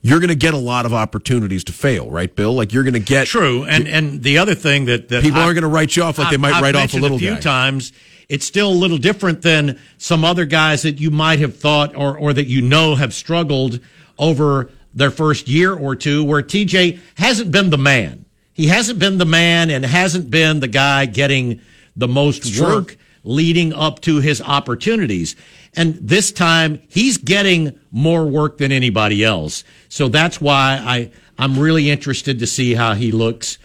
you're 0.00 0.20
going 0.20 0.28
to 0.28 0.34
get 0.36 0.54
a 0.54 0.58
lot 0.58 0.86
of 0.86 0.92
opportunities 0.94 1.64
to 1.64 1.72
fail, 1.72 2.10
right, 2.10 2.34
Bill? 2.34 2.52
Like 2.54 2.72
you're 2.72 2.84
going 2.84 2.94
to 2.94 3.00
get 3.00 3.26
True, 3.26 3.64
and 3.64 3.88
and 3.88 4.22
the 4.22 4.38
other 4.38 4.54
thing 4.54 4.84
that, 4.86 5.08
that 5.08 5.22
people 5.22 5.40
I- 5.40 5.44
aren't 5.44 5.54
going 5.56 5.62
to 5.62 5.68
write 5.68 5.96
you 5.96 6.02
off 6.04 6.18
like 6.18 6.28
they 6.28 6.34
I've- 6.34 6.42
might 6.42 6.54
I've 6.54 6.62
write 6.62 6.76
off 6.76 6.94
a 6.94 6.98
little 6.98 7.16
a 7.16 7.20
few 7.20 7.34
guy. 7.34 7.40
times. 7.40 7.92
It's 8.28 8.44
still 8.44 8.70
a 8.70 8.74
little 8.74 8.98
different 8.98 9.40
than 9.42 9.78
some 9.96 10.22
other 10.24 10.44
guys 10.44 10.82
that 10.82 11.00
you 11.00 11.10
might 11.10 11.38
have 11.40 11.56
thought 11.56 11.96
or 11.96 12.16
or 12.16 12.32
that 12.32 12.46
you 12.46 12.60
know 12.62 12.94
have 12.94 13.12
struggled 13.14 13.80
over 14.18 14.70
their 14.94 15.10
first 15.10 15.48
year 15.48 15.72
or 15.74 15.94
two, 15.96 16.24
where 16.24 16.42
TJ 16.42 16.98
hasn't 17.16 17.50
been 17.50 17.70
the 17.70 17.78
man. 17.78 18.24
He 18.52 18.66
hasn't 18.66 18.98
been 18.98 19.18
the 19.18 19.24
man 19.24 19.70
and 19.70 19.84
hasn't 19.84 20.30
been 20.30 20.60
the 20.60 20.68
guy 20.68 21.06
getting 21.06 21.60
the 21.96 22.08
most 22.08 22.54
true. 22.54 22.66
work 22.66 22.96
leading 23.24 23.72
up 23.72 24.00
to 24.02 24.16
his 24.20 24.40
opportunities. 24.42 25.34
And 25.78 25.94
this 25.94 26.32
time 26.32 26.82
he's 26.88 27.18
getting 27.18 27.78
more 27.92 28.26
work 28.26 28.58
than 28.58 28.72
anybody 28.72 29.24
else. 29.24 29.62
So 29.88 30.08
that's 30.08 30.40
why 30.40 30.82
I, 30.84 31.12
I'm 31.38 31.56
really 31.56 31.88
interested 31.88 32.40
to 32.40 32.48
see 32.48 32.74
how 32.74 32.94
he 32.94 33.12
looks 33.12 33.58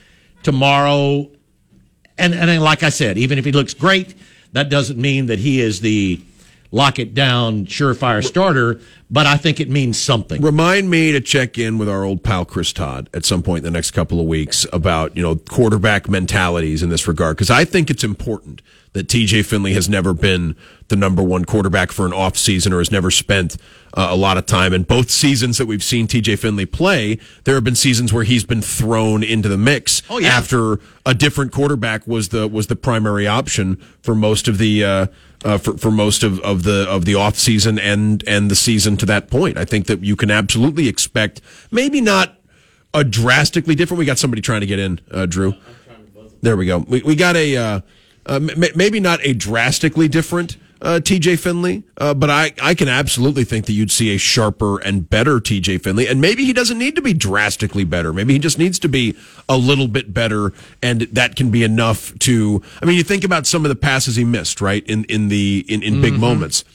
tomorrow. 0.43 1.31
And, 2.19 2.35
and 2.35 2.61
like 2.61 2.83
I 2.83 2.89
said, 2.89 3.17
even 3.17 3.39
if 3.39 3.45
he 3.45 3.51
looks 3.51 3.73
great, 3.73 4.13
that 4.51 4.69
doesn't 4.69 5.01
mean 5.01 5.25
that 5.25 5.39
he 5.39 5.59
is 5.59 5.81
the 5.81 6.21
lock 6.73 6.97
it 6.97 7.13
down 7.13 7.67
surefire 7.67 8.23
starter, 8.23 8.81
but 9.11 9.27
I 9.27 9.37
think 9.37 9.59
it 9.59 9.69
means 9.69 9.97
something. 10.01 10.41
Remind 10.41 10.89
me 10.89 11.11
to 11.11 11.21
check 11.21 11.59
in 11.59 11.77
with 11.77 11.87
our 11.87 12.03
old 12.03 12.23
pal 12.23 12.45
Chris 12.45 12.73
Todd 12.73 13.09
at 13.13 13.25
some 13.25 13.43
point 13.43 13.59
in 13.59 13.71
the 13.71 13.77
next 13.77 13.91
couple 13.91 14.19
of 14.19 14.25
weeks 14.25 14.65
about 14.73 15.15
you 15.15 15.21
know 15.21 15.35
quarterback 15.35 16.09
mentalities 16.09 16.81
in 16.81 16.89
this 16.89 17.07
regard 17.07 17.37
because 17.37 17.51
I 17.51 17.63
think 17.63 17.89
it's 17.91 18.03
important 18.03 18.61
that 18.93 19.07
TJ 19.07 19.45
Finley 19.45 19.73
has 19.73 19.87
never 19.89 20.13
been 20.13 20.55
the 20.87 20.95
number 20.95 21.21
one 21.23 21.45
quarterback 21.45 21.91
for 21.91 22.05
an 22.05 22.13
off 22.13 22.37
season 22.37 22.73
or 22.73 22.77
has 22.79 22.91
never 22.91 23.09
spent 23.09 23.55
uh, 23.95 24.07
a 24.11 24.15
lot 24.15 24.37
of 24.37 24.45
time. 24.45 24.71
In 24.71 24.83
both 24.83 25.09
seasons 25.09 25.57
that 25.57 25.65
we've 25.65 25.83
seen 25.83 26.07
TJ 26.07 26.37
Finley 26.37 26.67
play, 26.67 27.17
there 27.43 27.55
have 27.55 27.63
been 27.63 27.73
seasons 27.75 28.13
where 28.13 28.23
he's 28.23 28.43
been 28.45 28.61
thrown 28.61 29.23
into 29.23 29.49
the 29.49 29.57
mix 29.57 30.03
Oh, 30.11 30.19
yeah. 30.19 30.27
after 30.29 30.79
a 31.07 31.13
different 31.15 31.51
quarterback 31.51 32.05
was 32.07 32.29
the 32.29 32.47
was 32.47 32.67
the 32.67 32.75
primary 32.75 33.27
option 33.27 33.75
for 34.01 34.15
most 34.15 34.47
of 34.47 34.57
the. 34.57 34.83
Uh, 34.83 35.07
uh, 35.43 35.57
for, 35.57 35.77
for 35.77 35.91
most 35.91 36.23
of, 36.23 36.39
of 36.41 36.63
the 36.63 36.85
of 36.89 37.05
the 37.05 37.15
off 37.15 37.37
season 37.37 37.79
and 37.79 38.23
and 38.27 38.49
the 38.49 38.55
season 38.55 38.97
to 38.97 39.05
that 39.07 39.29
point, 39.29 39.57
I 39.57 39.65
think 39.65 39.87
that 39.87 40.03
you 40.03 40.15
can 40.15 40.31
absolutely 40.31 40.87
expect 40.87 41.41
maybe 41.71 42.01
not 42.01 42.39
a 42.93 43.03
drastically 43.03 43.75
different. 43.75 43.99
We 43.99 44.05
got 44.05 44.19
somebody 44.19 44.41
trying 44.41 44.61
to 44.61 44.67
get 44.67 44.79
in, 44.79 44.99
uh, 45.11 45.25
Drew. 45.25 45.55
There 46.41 46.57
we 46.57 46.65
go. 46.65 46.79
We, 46.79 47.01
we 47.01 47.15
got 47.15 47.35
a 47.35 47.57
uh, 47.57 47.81
uh, 48.25 48.39
maybe 48.75 48.99
not 48.99 49.19
a 49.23 49.33
drastically 49.33 50.07
different 50.07 50.57
uh, 50.83 50.99
TJ 50.99 51.39
Finley, 51.39 51.83
uh, 51.97 52.13
but 52.13 52.29
I, 52.29 52.53
I 52.61 52.75
can 52.75 52.89
absolutely 52.89 53.45
think 53.45 53.65
that 53.65 53.71
you'd 53.71 53.89
see 53.89 54.13
a 54.13 54.17
sharper 54.17 54.79
and 54.79 55.09
better 55.09 55.39
TJ 55.39 55.81
Finley. 55.81 56.07
And 56.07 56.19
maybe 56.19 56.43
he 56.43 56.51
doesn't 56.51 56.77
need 56.77 56.95
to 56.97 57.01
be 57.01 57.13
drastically 57.13 57.85
better. 57.85 58.11
Maybe 58.11 58.33
he 58.33 58.39
just 58.39 58.59
needs 58.59 58.77
to 58.79 58.89
be 58.89 59.15
a 59.47 59.57
little 59.57 59.87
bit 59.87 60.13
better, 60.13 60.51
and 60.81 61.01
that 61.01 61.37
can 61.37 61.49
be 61.49 61.63
enough 61.63 62.17
to. 62.19 62.61
I 62.81 62.85
mean, 62.85 62.97
you 62.97 63.03
think 63.03 63.23
about 63.23 63.47
some 63.47 63.63
of 63.65 63.69
the 63.69 63.75
passes 63.75 64.17
he 64.17 64.25
missed, 64.25 64.59
right? 64.59 64.85
In 64.85 65.05
in 65.05 65.29
the 65.29 65.65
in, 65.69 65.81
in 65.81 66.01
big 66.01 66.13
moments. 66.19 66.65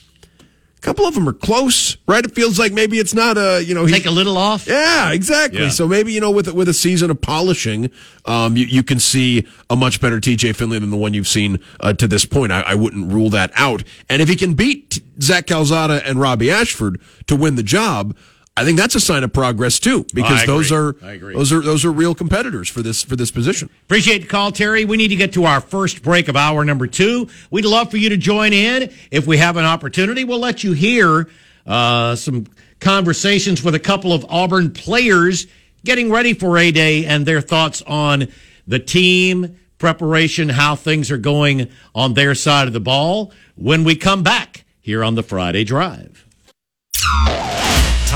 A 0.78 0.80
couple 0.80 1.06
of 1.06 1.14
them 1.14 1.28
are 1.28 1.32
close, 1.32 1.96
right? 2.06 2.24
It 2.24 2.36
feels 2.36 2.56
like 2.56 2.72
maybe 2.72 2.98
it's 2.98 3.12
not 3.12 3.36
a 3.36 3.60
you 3.64 3.74
know 3.74 3.84
he's, 3.84 3.96
Take 3.96 4.06
a 4.06 4.12
little 4.12 4.38
off. 4.38 4.68
yeah, 4.68 5.10
exactly. 5.10 5.62
Yeah. 5.62 5.68
So 5.70 5.88
maybe 5.88 6.12
you 6.12 6.20
know 6.20 6.30
with 6.30 6.52
with 6.54 6.68
a 6.68 6.72
season 6.74 7.10
of 7.10 7.20
polishing, 7.20 7.90
um, 8.26 8.56
you, 8.56 8.64
you 8.64 8.84
can 8.84 9.00
see 9.00 9.44
a 9.68 9.74
much 9.74 10.00
better 10.00 10.20
TJ 10.20 10.54
Finley 10.54 10.78
than 10.78 10.90
the 10.90 10.96
one 10.96 11.14
you've 11.14 11.26
seen 11.26 11.58
uh, 11.80 11.92
to 11.94 12.06
this 12.06 12.24
point. 12.24 12.52
I, 12.52 12.60
I 12.60 12.74
wouldn't 12.76 13.12
rule 13.12 13.28
that 13.30 13.50
out. 13.56 13.82
And 14.08 14.22
if 14.22 14.28
he 14.28 14.36
can 14.36 14.54
beat 14.54 15.00
Zach 15.20 15.46
Calzada 15.48 16.00
and 16.06 16.20
Robbie 16.20 16.50
Ashford 16.50 17.00
to 17.26 17.34
win 17.34 17.56
the 17.56 17.64
job, 17.64 18.16
I 18.58 18.64
think 18.64 18.76
that's 18.76 18.94
a 18.96 19.00
sign 19.00 19.22
of 19.22 19.32
progress 19.32 19.78
too, 19.78 20.04
because 20.12 20.42
I 20.42 20.46
those 20.46 20.72
are 20.72 20.88
agree. 20.88 21.08
I 21.08 21.12
agree. 21.12 21.34
those 21.34 21.52
are 21.52 21.60
those 21.60 21.84
are 21.84 21.92
real 21.92 22.14
competitors 22.14 22.68
for 22.68 22.82
this 22.82 23.04
for 23.04 23.14
this 23.14 23.30
position. 23.30 23.70
Appreciate 23.82 24.22
the 24.22 24.26
call, 24.26 24.50
Terry. 24.50 24.84
We 24.84 24.96
need 24.96 25.08
to 25.08 25.16
get 25.16 25.32
to 25.34 25.44
our 25.44 25.60
first 25.60 26.02
break 26.02 26.26
of 26.28 26.36
hour 26.36 26.64
number 26.64 26.88
two. 26.88 27.28
We'd 27.50 27.64
love 27.64 27.90
for 27.90 27.98
you 27.98 28.08
to 28.08 28.16
join 28.16 28.52
in. 28.52 28.92
If 29.10 29.26
we 29.26 29.36
have 29.36 29.56
an 29.56 29.64
opportunity, 29.64 30.24
we'll 30.24 30.40
let 30.40 30.64
you 30.64 30.72
hear 30.72 31.28
uh, 31.66 32.16
some 32.16 32.46
conversations 32.80 33.62
with 33.62 33.74
a 33.74 33.80
couple 33.80 34.12
of 34.12 34.26
Auburn 34.28 34.72
players 34.72 35.46
getting 35.84 36.10
ready 36.10 36.34
for 36.34 36.58
A 36.58 36.72
Day 36.72 37.06
and 37.06 37.24
their 37.24 37.40
thoughts 37.40 37.82
on 37.86 38.28
the 38.66 38.78
team 38.78 39.56
preparation, 39.78 40.48
how 40.48 40.74
things 40.74 41.10
are 41.10 41.18
going 41.18 41.70
on 41.94 42.14
their 42.14 42.34
side 42.34 42.66
of 42.66 42.72
the 42.72 42.80
ball 42.80 43.32
when 43.54 43.84
we 43.84 43.94
come 43.94 44.22
back 44.22 44.64
here 44.80 45.04
on 45.04 45.14
the 45.14 45.22
Friday 45.22 45.64
Drive. 45.64 46.26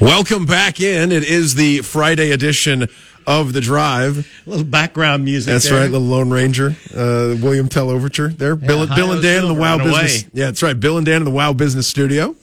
Welcome 0.00 0.44
back 0.44 0.80
in. 0.80 1.10
It 1.10 1.24
is 1.24 1.54
the 1.54 1.78
Friday 1.80 2.30
edition 2.32 2.88
of 3.26 3.52
the 3.54 3.60
Drive. 3.62 4.18
A 4.46 4.50
little 4.50 4.64
background 4.64 5.24
music. 5.24 5.50
That's 5.52 5.68
there. 5.70 5.80
right, 5.80 5.90
little 5.90 6.06
Lone 6.06 6.30
Ranger, 6.30 6.76
uh, 6.94 7.34
William 7.40 7.68
Tell 7.68 7.88
Overture 7.88 8.28
there. 8.28 8.56
Bill, 8.56 8.86
Bill 8.86 9.12
and 9.12 9.22
Dan 9.22 9.42
in 9.42 9.48
the 9.48 9.54
Wow 9.54 9.78
Business. 9.78 10.24
way. 10.24 10.30
Yeah, 10.34 10.46
that's 10.46 10.62
right. 10.62 10.78
Bill 10.78 10.98
and 10.98 11.06
Dan 11.06 11.16
in 11.22 11.24
the 11.24 11.30
Wow 11.30 11.54
Business 11.54 11.86
Studio. 11.86 12.36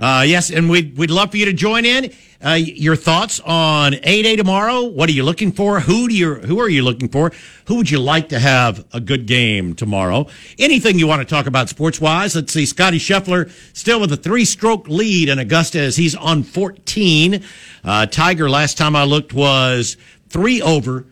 Uh, 0.00 0.24
yes, 0.26 0.50
and 0.50 0.68
we'd, 0.68 0.96
we'd 0.98 1.10
love 1.12 1.30
for 1.30 1.36
you 1.36 1.44
to 1.46 1.52
join 1.52 1.84
in. 1.84 2.12
Uh, 2.44 2.52
your 2.52 2.94
thoughts 2.94 3.40
on 3.40 3.94
A 4.02 4.22
Day 4.22 4.36
tomorrow? 4.36 4.82
What 4.82 5.08
are 5.08 5.12
you 5.12 5.22
looking 5.22 5.50
for? 5.50 5.80
Who 5.80 6.08
do 6.08 6.14
you 6.14 6.34
who 6.34 6.60
are 6.60 6.68
you 6.68 6.82
looking 6.82 7.08
for? 7.08 7.32
Who 7.68 7.76
would 7.76 7.90
you 7.90 7.98
like 7.98 8.28
to 8.28 8.38
have 8.38 8.84
a 8.92 9.00
good 9.00 9.24
game 9.24 9.74
tomorrow? 9.74 10.26
Anything 10.58 10.98
you 10.98 11.06
want 11.06 11.22
to 11.22 11.24
talk 11.24 11.46
about 11.46 11.70
sports 11.70 12.02
wise? 12.02 12.34
Let's 12.34 12.52
see. 12.52 12.66
Scottie 12.66 12.98
Scheffler 12.98 13.50
still 13.74 13.98
with 13.98 14.12
a 14.12 14.18
three 14.18 14.44
stroke 14.44 14.88
lead 14.88 15.30
in 15.30 15.38
Augusta 15.38 15.80
as 15.80 15.96
he's 15.96 16.14
on 16.14 16.42
14. 16.42 17.42
Uh, 17.82 18.04
Tiger, 18.04 18.50
last 18.50 18.76
time 18.76 18.94
I 18.94 19.04
looked, 19.04 19.32
was 19.32 19.96
three 20.28 20.60
over 20.60 21.06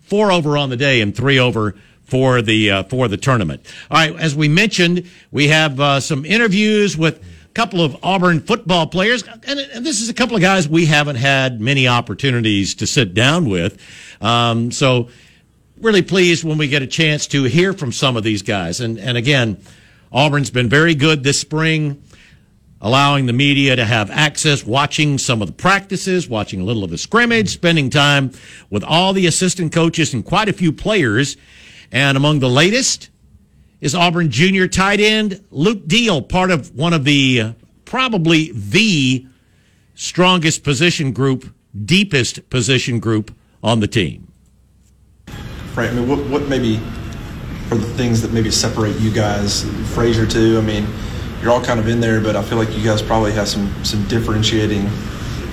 four 0.00 0.32
over 0.32 0.58
on 0.58 0.70
the 0.70 0.76
day 0.76 1.00
and 1.00 1.14
three 1.14 1.38
over 1.38 1.76
for 2.02 2.42
the 2.42 2.70
uh, 2.72 2.82
for 2.82 3.06
the 3.06 3.16
tournament. 3.16 3.64
All 3.92 3.98
right, 3.98 4.18
as 4.18 4.34
we 4.34 4.48
mentioned, 4.48 5.08
we 5.30 5.48
have 5.48 5.78
uh, 5.78 6.00
some 6.00 6.24
interviews 6.24 6.96
with 6.96 7.24
couple 7.54 7.80
of 7.80 7.96
Auburn 8.02 8.40
football 8.40 8.86
players, 8.86 9.22
and, 9.22 9.60
and 9.60 9.86
this 9.86 10.00
is 10.00 10.08
a 10.08 10.14
couple 10.14 10.34
of 10.36 10.42
guys 10.42 10.68
we 10.68 10.86
haven't 10.86 11.16
had 11.16 11.60
many 11.60 11.88
opportunities 11.88 12.74
to 12.76 12.86
sit 12.86 13.14
down 13.14 13.48
with. 13.48 13.80
Um, 14.20 14.70
so, 14.70 15.08
really 15.80 16.02
pleased 16.02 16.44
when 16.44 16.58
we 16.58 16.68
get 16.68 16.82
a 16.82 16.86
chance 16.86 17.26
to 17.28 17.44
hear 17.44 17.72
from 17.72 17.92
some 17.92 18.16
of 18.16 18.24
these 18.24 18.42
guys. 18.42 18.80
And 18.80 18.98
and 18.98 19.16
again, 19.16 19.58
Auburn's 20.12 20.50
been 20.50 20.68
very 20.68 20.94
good 20.94 21.22
this 21.22 21.40
spring 21.40 22.02
allowing 22.84 23.24
the 23.24 23.32
media 23.32 23.74
to 23.74 23.84
have 23.84 24.10
access, 24.10 24.62
watching 24.62 25.16
some 25.16 25.40
of 25.40 25.48
the 25.48 25.54
practices, 25.54 26.28
watching 26.28 26.60
a 26.60 26.64
little 26.64 26.84
of 26.84 26.90
the 26.90 26.98
scrimmage, 26.98 27.48
spending 27.48 27.88
time 27.88 28.30
with 28.68 28.84
all 28.84 29.14
the 29.14 29.26
assistant 29.26 29.72
coaches 29.72 30.12
and 30.12 30.22
quite 30.22 30.50
a 30.50 30.52
few 30.52 30.70
players. 30.70 31.38
And 31.90 32.14
among 32.16 32.40
the 32.40 32.48
latest 32.48 33.08
is 33.80 33.94
Auburn 33.94 34.30
junior 34.30 34.68
tight 34.68 35.00
end 35.00 35.44
Luke 35.50 35.86
Deal, 35.86 36.22
part 36.22 36.50
of 36.50 36.74
one 36.74 36.92
of 36.92 37.04
the 37.04 37.40
uh, 37.40 37.52
probably 37.84 38.52
the 38.52 39.26
strongest 39.94 40.64
position 40.64 41.12
group, 41.12 41.52
deepest 41.84 42.48
position 42.50 42.98
group 42.98 43.34
on 43.62 43.80
the 43.80 43.86
team. 43.86 44.28
Frank, 45.72 45.92
I 45.92 45.94
mean, 45.94 46.08
what, 46.08 46.24
what 46.26 46.48
maybe 46.48 46.80
are 47.70 47.76
the 47.76 47.92
things 47.94 48.22
that 48.22 48.32
maybe 48.32 48.50
separate 48.50 48.96
you 49.00 49.12
guys, 49.12 49.64
Frazier 49.94 50.26
too? 50.26 50.58
I 50.58 50.60
mean, 50.60 50.86
you're 51.40 51.50
all 51.50 51.62
kind 51.62 51.80
of 51.80 51.88
in 51.88 52.00
there, 52.00 52.20
but 52.20 52.36
I 52.36 52.42
feel 52.42 52.58
like 52.58 52.74
you 52.76 52.82
guys 52.82 53.02
probably 53.02 53.32
have 53.32 53.48
some 53.48 53.72
some 53.84 54.06
differentiating 54.08 54.88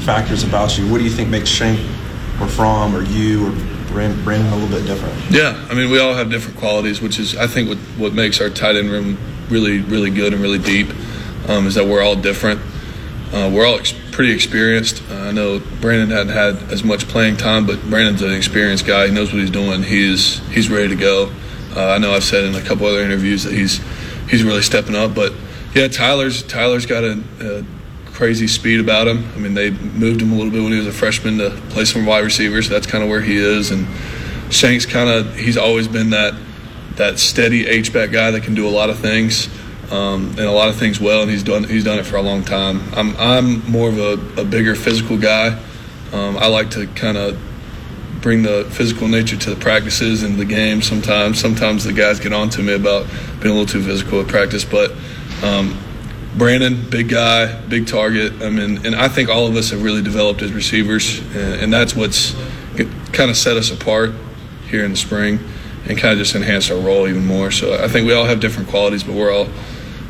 factors 0.06 0.44
about 0.44 0.78
you. 0.78 0.90
What 0.90 1.00
do 1.00 1.04
you 1.04 1.10
think 1.10 1.30
makes 1.30 1.50
Shank 1.50 1.80
or 2.40 2.48
Fromm 2.48 2.96
or 2.96 3.04
you 3.04 3.48
or 3.48 3.52
Brand- 3.92 4.24
Brandon 4.24 4.52
a 4.52 4.56
little 4.56 4.78
bit 4.78 4.86
different? 4.86 5.14
Yeah, 5.32 5.68
I 5.70 5.74
mean, 5.74 5.90
we 5.92 6.00
all 6.00 6.14
have 6.14 6.30
different 6.30 6.58
qualities, 6.58 7.02
which 7.02 7.20
is, 7.20 7.36
I 7.36 7.48
think, 7.48 7.70
what, 7.70 7.78
what 7.98 8.14
makes 8.14 8.42
our 8.42 8.50
tight 8.50 8.76
end 8.76 8.90
room 8.90 9.18
really, 9.50 9.80
really 9.80 10.10
good 10.10 10.34
and 10.34 10.42
really 10.42 10.60
deep 10.60 10.88
um, 11.48 11.68
is 11.68 11.76
that 11.76 11.86
we're 11.86 12.02
all 12.02 12.16
different. 12.16 12.60
Uh, 13.34 13.50
we're 13.54 13.66
all 13.66 13.80
ex- 13.80 13.94
pretty 14.12 14.34
experienced. 14.34 15.02
Uh, 15.10 15.16
I 15.16 15.32
know 15.32 15.60
Brandon 15.80 16.10
hadn't 16.10 16.34
had 16.34 16.72
as 16.72 16.84
much 16.84 17.08
playing 17.08 17.38
time, 17.38 17.66
but 17.66 17.82
Brandon's 17.90 18.22
an 18.22 18.34
experienced 18.34 18.86
guy. 18.86 19.08
He 19.08 19.14
knows 19.14 19.32
what 19.32 19.40
he's 19.40 19.52
doing. 19.52 19.84
He 19.84 20.12
is 20.12 20.40
he's 20.50 20.70
ready 20.70 20.90
to 20.90 20.96
go. 20.96 21.32
Uh, 21.76 21.92
I 21.92 21.98
know 21.98 22.12
I've 22.14 22.24
said 22.24 22.44
in 22.44 22.56
a 22.56 22.62
couple 22.62 22.88
other 22.88 23.02
interviews 23.02 23.44
that 23.44 23.54
he's 23.54 23.80
he's 24.30 24.44
really 24.44 24.62
stepping 24.62 24.96
up. 24.96 25.16
But 25.16 25.34
yeah, 25.74 25.88
Tyler's 25.88 26.44
Tyler's 26.44 26.86
got 26.86 27.04
a, 27.06 27.24
a 27.40 27.66
crazy 28.22 28.46
speed 28.46 28.80
about 28.80 29.08
him. 29.08 29.28
I 29.34 29.40
mean, 29.40 29.56
they 29.56 29.72
moved 29.72 30.22
him 30.22 30.32
a 30.32 30.36
little 30.36 30.52
bit 30.52 30.62
when 30.62 30.72
he 30.72 30.78
was 30.78 30.86
a 30.86 30.92
freshman 30.92 31.40
to 31.40 31.50
play 31.70 31.86
some 31.86 32.06
wide 32.06 32.24
receivers. 32.24 32.68
So 32.68 32.74
that's 32.76 32.86
kind 32.86 33.04
of 33.04 33.10
where 33.10 33.20
he 33.20 33.36
is. 33.36 33.72
And 33.72 33.88
Shanks 34.54 34.86
kind 34.86 35.10
of 35.10 35.36
he's 35.36 35.58
always 35.58 35.88
been 35.88 36.12
that 36.12 36.36
that 36.98 37.18
steady 37.18 37.66
H 37.66 37.92
back 37.92 38.12
guy 38.12 38.30
that 38.30 38.44
can 38.44 38.54
do 38.54 38.68
a 38.68 38.70
lot 38.70 38.92
of 38.92 39.00
things 39.00 39.50
um, 39.92 40.28
and 40.38 40.42
a 40.42 40.52
lot 40.52 40.70
of 40.70 40.76
things 40.76 41.00
well, 41.00 41.24
and 41.24 41.32
he's 41.32 41.42
done 41.42 41.64
he's 41.64 41.84
done 41.84 41.98
it 41.98 42.06
for 42.06 42.18
a 42.18 42.22
long 42.22 42.44
time. 42.44 42.84
I'm 42.94 43.18
I'm 43.18 43.72
more 43.72 43.90
of 43.90 43.98
a, 43.98 44.42
a 44.42 44.46
bigger 44.46 44.76
physical 44.76 45.18
guy. 45.18 45.60
Um, 46.14 46.38
I 46.38 46.46
like 46.46 46.70
to 46.72 46.86
kind 46.86 47.18
of 47.18 47.42
bring 48.22 48.44
the 48.44 48.68
physical 48.70 49.08
nature 49.08 49.36
to 49.36 49.50
the 49.50 49.60
practices 49.60 50.22
and 50.22 50.38
the 50.38 50.46
game. 50.46 50.84
Sometimes 50.84 51.40
sometimes 51.40 51.86
the 51.86 51.94
guys 51.94 52.20
get 52.20 52.34
on 52.34 52.52
to 52.52 52.62
me 52.62 52.74
about 52.76 53.08
being 53.42 53.56
a 53.56 53.58
little 53.58 53.66
too 53.66 53.82
physical 53.82 54.22
at 54.22 54.28
practice, 54.28 54.64
but. 54.64 54.92
Um, 55.42 55.76
Brandon, 56.38 56.90
big 56.90 57.10
guy, 57.10 57.54
big 57.62 57.88
target. 57.88 58.42
I 58.42 58.50
mean, 58.50 58.86
and 58.86 58.96
I 58.96 59.10
think 59.10 59.30
all 59.30 59.48
of 59.48 59.56
us 59.56 59.72
have 59.72 59.84
really 59.84 60.02
developed 60.02 60.42
as 60.42 60.54
receivers, 60.54 61.20
and, 61.36 61.62
and 61.62 61.74
that's 61.74 61.96
what's 61.96 62.36
kind 63.12 63.30
of 63.30 63.36
set 63.36 63.58
us 63.58 63.72
apart 63.72 64.14
here 64.70 64.86
in 64.86 64.92
the 64.92 64.98
spring, 64.98 65.40
and 65.88 65.98
kind 65.98 66.14
of 66.14 66.20
just 66.20 66.34
enhanced 66.36 66.72
our 66.72 66.80
role 66.80 67.08
even 67.08 67.26
more. 67.26 67.52
So 67.52 67.84
I 67.84 67.88
think 67.90 68.08
we 68.08 68.14
all 68.14 68.26
have 68.26 68.40
different 68.40 68.70
qualities, 68.70 69.04
but 69.04 69.14
we're 69.14 69.34
all 69.34 69.48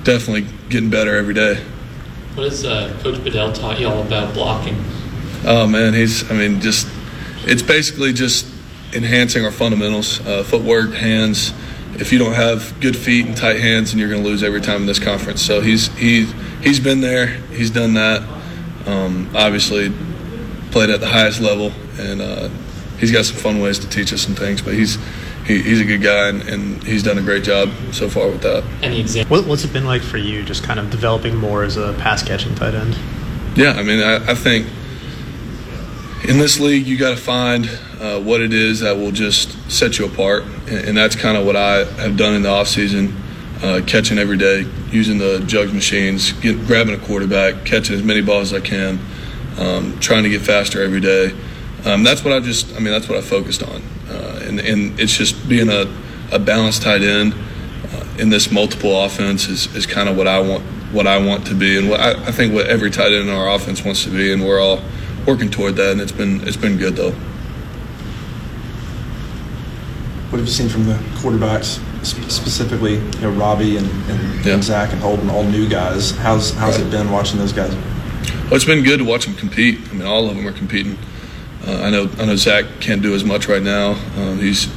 definitely 0.03 0.45
getting 0.69 0.89
better 0.89 1.15
every 1.15 1.33
day. 1.33 1.55
What 2.35 2.45
has 2.45 2.63
uh, 2.63 2.97
Coach 3.01 3.23
Bedell 3.23 3.51
taught 3.51 3.79
you 3.79 3.87
all 3.87 4.01
about 4.03 4.33
blocking? 4.33 4.75
Oh 5.43 5.67
man, 5.67 5.93
he's. 5.93 6.29
I 6.29 6.35
mean, 6.35 6.61
just 6.61 6.87
it's 7.45 7.63
basically 7.63 8.13
just 8.13 8.47
enhancing 8.93 9.43
our 9.43 9.51
fundamentals, 9.51 10.25
uh, 10.25 10.43
footwork, 10.43 10.93
hands. 10.93 11.51
If 12.01 12.11
you 12.11 12.17
don't 12.17 12.33
have 12.33 12.79
good 12.81 12.97
feet 12.97 13.27
and 13.27 13.37
tight 13.37 13.59
hands, 13.59 13.91
and 13.91 13.99
you're 13.99 14.09
going 14.09 14.23
to 14.23 14.27
lose 14.27 14.41
every 14.43 14.59
time 14.59 14.81
in 14.81 14.87
this 14.87 14.99
conference. 14.99 15.41
So 15.41 15.61
he's 15.61 15.87
he 15.89 16.25
he's 16.61 16.79
been 16.79 16.99
there. 16.99 17.27
He's 17.27 17.69
done 17.69 17.93
that. 17.93 18.23
Um, 18.87 19.29
obviously, 19.35 19.93
played 20.71 20.89
at 20.89 20.99
the 20.99 21.07
highest 21.07 21.39
level, 21.41 21.71
and 21.99 22.19
uh, 22.19 22.49
he's 22.97 23.11
got 23.11 23.25
some 23.25 23.37
fun 23.37 23.61
ways 23.61 23.77
to 23.79 23.87
teach 23.87 24.11
us 24.11 24.21
some 24.21 24.33
things. 24.33 24.63
But 24.63 24.73
he's 24.73 24.97
he, 25.45 25.61
he's 25.61 25.79
a 25.79 25.85
good 25.85 26.01
guy, 26.01 26.29
and, 26.29 26.41
and, 26.47 26.83
he's 26.83 27.03
done 27.03 27.17
a 27.17 27.21
great 27.21 27.43
job 27.43 27.69
so 27.91 28.09
far 28.09 28.27
with 28.27 28.41
that. 28.41 28.63
Any 28.81 28.99
example? 28.99 29.37
What, 29.37 29.47
what's 29.47 29.63
it 29.63 29.73
been 29.73 29.85
like 29.85 30.01
for 30.01 30.17
you, 30.17 30.43
just 30.43 30.63
kind 30.63 30.79
of 30.79 30.89
developing 30.89 31.35
more 31.35 31.63
as 31.63 31.77
a 31.77 31.93
pass 31.93 32.23
catching 32.23 32.55
tight 32.55 32.75
end? 32.75 32.97
Yeah, 33.55 33.71
I 33.71 33.83
mean, 33.83 34.01
I, 34.01 34.31
I 34.31 34.35
think 34.35 34.67
in 36.27 36.37
this 36.37 36.59
league, 36.59 36.87
you 36.87 36.97
got 36.97 37.11
to 37.11 37.21
find 37.21 37.65
uh, 37.99 38.19
what 38.19 38.41
it 38.41 38.53
is 38.53 38.81
that 38.81 38.95
will 38.97 39.11
just 39.11 39.71
set 39.71 39.99
you 39.99 40.05
apart, 40.05 40.43
and, 40.67 40.89
and 40.89 40.97
that's 40.97 41.15
kind 41.15 41.37
of 41.37 41.45
what 41.45 41.55
I 41.55 41.85
have 42.01 42.17
done 42.17 42.33
in 42.35 42.43
the 42.43 42.49
off 42.49 42.67
season. 42.67 43.15
Uh, 43.63 43.79
catching 43.85 44.17
every 44.17 44.37
day, 44.37 44.65
using 44.89 45.19
the 45.19 45.39
jugs 45.45 45.71
machines, 45.71 46.31
get, 46.31 46.57
grabbing 46.65 46.95
a 46.95 46.97
quarterback, 46.97 47.63
catching 47.63 47.95
as 47.95 48.01
many 48.01 48.19
balls 48.19 48.51
as 48.51 48.59
I 48.59 48.65
can, 48.65 48.99
um, 49.59 49.99
trying 49.99 50.23
to 50.23 50.29
get 50.29 50.41
faster 50.41 50.81
every 50.81 50.99
day. 50.99 51.31
Um, 51.85 52.03
that's 52.03 52.23
what 52.23 52.33
I 52.33 52.39
just, 52.39 52.71
I 52.75 52.79
mean, 52.79 52.91
that's 52.91 53.07
what 53.07 53.19
I 53.19 53.21
focused 53.21 53.61
on 53.61 53.83
and, 54.51 54.59
and 54.59 54.99
it's 54.99 55.15
just 55.15 55.47
being 55.47 55.69
a, 55.69 55.85
a 56.31 56.39
balanced 56.39 56.83
tight 56.83 57.01
end 57.01 57.33
uh, 57.33 58.05
in 58.19 58.29
this 58.29 58.51
multiple 58.51 59.03
offense 59.03 59.47
is, 59.47 59.73
is 59.75 59.85
kind 59.85 60.09
of 60.09 60.17
what 60.17 60.27
I 60.27 60.39
want 60.39 60.63
what 60.91 61.07
I 61.07 61.25
want 61.25 61.47
to 61.47 61.55
be 61.55 61.77
and 61.77 61.89
what 61.89 62.01
I, 62.01 62.11
I, 62.11 62.31
think 62.33 62.53
what 62.53 62.67
every 62.67 62.91
tight 62.91 63.13
end 63.13 63.29
in 63.29 63.33
our 63.33 63.49
offense 63.55 63.85
wants 63.85 64.03
to 64.03 64.09
be 64.09 64.33
and 64.33 64.45
we're 64.45 64.59
all 64.59 64.81
working 65.25 65.49
toward 65.49 65.75
that 65.75 65.91
and 65.91 66.01
it's 66.01 66.11
been 66.11 66.45
it's 66.47 66.57
been 66.57 66.77
good 66.77 66.95
though. 66.95 67.11
What 70.29 70.39
have 70.39 70.47
you 70.47 70.53
seen 70.53 70.69
from 70.69 70.85
the 70.85 70.93
quarterbacks 71.19 71.79
specifically, 72.05 72.95
you 72.95 73.21
know, 73.21 73.31
Robbie 73.31 73.77
and, 73.77 73.85
and, 74.09 74.45
yeah. 74.45 74.53
and 74.53 74.63
Zach 74.63 74.93
and 74.93 75.01
Holden, 75.01 75.29
all 75.29 75.43
new 75.43 75.67
guys? 75.67 76.11
How's 76.11 76.51
how's 76.53 76.77
right. 76.77 76.87
it 76.87 76.91
been 76.91 77.11
watching 77.11 77.37
those 77.37 77.51
guys? 77.51 77.73
Well, 78.45 78.55
it's 78.55 78.65
been 78.65 78.83
good 78.83 78.99
to 78.99 79.05
watch 79.05 79.25
them 79.25 79.35
compete. 79.35 79.79
I 79.89 79.93
mean, 79.93 80.07
all 80.07 80.29
of 80.29 80.35
them 80.35 80.47
are 80.47 80.53
competing. 80.53 80.97
Uh, 81.67 81.81
I 81.83 81.89
know 81.89 82.09
I 82.17 82.25
know 82.25 82.35
Zach 82.35 82.65
can't 82.79 83.01
do 83.01 83.13
as 83.13 83.23
much 83.23 83.47
right 83.47 83.61
now. 83.61 83.91
Um, 84.15 84.39
he's 84.39 84.67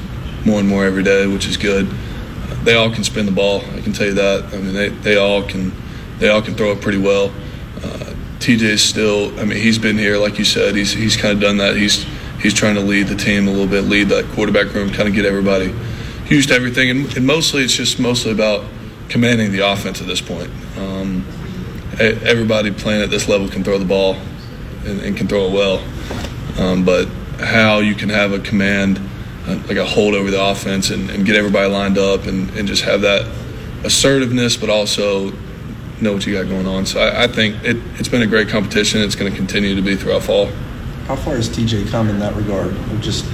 more 0.44 0.60
and 0.60 0.68
more 0.68 0.84
every 0.84 1.02
day, 1.02 1.26
which 1.26 1.46
is 1.46 1.56
good. 1.56 1.88
Uh, 1.88 2.64
they 2.64 2.74
all 2.74 2.90
can 2.90 3.04
spin 3.04 3.26
the 3.26 3.32
ball. 3.32 3.62
I 3.76 3.80
can 3.80 3.92
tell 3.92 4.06
you 4.06 4.14
that. 4.14 4.52
I 4.52 4.58
mean, 4.58 4.74
they, 4.74 4.88
they 4.88 5.16
all 5.16 5.42
can 5.42 5.72
they 6.18 6.28
all 6.28 6.42
can 6.42 6.54
throw 6.54 6.72
it 6.72 6.80
pretty 6.80 6.98
well. 6.98 7.32
TJ's 8.44 8.82
still. 8.82 9.38
I 9.40 9.44
mean, 9.44 9.58
he's 9.58 9.78
been 9.78 9.98
here, 9.98 10.18
like 10.18 10.38
you 10.38 10.44
said. 10.44 10.76
He's 10.76 10.92
he's 10.92 11.16
kind 11.16 11.34
of 11.34 11.40
done 11.40 11.56
that. 11.58 11.76
He's 11.76 12.04
he's 12.40 12.54
trying 12.54 12.74
to 12.74 12.80
lead 12.80 13.08
the 13.08 13.16
team 13.16 13.48
a 13.48 13.50
little 13.50 13.66
bit, 13.66 13.84
lead 13.84 14.08
that 14.10 14.26
quarterback 14.32 14.72
room, 14.74 14.90
kind 14.90 15.08
of 15.08 15.14
get 15.14 15.24
everybody 15.24 15.74
used 16.28 16.50
to 16.50 16.54
everything. 16.54 16.90
And, 16.90 17.16
and 17.16 17.26
mostly, 17.26 17.62
it's 17.62 17.74
just 17.74 17.98
mostly 17.98 18.32
about 18.32 18.64
commanding 19.08 19.52
the 19.52 19.60
offense 19.60 20.00
at 20.00 20.06
this 20.06 20.20
point. 20.20 20.50
Um, 20.78 21.24
everybody 21.98 22.70
playing 22.72 23.02
at 23.02 23.10
this 23.10 23.28
level 23.28 23.48
can 23.48 23.62
throw 23.62 23.78
the 23.78 23.84
ball 23.84 24.16
and, 24.84 25.00
and 25.00 25.16
can 25.16 25.28
throw 25.28 25.46
it 25.46 25.52
well 25.52 25.80
um, 26.58 26.84
but 26.84 27.06
how 27.40 27.80
you 27.80 27.94
can 27.94 28.08
have 28.08 28.32
a 28.32 28.38
command, 28.38 29.00
uh, 29.46 29.56
like 29.66 29.76
a 29.76 29.84
hold 29.84 30.14
over 30.14 30.30
the 30.30 30.42
offense 30.42 30.90
and, 30.90 31.10
and 31.10 31.26
get 31.26 31.36
everybody 31.36 31.68
lined 31.68 31.98
up 31.98 32.26
and, 32.26 32.50
and, 32.50 32.68
just 32.68 32.82
have 32.82 33.00
that 33.00 33.28
assertiveness, 33.84 34.56
but 34.56 34.70
also 34.70 35.32
know 36.04 36.12
what 36.12 36.24
you 36.26 36.34
got 36.34 36.48
going 36.48 36.66
on. 36.66 36.86
So 36.86 37.00
I, 37.00 37.24
I 37.24 37.26
think 37.26 37.64
it, 37.64 37.76
has 37.96 38.08
been 38.08 38.22
a 38.22 38.26
great 38.26 38.48
competition. 38.48 39.00
It's 39.00 39.16
going 39.16 39.30
to 39.30 39.36
continue 39.36 39.74
to 39.74 39.82
be 39.82 39.96
throughout 39.96 40.22
fall. 40.22 40.46
How 41.06 41.16
far 41.16 41.34
has 41.34 41.48
TJ 41.48 41.90
come 41.90 42.08
in 42.08 42.20
that 42.20 42.36
regard 42.36 42.68
of 42.68 43.00
just 43.00 43.26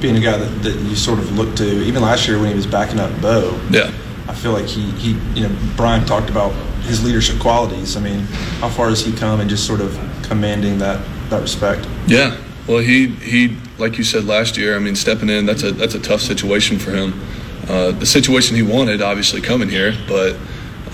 being 0.00 0.16
a 0.16 0.20
guy 0.20 0.36
that, 0.36 0.62
that 0.62 0.76
you 0.76 0.94
sort 0.94 1.18
of 1.18 1.36
look 1.36 1.56
to? 1.56 1.82
Even 1.82 2.02
last 2.02 2.28
year 2.28 2.38
when 2.38 2.48
he 2.48 2.54
was 2.54 2.66
backing 2.66 3.00
up 3.00 3.10
Bo, 3.20 3.60
yeah, 3.70 3.92
I 4.28 4.34
feel 4.34 4.52
like 4.52 4.66
he, 4.66 4.90
he 4.92 5.10
you 5.34 5.48
know 5.48 5.56
Brian 5.76 6.06
talked 6.06 6.30
about 6.30 6.52
his 6.84 7.04
leadership 7.04 7.40
qualities. 7.40 7.96
I 7.96 8.00
mean, 8.00 8.20
how 8.60 8.68
far 8.68 8.88
has 8.88 9.04
he 9.04 9.12
come 9.12 9.40
and 9.40 9.50
just 9.50 9.66
sort 9.66 9.80
of 9.80 9.98
commanding 10.22 10.78
that 10.78 11.04
that 11.28 11.42
respect? 11.42 11.86
Yeah, 12.06 12.36
well, 12.66 12.78
he 12.78 13.08
he 13.08 13.56
like 13.76 13.98
you 13.98 14.04
said 14.04 14.24
last 14.24 14.56
year. 14.56 14.76
I 14.76 14.78
mean, 14.78 14.96
stepping 14.96 15.28
in 15.28 15.44
that's 15.44 15.62
a 15.62 15.72
that's 15.72 15.94
a 15.94 16.00
tough 16.00 16.22
situation 16.22 16.78
for 16.78 16.92
him. 16.92 17.20
Uh, 17.68 17.90
the 17.92 18.06
situation 18.06 18.56
he 18.56 18.62
wanted, 18.62 19.02
obviously, 19.02 19.40
coming 19.42 19.68
here, 19.68 19.94
but 20.08 20.36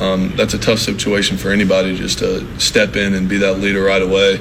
um, 0.01 0.33
that's 0.37 0.55
a 0.55 0.59
tough 0.59 0.79
situation 0.79 1.37
for 1.37 1.51
anybody 1.51 1.97
just 1.97 2.19
to 2.21 2.61
step 2.61 2.97
in 2.97 3.15
and 3.15 3.29
be 3.29 3.39
that 3.39 3.59
leader 3.59 3.83
right 3.83 4.03
away. 4.03 4.41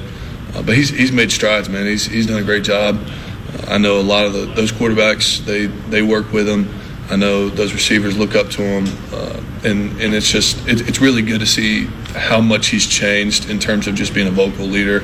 Uh, 0.54 0.62
but 0.62 0.76
he's 0.76 0.90
he's 0.90 1.12
made 1.12 1.30
strides, 1.30 1.68
man. 1.68 1.86
He's 1.86 2.06
he's 2.06 2.26
done 2.26 2.40
a 2.40 2.44
great 2.44 2.64
job. 2.64 2.96
Uh, 2.98 3.74
I 3.74 3.78
know 3.78 4.00
a 4.00 4.02
lot 4.02 4.26
of 4.26 4.32
the, 4.32 4.46
those 4.54 4.72
quarterbacks 4.72 5.44
they 5.44 5.66
they 5.66 6.02
work 6.02 6.32
with 6.32 6.48
him. 6.48 6.68
I 7.08 7.16
know 7.16 7.48
those 7.48 7.72
receivers 7.72 8.18
look 8.18 8.34
up 8.34 8.50
to 8.50 8.62
him, 8.62 8.86
uh, 9.12 9.40
and 9.64 10.00
and 10.00 10.14
it's 10.14 10.30
just 10.30 10.66
it, 10.68 10.88
it's 10.88 11.00
really 11.00 11.22
good 11.22 11.40
to 11.40 11.46
see 11.46 11.86
how 12.14 12.40
much 12.40 12.68
he's 12.68 12.86
changed 12.86 13.50
in 13.50 13.58
terms 13.58 13.86
of 13.86 13.94
just 13.94 14.14
being 14.14 14.28
a 14.28 14.30
vocal 14.32 14.66
leader 14.66 15.02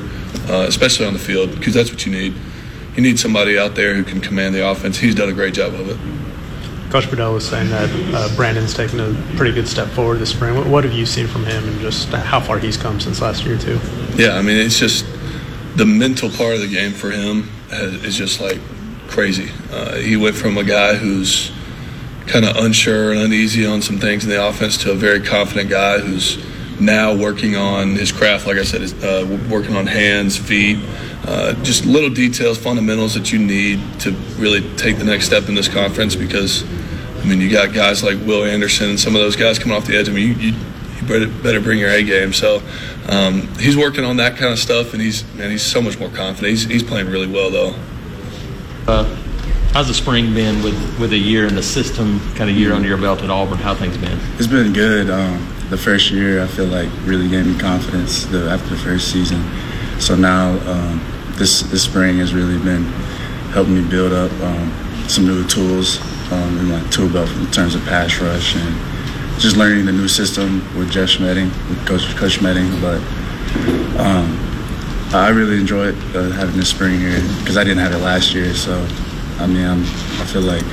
uh, 0.49 0.65
especially 0.69 1.07
on 1.07 1.13
the 1.13 1.19
field, 1.19 1.55
because 1.57 1.75
that's 1.75 1.91
what 1.91 2.05
you 2.07 2.13
need. 2.13 2.35
You 2.97 3.03
need 3.03 3.19
somebody 3.19 3.59
out 3.59 3.75
there 3.75 3.95
who 3.95 4.05
can 4.05 4.21
command 4.21 4.55
the 4.55 4.69
offense. 4.69 4.99
He's 4.99 5.15
done 5.15 5.29
a 5.29 5.33
great 5.33 5.55
job 5.55 5.75
of 5.75 5.89
it. 5.89 6.22
Coach 6.93 7.09
Bedell 7.09 7.33
was 7.33 7.49
saying 7.49 7.71
that 7.71 7.89
uh, 8.15 8.37
Brandon's 8.37 8.75
taken 8.75 9.01
a 9.01 9.15
pretty 9.39 9.51
good 9.51 9.67
step 9.67 9.89
forward 9.89 10.19
this 10.19 10.29
spring. 10.29 10.55
What, 10.55 10.67
what 10.67 10.85
have 10.85 10.93
you 10.93 11.07
seen 11.07 11.27
from 11.27 11.43
him 11.43 11.67
and 11.67 11.81
just 11.81 12.09
how 12.11 12.39
far 12.39 12.59
he's 12.59 12.77
come 12.77 13.01
since 13.01 13.23
last 13.23 13.47
year, 13.47 13.57
too? 13.57 13.81
Yeah, 14.15 14.37
I 14.37 14.43
mean, 14.43 14.59
it's 14.59 14.79
just 14.79 15.07
the 15.75 15.87
mental 15.87 16.29
part 16.29 16.55
of 16.55 16.61
the 16.61 16.69
game 16.69 16.93
for 16.93 17.11
him 17.11 17.49
is 17.71 18.15
just 18.15 18.43
like 18.43 18.61
crazy. 19.09 19.51
Uh, 19.71 19.97
he 19.97 20.19
went 20.19 20.37
from 20.37 20.59
a 20.59 20.65
guy 20.65 20.95
who's 20.95 21.51
kind 22.27 22.45
of 22.45 22.57
unsure 22.57 23.13
and 23.13 23.21
uneasy 23.21 23.65
on 23.65 23.81
some 23.81 23.99
things 23.99 24.25
in 24.25 24.29
the 24.29 24.47
offense 24.47 24.77
to 24.83 24.93
a 24.93 24.95
very 24.95 25.23
confident 25.23 25.71
guy 25.71 25.99
who's 25.99 26.45
now 26.79 27.15
working 27.15 27.57
on 27.57 27.95
his 27.95 28.13
craft, 28.13 28.47
like 28.47 28.59
I 28.59 28.65
said, 28.65 28.83
is 28.83 28.93
uh, 29.03 29.39
working 29.51 29.77
on 29.77 29.87
hands, 29.87 30.37
feet, 30.37 30.79
uh, 31.25 31.55
just 31.63 31.87
little 31.87 32.11
details, 32.11 32.59
fundamentals 32.59 33.15
that 33.15 33.33
you 33.33 33.39
need 33.39 33.81
to 34.01 34.11
really 34.37 34.61
take 34.77 34.99
the 34.99 35.05
next 35.05 35.25
step 35.25 35.49
in 35.49 35.55
this 35.55 35.69
conference. 35.69 36.17
Because, 36.17 36.65
I 37.23 37.25
mean, 37.25 37.41
you 37.41 37.51
got 37.51 37.73
guys 37.73 38.03
like 38.03 38.19
Will 38.27 38.45
Anderson 38.45 38.91
and 38.91 39.01
some 39.01 39.15
of 39.15 39.21
those 39.21 39.37
guys 39.37 39.59
coming 39.59 39.77
off 39.77 39.87
the 39.87 39.97
edge. 39.97 40.09
I 40.09 40.13
mean, 40.13 40.29
you, 40.29 40.35
you, 40.35 40.57
you 41.01 41.07
better, 41.07 41.29
better 41.43 41.61
bring 41.61 41.79
your 41.79 41.91
A 41.91 42.03
game. 42.03 42.33
So 42.33 42.61
um, 43.09 43.47
he's 43.59 43.77
working 43.77 44.05
on 44.05 44.17
that 44.17 44.37
kind 44.37 44.53
of 44.53 44.59
stuff, 44.59 44.93
and 44.93 45.01
he's 45.01 45.23
man, 45.35 45.51
he's 45.51 45.63
so 45.63 45.81
much 45.81 46.01
more 46.01 46.09
confident. 46.09 46.51
He's, 46.51 46.65
he's 46.65 46.83
playing 46.83 47.09
really 47.09 47.29
well 47.29 47.51
though. 47.51 47.75
Uh, 48.89 49.05
how's 49.73 49.87
the 49.87 49.95
spring 49.95 50.35
been 50.35 50.65
with 50.65 50.75
with 50.99 51.13
a 51.13 51.17
year 51.17 51.47
in 51.47 51.55
the 51.55 51.63
system, 51.63 52.19
kind 52.35 52.51
of 52.51 52.57
year 52.57 52.73
under 52.73 52.89
your 52.89 52.99
belt 52.99 53.23
at 53.23 53.31
Auburn? 53.31 53.59
How 53.59 53.75
things 53.75 53.97
been? 53.97 54.19
It's 54.39 54.49
been 54.49 54.73
good. 54.73 55.09
Um, 55.09 55.49
the 55.71 55.79
first 55.79 56.11
year, 56.11 56.43
I 56.43 56.49
feel 56.49 56.67
like 56.67 56.91
really 57.05 57.29
gave 57.29 57.47
me 57.47 57.57
confidence 57.57 58.27
the, 58.27 58.51
after 58.51 58.71
the 58.71 58.81
first 58.83 59.13
season. 59.13 59.49
So 60.01 60.17
now 60.17 60.59
um, 60.69 61.01
this 61.37 61.63
this 61.63 61.85
spring 61.85 62.19
has 62.19 62.35
really 62.35 62.59
been 62.59 62.83
helping 63.53 63.75
me 63.81 63.89
build 63.89 64.13
up 64.13 64.33
um, 64.41 64.73
some 65.09 65.25
new 65.25 65.47
tools 65.47 66.01
um, 66.33 66.59
in 66.59 66.67
my 66.69 66.81
tool 66.91 67.09
belt 67.09 67.31
in 67.31 67.47
terms 67.51 67.75
of 67.75 67.83
pass 67.85 68.19
rush 68.21 68.57
and 68.57 69.41
just 69.41 69.57
learning 69.57 69.87
the 69.87 69.93
new 69.93 70.09
system 70.09 70.63
with 70.77 70.91
Jeff 70.91 71.09
Schmedding, 71.11 71.51
with 71.69 71.87
Coach 71.87 72.05
Coach 72.17 72.39
Schmedding. 72.39 72.81
But 72.81 73.01
um, 74.01 74.39
I 75.15 75.29
really 75.29 75.59
enjoyed 75.61 75.95
uh, 76.17 76.31
having 76.31 76.57
this 76.57 76.71
spring 76.71 76.99
here 76.99 77.21
because 77.41 77.57
I 77.57 77.65
didn't 77.65 77.83
have 77.83 77.93
it 77.93 77.99
last 77.99 78.35
year. 78.35 78.55
So, 78.55 78.75
I 79.39 79.47
mean, 79.47 79.65
I'm, 79.67 79.83
I 79.83 80.25
feel 80.25 80.43
like 80.43 80.65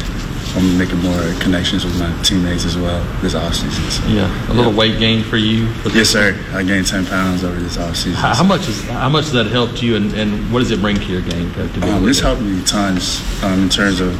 I'm 0.55 0.77
making 0.77 0.97
more 0.99 1.21
connections 1.39 1.83
with 1.85 1.99
my 1.99 2.11
teammates 2.23 2.65
as 2.65 2.77
well 2.77 3.03
this 3.21 3.33
offseason. 3.33 3.89
So, 3.91 4.07
Yeah, 4.07 4.51
a 4.51 4.53
little 4.53 4.73
weight 4.73 4.97
gain 4.97 5.23
for 5.23 5.37
you. 5.37 5.71
For 5.73 5.89
Yes, 5.89 6.09
sir. 6.09 6.39
I 6.53 6.63
gained 6.63 6.87
10 6.87 7.05
pounds 7.05 7.43
over 7.43 7.59
this 7.59 7.77
offseason. 7.77 8.13
How, 8.13 8.33
how 8.33 8.43
much 8.43 8.67
is 8.67 8.83
how 8.85 9.09
much 9.09 9.25
has 9.25 9.33
that 9.33 9.47
helped 9.47 9.81
you, 9.83 9.95
and, 9.95 10.13
and 10.13 10.51
what 10.51 10.59
does 10.59 10.71
it 10.71 10.81
bring 10.81 10.95
to 10.95 11.05
your 11.05 11.21
game? 11.21 11.53
To 11.53 11.67
be 11.79 11.87
Um, 11.87 12.05
this 12.05 12.19
helped 12.19 12.41
me 12.41 12.63
tons 12.63 13.21
um, 13.43 13.63
in 13.63 13.69
terms 13.69 13.99
of 13.99 14.13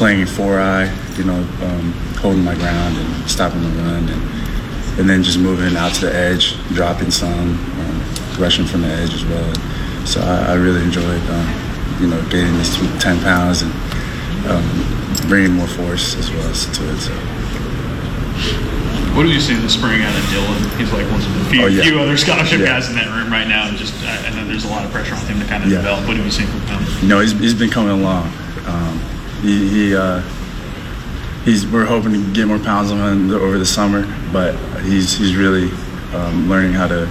playing 0.00 0.24
four 0.24 0.58
eye, 0.58 0.88
you 1.18 1.24
know, 1.24 1.36
um, 1.60 1.92
holding 2.24 2.42
my 2.42 2.54
ground 2.54 2.96
and 2.96 3.30
stopping 3.30 3.60
the 3.60 3.68
run, 3.82 4.08
and, 4.08 4.98
and 4.98 5.10
then 5.10 5.22
just 5.22 5.38
moving 5.38 5.76
out 5.76 5.92
to 5.92 6.06
the 6.06 6.14
edge, 6.14 6.56
dropping 6.72 7.10
some, 7.10 7.28
um, 7.28 8.00
rushing 8.40 8.64
from 8.64 8.80
the 8.80 8.88
edge 8.88 9.12
as 9.12 9.22
well. 9.26 9.54
So 10.06 10.22
I, 10.22 10.52
I 10.52 10.54
really 10.54 10.80
enjoyed, 10.82 11.20
um, 11.28 11.48
you 12.00 12.06
know, 12.08 12.16
getting 12.30 12.56
this 12.56 12.74
10 13.04 13.20
pounds 13.20 13.60
and 13.60 13.70
um, 14.48 14.64
bringing 15.28 15.52
more 15.52 15.68
force 15.68 16.16
as 16.16 16.30
well 16.30 16.48
as 16.48 16.64
to 16.78 16.82
it. 16.88 16.96
So. 16.96 17.12
What 19.12 19.26
have 19.26 19.34
you 19.34 19.40
seen 19.40 19.60
this 19.60 19.74
spring 19.74 20.00
out 20.00 20.16
of 20.16 20.24
Dylan? 20.32 20.78
He's 20.80 20.90
like 20.94 21.04
one 21.12 21.20
of 21.20 21.34
the 21.44 21.50
few, 21.50 21.62
Oh, 21.62 21.66
yeah. 21.66 21.82
few 21.82 22.00
other 22.00 22.16
scholarship 22.16 22.60
Yeah. 22.60 22.66
guys 22.80 22.88
in 22.88 22.94
that 22.96 23.08
room 23.14 23.30
right 23.30 23.46
now. 23.46 23.68
And 23.68 23.76
just, 23.76 23.92
I, 24.04 24.28
I 24.28 24.30
know 24.34 24.46
there's 24.46 24.64
a 24.64 24.68
lot 24.68 24.82
of 24.82 24.90
pressure 24.92 25.14
on 25.14 25.26
him 25.26 25.40
to 25.40 25.46
kind 25.46 25.62
of 25.62 25.68
Yeah. 25.68 25.78
develop. 25.84 26.06
What 26.08 26.16
have 26.16 26.24
you 26.24 26.32
seen 26.32 26.46
from 26.46 26.60
him? 26.60 27.02
You 27.02 27.08
know, 27.08 27.20
he's, 27.20 27.32
he's 27.38 27.52
been 27.52 27.68
coming 27.68 27.90
along. 28.00 28.32
Um, 28.66 28.99
he, 29.42 29.68
he 29.68 29.96
uh, 29.96 30.22
he's 31.44 31.66
we're 31.66 31.84
hoping 31.84 32.12
to 32.12 32.32
get 32.32 32.46
more 32.46 32.58
pounds 32.58 32.90
on 32.90 32.98
him 32.98 33.30
over 33.30 33.58
the 33.58 33.66
summer, 33.66 34.02
but 34.32 34.54
he's 34.82 35.16
he's 35.16 35.36
really 35.36 35.70
um, 36.14 36.48
learning 36.48 36.72
how 36.72 36.86
to 36.86 37.08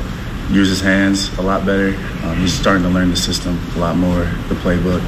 use 0.49 0.69
his 0.69 0.81
hands 0.81 1.35
a 1.37 1.41
lot 1.41 1.65
better. 1.65 1.89
Um, 2.23 2.37
he's 2.37 2.53
starting 2.53 2.83
to 2.83 2.89
learn 2.89 3.09
the 3.09 3.17
system 3.17 3.59
a 3.75 3.79
lot 3.79 3.95
more, 3.95 4.25
the 4.47 4.55
playbook. 4.55 5.01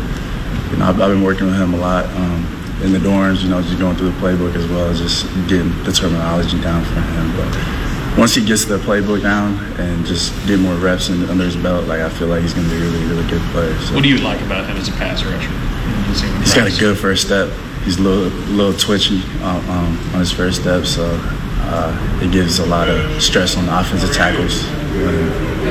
You 0.72 0.78
know, 0.78 0.86
I've, 0.86 1.02
I've 1.02 1.12
been 1.12 1.24
working 1.24 1.48
with 1.48 1.56
him 1.56 1.74
a 1.74 1.78
lot 1.78 2.06
um, 2.06 2.46
in 2.84 2.94
the 2.94 3.00
dorms. 3.00 3.42
You 3.42 3.50
know, 3.50 3.62
just 3.62 3.80
going 3.80 3.96
through 3.96 4.12
the 4.12 4.20
playbook 4.20 4.56
as 4.56 4.68
well 4.68 4.90
as 4.90 5.00
just 5.00 5.26
getting 5.48 5.70
the 5.84 5.92
terminology 5.92 6.60
down 6.62 6.84
for 6.86 7.02
him. 7.02 7.36
But 7.36 8.18
once 8.18 8.36
he 8.36 8.46
gets 8.46 8.66
the 8.66 8.78
playbook 8.78 9.22
down 9.22 9.58
and 9.80 10.06
just 10.06 10.34
get 10.48 10.60
more 10.60 10.76
reps 10.76 11.10
in, 11.10 11.24
under 11.30 11.46
his 11.46 11.56
belt, 11.56 11.88
like 11.88 12.02
I 12.02 12.10
feel 12.10 12.28
like 12.28 12.42
he's 12.42 12.54
going 12.54 12.68
to 12.68 12.74
be 12.74 12.78
a 12.78 12.84
really, 12.90 13.06
really 13.06 13.30
good 13.30 13.42
player. 13.52 13.78
So. 13.80 13.96
What 13.96 14.04
do 14.04 14.10
you 14.10 14.20
like 14.20 14.42
about 14.42 14.66
him 14.70 14.78
as 14.78 14.90
a 14.90 14.94
pass 14.94 15.24
rusher? 15.24 15.71
You 16.08 16.16
see 16.16 16.28
him 16.28 16.36
in 16.36 16.42
He's 16.42 16.54
got 16.54 16.68
a 16.68 16.80
good 16.80 16.98
first 16.98 17.26
step. 17.26 17.50
He's 17.84 17.98
a 17.98 18.02
little, 18.02 18.30
little 18.54 18.78
twitchy 18.78 19.22
um, 19.42 19.58
um, 19.70 19.98
on 20.14 20.20
his 20.20 20.32
first 20.32 20.62
step, 20.62 20.86
so 20.86 21.20
uh, 21.64 22.20
it 22.22 22.32
gives 22.32 22.60
a 22.60 22.66
lot 22.66 22.90
of 22.90 23.22
stress 23.22 23.58
on 23.58 23.66
the 23.66 23.80
offensive 23.80 24.14
tackles. 24.14 24.62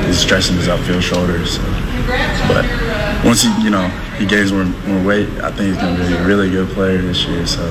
He's 0.05 0.19
stressing 0.19 0.57
his 0.57 0.67
upfield 0.67 1.01
shoulders. 1.01 1.55
So. 1.55 1.61
But 2.47 2.65
once 3.23 3.43
he, 3.43 3.63
you 3.63 3.69
know, 3.69 3.87
he 4.17 4.25
gains 4.25 4.51
more, 4.51 4.65
more 4.65 5.05
weight, 5.05 5.29
I 5.39 5.51
think 5.51 5.73
he's 5.73 5.77
going 5.77 5.95
to 5.95 6.07
be 6.07 6.13
a 6.13 6.25
really 6.25 6.49
good 6.49 6.69
player 6.69 6.97
this 7.01 7.25
year. 7.25 7.45
So 7.45 7.63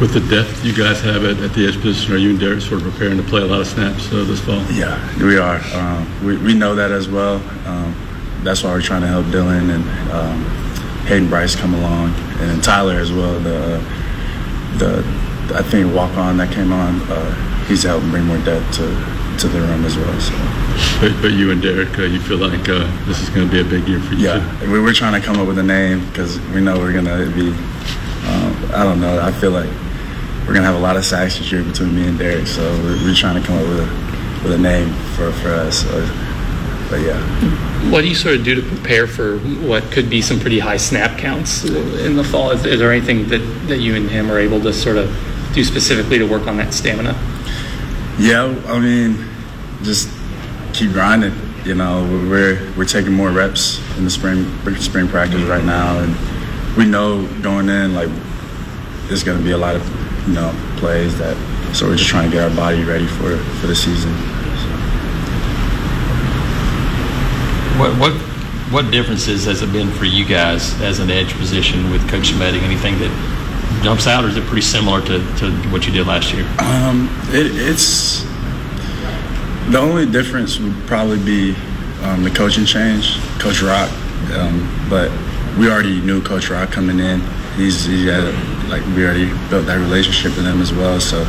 With 0.00 0.12
the 0.12 0.20
depth 0.28 0.64
you 0.64 0.74
guys 0.74 1.00
have 1.02 1.24
at, 1.24 1.38
at 1.38 1.54
the 1.54 1.66
edge 1.66 1.80
position, 1.80 2.12
are 2.14 2.18
you 2.18 2.30
and 2.30 2.38
Derick 2.40 2.60
sort 2.60 2.82
of 2.82 2.92
preparing 2.92 3.16
to 3.16 3.22
play 3.22 3.42
a 3.42 3.46
lot 3.46 3.60
of 3.60 3.66
snaps 3.66 4.12
uh, 4.12 4.24
this 4.24 4.40
fall? 4.40 4.62
yeah, 4.72 4.98
we 5.22 5.38
are. 5.38 5.60
Um, 5.74 6.24
we, 6.26 6.36
we 6.38 6.54
know 6.54 6.74
that 6.74 6.90
as 6.90 7.08
well. 7.08 7.36
Um, 7.66 7.94
that's 8.42 8.62
why 8.62 8.72
we're 8.72 8.82
trying 8.82 9.02
to 9.02 9.08
help 9.08 9.26
Dylan 9.26 9.74
and 9.74 10.10
um, 10.10 10.57
Hayden 11.08 11.28
Bryce 11.28 11.56
come 11.56 11.74
along, 11.74 12.14
and 12.38 12.50
then 12.50 12.60
Tyler 12.60 12.94
as 12.96 13.10
well. 13.12 13.38
The 13.40 13.82
the 14.78 15.02
I 15.54 15.62
think 15.62 15.94
walk 15.94 16.16
on 16.18 16.36
that 16.36 16.52
came 16.52 16.72
on, 16.72 17.00
uh, 17.10 17.64
he's 17.66 17.82
helping 17.82 18.10
bring 18.10 18.24
more 18.24 18.38
depth 18.38 18.76
to 18.76 18.86
to 19.40 19.48
the 19.48 19.60
room 19.60 19.84
as 19.84 19.96
well. 19.96 20.20
So 20.20 20.32
But, 21.00 21.22
but 21.22 21.32
you 21.32 21.50
and 21.50 21.62
Derick, 21.62 21.98
uh, 21.98 22.02
you 22.02 22.20
feel 22.20 22.38
like 22.38 22.68
uh, 22.68 22.84
this 23.06 23.22
is 23.22 23.30
going 23.30 23.46
to 23.48 23.52
be 23.52 23.60
a 23.60 23.64
big 23.64 23.88
year 23.88 24.00
for 24.00 24.14
you. 24.14 24.26
yeah, 24.26 24.70
we 24.70 24.80
we're 24.80 24.92
trying 24.92 25.18
to 25.18 25.24
come 25.26 25.38
up 25.40 25.46
with 25.46 25.58
a 25.58 25.62
name 25.62 26.04
because 26.08 26.38
we 26.52 26.60
know 26.60 26.76
we're 26.78 26.92
gonna 26.92 27.24
be. 27.30 27.48
Um, 28.28 28.52
I 28.74 28.82
don't 28.84 29.00
know. 29.00 29.18
I 29.20 29.32
feel 29.32 29.52
like 29.52 29.70
we're 30.46 30.52
gonna 30.54 30.66
have 30.66 30.76
a 30.76 30.80
lot 30.88 30.96
of 30.96 31.04
sacks 31.04 31.38
this 31.38 31.50
year 31.50 31.62
between 31.62 31.94
me 31.94 32.06
and 32.08 32.18
Derick, 32.18 32.46
so 32.46 32.62
we're, 32.82 32.98
we're 33.04 33.14
trying 33.14 33.40
to 33.40 33.46
come 33.46 33.56
up 33.56 33.66
with 33.66 33.80
a 33.80 33.88
with 34.44 34.52
a 34.52 34.58
name 34.58 34.92
for 35.16 35.32
for 35.40 35.48
us. 35.48 35.82
So, 35.82 35.88
but 36.88 37.00
yeah. 37.00 37.90
What 37.90 38.02
do 38.02 38.08
you 38.08 38.14
sort 38.14 38.36
of 38.36 38.44
do 38.44 38.54
to 38.54 38.62
prepare 38.62 39.06
for 39.06 39.38
what 39.38 39.82
could 39.84 40.10
be 40.10 40.20
some 40.20 40.40
pretty 40.40 40.58
high 40.58 40.76
snap 40.76 41.18
counts 41.18 41.64
in 41.64 42.16
the 42.16 42.24
fall? 42.24 42.50
Is, 42.50 42.64
is 42.64 42.78
there 42.78 42.92
anything 42.92 43.28
that, 43.28 43.38
that 43.68 43.78
you 43.78 43.94
and 43.94 44.10
him 44.10 44.30
are 44.30 44.38
able 44.38 44.60
to 44.62 44.72
sort 44.72 44.96
of 44.96 45.08
do 45.54 45.64
specifically 45.64 46.18
to 46.18 46.26
work 46.26 46.46
on 46.46 46.56
that 46.56 46.74
stamina? 46.74 47.12
Yeah, 48.18 48.54
I 48.66 48.78
mean, 48.78 49.24
just 49.82 50.10
keep 50.72 50.92
grinding. 50.92 51.34
You 51.64 51.74
know, 51.74 52.02
we're 52.28 52.72
we're 52.76 52.84
taking 52.84 53.12
more 53.12 53.30
reps 53.30 53.78
in 53.96 54.04
the 54.04 54.10
spring 54.10 54.46
spring 54.76 55.08
practice 55.08 55.42
right 55.42 55.64
now, 55.64 55.98
and 55.98 56.76
we 56.76 56.86
know 56.86 57.26
going 57.42 57.68
in 57.68 57.94
like 57.94 58.08
there's 59.06 59.22
going 59.22 59.38
to 59.38 59.44
be 59.44 59.52
a 59.52 59.58
lot 59.58 59.76
of 59.76 60.28
you 60.28 60.34
know 60.34 60.54
plays 60.78 61.16
that. 61.18 61.36
So 61.74 61.86
we're 61.86 61.96
just 61.96 62.08
trying 62.08 62.30
to 62.30 62.36
get 62.36 62.48
our 62.48 62.56
body 62.56 62.82
ready 62.84 63.06
for 63.06 63.36
for 63.60 63.66
the 63.66 63.76
season. 63.76 64.37
What 67.78 67.96
what 68.00 68.12
what 68.72 68.90
differences 68.90 69.44
has 69.44 69.62
it 69.62 69.72
been 69.72 69.88
for 69.92 70.04
you 70.04 70.24
guys 70.24 70.78
as 70.80 70.98
an 70.98 71.10
edge 71.10 71.32
position 71.34 71.92
with 71.92 72.08
Coach 72.08 72.32
Schmedding? 72.32 72.62
Anything 72.62 72.98
that 72.98 73.80
jumps 73.84 74.08
out, 74.08 74.24
or 74.24 74.28
is 74.28 74.36
it 74.36 74.44
pretty 74.46 74.62
similar 74.62 75.00
to, 75.00 75.18
to 75.36 75.52
what 75.70 75.86
you 75.86 75.92
did 75.92 76.08
last 76.08 76.34
year? 76.34 76.44
Um, 76.58 77.08
it, 77.28 77.46
it's 77.54 78.22
the 79.70 79.78
only 79.78 80.06
difference 80.10 80.58
would 80.58 80.74
probably 80.88 81.24
be 81.24 81.54
um, 82.02 82.24
the 82.24 82.30
coaching 82.30 82.64
change, 82.64 83.16
Coach 83.38 83.62
Rock. 83.62 83.88
Um, 84.32 84.68
but 84.90 85.12
we 85.56 85.70
already 85.70 86.00
knew 86.00 86.20
Coach 86.20 86.50
Rock 86.50 86.72
coming 86.72 86.98
in. 86.98 87.20
He's 87.54 87.84
he 87.84 88.08
had 88.08 88.34
like 88.68 88.84
we 88.96 89.04
already 89.04 89.28
built 89.50 89.66
that 89.66 89.78
relationship 89.78 90.36
with 90.36 90.46
him 90.46 90.60
as 90.60 90.72
well. 90.72 90.98
So 90.98 91.22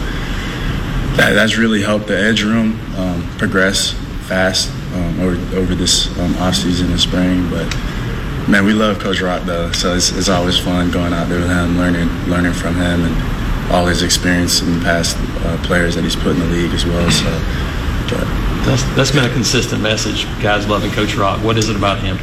that 1.15 1.33
that's 1.33 1.59
really 1.59 1.83
helped 1.83 2.07
the 2.07 2.17
edge 2.17 2.41
room 2.41 2.79
um, 2.97 3.21
progress 3.37 3.91
fast 4.27 4.71
um, 4.93 5.19
over 5.21 5.57
over 5.57 5.75
this 5.75 6.07
um, 6.19 6.35
off 6.37 6.55
season 6.55 6.89
and 6.91 6.99
spring. 6.99 7.49
But 7.49 7.67
man, 8.47 8.65
we 8.65 8.73
love 8.73 8.99
Coach 8.99 9.21
Rock 9.21 9.43
though, 9.43 9.71
so 9.71 9.95
it's, 9.95 10.11
it's 10.11 10.29
always 10.29 10.57
fun 10.59 10.91
going 10.91 11.13
out 11.13 11.29
there 11.29 11.39
with 11.39 11.49
him, 11.49 11.77
learning 11.77 12.09
learning 12.27 12.53
from 12.53 12.75
him 12.75 13.05
and 13.05 13.71
all 13.71 13.85
his 13.85 14.01
experience 14.01 14.61
in 14.61 14.79
the 14.79 14.83
past 14.85 15.15
uh, 15.45 15.57
players 15.63 15.95
that 15.95 16.03
he's 16.03 16.15
put 16.15 16.35
in 16.35 16.39
the 16.39 16.47
league 16.47 16.73
as 16.73 16.85
well. 16.85 17.09
So, 17.11 17.29
but 18.09 18.25
That's 18.65 18.83
that's 18.95 19.11
been 19.11 19.25
a 19.25 19.33
consistent 19.33 19.81
message. 19.81 20.25
Guys 20.41 20.67
loving 20.67 20.91
Coach 20.91 21.15
Rock. 21.15 21.43
What 21.43 21.57
is 21.57 21.69
it 21.69 21.75
about 21.75 21.99
him? 21.99 22.17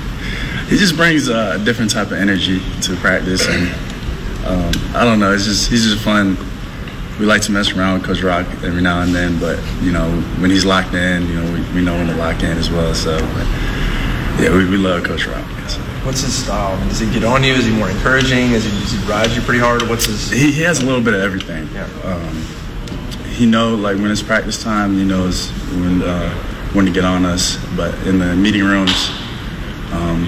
he 0.68 0.76
just 0.76 0.96
brings 0.96 1.28
a 1.28 1.62
different 1.64 1.90
type 1.90 2.08
of 2.08 2.14
energy 2.14 2.60
to 2.82 2.96
practice, 2.96 3.46
and 3.46 3.68
um, 4.46 4.72
I 4.96 5.04
don't 5.04 5.20
know. 5.20 5.32
It's 5.32 5.44
just 5.44 5.70
he's 5.70 5.84
just 5.84 6.02
fun. 6.02 6.36
We 7.18 7.24
like 7.24 7.42
to 7.42 7.52
mess 7.52 7.72
around 7.72 7.94
with 7.94 8.04
Coach 8.04 8.22
Rock 8.22 8.46
every 8.62 8.82
now 8.82 9.00
and 9.00 9.14
then, 9.14 9.40
but 9.40 9.58
you 9.82 9.90
know 9.90 10.08
when 10.38 10.50
he's 10.50 10.64
locked 10.64 10.94
in, 10.94 11.26
you 11.26 11.34
know 11.34 11.52
we, 11.52 11.60
we 11.74 11.82
know 11.82 11.94
when 11.94 12.08
to 12.08 12.16
lock 12.16 12.42
in 12.42 12.58
as 12.58 12.70
well. 12.70 12.94
So 12.94 13.18
but, 13.18 14.42
yeah, 14.42 14.54
we, 14.54 14.68
we 14.68 14.76
love 14.76 15.04
Coach 15.04 15.26
Rock. 15.26 15.44
What's 16.04 16.20
his 16.20 16.44
style? 16.44 16.78
Does 16.88 17.00
he 17.00 17.10
get 17.10 17.24
on 17.24 17.42
you? 17.42 17.54
Is 17.54 17.64
he 17.64 17.72
more 17.72 17.90
encouraging? 17.90 18.52
Is 18.52 18.64
he, 18.64 18.70
does 18.70 18.92
he 18.92 19.10
ride 19.10 19.30
you 19.30 19.40
pretty 19.42 19.58
hard? 19.58 19.82
What's 19.88 20.04
his? 20.04 20.30
He, 20.30 20.52
he 20.52 20.62
has 20.62 20.80
a 20.80 20.84
little 20.84 21.02
bit 21.02 21.14
of 21.14 21.20
everything. 21.20 21.66
Um, 22.04 22.42
he 23.30 23.44
know 23.44 23.74
like 23.74 23.96
when 23.96 24.10
it's 24.10 24.22
practice 24.22 24.62
time, 24.62 24.96
he 24.96 25.04
knows 25.04 25.50
when 25.80 26.02
uh, 26.02 26.30
when 26.74 26.84
to 26.86 26.92
get 26.92 27.04
on 27.04 27.24
us. 27.24 27.56
But 27.76 27.94
in 28.06 28.18
the 28.18 28.36
meeting 28.36 28.64
rooms, 28.64 29.10
um, 29.92 30.24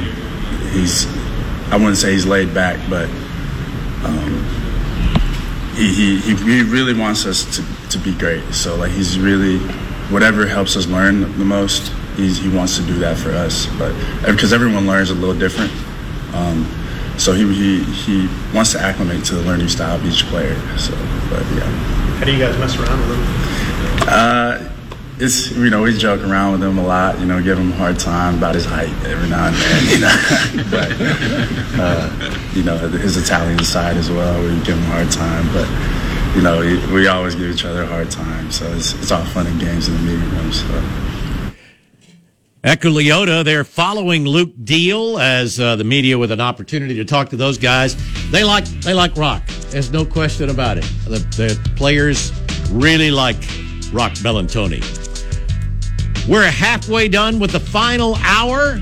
he's 0.73 1.07
I 1.71 1.77
wouldn't 1.77 1.99
say 1.99 2.13
he's 2.13 2.27
laid 2.27 2.55
back, 2.55 2.81
but 2.89 3.09
um, 4.05 4.58
he, 5.79 6.19
he 6.19 6.35
he 6.35 6.63
really 6.63 6.95
wants 6.95 7.25
us 7.25 7.45
to, 7.57 7.89
to 7.91 7.99
be 7.99 8.15
great. 8.15 8.43
So 8.53 8.77
like 8.77 8.91
he's 8.91 9.19
really 9.19 9.59
whatever 10.11 10.47
helps 10.47 10.77
us 10.77 10.87
learn 10.87 11.21
the 11.39 11.45
most. 11.45 11.93
He's, 12.17 12.39
he 12.39 12.49
wants 12.49 12.77
to 12.77 12.83
do 12.83 12.99
that 12.99 13.17
for 13.17 13.31
us, 13.31 13.67
but 13.79 13.95
because 14.27 14.53
everyone 14.53 14.87
learns 14.87 15.11
a 15.11 15.15
little 15.15 15.39
different. 15.39 15.71
Um, 16.35 16.67
so 17.17 17.33
he, 17.33 17.47
he 17.53 17.83
he 17.85 18.29
wants 18.55 18.73
to 18.73 18.81
acclimate 18.81 19.25
to 19.27 19.37
the 19.37 19.43
learning 19.43 19.69
style 19.69 19.97
of 19.97 20.05
each 20.05 20.25
player. 20.27 20.55
So, 20.77 20.93
but 21.31 21.43
yeah. 21.55 21.99
How 22.19 22.25
do 22.25 22.33
you 22.33 22.39
guys 22.39 22.59
mess 22.59 22.77
around 22.77 22.99
with 23.09 23.19
him? 23.19 24.09
Uh, 24.09 24.68
it's 25.21 25.51
you 25.51 25.71
know 25.71 25.83
we 25.83 25.97
joke 25.97 26.23
around 26.23 26.53
with 26.53 26.63
him 26.63 26.79
a 26.79 26.87
lot. 26.87 27.19
You 27.19 27.27
know, 27.27 27.43
give 27.43 27.59
him 27.59 27.73
a 27.73 27.77
hard 27.77 27.99
time 27.99 28.39
about 28.39 28.55
his 28.55 28.65
height 28.65 28.93
every 29.05 29.29
now 29.29 29.49
and 29.49 29.57
then. 29.57 29.85
You 29.89 30.01
know, 30.01 30.71
but 30.71 30.91
uh, 31.81 32.39
you 32.55 32.63
know 32.63 32.77
his 32.77 33.17
Italian 33.17 33.63
side 33.65 33.97
as 33.97 34.11
well. 34.11 34.41
We 34.43 34.49
give 34.63 34.79
him 34.79 34.85
a 34.85 34.87
hard 34.87 35.11
time, 35.11 35.47
but 35.53 36.37
you 36.37 36.43
know 36.43 36.61
we, 36.61 36.95
we 36.95 37.09
always 37.09 37.35
give 37.35 37.51
each 37.51 37.65
other 37.65 37.83
a 37.83 37.87
hard 37.87 38.11
time. 38.11 38.51
So 38.51 38.67
it's 38.73 38.95
it's 38.95 39.11
all 39.11 39.25
fun 39.25 39.47
and 39.47 39.61
games 39.61 39.89
in 39.89 39.95
the 39.95 40.01
meeting 40.01 40.31
room. 40.31 40.53
So. 40.53 40.65
Eku 42.65 42.93
Leota, 42.93 43.45
they're 43.45 43.63
following 43.63 44.25
Luke 44.25 44.53
Deal 44.65 45.19
as 45.19 45.61
uh, 45.61 45.77
the 45.77 45.85
media 45.85 46.19
with 46.19 46.33
an 46.33 46.41
opportunity 46.41 46.97
to 46.97 47.05
talk 47.05 47.29
to 47.31 47.37
those 47.37 47.57
guys. 47.57 47.97
They 48.31 48.45
like 48.45 48.65
they 48.83 48.95
like 48.95 49.17
rock. 49.17 49.47
There's 49.71 49.93
no 49.93 50.05
question 50.05 50.51
about 50.51 50.79
it. 50.79 50.85
The, 51.05 51.19
the 51.37 51.73
players 51.77 52.33
really 52.71 53.11
like 53.11 53.37
Rock 53.93 54.13
Bellantoni. 54.15 55.08
We're 56.29 56.51
halfway 56.51 57.09
done 57.09 57.39
with 57.39 57.53
the 57.53 57.61
final 57.61 58.15
hour. 58.17 58.79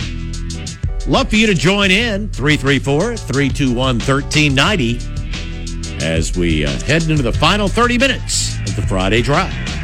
Love 1.06 1.31
for 1.31 1.36
you 1.36 1.47
to 1.47 1.55
join 1.55 1.93
in 1.93 2.28
334 2.31 3.16
321 3.16 4.01
1390 4.01 6.05
as 6.05 6.36
we 6.36 6.66
uh, 6.66 6.70
head 6.81 7.09
into 7.09 7.23
the 7.23 7.32
final 7.32 7.68
30 7.68 7.98
minutes 7.98 8.59
of 8.68 8.74
the 8.74 8.82
Friday 8.82 9.23
Drive. 9.23 9.75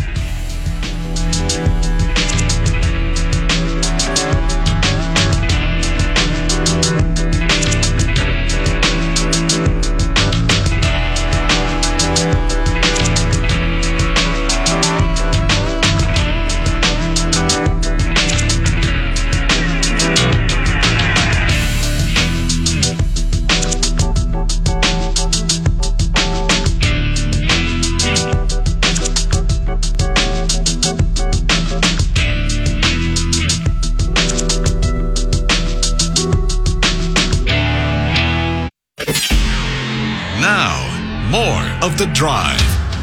Of 41.92 41.98
The 41.98 42.06
Drive. 42.12 42.60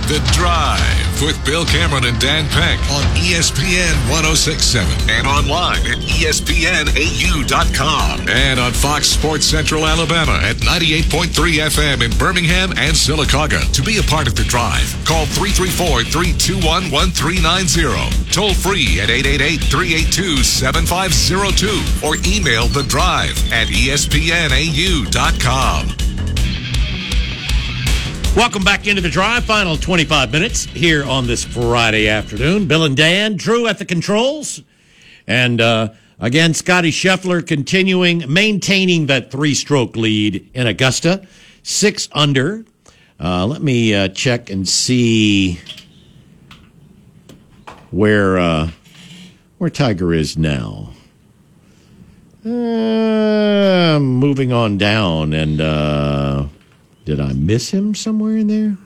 The 0.07 0.19
Drive 0.33 1.21
with 1.21 1.43
Bill 1.45 1.65
Cameron 1.65 2.05
and 2.05 2.19
Dan 2.19 2.47
Peck 2.49 2.79
on 2.89 3.03
ESPN 3.13 3.93
1067 4.09 4.89
and 5.09 5.27
online 5.27 5.85
at 5.85 5.99
ESPNAU.com 5.99 6.67
and 8.27 8.59
on 8.59 8.71
Fox 8.71 9.07
Sports 9.07 9.45
Central 9.45 9.85
Alabama 9.85 10.39
at 10.41 10.55
98.3 10.57 11.29
FM 11.69 12.01
in 12.03 12.11
Birmingham 12.17 12.71
and 12.71 12.95
Sylacauga. 12.95 13.61
To 13.73 13.83
be 13.83 13.99
a 13.99 14.03
part 14.03 14.27
of 14.27 14.33
The 14.35 14.45
Drive, 14.45 14.95
call 15.05 15.27
334 15.27 16.05
321 16.05 16.89
1390. 16.89 18.31
Toll 18.31 18.55
free 18.55 18.99
at 19.01 19.11
888 19.11 19.61
382 19.69 20.43
7502 20.43 22.07
or 22.07 22.15
email 22.25 22.67
The 22.67 22.83
Drive 22.83 23.37
at 23.51 23.67
ESPNAU.com. 23.67 24.09
Welcome 28.39 28.63
back 28.63 28.87
into 28.87 29.01
the 29.01 29.09
drive. 29.09 29.43
Final 29.43 29.75
25 29.75 30.31
minutes 30.31 30.63
here 30.63 31.03
on 31.03 31.27
this 31.27 31.43
Friday 31.43 32.07
afternoon. 32.07 32.69
Bill 32.69 32.85
and 32.85 32.95
Dan, 32.95 33.35
Drew 33.35 33.67
at 33.67 33.79
the 33.79 33.83
controls. 33.83 34.61
And 35.27 35.59
uh, 35.59 35.89
again, 36.21 36.53
Scottie 36.53 36.89
Scheffler 36.89 37.45
continuing, 37.45 38.23
maintaining 38.31 39.07
that 39.07 39.29
three 39.29 39.53
stroke 39.53 39.97
lead 39.97 40.49
in 40.53 40.67
Augusta. 40.67 41.27
Six 41.63 42.07
under. 42.13 42.63
Uh, 43.19 43.45
let 43.45 43.61
me 43.61 43.93
uh, 43.93 44.07
check 44.07 44.49
and 44.49 44.65
see 44.65 45.59
where 47.91 48.37
uh, 48.37 48.71
where 49.57 49.69
Tiger 49.69 50.13
is 50.13 50.37
now. 50.37 50.93
Uh, 52.45 53.99
moving 53.99 54.53
on 54.53 54.77
down, 54.77 55.33
and 55.33 55.59
uh, 55.59 56.45
did 57.09 57.19
I 57.19 57.33
miss 57.33 57.71
him 57.71 57.95
somewhere 57.95 58.37
in 58.37 58.45
there? 58.45 58.77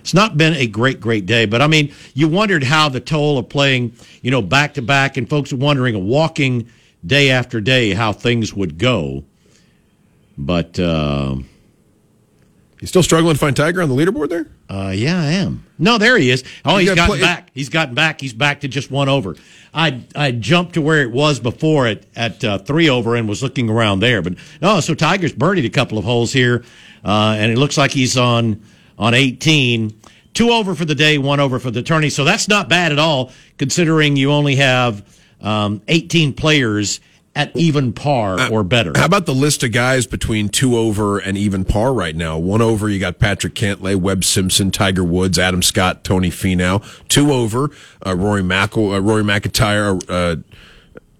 It's 0.00 0.14
not 0.14 0.38
been 0.38 0.54
a 0.54 0.66
great, 0.66 0.98
great 0.98 1.26
day, 1.26 1.44
but 1.44 1.60
I 1.60 1.66
mean, 1.66 1.92
you 2.14 2.26
wondered 2.26 2.64
how 2.64 2.88
the 2.88 3.00
toll 3.00 3.36
of 3.36 3.50
playing, 3.50 3.92
you 4.22 4.30
know, 4.30 4.40
back 4.40 4.74
to 4.74 4.82
back, 4.82 5.18
and 5.18 5.28
folks 5.28 5.52
wondering, 5.52 6.06
walking 6.06 6.70
day 7.04 7.30
after 7.30 7.60
day, 7.60 7.92
how 7.92 8.14
things 8.14 8.54
would 8.54 8.78
go. 8.78 9.24
But 10.38 10.78
uh, 10.78 11.36
You 12.80 12.86
still 12.86 13.02
struggling 13.02 13.34
to 13.34 13.38
find 13.40 13.56
Tiger 13.56 13.80
on 13.82 13.88
the 13.88 13.94
leaderboard 13.94 14.28
there? 14.28 14.46
uh, 14.68 14.92
yeah, 14.94 15.18
I 15.18 15.26
am. 15.32 15.64
No, 15.78 15.96
there 15.98 16.18
he 16.18 16.30
is. 16.30 16.44
Oh, 16.64 16.76
You 16.76 16.88
he's 16.90 16.94
gotten 16.94 17.06
play- 17.06 17.20
back. 17.20 17.50
He's 17.54 17.68
gotten 17.70 17.94
back. 17.94 18.20
He's 18.20 18.32
back 18.34 18.60
to 18.60 18.68
just 18.68 18.90
one 18.90 19.08
over. 19.08 19.34
I 19.72 20.02
I 20.14 20.30
jumped 20.32 20.74
to 20.74 20.82
where 20.82 21.00
it 21.02 21.10
was 21.10 21.40
before 21.40 21.86
at 21.86 22.04
at 22.14 22.44
uh, 22.44 22.58
three 22.58 22.88
over 22.90 23.14
and 23.16 23.28
was 23.28 23.42
looking 23.42 23.70
around 23.70 24.00
there. 24.00 24.20
But 24.22 24.34
no, 24.60 24.80
so 24.80 24.94
Tiger's 24.94 25.32
birdied 25.32 25.64
a 25.64 25.70
couple 25.70 25.96
of 25.98 26.04
holes 26.04 26.32
here, 26.32 26.64
uh, 27.04 27.36
and 27.38 27.50
it 27.52 27.56
looks 27.58 27.76
like 27.78 27.92
he's 27.92 28.16
on 28.18 28.62
on 28.98 29.14
eighteen. 29.14 29.98
Two 30.34 30.50
over 30.50 30.74
for 30.74 30.84
the 30.84 30.94
day, 30.94 31.16
one 31.16 31.40
over 31.40 31.58
for 31.58 31.70
the 31.70 31.82
tourney. 31.82 32.10
So 32.10 32.24
that's 32.24 32.46
not 32.46 32.68
bad 32.68 32.92
at 32.92 32.98
all, 32.98 33.32
considering 33.56 34.16
you 34.16 34.32
only 34.32 34.56
have 34.56 35.02
um, 35.40 35.80
eighteen 35.88 36.34
players 36.34 37.00
at 37.36 37.54
even 37.54 37.92
par 37.92 38.50
or 38.50 38.64
better. 38.64 38.92
How 38.96 39.04
about 39.04 39.26
the 39.26 39.34
list 39.34 39.62
of 39.62 39.70
guys 39.70 40.06
between 40.06 40.48
two 40.48 40.76
over 40.76 41.18
and 41.18 41.36
even 41.36 41.64
par 41.66 41.92
right 41.92 42.16
now? 42.16 42.38
One 42.38 42.62
over, 42.62 42.88
you 42.88 42.98
got 42.98 43.18
Patrick 43.18 43.54
Cantlay, 43.54 43.94
Webb 43.94 44.24
Simpson, 44.24 44.70
Tiger 44.70 45.04
Woods, 45.04 45.38
Adam 45.38 45.62
Scott, 45.62 46.02
Tony 46.02 46.30
Finau. 46.30 46.82
Two 47.08 47.30
over, 47.32 47.70
uh, 48.04 48.16
Rory 48.16 48.42
Mackle, 48.42 48.90
uh, 48.92 49.00
Rory 49.00 49.22
McIntyre. 49.22 50.02
Uh, 50.08 50.42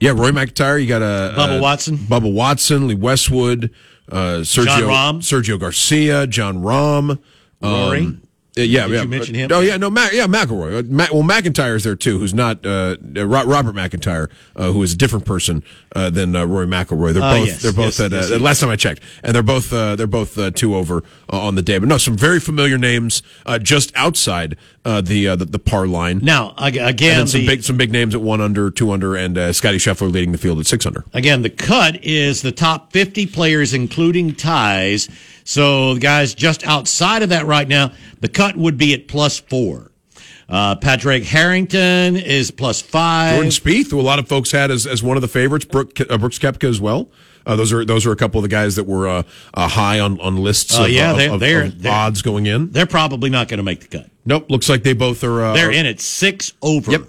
yeah, 0.00 0.10
Rory 0.10 0.32
McIntyre. 0.32 0.80
You 0.80 0.88
got 0.88 1.02
a 1.02 1.04
uh, 1.04 1.36
Bubba 1.36 1.60
Watson. 1.60 1.98
Bubba 1.98 2.32
Watson, 2.32 2.88
Lee 2.88 2.94
Westwood, 2.94 3.70
uh, 4.10 4.38
Sergio. 4.38 5.18
Sergio 5.18 5.60
Garcia, 5.60 6.26
Jon 6.26 6.62
Rahm. 6.62 7.18
Rory? 7.62 8.00
Um, 8.00 8.22
uh, 8.58 8.62
yeah, 8.62 8.86
Did 8.86 8.94
yeah. 8.94 9.02
you 9.02 9.08
mention 9.08 9.34
him? 9.34 9.50
Oh, 9.52 9.60
yeah, 9.60 9.76
no, 9.76 9.90
Ma- 9.90 10.08
yeah, 10.12 10.26
McIlroy. 10.26 10.78
Uh, 10.80 10.82
Ma- 10.88 11.06
well, 11.12 11.22
McIntyre's 11.22 11.84
there 11.84 11.96
too, 11.96 12.18
who's 12.18 12.32
not 12.34 12.64
uh, 12.64 12.96
uh, 13.16 13.26
Robert 13.26 13.74
McIntyre, 13.74 14.30
uh, 14.56 14.72
who 14.72 14.82
is 14.82 14.92
a 14.94 14.96
different 14.96 15.24
person 15.26 15.62
uh, 15.94 16.10
than 16.10 16.34
uh, 16.34 16.44
Rory 16.46 16.66
McIlroy. 16.66 17.12
They're 17.12 17.22
Oh, 17.22 17.38
both 17.38 17.46
yes, 17.46 17.62
they're 17.62 17.72
both 17.72 17.98
yes, 17.98 18.00
at 18.00 18.12
uh, 18.12 18.16
yes, 18.16 18.40
last 18.40 18.60
time 18.60 18.70
I 18.70 18.76
checked, 18.76 19.02
and 19.22 19.34
they're 19.34 19.42
both 19.42 19.72
uh, 19.72 19.96
they're 19.96 20.06
both 20.06 20.38
uh, 20.38 20.50
two 20.50 20.74
over 20.74 21.02
uh, 21.32 21.38
on 21.40 21.54
the 21.54 21.62
day. 21.62 21.78
But 21.78 21.88
no, 21.88 21.98
some 21.98 22.16
very 22.16 22.40
familiar 22.40 22.78
names 22.78 23.22
uh, 23.44 23.58
just 23.58 23.92
outside 23.96 24.56
uh, 24.84 25.00
the, 25.00 25.28
uh, 25.28 25.36
the 25.36 25.44
the 25.44 25.58
par 25.58 25.86
line. 25.86 26.20
Now, 26.22 26.54
again, 26.58 27.26
some 27.26 27.40
the- 27.42 27.46
big 27.46 27.62
some 27.62 27.76
big 27.76 27.92
names 27.92 28.14
at 28.14 28.20
one 28.22 28.40
under, 28.40 28.70
two 28.70 28.90
under, 28.90 29.16
and 29.16 29.36
uh, 29.36 29.52
Scottie 29.52 29.78
Scheffler 29.78 30.10
leading 30.10 30.32
the 30.32 30.38
field 30.38 30.58
at 30.60 30.66
six 30.66 30.86
under. 30.86 31.04
Again, 31.12 31.42
the 31.42 31.50
cut 31.50 32.02
is 32.04 32.42
the 32.42 32.52
top 32.52 32.92
50 32.92 33.26
players, 33.26 33.74
including 33.74 34.34
ties. 34.34 35.08
So, 35.46 35.96
guys 35.96 36.34
just 36.34 36.66
outside 36.66 37.22
of 37.22 37.28
that 37.30 37.46
right 37.46 37.66
now, 37.68 37.92
the 38.20 38.28
cut 38.28 38.56
would 38.56 38.76
be 38.76 38.92
at 38.94 39.06
plus 39.08 39.38
four. 39.38 39.92
Uh, 40.48 40.74
Patrick 40.76 41.24
Harrington 41.24 42.16
is 42.16 42.50
plus 42.50 42.80
five. 42.82 43.34
Jordan 43.34 43.50
Spieth, 43.50 43.90
who 43.90 44.00
a 44.00 44.02
lot 44.02 44.18
of 44.18 44.28
folks 44.28 44.50
had 44.52 44.70
as, 44.70 44.86
as 44.86 45.02
one 45.02 45.16
of 45.16 45.20
the 45.20 45.28
favorites, 45.28 45.64
Brooke, 45.64 45.98
uh, 46.08 46.18
Brooks 46.18 46.38
Koepka 46.38 46.68
as 46.68 46.80
well. 46.80 47.08
Uh, 47.46 47.54
those 47.54 47.72
are 47.72 47.84
those 47.84 48.04
are 48.06 48.10
a 48.12 48.16
couple 48.16 48.38
of 48.40 48.42
the 48.42 48.48
guys 48.48 48.74
that 48.74 48.84
were 48.84 49.06
uh, 49.06 49.22
uh, 49.54 49.68
high 49.68 50.00
on, 50.00 50.20
on 50.20 50.36
lists 50.36 50.76
Oh, 50.76 50.84
of, 50.84 50.90
yeah, 50.90 51.12
of- 51.12 51.16
they- 51.16 51.28
of- 51.28 51.40
they're- 51.40 51.64
of 51.66 51.80
they're- 51.82 51.92
odds 51.92 52.22
going 52.22 52.46
in. 52.46 52.70
They're 52.72 52.86
probably 52.86 53.30
not 53.30 53.46
going 53.46 53.58
to 53.58 53.62
make 53.64 53.80
the 53.88 53.98
cut. 53.98 54.10
Nope, 54.24 54.50
looks 54.50 54.68
like 54.68 54.82
they 54.82 54.94
both 54.94 55.22
are. 55.22 55.44
Uh, 55.44 55.52
They're 55.54 55.70
in 55.70 55.86
at 55.86 56.00
six 56.00 56.52
over. 56.60 56.90
Yep. 56.90 57.02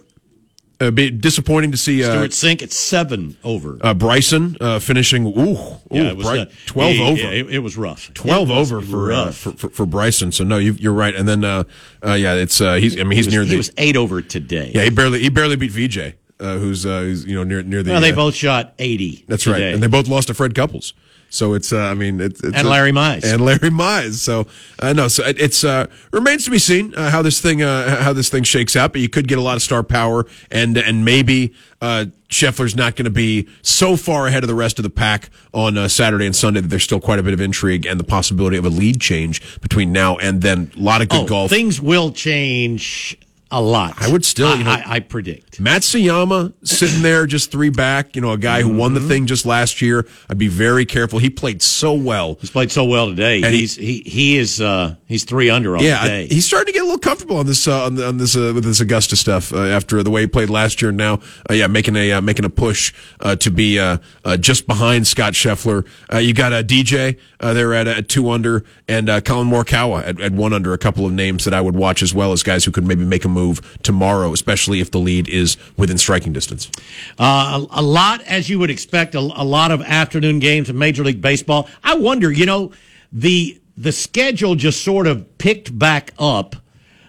Uh, 0.79 0.91
be 0.91 1.09
disappointing 1.09 1.71
to 1.71 1.77
see 1.77 2.03
uh, 2.03 2.11
Stewart 2.11 2.31
Cink 2.31 2.61
at 2.61 2.71
seven 2.71 3.35
over. 3.43 3.79
uh, 3.81 3.95
Bryson 3.95 4.55
uh, 4.61 4.77
finishing. 4.77 5.25
Ooh, 5.25 5.31
ooh 5.57 5.77
yeah, 5.89 6.09
it 6.11 6.17
was 6.17 6.27
Bry- 6.27 6.47
twelve 6.67 6.91
he- 6.93 7.01
over. 7.03 7.33
it, 7.33 7.55
it 7.55 7.59
was 7.59 7.75
rough. 7.77 8.13
Twelve 8.13 8.49
was 8.49 8.71
over 8.71 8.85
for, 8.85 9.11
uh, 9.11 9.25
rough. 9.25 9.37
for 9.37 9.51
for 9.53 9.69
for 9.69 9.85
Bryson. 9.87 10.31
So 10.31 10.43
no, 10.43 10.59
you, 10.59 10.73
you're 10.73 10.93
right. 10.93 11.15
And 11.15 11.27
then 11.27 11.43
uh, 11.43 11.63
uh, 12.05 12.13
yeah, 12.13 12.35
it's 12.35 12.61
uh, 12.61 12.75
he's. 12.75 12.99
I 12.99 13.03
mean, 13.03 13.13
he's 13.13 13.25
he 13.25 13.29
was, 13.29 13.33
near 13.33 13.43
he 13.45 13.57
was 13.57 13.71
eight 13.77 13.97
over 13.97 14.21
today. 14.21 14.71
yeah, 14.75 14.83
he 14.83 14.91
barely 14.91 15.19
he 15.19 15.29
barely 15.29 15.55
beat 15.55 15.71
VJ, 15.71 16.13
uh, 16.39 16.57
who's 16.57 16.85
uh, 16.85 16.99
who's 16.99 17.25
you 17.25 17.33
know 17.35 17.43
near 17.43 17.63
near 17.63 17.81
the. 17.81 17.89
well, 17.89 18.01
they 18.01 18.11
both 18.11 18.35
shot 18.35 18.75
80. 18.77 19.25
That's 19.27 19.47
right, 19.47 19.61
and 19.61 19.81
they 19.81 19.87
both 19.87 20.07
lost 20.07 20.27
to 20.27 20.35
Fred 20.35 20.53
Couples. 20.53 20.93
So 21.29 21.53
it's, 21.53 21.73
uh, 21.73 21.79
I 21.79 21.93
mean, 21.93 22.21
it's, 22.21 22.41
it's 22.41 22.57
And 22.57 22.69
Larry 22.69 22.91
Mize. 22.91 23.23
and 23.23 23.43
Larry 23.43 23.69
Mize. 23.69 24.15
So 24.15 24.47
uh, 24.79 24.93
no, 24.93 25.07
so 25.07 25.23
it, 25.23 25.39
it's 25.39 25.63
uh, 25.63 25.87
remains 26.11 26.45
to 26.45 26.51
be 26.51 26.59
seen 26.59 26.93
uh, 26.95 27.09
how 27.09 27.21
this 27.21 27.41
thing 27.41 27.61
uh, 27.61 28.01
how 28.01 28.13
this 28.13 28.29
thing 28.29 28.43
shakes 28.43 28.75
out. 28.75 28.93
But 28.93 29.01
you 29.01 29.09
could 29.09 29.27
get 29.27 29.37
a 29.37 29.41
lot 29.41 29.55
of 29.55 29.61
star 29.61 29.83
power, 29.83 30.25
and 30.51 30.77
and 30.77 31.03
maybe 31.03 31.53
uh, 31.81 32.05
Scheffler's 32.29 32.75
not 32.75 32.95
going 32.95 33.05
to 33.05 33.11
be 33.11 33.47
so 33.61 33.95
far 33.97 34.27
ahead 34.27 34.43
of 34.43 34.47
the 34.47 34.55
rest 34.55 34.79
of 34.79 34.83
the 34.83 34.89
pack 34.89 35.29
on 35.53 35.77
uh, 35.77 35.87
Saturday 35.87 36.25
and 36.25 36.35
Sunday 36.35 36.61
that 36.61 36.69
there's 36.69 36.83
still 36.83 36.99
quite 36.99 37.19
a 37.19 37.23
bit 37.23 37.33
of 37.33 37.41
intrigue 37.41 37.85
and 37.85 37.99
the 37.99 38.05
possibility 38.05 38.57
of 38.57 38.65
a 38.65 38.69
lead 38.69 39.01
change 39.01 39.59
between 39.61 39.91
now 39.91 40.17
and 40.17 40.41
then. 40.41 40.71
A 40.75 40.79
lot 40.79 41.01
of 41.01 41.09
good 41.09 41.21
oh, 41.21 41.27
golf. 41.27 41.49
things 41.49 41.81
will 41.81 42.11
change 42.11 43.17
a 43.52 43.61
lot. 43.61 43.94
I 44.02 44.11
would 44.11 44.26
still, 44.26 44.56
you 44.57 44.64
know- 44.64 44.72
I, 44.72 44.84
I, 44.86 44.99
predict. 44.99 45.61
Matsuyama 45.64 46.53
sitting 46.64 47.02
there 47.02 47.26
just 47.26 47.52
three 47.52 47.69
back, 47.69 48.15
you 48.15 48.22
know, 48.22 48.32
a 48.32 48.38
guy 48.38 48.61
who 48.61 48.69
won 48.76 48.88
Mm-hmm. 48.94 49.03
the 49.03 49.07
thing 49.14 49.26
just 49.28 49.45
last 49.45 49.82
year. 49.82 50.06
I'd 50.30 50.38
be 50.38 50.48
very 50.48 50.86
careful. 50.86 51.19
He 51.19 51.30
played 51.30 51.61
so 51.61 51.94
well. 51.94 52.38
He's 52.41 52.49
played 52.52 52.72
so 52.72 52.84
well 52.86 53.07
today. 53.07 53.38
And 53.44 53.53
he- 53.53 53.60
he's 53.61 53.76
he 53.76 54.02
he 54.06 54.38
is 54.38 54.60
uh 54.61 54.95
he's 55.07 55.24
three 55.26 55.49
under 55.49 55.76
on 55.78 55.84
Yeah, 55.84 56.22
he's 56.22 56.45
starting 56.45 56.68
to 56.68 56.72
get 56.74 56.82
a 56.82 56.86
little 56.86 56.99
comfortable 56.99 57.38
on 57.38 57.45
this 57.45 57.68
uh, 57.68 57.86
on, 57.86 57.95
the- 57.95 58.07
on 58.07 58.18
this 58.18 58.36
uh, 58.36 58.52
with 58.56 58.64
this 58.64 58.80
Augusta 58.80 59.15
stuff 59.15 59.53
uh, 59.53 59.57
after 59.65 60.02
the 60.03 60.10
way 60.10 60.22
he 60.22 60.28
played 60.28 60.49
last 60.49 60.82
year. 60.82 60.90
And 60.90 60.98
now, 60.98 61.19
uh, 61.49 61.53
yeah, 61.53 61.68
making 61.68 61.95
a 61.95 62.14
uh, 62.14 62.22
making 62.22 62.45
a 62.45 62.49
push 62.49 62.94
uh, 63.19 63.36
to 63.38 63.52
be 63.52 63.78
uh, 63.80 63.98
uh, 64.26 64.38
just 64.38 64.68
behind 64.68 65.06
Scott 65.07 65.34
Scheffler. 65.34 65.86
Uh, 66.11 66.18
you 66.18 66.34
got 66.34 66.53
a 66.53 66.64
DJ 66.64 67.18
uh, 67.40 67.53
there 67.53 67.74
at, 67.74 67.88
at 67.88 68.07
two 68.10 68.30
under, 68.30 68.64
and 68.88 69.10
uh, 69.10 69.22
Collin 69.22 69.49
Morikawa 69.49 70.06
at, 70.06 70.19
at 70.22 70.32
one 70.34 70.53
under. 70.53 70.74
A 70.74 70.78
couple 70.78 71.06
of 71.06 71.11
names 71.14 71.44
that 71.45 71.53
I 71.53 71.61
would 71.61 71.76
watch 71.76 72.02
as 72.02 72.14
well 72.14 72.32
as 72.32 72.41
guys 72.44 72.64
who 72.65 72.72
could 72.72 72.86
maybe 72.86 73.03
make 73.06 73.26
a 73.26 73.30
move 73.38 73.55
tomorrow, 73.84 74.34
especially 74.34 74.80
if 74.80 74.89
the 74.91 74.99
lead 74.99 75.30
is 75.30 75.57
within 75.77 75.97
striking 75.97 76.34
distance. 76.34 76.69
Uh, 77.18 77.65
a, 77.72 77.81
a 77.81 77.84
lot, 77.84 78.22
as 78.23 78.49
you 78.49 78.57
would 78.59 78.69
expect, 78.69 79.15
a, 79.15 79.19
a 79.19 79.45
lot 79.57 79.72
of 79.72 79.81
afternoon 79.81 80.39
games 80.39 80.69
in 80.69 80.77
Major 80.77 81.03
League 81.03 81.22
Baseball. 81.22 81.69
I 81.84 81.95
wonder, 81.95 82.31
you 82.31 82.45
know, 82.45 82.72
the 83.11 83.59
the 83.77 83.91
schedule 83.91 84.55
just 84.55 84.84
sort 84.84 85.05
of 85.05 85.38
picked 85.38 85.77
back 85.77 86.11
up 86.18 86.55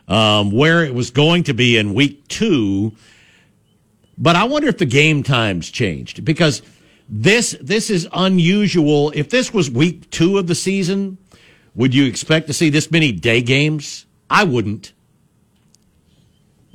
um, 0.07 0.51
where 0.51 0.85
it 0.85 0.95
was 0.95 1.11
going 1.11 1.45
to 1.45 1.55
be 1.55 1.77
in 1.77 1.95
week 1.95 2.29
two. 2.29 2.93
But 4.17 4.37
I 4.37 4.45
wonder 4.45 4.69
if 4.69 4.79
the 4.79 4.87
game 4.87 5.23
times 5.23 5.71
changed 5.71 6.25
because 6.25 6.63
this 7.09 7.57
this 7.61 7.89
is 7.91 8.09
unusual. 8.13 9.13
If 9.15 9.31
this 9.31 9.53
was 9.55 9.71
week 9.71 10.11
two 10.11 10.39
of 10.39 10.47
the 10.47 10.55
season, 10.55 11.19
would 11.75 11.95
you 11.95 12.05
expect 12.07 12.49
to 12.49 12.53
see 12.53 12.71
this 12.71 12.91
many 12.91 13.13
day 13.13 13.41
games? 13.41 14.07
I 14.29 14.45
wouldn't. 14.45 14.93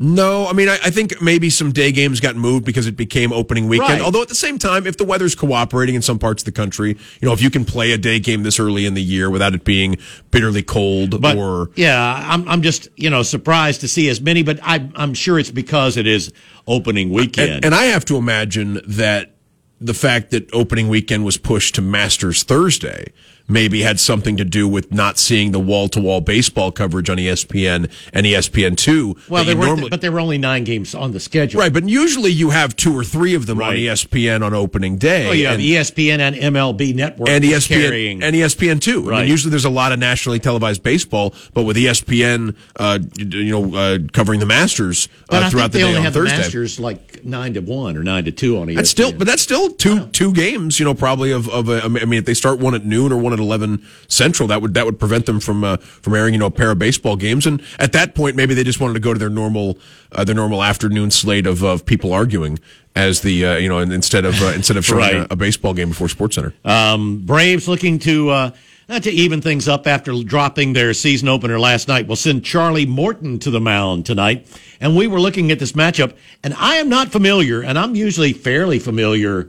No, 0.04 0.48
I 0.48 0.54
mean, 0.54 0.68
I, 0.68 0.74
I, 0.84 0.90
think 0.90 1.22
maybe 1.22 1.50
some 1.50 1.72
day 1.72 1.94
games 1.94 2.20
got 2.20 2.36
moved 2.36 2.66
because 2.66 2.88
it 2.88 2.98
became 2.98 3.32
opening 3.32 3.70
weekend. 3.70 3.90
Right. 3.90 4.02
Although 4.02 4.22
at 4.22 4.28
the 4.28 4.36
same 4.36 4.60
time, 4.60 4.86
if 4.86 4.98
the 4.98 5.06
weather's 5.06 5.34
cooperating 5.34 5.96
in 5.96 6.02
some 6.02 6.20
parts 6.20 6.44
of 6.44 6.46
the 6.46 6.52
country, 6.52 6.90
you 6.90 7.26
know, 7.26 7.32
if 7.32 7.42
you 7.42 7.50
can 7.50 7.64
play 7.64 7.94
a 7.94 7.98
day 7.98 8.20
game 8.20 8.44
this 8.44 8.60
early 8.60 8.86
in 8.86 8.96
the 8.96 9.02
year 9.02 9.30
without 9.30 9.54
it 9.54 9.64
being 9.64 9.98
bitterly 10.30 10.62
cold 10.62 11.22
but, 11.22 11.38
or. 11.38 11.70
Yeah, 11.76 12.22
I'm, 12.28 12.46
I'm 12.50 12.62
just, 12.62 12.90
you 12.98 13.10
know, 13.10 13.24
surprised 13.24 13.80
to 13.80 13.88
see 13.88 14.10
as 14.10 14.20
many, 14.20 14.44
but 14.44 14.60
I, 14.62 14.90
I'm 14.96 15.14
sure 15.14 15.40
it's 15.40 15.52
because 15.52 15.96
it 15.96 16.06
is 16.06 16.34
opening 16.68 17.10
weekend. 17.10 17.52
And, 17.52 17.66
and 17.66 17.76
I 17.76 17.86
have 17.86 18.04
to 18.06 18.18
imagine 18.18 18.82
that 18.86 19.36
the 19.80 19.94
fact 19.94 20.32
that 20.32 20.54
opening 20.54 20.90
weekend 20.90 21.24
was 21.24 21.38
pushed 21.38 21.76
to 21.76 21.82
Masters 21.82 22.44
Thursday 22.44 23.14
maybe 23.48 23.82
had 23.82 24.00
something 24.00 24.38
to 24.38 24.46
do 24.46 24.68
with 24.68 24.92
not 24.94 25.18
seeing 25.18 25.52
the 25.52 25.60
wall 25.60 25.90
to 25.90 26.00
wall 26.00 26.22
baseball 26.22 26.72
coverage 26.72 27.10
on 27.10 27.18
ESPN 27.18 27.92
and 28.14 28.26
ESPN 28.26 28.78
two. 28.78 29.16
well, 29.28 29.46
were, 29.46 29.54
normally- 29.66 29.90
but 29.90 30.02
there 30.02 30.12
were 30.12 30.20
only 30.22 30.38
nine 30.38 30.64
games 30.64 30.96
on 30.96 31.12
the 31.12 31.20
schedule. 31.20 31.60
right, 31.60 31.74
but 31.74 31.88
usually 31.88 32.32
you 32.32 32.52
have 32.52 32.76
two 32.76 32.98
or 32.98 33.04
three 33.04 33.36
of 33.36 33.46
them 33.46 33.62
on 33.62 33.76
E 33.76 33.86
ESPN 33.88 34.44
on 34.46 34.54
opening 34.54 34.98
day. 34.98 35.28
Oh, 35.28 35.32
yeah, 35.34 35.54
and- 35.54 35.62
ESPN 35.62 36.20
and 36.20 36.36
MLB 36.36 36.96
Network 36.96 37.30
and 37.30 37.44
ESPN 37.44 37.68
carrying. 37.82 38.24
and 38.24 38.36
ESPN 38.36 38.80
two. 38.80 39.08
I 39.08 39.10
Right. 39.10 39.20
mean, 39.22 39.30
usually 39.30 39.52
there's 39.52 39.66
a 39.66 39.70
lot 39.70 39.92
of 39.92 40.00
nationally 40.00 40.40
televised 40.40 40.82
baseball, 40.82 41.34
but 41.54 41.64
with 41.64 41.76
ESPN, 41.78 42.56
uh, 42.78 43.00
you 43.18 43.52
know, 43.52 43.76
uh, 43.76 43.98
covering 44.14 44.40
the 44.40 44.46
Masters 44.46 45.10
uh, 45.30 45.42
I 45.44 45.50
throughout 45.50 45.72
they 45.74 45.82
the 45.82 45.92
day 45.92 45.98
on 45.98 46.12
Thursday. 46.14 46.38
the 46.38 46.42
Masters 46.44 46.80
like 46.80 47.26
nine 47.26 47.54
to 47.56 47.60
one 47.62 47.98
or 47.98 48.04
nine 48.04 48.24
to 48.26 48.32
two 48.32 48.58
on 48.58 48.68
ESPN. 48.68 48.76
That's 48.76 48.90
still, 48.90 49.12
but 49.12 49.28
that's 49.28 49.42
still 49.42 49.70
two 49.72 50.06
two 50.08 50.32
games. 50.34 50.80
You 50.80 50.86
know, 50.86 50.94
probably 50.94 51.32
of 51.32 51.50
of. 51.50 51.68
A, 51.70 51.82
I 51.84 51.88
mean, 51.90 52.14
if 52.20 52.26
they 52.26 52.34
start 52.34 52.60
one 52.60 52.74
at 52.74 52.86
noon 52.86 53.12
or 53.12 53.18
one 53.18 53.33
at 53.34 53.40
eleven 53.40 53.86
central, 54.08 54.48
that 54.48 54.62
would 54.62 54.74
that 54.76 54.86
would 54.86 55.00
prevent 55.00 55.26
them 55.26 55.40
from 55.40 55.64
uh, 55.64 55.78
from 55.78 56.14
airing 56.16 56.34
you 56.34 56.40
know 56.40 56.46
a 56.48 56.52
pair 56.52 56.72
of 56.72 56.80
baseball 56.80 57.16
games. 57.16 57.46
And 57.46 57.62
at 57.80 57.92
that 57.94 58.16
point, 58.16 58.36
maybe 58.36 58.54
they 58.54 58.64
just 58.64 58.80
wanted 58.80 58.94
to 58.94 59.00
go 59.00 59.14
to 59.14 59.20
their 59.20 59.30
normal 59.30 59.78
uh, 60.12 60.24
their 60.24 60.36
normal 60.36 60.64
afternoon 60.64 61.12
slate 61.12 61.46
of 61.48 61.64
of 61.64 61.86
people 61.86 62.14
arguing 62.14 62.60
as 62.96 63.22
the 63.22 63.46
uh, 63.46 63.56
you 63.58 63.68
know 63.70 63.80
instead 63.80 64.24
of 64.26 64.42
uh, 64.42 64.54
instead 64.56 64.78
of 64.78 64.86
showing 64.86 65.00
Right. 65.02 65.16
a, 65.16 65.34
a 65.34 65.36
baseball 65.36 65.74
game 65.74 65.90
before 65.90 66.08
Sports 66.10 66.36
Center. 66.36 66.54
Um, 66.64 67.20
Braves 67.26 67.68
looking 67.68 68.00
to 68.00 68.30
uh, 68.30 68.52
uh, 68.90 69.00
to 69.00 69.10
even 69.10 69.42
things 69.42 69.68
up 69.68 69.88
after 69.88 70.14
dropping 70.24 70.74
their 70.74 70.94
season 70.94 71.28
opener 71.30 71.58
last 71.60 71.88
night. 71.88 72.06
we'll 72.06 72.18
send 72.18 72.44
Charlie 72.44 72.86
Morton 72.86 73.40
to 73.40 73.50
the 73.50 73.62
mound 73.62 74.06
tonight, 74.06 74.46
and 74.82 74.96
we 74.96 75.08
were 75.08 75.20
looking 75.22 75.52
at 75.52 75.60
this 75.60 75.72
matchup, 75.72 76.14
and 76.44 76.54
I 76.56 76.76
am 76.76 76.90
not 76.90 77.10
familiar, 77.12 77.62
and 77.62 77.80
I'm 77.80 77.96
usually 77.96 78.34
fairly 78.34 78.80
familiar 78.80 79.48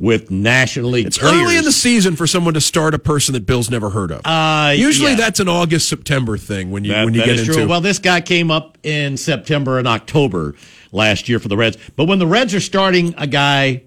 with 0.00 0.30
National 0.30 0.90
League 0.90 1.06
It's 1.08 1.18
players. 1.18 1.34
early 1.42 1.56
in 1.56 1.64
the 1.64 1.72
season 1.72 2.14
for 2.14 2.26
someone 2.26 2.54
to 2.54 2.60
start 2.60 2.94
a 2.94 2.98
person 3.00 3.32
that 3.32 3.46
Bill's 3.46 3.68
never 3.70 3.90
heard 3.90 4.12
of. 4.12 4.20
Uh, 4.24 4.72
Usually 4.76 5.10
yeah. 5.10 5.16
that's 5.16 5.40
an 5.40 5.48
August 5.48 5.88
September 5.88 6.36
thing 6.38 6.70
when 6.70 6.84
you 6.84 6.92
That- 6.92 7.04
when 7.04 7.14
you 7.14 7.24
get 7.24 7.38
into 7.40 7.52
true. 7.52 7.66
Well, 7.66 7.80
this 7.80 7.98
guy 7.98 8.20
came 8.20 8.50
up 8.50 8.78
in 8.84 9.16
September 9.16 9.78
and 9.78 9.88
October 9.88 10.54
last 10.92 11.28
year 11.28 11.38
for 11.40 11.48
the 11.48 11.56
Reds. 11.56 11.76
But 11.96 12.04
when 12.04 12.18
the 12.20 12.26
Reds 12.28 12.54
are 12.54 12.60
starting 12.60 13.14
a 13.18 13.26
guy 13.26 13.82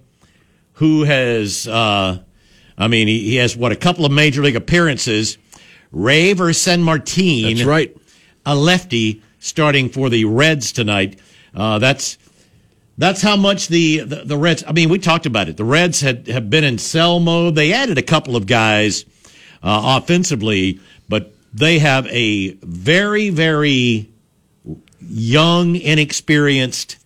who 0.73 1.03
has, 1.03 1.67
uh, 1.67 2.19
I 2.77 2.87
mean, 2.87 3.07
he, 3.07 3.19
he 3.29 3.35
has 3.37 3.55
what 3.55 3.71
a 3.71 3.75
couple 3.77 4.05
of 4.05 4.11
major 4.11 4.41
league 4.41 4.55
appearances. 4.57 5.37
Reiver 5.93 6.51
Sanmartin, 6.53 7.55
That's 7.55 7.63
right. 7.65 7.95
a 8.45 8.55
lefty, 8.55 9.21
starting 9.39 9.89
for 9.89 10.09
the 10.09 10.25
Reds 10.25 10.71
tonight. 10.71 11.19
Uh, 11.55 11.79
that's 11.79 12.17
that's 12.97 13.21
how 13.21 13.35
much 13.35 13.67
the, 13.67 13.99
the 13.99 14.23
the 14.25 14.37
Reds. 14.37 14.63
I 14.67 14.71
mean, 14.71 14.89
we 14.89 14.99
talked 14.99 15.25
about 15.25 15.49
it. 15.49 15.57
The 15.57 15.63
Reds 15.63 16.01
had 16.01 16.27
have 16.27 16.49
been 16.49 16.63
in 16.63 16.77
sell 16.77 17.19
mode. 17.19 17.55
They 17.55 17.73
added 17.73 17.97
a 17.97 18.03
couple 18.03 18.35
of 18.35 18.45
guys 18.45 19.05
uh, 19.63 19.99
offensively, 20.01 20.79
but 21.09 21.33
they 21.53 21.79
have 21.79 22.07
a 22.07 22.53
very 22.61 23.29
very 23.29 24.09
young, 24.99 25.75
inexperienced 25.75 26.97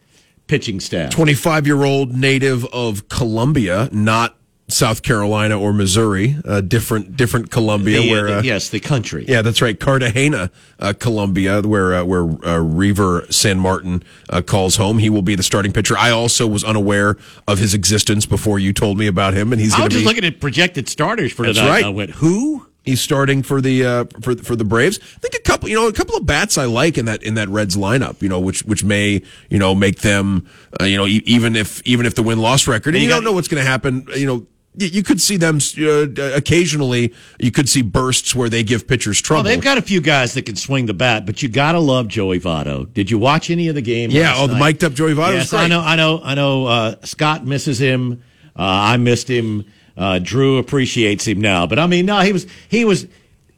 pitching 0.47 0.79
staff. 0.79 1.11
25 1.11 1.65
year 1.65 1.83
old 1.83 2.15
native 2.15 2.65
of 2.65 3.09
Columbia, 3.09 3.89
not 3.91 4.37
South 4.67 5.03
Carolina 5.03 5.59
or 5.59 5.71
Missouri, 5.73 6.37
uh, 6.43 6.59
different 6.59 7.15
different 7.15 7.51
Columbia. 7.51 8.01
The- 8.01 8.09
where 8.09 8.23
the- 8.27 8.37
uh, 8.39 8.41
yes, 8.41 8.69
the 8.69 8.79
country. 8.79 9.23
Yeah, 9.27 9.41
that's 9.43 9.61
right, 9.61 9.79
Cartagena, 9.79 10.49
uh, 10.79 10.93
Colombia, 10.97 11.61
where 11.61 11.93
uh, 11.93 12.03
where 12.03 12.23
uh, 12.23 12.59
Reiver 12.63 13.27
Sanmartin 13.29 14.01
uh, 14.29 14.41
calls 14.41 14.77
home. 14.77 14.97
He 14.97 15.09
will 15.09 15.21
be 15.21 15.35
the 15.35 15.43
starting 15.43 15.71
pitcher. 15.71 15.95
I 15.97 16.09
also 16.09 16.47
was 16.47 16.63
unaware 16.63 17.15
of 17.47 17.59
his 17.59 17.73
existence 17.75 18.25
before 18.25 18.57
you 18.57 18.73
told 18.73 18.97
me 18.97 19.05
about 19.05 19.35
him, 19.35 19.51
and 19.51 19.61
he's 19.61 19.75
I 19.75 19.83
was 19.83 19.93
just 19.93 20.01
be. 20.03 20.07
looking 20.07 20.25
at 20.25 20.39
projected 20.39 20.89
starters 20.89 21.31
for 21.31 21.45
That's 21.45 21.59
tonight. 21.59 21.69
right. 21.69 21.85
I 21.85 21.89
went, 21.89 22.09
who? 22.11 22.65
He's 22.83 23.01
starting 23.01 23.41
for 23.43 23.61
the 23.61 23.83
uh, 23.85 24.05
for 24.21 24.35
for 24.35 24.55
the 24.55 24.63
Braves. 24.65 24.99
I 25.15 25.19
think 25.19 25.33
a 25.35 25.39
couple, 25.41 25.69
you 25.69 25.75
know, 25.75 25.87
a 25.87 25.93
couple 25.93 26.15
of 26.17 26.25
bats 26.27 26.55
I 26.57 26.65
like 26.65 26.97
in 26.99 27.05
that 27.05 27.23
in 27.23 27.33
that 27.35 27.49
Reds 27.49 27.75
lineup. 27.75 28.21
You 28.21 28.29
know, 28.29 28.39
which 28.39 28.63
which 28.63 28.83
may 28.83 29.21
you 29.49 29.57
know 29.59 29.73
make 29.73 30.01
them, 30.01 30.47
uh, 30.79 30.85
you 30.85 30.95
know, 30.97 31.05
e- 31.07 31.23
even 31.25 31.55
if 31.55 31.81
even 31.85 32.05
if 32.05 32.13
the 32.15 32.21
win 32.23 32.37
loss 32.39 32.67
record, 32.67 32.89
and 32.95 32.97
You 32.97 33.03
you, 33.03 33.09
got- 33.09 33.17
don't 33.17 33.23
know 33.23 33.31
what's 33.31 33.47
going 33.47 33.63
to 33.63 33.67
happen. 33.67 34.05
You 34.15 34.27
know, 34.27 34.47
you, 34.77 34.87
you 34.87 35.03
could 35.03 35.21
see 35.21 35.37
them 35.37 35.59
uh, 35.79 36.35
occasionally. 36.35 37.13
You 37.39 37.51
could 37.51 37.67
see 37.69 37.81
bursts 37.81 38.35
where 38.35 38.49
they 38.49 38.63
give 38.63 38.87
pitchers 38.87 39.17
Well, 39.21 39.27
trouble. 39.39 39.43
they've 39.43 39.61
got 39.61 39.77
a 39.77 39.81
few 39.81 40.01
guys 40.01 40.33
that 40.33 40.45
can 40.45 40.55
swing 40.55 40.85
the 40.85 40.93
bat, 40.93 41.25
but 41.25 41.41
you 41.43 41.49
got 41.49 41.73
to 41.73 41.79
love 41.79 42.07
Joey 42.07 42.39
Votto. 42.39 42.91
Did 42.93 43.09
you 43.11 43.17
watch 43.17 43.49
any 43.49 43.67
of 43.67 43.75
the 43.75 43.81
game? 43.81 44.11
Yeah, 44.11 44.33
oh, 44.37 44.47
the 44.47 44.53
night? 44.53 44.59
mic'd 44.65 44.83
up 44.83 44.93
Joey 44.93 45.13
Votto 45.13 45.33
Yes, 45.33 45.53
I 45.53 45.67
know, 45.67 45.81
I 45.81 45.95
know, 45.95 46.21
I 46.23 46.35
know. 46.35 46.65
Uh, 46.65 46.95
Scott 47.03 47.45
misses 47.45 47.79
him. 47.79 48.21
Uh, 48.57 48.61
I 48.63 48.97
missed 48.97 49.29
him. 49.29 49.65
Uh, 49.97 50.19
Drew 50.19 50.57
appreciates 50.57 51.25
him 51.25 51.39
now, 51.39 51.65
but 51.67 51.79
I 51.79 51.87
mean, 51.87 52.05
no, 52.05 52.19
he 52.19 52.33
was, 52.33 52.45
he 52.67 52.83
was, 52.83 53.07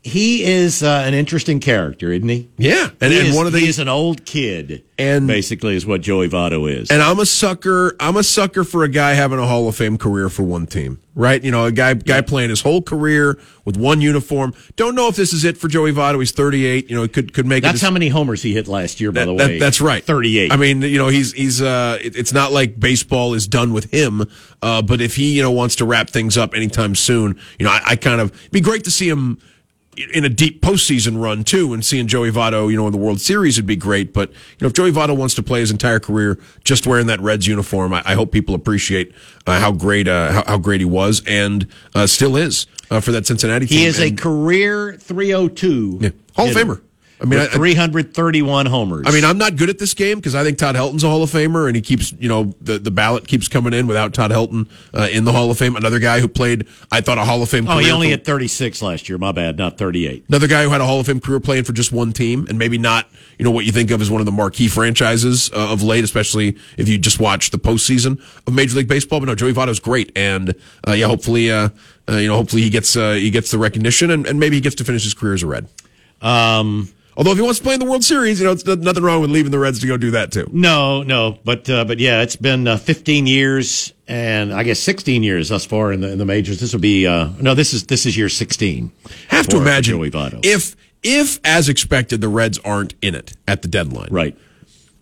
he 0.08 0.44
is 0.44 0.82
uh, 0.84 1.04
an 1.06 1.14
interesting 1.14 1.60
character, 1.60 2.12
isn't 2.12 2.30
he? 2.30 2.50
Yeah, 2.58 2.90
and, 3.02 3.12
he 3.12 3.20
and 3.20 3.28
is, 3.30 3.36
one 3.36 3.46
of 3.46 3.52
the 3.52 3.60
he 3.60 3.68
is 3.68 3.78
an 3.78 3.90
old 3.90 4.26
kid, 4.26 4.84
and 4.98 5.28
basically 5.28 5.76
is 5.76 5.86
what 5.86 6.00
Joey 6.02 6.30
Votto 6.30 6.72
is. 6.72 6.90
And 6.90 7.02
I'm 7.02 7.20
a 7.20 7.26
sucker. 7.26 7.94
I'm 8.00 8.16
a 8.16 8.24
sucker 8.24 8.64
for 8.64 8.84
a 8.84 8.88
guy 8.88 9.14
having 9.14 9.38
a 9.38 9.46
Hall 9.46 9.68
of 9.68 9.76
Fame 9.76 9.98
career 9.98 10.30
for 10.30 10.44
one 10.44 10.66
team, 10.66 11.02
right? 11.14 11.44
You 11.44 11.52
know, 11.52 11.66
a 11.66 11.74
guy 11.74 11.94
guy 11.94 12.22
playing 12.22 12.50
his 12.52 12.62
whole 12.62 12.82
career 12.82 13.38
with 13.66 13.76
one 13.76 14.00
uniform. 14.00 14.54
Don't 14.78 14.96
know 14.96 15.10
if 15.10 15.18
this 15.18 15.34
is 15.34 15.44
it 15.44 15.58
for 15.58 15.68
Joey 15.68 15.92
Votto. 15.92 16.20
He's 16.20 16.32
38. 16.32 16.90
You 16.90 16.96
know, 16.96 17.08
could 17.10 17.34
could 17.34 17.46
make. 17.46 17.64
That's 17.64 17.82
how 17.82 17.92
many 17.92 18.08
homers 18.08 18.42
he 18.42 18.54
hit 18.54 18.70
last 18.70 19.02
year, 19.02 19.12
by 19.12 19.26
the 19.26 19.36
that- 19.36 19.48
way. 19.50 19.60
that's 19.60 19.82
right. 19.82 20.04
38. 20.04 20.54
I 20.54 20.56
mean, 20.56 20.82
you 20.84 20.98
know, 20.98 21.10
he's 21.10 21.34
he's. 21.34 21.62
Uh, 21.62 21.98
it- 22.02 22.16
it's 22.16 22.32
not 22.34 22.54
like 22.54 22.80
baseball 22.80 23.34
is 23.34 23.46
done 23.46 23.74
with 23.74 23.92
him. 23.92 24.24
Uh, 24.62 24.82
but 24.82 25.02
if 25.02 25.18
he 25.18 25.36
you 25.36 25.42
know 25.42 25.52
wants 25.52 25.76
to 25.76 25.86
wrap 25.86 26.10
things 26.10 26.38
up 26.38 26.56
anytime 26.56 26.96
soon, 26.96 27.38
you 27.60 27.66
know, 27.66 27.72
I, 27.72 27.82
I 27.90 27.96
kind 27.98 28.22
of 28.22 28.32
it'd 28.32 28.52
be 28.52 28.62
great 28.62 28.86
to 28.86 28.92
see 28.92 29.10
him 29.10 29.38
in 30.14 30.24
a 30.24 30.30
deep 30.30 30.62
postseason 30.62 31.22
run 31.22 31.44
too, 31.44 31.74
and 31.74 31.84
seeing 31.84 32.08
Joey 32.08 32.32
Votto, 32.32 32.70
you 32.70 32.78
know, 32.78 32.86
in 32.86 32.92
the 32.92 32.98
World 33.00 33.20
Series 33.20 33.58
would 33.58 33.66
be 33.66 33.76
great. 33.76 34.14
But 34.14 34.30
you 34.30 34.36
know, 34.62 34.68
if 34.68 34.74
Joey 34.74 34.92
Votto 34.92 35.16
wants 35.18 35.34
to 35.36 35.44
play 35.44 35.60
his 35.62 35.72
entire 35.72 36.00
career 36.00 36.38
just 36.64 36.86
wearing 36.88 37.08
that 37.08 37.20
Reds 37.22 37.48
uniform, 37.48 37.94
I, 37.94 38.02
I 38.06 38.14
hope 38.14 38.32
people 38.32 38.56
appreciate 38.56 39.14
uh, 39.46 39.60
how 39.60 39.72
great 39.72 40.08
uh, 40.08 40.32
how, 40.32 40.44
how 40.46 40.58
great 40.58 40.82
he 40.82 40.86
was 40.86 41.22
and 41.26 41.68
uh, 41.96 42.06
still 42.08 42.36
is 42.36 42.68
uh, 42.92 43.00
for 43.00 43.12
that 43.12 43.26
Cincinnati 43.26 43.66
team. 43.66 43.80
he 43.80 43.86
is 43.86 44.00
a 44.00 44.12
career 44.12 44.94
302 45.00 45.98
Yeah. 46.02 46.10
Hall 46.36 46.48
of 46.50 46.56
Famer. 46.56 46.82
I 47.20 47.26
mean, 47.26 47.40
with 47.40 47.50
I- 47.50 47.56
331 47.56 48.68
homers. 48.68 49.06
I 49.08 49.12
mean, 49.12 49.26
I'm 49.26 49.38
not 49.40 49.56
good 49.56 49.70
at 49.70 49.80
this 49.80 49.94
game 49.96 50.18
because 50.20 50.36
I 50.36 50.44
think 50.44 50.58
Todd 50.60 50.76
Helton's 50.76 51.04
a 51.04 51.10
Hall 51.10 51.24
of 51.24 51.32
Famer, 51.32 51.66
and 51.66 51.76
he 51.76 51.82
keeps, 51.82 52.12
you 52.20 52.30
know, 52.30 52.54
the, 52.62 52.78
the 52.78 52.92
ballot 52.92 53.28
keeps 53.28 53.48
coming 53.48 53.74
in 53.74 53.88
without 53.88 54.14
Todd 54.14 54.30
Helton 54.32 54.68
uh, 54.94 55.08
in 55.12 55.26
the 55.26 55.32
Hall 55.32 55.50
of 55.50 55.58
Fame. 55.58 55.76
Another 55.76 55.98
guy 56.00 56.20
who 56.20 56.28
played, 56.28 56.68
I 56.92 57.02
thought, 57.02 57.18
a 57.18 57.26
Hall 57.26 57.42
of 57.42 57.50
Fame. 57.50 57.68
oh, 57.68 57.80
he 57.80 57.90
only 57.92 58.08
for- 58.08 58.12
had 58.12 58.26
36 58.26 58.82
last 58.84 59.10
year. 59.10 59.18
My 59.18 59.32
bad, 59.32 59.58
not 59.58 59.78
38. 59.80 60.26
Another 60.30 60.48
guy 60.48 60.64
who 60.64 60.70
had 60.70 60.80
a 60.82 60.86
Hall 60.86 61.00
of 61.00 61.08
Fame 61.08 61.20
career 61.20 61.40
playing 61.40 61.64
for 61.64 61.74
just 61.74 61.92
one 61.92 62.14
team, 62.14 62.46
and 62.50 62.60
maybe 62.60 62.78
not, 62.78 63.08
you 63.40 63.46
know, 63.46 63.52
what 63.52 63.66
you 63.66 63.72
think 63.72 63.90
of 63.90 64.00
as 64.02 64.12
one 64.12 64.22
of 64.22 64.26
the 64.26 64.32
marquee 64.32 64.68
franchises 64.68 65.50
uh, 65.54 65.72
of 65.72 65.82
late, 65.82 66.04
especially 66.04 66.56
if 66.78 66.88
you 66.88 67.00
just 67.00 67.20
watch 67.20 67.50
the 67.50 67.58
postseason 67.58 68.22
of 68.46 68.54
Major 68.54 68.78
League 68.78 68.88
Baseball. 68.88 69.20
But 69.22 69.26
no, 69.26 69.36
Joey 69.36 69.54
Votto's 69.54 69.80
great, 69.80 70.12
and 70.16 70.54
uh, 70.88 70.92
yeah, 70.92 71.08
hopefully, 71.08 71.52
uh, 71.52 71.70
uh, 72.08 72.18
you 72.18 72.28
know, 72.28 72.36
hopefully 72.36 72.62
he 72.62 72.70
gets 72.70 72.96
uh, 72.96 73.14
he 73.14 73.32
gets 73.32 73.50
the 73.50 73.58
recognition, 73.58 74.12
and, 74.12 74.28
and 74.28 74.40
maybe 74.40 74.56
he 74.56 74.62
gets 74.62 74.76
to 74.76 74.84
finish 74.84 75.04
his 75.04 75.16
career 75.16 75.34
as 75.34 75.42
a 75.42 75.48
Red. 75.48 75.68
Um, 76.22 76.90
Although 77.18 77.32
if 77.32 77.38
he 77.38 77.44
wants 77.44 77.58
to 77.58 77.64
play 77.64 77.74
in 77.74 77.80
the 77.80 77.86
World 77.86 78.04
Series, 78.04 78.40
you 78.40 78.46
know, 78.46 78.52
it's 78.52 78.64
nothing 78.64 79.04
wrong 79.04 79.22
with 79.22 79.32
leaving 79.32 79.52
the 79.52 79.58
Reds 79.58 79.80
to 79.80 79.88
go 79.88 79.98
do 79.98 80.12
that 80.12 80.32
too. 80.32 80.48
No, 80.54 81.02
no, 81.02 81.40
but 81.44 81.68
uh, 81.68 81.84
but 81.84 81.98
yeah, 81.98 82.22
it's 82.22 82.36
been 82.36 82.68
uh, 82.68 82.78
15 82.78 83.26
years 83.26 83.92
and 84.08 84.54
I 84.54 84.62
guess 84.62 84.80
16 84.80 85.24
years 85.24 85.50
thus 85.50 85.66
far 85.66 85.92
in 85.92 86.02
the 86.02 86.12
in 86.12 86.20
the 86.20 86.26
majors. 86.26 86.60
This 86.60 86.74
will 86.74 86.80
be 86.80 87.08
uh, 87.08 87.30
no, 87.42 87.56
this 87.56 87.74
is 87.74 87.88
this 87.88 88.06
is 88.06 88.16
year 88.16 88.30
16. 88.30 88.92
Have 89.30 89.48
to 89.48 89.58
imagine 89.58 89.98
Joey 89.98 90.12
Votto. 90.12 90.46
if 90.46 90.76
if 91.02 91.40
as 91.44 91.70
expected 91.70 92.22
the 92.22 92.30
Reds 92.30 92.60
aren't 92.64 92.94
in 93.02 93.16
it 93.16 93.34
at 93.48 93.64
the 93.64 93.68
deadline. 93.68 94.10
Right. 94.12 94.38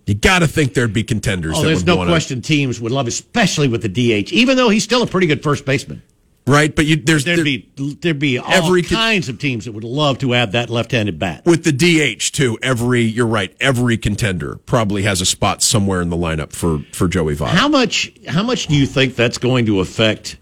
You 0.05 0.13
got 0.13 0.39
to 0.39 0.47
think 0.47 0.73
there'd 0.75 0.93
be 0.93 1.03
contenders. 1.03 1.55
Oh, 1.57 1.61
that 1.61 1.67
there's 1.67 1.83
would 1.83 1.87
no 1.87 2.05
question 2.05 2.41
teams 2.41 2.79
would 2.79 2.91
love, 2.91 3.07
especially 3.07 3.67
with 3.67 3.81
the 3.81 3.89
DH. 3.89 4.31
Even 4.31 4.55
though 4.55 4.69
he's 4.69 4.83
still 4.83 5.01
a 5.01 5.07
pretty 5.07 5.25
good 5.27 5.41
first 5.41 5.65
baseman, 5.65 6.03
right? 6.47 6.76
But 6.76 6.85
you, 6.85 6.95
there's 6.95 7.23
there'd 7.26 7.39
there- 7.39 7.43
be 7.45 7.69
there'd 8.01 8.19
be 8.19 8.38
all 8.38 8.51
every 8.51 8.81
kinds 8.84 9.30
of 9.30 9.39
teams 9.39 9.65
that 9.65 9.72
would 9.72 9.84
love 9.84 10.19
to 10.19 10.31
have 10.34 10.51
that 10.53 10.69
left-handed 10.69 11.17
bat. 11.19 11.45
with 11.45 11.63
the 11.63 11.72
DH 11.72 12.31
too. 12.34 12.57
Every 12.61 13.01
you're 13.01 13.26
right. 13.27 13.55
Every 13.59 13.97
contender 13.97 14.57
probably 14.65 15.03
has 15.03 15.22
a 15.22 15.26
spot 15.26 15.61
somewhere 15.61 16.01
in 16.01 16.09
the 16.09 16.17
lineup 16.17 16.51
for 16.53 16.80
for 16.93 17.07
Joey 17.07 17.35
Votto. 17.35 17.47
How 17.47 17.67
much? 17.67 18.11
How 18.27 18.43
much 18.43 18.67
do 18.67 18.76
you 18.76 18.85
think 18.85 19.15
that's 19.15 19.38
going 19.38 19.65
to 19.67 19.80
affect 19.80 20.38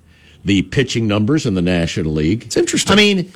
the 0.45 0.61
pitching 0.63 1.07
numbers 1.07 1.45
in 1.45 1.53
the 1.53 1.61
National 1.61 2.11
League? 2.13 2.43
It's 2.43 2.57
interesting. 2.57 2.93
I 2.93 2.95
mean, 2.97 3.31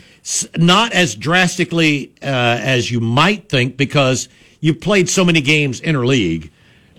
not 0.58 0.92
as 0.94 1.16
drastically 1.16 2.12
uh, 2.22 2.26
as 2.26 2.92
you 2.92 3.00
might 3.00 3.48
think 3.50 3.78
because 3.78 4.28
you've 4.60 4.82
played 4.82 5.08
so 5.10 5.24
many 5.24 5.40
games 5.42 5.80
interleague. 5.82 6.50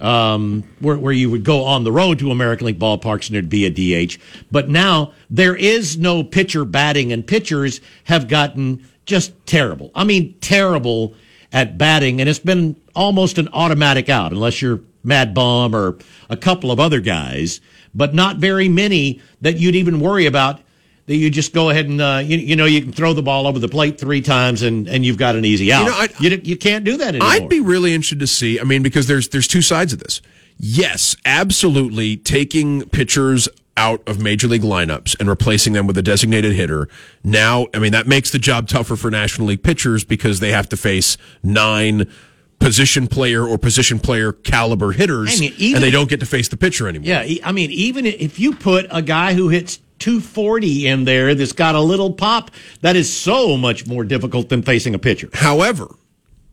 Um, 0.01 0.63
where, 0.79 0.97
where 0.97 1.13
you 1.13 1.29
would 1.31 1.43
go 1.43 1.65
on 1.65 1.83
the 1.83 1.91
road 1.91 2.21
to 2.21 2.31
American 2.31 2.69
League 2.69 2.79
ballparks 2.79 3.27
and 3.27 3.35
there'd 3.35 3.49
be 3.49 3.65
a 3.65 4.07
DH. 4.07 4.17
But 4.49 4.69
now 4.69 5.13
there 5.29 5.57
is 5.57 5.99
no 5.99 6.23
pitcher 6.23 6.65
batting, 6.65 7.13
and 7.13 7.27
pitchers 7.27 7.81
have 8.05 8.29
gotten 8.29 8.87
just 9.07 9.33
terrible. 9.45 9.91
I 9.97 10.05
mean, 10.05 10.37
terrible 10.41 11.15
at 11.53 11.79
batting, 11.79 12.21
and 12.21 12.29
it's 12.29 12.39
been 12.39 12.77
almost 12.95 13.39
an 13.39 13.49
automatic 13.53 14.09
out, 14.09 14.33
unless 14.33 14.63
you're 14.63 14.81
Mad 15.03 15.35
Bum 15.35 15.75
or 15.75 15.97
a 16.29 16.37
couple 16.37 16.71
of 16.71 16.79
other 16.79 17.01
guys, 17.01 17.61
but 17.95 18.15
not 18.15 18.37
very 18.37 18.69
many 18.69 19.21
that 19.41 19.59
you'd 19.59 19.75
even 19.75 20.01
worry 20.01 20.27
about. 20.27 20.61
That 21.09 21.17
you 21.17 21.31
just 21.31 21.53
go 21.55 21.71
ahead 21.71 21.87
and 21.89 22.01
uh, 22.01 22.23
you, 22.25 22.37
you 22.39 22.55
know 22.55 22.67
you 22.67 22.81
can 22.83 22.93
throw 22.93 23.15
the 23.15 23.23
ball 23.23 23.47
over 23.47 23.59
the 23.59 23.69
plate 23.69 23.99
three 23.99 24.21
times 24.21 24.63
and, 24.63 24.87
and 24.87 25.05
you've 25.05 25.17
got 25.19 25.35
an 25.37 25.45
easy 25.45 25.73
out. 25.73 25.87
know, 25.87 25.93
I- 25.93 26.09
you, 26.21 26.41
you 26.45 26.57
can't 26.57 26.85
do 26.85 26.99
that 26.99 27.09
anymore. 27.09 27.29
I'd 27.29 27.49
be 27.49 27.61
really 27.61 27.95
interested 27.95 28.21
to 28.21 28.27
see. 28.27 28.61
I 28.61 28.65
mean, 28.65 28.83
because 28.83 29.07
there's 29.09 29.29
there's 29.31 29.49
two 29.49 29.63
sides 29.63 29.93
of 29.93 29.99
this. 29.99 30.21
Yes, 30.59 31.17
absolutely, 31.25 32.17
taking 32.17 32.83
pitchers 32.91 33.49
out 33.77 34.03
of 34.09 34.21
major 34.21 34.49
league 34.49 34.63
lineups 34.63 35.19
and 35.21 35.29
replacing 35.29 35.73
them 35.73 35.87
with 35.87 35.97
a 35.97 36.03
designated 36.03 36.53
hitter. 36.53 36.89
Now, 37.23 37.69
I 37.73 37.79
mean, 37.79 37.93
that 37.93 38.07
makes 38.09 38.31
the 38.31 38.39
job 38.41 38.67
tougher 38.69 38.97
for 38.97 39.09
National 39.11 39.47
League 39.49 39.63
pitchers 39.63 40.05
because 40.05 40.41
they 40.41 40.51
have 40.51 40.69
to 40.71 40.77
face 40.77 41.17
nine 41.45 42.11
position 42.59 43.07
player 43.07 43.47
or 43.47 43.57
position 43.57 44.01
player 44.01 44.33
caliber 44.33 44.91
hitters, 44.93 45.37
I 45.37 45.41
mean, 45.41 45.55
even- 45.59 45.77
and 45.77 45.85
they 45.85 45.93
don't 45.93 46.11
get 46.11 46.19
to 46.21 46.27
face 46.27 46.49
the 46.49 46.57
pitcher 46.57 46.89
anymore. 46.89 47.07
Yeah, 47.07 47.37
I 47.45 47.53
mean, 47.53 47.71
even 47.71 48.05
if 48.05 48.41
you 48.41 48.53
put 48.55 48.87
a 48.91 49.01
guy 49.01 49.35
who 49.35 49.49
hits 49.49 49.79
240 49.99 50.87
in 50.87 51.05
there 51.05 51.35
that's 51.35 51.53
got 51.53 51.75
a 51.75 51.81
little 51.81 52.13
pop, 52.13 52.51
that 52.81 52.97
is 52.97 53.13
so 53.13 53.57
much 53.57 53.87
more 53.87 54.05
difficult 54.05 54.49
than 54.49 54.63
facing 54.63 54.95
a 54.95 54.99
pitcher. 54.99 55.29
However, 55.33 55.95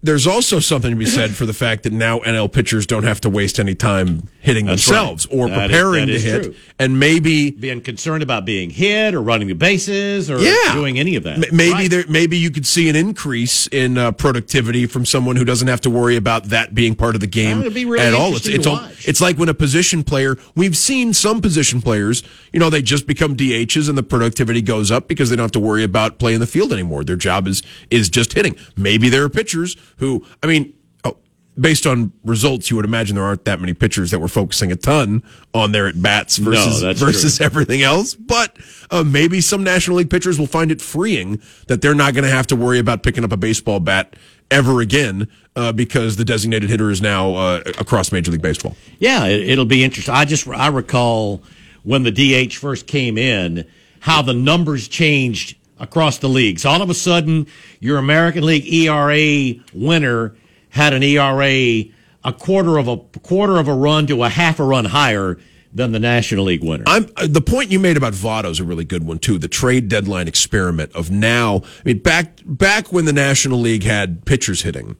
there's 0.05 0.27
also 0.27 0.59
something 0.59 0.91
to 0.91 0.95
be 0.95 1.05
said 1.05 1.31
for 1.31 1.45
the 1.45 1.53
fact 1.53 1.83
that 1.83 1.93
now 1.93 2.19
NL 2.19 2.51
pitchers 2.51 2.85
don't 2.85 3.03
have 3.03 3.19
to 3.21 3.29
waste 3.29 3.59
any 3.59 3.75
time 3.75 4.27
hitting 4.39 4.65
That's 4.65 4.85
themselves 4.85 5.27
right. 5.27 5.35
or 5.37 5.49
That 5.49 5.55
is- 5.55 5.67
preparing 5.71 6.05
that 6.07 6.13
to 6.13 6.19
hit, 6.19 6.43
true. 6.43 6.55
and 6.79 6.99
maybe 6.99 7.51
Being 7.51 7.81
concerned 7.81 8.21
about 8.23 8.45
being 8.45 8.69
hit 8.69 9.13
or 9.15 9.21
running 9.21 9.47
the 9.47 9.53
bases 9.55 10.29
or 10.29 10.39
Yeah. 10.39 10.73
doing 10.73 10.99
any 10.99 11.15
of 11.15 11.23
that. 11.23 11.37
M- 11.37 11.43
Maybe 11.55 11.71
Right. 11.73 11.89
there, 11.89 12.05
maybe 12.07 12.37
you 12.37 12.51
could 12.51 12.65
see 12.65 12.87
an 12.89 12.95
increase 12.95 13.67
in 13.67 13.97
uh, 13.97 14.11
productivity 14.11 14.85
from 14.85 15.05
someone 15.05 15.35
who 15.35 15.45
doesn't 15.45 15.67
have 15.67 15.81
to 15.81 15.89
worry 15.89 16.15
about 16.15 16.49
that 16.49 16.75
being 16.75 16.95
part 16.95 17.15
of 17.15 17.21
the 17.21 17.27
game 17.27 17.57
That 17.57 17.63
would 17.65 17.73
be 17.73 17.85
really 17.85 18.05
at 18.05 18.13
all. 18.13 18.35
It's 18.35 18.47
it's, 18.47 18.67
all, 18.67 18.81
it's 19.05 19.21
like 19.21 19.37
when 19.37 19.49
a 19.49 19.53
position 19.53 20.03
player. 20.03 20.37
We've 20.55 20.77
seen 20.77 21.13
some 21.13 21.41
position 21.41 21.81
players. 21.81 22.23
You 22.53 22.59
know, 22.59 22.69
they 22.69 22.81
just 22.81 23.07
become 23.07 23.35
DHs 23.35 23.89
and 23.89 23.97
the 23.97 24.03
productivity 24.03 24.61
goes 24.61 24.91
up 24.91 25.07
because 25.07 25.29
they 25.29 25.35
don't 25.35 25.43
have 25.45 25.51
to 25.53 25.59
worry 25.59 25.83
about 25.83 26.19
playing 26.19 26.39
the 26.39 26.47
field 26.47 26.71
anymore. 26.71 27.03
Their 27.03 27.15
job 27.15 27.47
is 27.47 27.63
is 27.89 28.09
just 28.09 28.33
hitting. 28.33 28.55
Maybe 28.77 29.09
there 29.09 29.23
are 29.23 29.29
pitchers 29.29 29.75
who. 29.97 30.25
I 30.43 30.47
mean. 30.47 30.73
oh, 31.03 31.17
Based 31.57 31.87
on 31.87 32.11
results, 32.25 32.69
you 32.69 32.75
would 32.75 32.83
imagine 32.83 33.15
there 33.15 33.23
aren't 33.23 33.45
that 33.45 33.61
many 33.61 33.73
pitchers 33.73 34.11
that 34.11 34.19
were 34.19 34.27
focusing 34.27 34.73
a 34.73 34.75
ton 34.75 35.23
on 35.53 35.71
their 35.71 35.87
at 35.87 36.01
bats 36.01 36.35
versus 36.37 36.81
that's 36.81 36.99
versus 36.99 37.37
true. 37.37 37.45
everything 37.45 37.81
else. 37.81 38.13
But 38.13 38.57
uh, 38.91 39.03
maybe 39.05 39.39
some 39.39 39.63
National 39.63 39.97
League 39.97 40.09
pitchers 40.09 40.37
will 40.37 40.47
find 40.47 40.69
it 40.69 40.81
freeing 40.81 41.41
that 41.67 41.81
they're 41.81 41.95
not 41.95 42.13
going 42.13 42.25
to 42.25 42.29
have 42.29 42.47
to 42.47 42.57
worry 42.57 42.77
about 42.79 43.03
picking 43.03 43.23
up 43.23 43.31
a 43.31 43.37
baseball 43.37 43.79
bat 43.79 44.17
ever 44.51 44.81
again 44.81 45.29
uh, 45.55 45.71
because 45.71 46.17
the 46.17 46.25
designated 46.25 46.69
hitter 46.69 46.91
is 46.91 47.01
now 47.01 47.33
uh, 47.35 47.61
across 47.79 48.11
Major 48.11 48.31
League 48.31 48.41
Baseball. 48.41 48.75
Yeah, 48.99 49.25
it, 49.25 49.47
it'll 49.49 49.63
be 49.65 49.81
interesting. 49.83 50.13
I 50.13 50.25
just 50.25 50.45
I 50.49 50.67
recall 50.67 51.41
when 51.83 52.03
the 52.03 52.11
DH 52.11 52.55
first 52.55 52.85
came 52.85 53.17
in, 53.17 53.65
how 54.01 54.21
the 54.21 54.33
numbers 54.33 54.87
changed 54.89 55.55
across 55.79 56.17
the 56.17 56.29
leagues. 56.29 56.65
All 56.65 56.81
of 56.81 56.89
a 56.89 56.93
sudden, 56.93 57.47
your 57.79 57.97
American 57.97 58.45
League 58.45 58.71
ERA 58.71 59.61
winner 59.73 60.35
had 60.69 60.93
an 60.93 61.03
ERA 61.03 61.85
a 62.25 62.33
quarter 62.33 62.77
of 62.77 62.87
a 62.87 62.97
quarter 63.19 63.57
of 63.57 63.67
a 63.67 63.73
run 63.73 64.07
to 64.07 64.23
a 64.23 64.29
half 64.29 64.59
a 64.59 64.63
run 64.63 64.85
higher 64.85 65.37
than 65.71 65.91
the 65.91 65.99
National 65.99 66.45
League 66.45 66.63
winner. 66.63 66.83
I'm 66.87 67.07
uh, 67.17 67.27
the 67.27 67.41
point 67.41 67.69
you 67.69 67.79
made 67.79 67.97
about 67.97 68.13
Votto 68.13 68.49
is 68.49 68.59
a 68.59 68.63
really 68.63 68.83
good 68.83 69.05
one 69.05 69.19
too. 69.19 69.37
The 69.37 69.47
trade 69.47 69.87
deadline 69.87 70.27
experiment 70.27 70.91
of 70.93 71.11
now. 71.11 71.57
I 71.57 71.81
mean, 71.85 71.99
back 71.99 72.39
back 72.45 72.91
when 72.91 73.05
the 73.05 73.13
National 73.13 73.59
League 73.59 73.83
had 73.83 74.25
pitchers 74.25 74.63
hitting. 74.63 74.97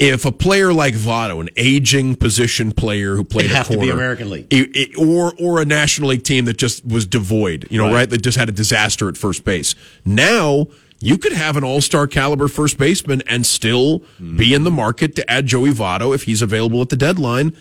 If 0.00 0.24
a 0.24 0.32
player 0.32 0.72
like 0.72 0.94
Votto, 0.94 1.40
an 1.40 1.50
aging 1.56 2.16
position 2.16 2.72
player 2.72 3.16
who 3.16 3.22
played 3.22 3.44
It'd 3.44 3.54
a 3.54 3.56
have 3.58 3.66
to 3.68 3.72
be 3.74 3.76
corner, 3.80 3.92
American 3.92 4.30
League. 4.30 4.46
it- 4.50 4.70
it- 4.74 4.90
or 4.98 5.34
or 5.38 5.60
a 5.60 5.64
National 5.66 6.08
League 6.08 6.24
team 6.24 6.46
that 6.46 6.56
just 6.56 6.84
was 6.86 7.04
devoid, 7.06 7.66
you 7.70 7.76
know, 7.78 7.84
Right. 7.86 7.94
right? 7.94 8.10
That 8.10 8.22
just 8.22 8.38
had 8.38 8.48
a 8.48 8.52
disaster 8.52 9.08
at 9.08 9.16
first 9.18 9.44
base. 9.44 9.74
Now 10.04 10.66
you 11.02 11.16
could 11.18 11.32
have 11.32 11.56
an 11.56 11.64
all-star 11.64 12.06
caliber 12.06 12.48
first 12.48 12.76
baseman 12.78 13.22
and 13.26 13.44
still 13.46 14.02
be 14.36 14.52
in 14.54 14.64
the 14.64 14.70
market 14.70 15.14
to 15.16 15.30
add 15.30 15.46
Joey 15.46 15.70
Votto 15.70 16.14
if 16.14 16.22
he's 16.24 16.42
available 16.42 16.80
at 16.82 16.88
the 16.88 16.96
deadline. 16.96 17.52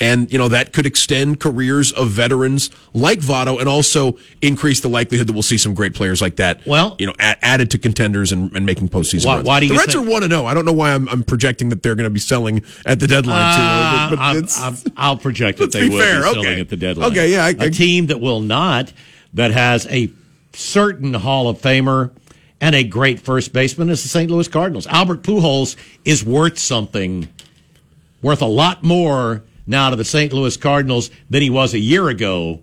And, 0.00 0.30
you 0.32 0.38
know, 0.38 0.48
that 0.48 0.72
could 0.72 0.86
extend 0.86 1.38
careers 1.38 1.92
of 1.92 2.08
veterans 2.10 2.68
like 2.94 3.20
Votto 3.20 3.60
and 3.60 3.68
also 3.68 4.18
increase 4.42 4.80
the 4.80 4.88
likelihood 4.88 5.28
that 5.28 5.34
we'll 5.34 5.42
see 5.42 5.56
some 5.56 5.72
great 5.72 5.94
players 5.94 6.20
like 6.20 6.34
that, 6.36 6.66
Well- 6.66 6.96
you 6.98 7.06
know, 7.06 7.12
added 7.20 7.70
to 7.70 7.78
contenders 7.78 8.32
and, 8.32 8.50
and 8.56 8.66
making 8.66 8.88
postseason 8.88 9.26
Why- 9.26 9.36
runs. 9.36 9.46
why 9.46 9.60
do 9.60 9.68
the 9.68 9.74
you 9.74 9.78
Reds 9.78 9.94
think- 9.94 10.04
are 10.04 10.10
1 10.10 10.22
to 10.22 10.28
0. 10.28 10.46
I 10.46 10.52
don't 10.54 10.64
know 10.64 10.72
why 10.72 10.92
I'm, 10.94 11.08
I'm 11.08 11.22
projecting 11.22 11.68
that 11.68 11.84
they're 11.84 11.94
going 11.94 12.04
to 12.04 12.10
be 12.10 12.18
selling 12.18 12.62
at 12.84 12.98
the 12.98 13.06
deadline, 13.06 13.54
too. 13.56 13.62
Uh, 13.62 14.10
but- 14.10 14.16
but 14.16 14.22
I'm, 14.22 14.74
I'm, 14.74 14.76
I'll 14.96 15.16
project 15.16 15.60
that 15.60 15.70
they 15.70 15.88
will 15.88 15.98
fair, 16.00 16.22
be 16.22 16.22
selling 16.24 16.38
okay. 16.40 16.60
at 16.60 16.68
the 16.70 16.76
deadline. 16.76 17.12
Okay, 17.12 17.30
yeah, 17.30 17.44
I- 17.44 17.50
A 17.50 17.66
I- 17.66 17.70
team 17.70 18.06
that 18.06 18.20
will 18.20 18.40
not, 18.40 18.92
that 19.32 19.52
has 19.52 19.86
a 19.90 20.10
certain 20.52 21.14
Hall 21.14 21.48
of 21.48 21.60
Famer 21.62 22.10
and 22.60 22.74
a 22.74 22.82
great 22.82 23.20
first 23.20 23.52
baseman 23.52 23.90
is 23.90 24.02
the 24.02 24.08
St. 24.08 24.28
Louis 24.28 24.48
Cardinals. 24.48 24.88
Albert 24.88 25.22
Pujols 25.22 25.76
is 26.04 26.24
worth 26.24 26.58
something, 26.58 27.28
worth 28.22 28.42
a 28.42 28.46
lot 28.46 28.82
more 28.82 29.42
now 29.66 29.90
to 29.90 29.96
the 29.96 30.04
St. 30.04 30.32
Louis 30.32 30.56
Cardinals 30.56 31.10
than 31.30 31.42
he 31.42 31.50
was 31.50 31.74
a 31.74 31.78
year 31.78 32.08
ago 32.08 32.60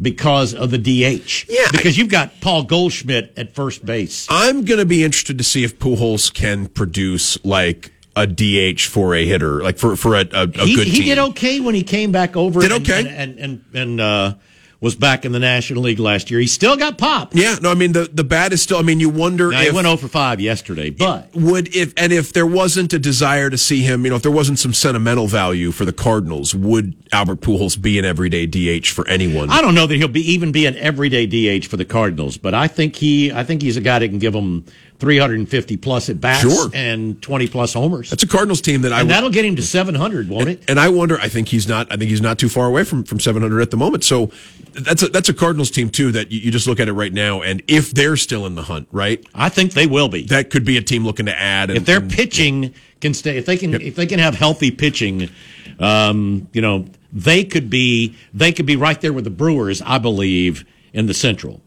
because 0.00 0.54
of 0.54 0.70
the 0.70 0.78
DH. 0.78 1.46
Yeah, 1.48 1.70
because 1.72 1.98
you've 1.98 2.08
got 2.08 2.40
Paul 2.40 2.62
Goldschmidt 2.64 3.32
at 3.36 3.54
first 3.54 3.84
base. 3.84 4.26
I'm 4.30 4.64
going 4.64 4.78
to 4.80 4.86
be 4.86 5.04
interested 5.04 5.38
to 5.38 5.44
see 5.44 5.64
if 5.64 5.78
Pujols 5.78 6.32
can 6.32 6.66
produce 6.68 7.42
like 7.44 7.92
a 8.16 8.26
DH 8.26 8.80
for 8.82 9.14
a 9.14 9.24
hitter, 9.24 9.62
like 9.62 9.78
for 9.78 9.96
for 9.96 10.14
a, 10.16 10.26
a, 10.32 10.42
a 10.44 10.46
he, 10.64 10.74
good 10.74 10.86
he 10.86 10.96
team. 10.98 11.04
did 11.04 11.18
okay 11.18 11.60
when 11.60 11.74
he 11.74 11.82
came 11.82 12.12
back 12.12 12.36
over. 12.36 12.60
Did 12.60 12.72
and- 12.72 12.88
okay. 12.88 12.98
and 13.00 13.38
and 13.38 13.38
and, 13.38 13.64
and 13.74 14.00
uh, 14.00 14.34
was 14.80 14.94
back 14.94 15.24
in 15.24 15.32
the 15.32 15.38
National 15.38 15.82
League 15.82 15.98
last 15.98 16.30
year. 16.30 16.40
He 16.40 16.46
still 16.46 16.76
got 16.76 16.96
popped. 16.96 17.34
Yeah, 17.34 17.56
no, 17.60 17.70
I 17.70 17.74
mean 17.74 17.92
the 17.92 18.08
the 18.12 18.24
bat 18.24 18.52
is 18.52 18.62
still. 18.62 18.78
I 18.78 18.82
mean, 18.82 19.00
you 19.00 19.10
wonder 19.10 19.50
Now, 19.50 19.60
if 19.60 19.68
he 19.68 19.74
went 19.74 19.86
0 19.86 19.96
for 19.98 20.08
5 20.08 20.40
yesterday, 20.40 20.90
but 20.90 21.34
would 21.34 21.74
if 21.74 21.92
and 21.96 22.12
if 22.12 22.32
there 22.32 22.46
wasn't 22.46 22.92
a 22.92 22.98
desire 22.98 23.50
to 23.50 23.58
see 23.58 23.82
him, 23.82 24.04
you 24.04 24.10
know, 24.10 24.16
if 24.16 24.22
there 24.22 24.30
wasn't 24.30 24.58
some 24.58 24.72
sentimental 24.72 25.26
value 25.26 25.70
for 25.70 25.84
the 25.84 25.92
Cardinals, 25.92 26.54
would 26.54 26.94
Albert 27.12 27.40
Pujols 27.40 27.80
be 27.80 27.98
an 27.98 28.04
everyday 28.04 28.46
DH 28.46 28.86
for 28.86 29.06
anyone? 29.08 29.50
I 29.50 29.60
don't 29.60 29.74
know 29.74 29.86
that 29.86 29.96
he'll 29.96 30.08
be 30.08 30.32
even 30.32 30.52
be 30.52 30.66
an 30.66 30.76
everyday 30.76 31.26
DH 31.26 31.66
for 31.66 31.76
the 31.76 31.84
Cardinals. 31.84 32.38
But 32.38 32.54
I 32.54 32.66
think 32.66 32.96
he, 32.96 33.32
I 33.32 33.44
think 33.44 33.62
he's 33.62 33.76
a 33.76 33.80
guy 33.82 33.98
that 33.98 34.08
can 34.08 34.18
give 34.18 34.32
them 34.32 34.64
350 35.00 35.76
plus 35.78 36.08
at 36.10 36.20
bats 36.20 36.42
Sure. 36.42 36.70
and 36.74 37.20
20 37.22 37.48
plus 37.48 37.72
homers. 37.72 38.10
That's 38.10 38.22
a 38.22 38.28
Cardinals 38.28 38.60
team 38.60 38.82
that 38.82 38.92
I 38.92 39.00
and 39.00 39.10
that'll 39.10 39.30
get 39.30 39.44
him 39.44 39.56
to 39.56 39.62
700, 39.62 40.28
won't 40.28 40.48
it? 40.48 40.62
And 40.68 40.78
I 40.78 40.88
wonder. 40.90 41.18
I 41.18 41.28
think 41.28 41.48
he's 41.48 41.66
not. 41.66 41.90
I 41.90 41.96
think 41.96 42.10
he's 42.10 42.20
not 42.20 42.38
too 42.38 42.48
far 42.48 42.66
away 42.66 42.84
from 42.84 43.04
from 43.04 43.18
700 43.18 43.60
at 43.60 43.70
the 43.70 43.76
moment. 43.76 44.04
So 44.04 44.30
that's 44.74 45.02
a 45.02 45.08
that's 45.08 45.28
a 45.28 45.34
Cardinals 45.34 45.70
team 45.70 45.90
too. 45.90 46.12
That 46.12 46.30
you, 46.30 46.40
you 46.40 46.50
just 46.50 46.66
look 46.66 46.78
at 46.80 46.88
it 46.88 46.92
right 46.92 47.12
now, 47.12 47.42
and 47.42 47.62
if 47.66 47.90
they're 47.92 48.16
still 48.16 48.46
in 48.46 48.54
the 48.54 48.62
hunt, 48.62 48.88
right? 48.92 49.24
I 49.34 49.48
think 49.48 49.72
they 49.72 49.86
will 49.86 50.08
be. 50.08 50.24
That 50.26 50.50
could 50.50 50.64
be 50.64 50.76
a 50.76 50.82
team 50.82 51.04
looking 51.04 51.26
to 51.26 51.36
add. 51.38 51.70
And, 51.70 51.78
if 51.78 51.86
their 51.86 51.98
and- 51.98 52.10
pitching 52.10 52.74
can 53.00 53.14
stay, 53.14 53.38
if 53.38 53.46
they 53.46 53.56
can, 53.56 53.74
if 53.74 53.96
they 53.96 54.06
can 54.06 54.18
have 54.18 54.34
healthy 54.34 54.70
pitching, 54.70 55.30
um, 55.78 56.48
you 56.52 56.60
know, 56.60 56.84
they 57.12 57.44
could 57.44 57.70
be 57.70 58.14
they 58.34 58.52
could 58.52 58.66
be 58.66 58.76
right 58.76 59.00
there 59.00 59.12
with 59.12 59.24
the 59.24 59.30
Brewers, 59.30 59.80
I 59.82 59.98
believe, 59.98 60.64
in 60.92 61.06
the 61.06 61.14
Central. 61.14 61.60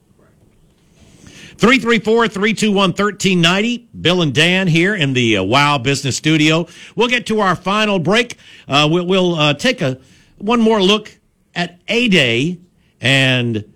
334-321-1390. 1.58 3.88
Bill 4.02 4.22
and 4.22 4.34
Dan 4.34 4.68
here 4.68 4.94
in 4.96 5.14
the 5.14 5.38
uh, 5.38 5.44
Wow 5.44 5.78
Business 5.78 6.18
Studio. 6.18 6.68
We'll 6.96 7.08
get 7.08 7.26
to 7.28 7.40
our 7.40 7.56
final 7.56 8.00
break. 8.00 8.38
Uh, 8.68 8.90
we'll 8.92 9.06
we'll 9.06 9.36
uh, 9.36 9.54
take 9.54 9.82
a 9.82 10.02
one 10.38 10.60
more 10.62 10.82
look 10.82 11.18
at 11.56 11.80
A 11.88 12.10
Day 12.10 12.60
and 13.00 13.72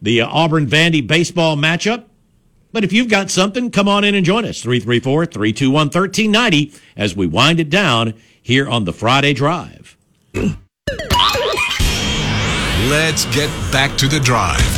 the 0.00 0.22
uh, 0.22 0.28
Auburn 0.28 0.66
Vandy 0.66 1.06
baseball 1.06 1.56
matchup. 1.56 2.06
But 2.72 2.84
if 2.84 2.92
you've 2.92 3.08
got 3.08 3.30
something, 3.30 3.70
come 3.70 3.88
on 3.88 4.04
in 4.04 4.14
and 4.14 4.26
join 4.26 4.44
us. 4.44 4.62
334 4.62 5.26
321 5.26 5.86
1390 5.86 6.72
as 6.96 7.16
we 7.16 7.26
wind 7.26 7.60
it 7.60 7.70
down 7.70 8.14
here 8.42 8.68
on 8.68 8.84
the 8.84 8.92
Friday 8.92 9.32
Drive. 9.32 9.96
Let's 12.88 13.24
get 13.34 13.50
back 13.72 13.96
to 13.98 14.08
the 14.08 14.20
drive. 14.20 14.77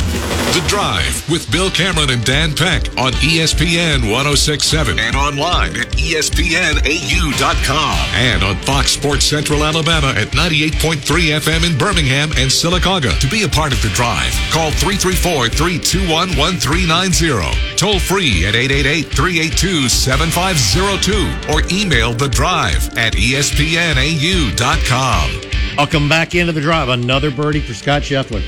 The 0.51 0.59
Drive 0.67 1.23
with 1.29 1.49
Bill 1.49 1.71
Cameron 1.71 2.09
and 2.09 2.25
Dan 2.25 2.53
Peck 2.53 2.89
on 2.97 3.13
ESPN 3.23 4.11
1067 4.11 4.99
and 4.99 5.15
online 5.15 5.77
at 5.77 5.87
ESPNAU.com 5.95 7.95
and 8.15 8.43
on 8.43 8.57
Fox 8.57 8.91
Sports 8.91 9.23
Central 9.23 9.63
Alabama 9.63 10.07
at 10.07 10.27
98.3 10.33 11.39
FM 11.39 11.71
in 11.71 11.77
Birmingham 11.77 12.31
and 12.31 12.51
Sylacauga. 12.51 13.17
To 13.21 13.29
be 13.29 13.43
a 13.43 13.47
part 13.47 13.71
of 13.71 13.81
The 13.81 13.87
Drive, 13.95 14.33
call 14.51 14.71
334 14.71 15.47
321 15.47 16.35
1390. 16.35 17.77
Toll 17.77 17.99
free 17.99 18.45
at 18.45 18.53
888 18.53 19.07
382 19.07 19.87
7502 19.87 21.53
or 21.53 21.63
email 21.71 22.11
The 22.11 22.27
Drive 22.27 22.89
at 22.97 23.13
ESPNAU.com. 23.13 25.41
Welcome 25.77 26.09
back 26.09 26.35
into 26.35 26.51
the 26.51 26.59
drive. 26.59 26.89
Another 26.89 27.31
birdie 27.31 27.61
for 27.61 27.73
Scott 27.73 28.01
Scheffler. 28.01 28.43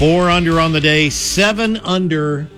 Four 0.00 0.30
under 0.30 0.58
on 0.58 0.72
the 0.72 0.80
day, 0.80 1.10
seven 1.10 1.76
under 1.76 2.48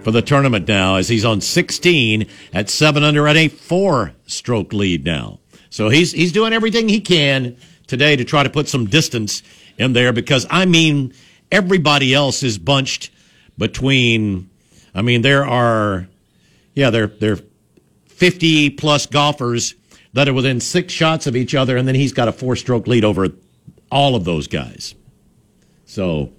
for 0.00 0.10
the 0.10 0.22
tournament 0.22 0.66
now, 0.66 0.96
as 0.96 1.08
he's 1.08 1.24
on 1.24 1.40
16 1.40 2.26
at 2.52 2.68
seven 2.68 3.04
under 3.04 3.28
at 3.28 3.36
a 3.36 3.46
four 3.46 4.12
stroke 4.26 4.72
lead 4.72 5.04
now. 5.04 5.38
So 5.70 5.88
he's 5.88 6.10
he's 6.10 6.32
doing 6.32 6.52
everything 6.52 6.88
he 6.88 7.00
can 7.00 7.56
today 7.86 8.16
to 8.16 8.24
try 8.24 8.42
to 8.42 8.50
put 8.50 8.66
some 8.66 8.86
distance 8.86 9.44
in 9.78 9.92
there 9.92 10.12
because 10.12 10.48
I 10.50 10.66
mean 10.66 11.14
everybody 11.52 12.12
else 12.12 12.42
is 12.42 12.58
bunched 12.58 13.12
between 13.56 14.50
I 14.96 15.02
mean 15.02 15.22
there 15.22 15.46
are 15.46 16.08
yeah, 16.74 16.90
there 16.90 17.06
there 17.06 17.34
are 17.34 17.40
50 18.08 18.70
plus 18.70 19.06
golfers 19.06 19.76
that 20.12 20.28
are 20.28 20.34
within 20.34 20.58
six 20.58 20.92
shots 20.92 21.28
of 21.28 21.36
each 21.36 21.54
other, 21.54 21.76
and 21.76 21.86
then 21.86 21.94
he's 21.94 22.12
got 22.12 22.26
a 22.26 22.32
four 22.32 22.56
stroke 22.56 22.88
lead 22.88 23.04
over 23.04 23.28
all 23.92 24.16
of 24.16 24.24
those 24.24 24.48
guys. 24.48 24.96
So, 25.86 26.32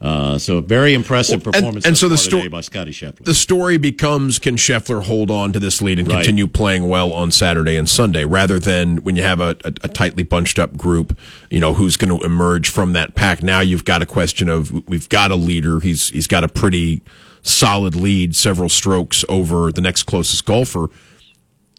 uh, 0.00 0.36
so 0.38 0.58
a 0.58 0.62
very 0.62 0.92
impressive 0.94 1.44
Well, 1.44 1.52
performance. 1.52 1.86
and 1.86 1.96
so 1.96 2.06
so 2.06 2.08
the 2.10 2.16
far 2.16 2.22
sto- 2.24 2.36
today 2.38 2.48
by 2.48 2.60
Scottie 2.60 2.90
Scheffler. 2.92 3.24
The 3.24 3.34
story 3.34 3.78
becomes 3.78 4.38
can 4.38 4.56
Scheffler 4.56 5.02
hold 5.02 5.30
on 5.30 5.52
to 5.54 5.58
this 5.58 5.80
lead 5.80 5.98
and 5.98 6.06
Right. 6.08 6.16
continue 6.18 6.46
playing 6.46 6.88
well 6.88 7.12
on 7.12 7.30
Saturday 7.30 7.76
and 7.76 7.88
Sunday 7.88 8.24
rather 8.24 8.58
than 8.58 8.98
when 8.98 9.16
you 9.16 9.22
have 9.22 9.40
a, 9.40 9.56
a, 9.64 9.68
a 9.84 9.88
tightly 9.88 10.22
bunched 10.22 10.58
up 10.58 10.76
group, 10.76 11.18
you 11.50 11.60
know, 11.60 11.72
who's 11.74 11.96
going 11.96 12.18
to 12.18 12.24
emerge 12.24 12.68
from 12.68 12.92
that 12.92 13.14
pack. 13.14 13.42
Now 13.42 13.60
you've 13.60 13.84
got 13.86 14.02
a 14.02 14.06
question 14.06 14.48
of 14.48 14.70
we've 14.86 15.08
got 15.08 15.30
a 15.30 15.36
leader. 15.36 15.80
He's 15.80 16.10
he's 16.10 16.26
got 16.26 16.44
a 16.44 16.48
pretty 16.48 17.00
solid 17.42 17.94
lead, 17.96 18.36
several 18.36 18.68
strokes 18.68 19.24
over 19.28 19.72
the 19.72 19.80
next 19.80 20.02
closest 20.02 20.44
golfer. 20.44 20.88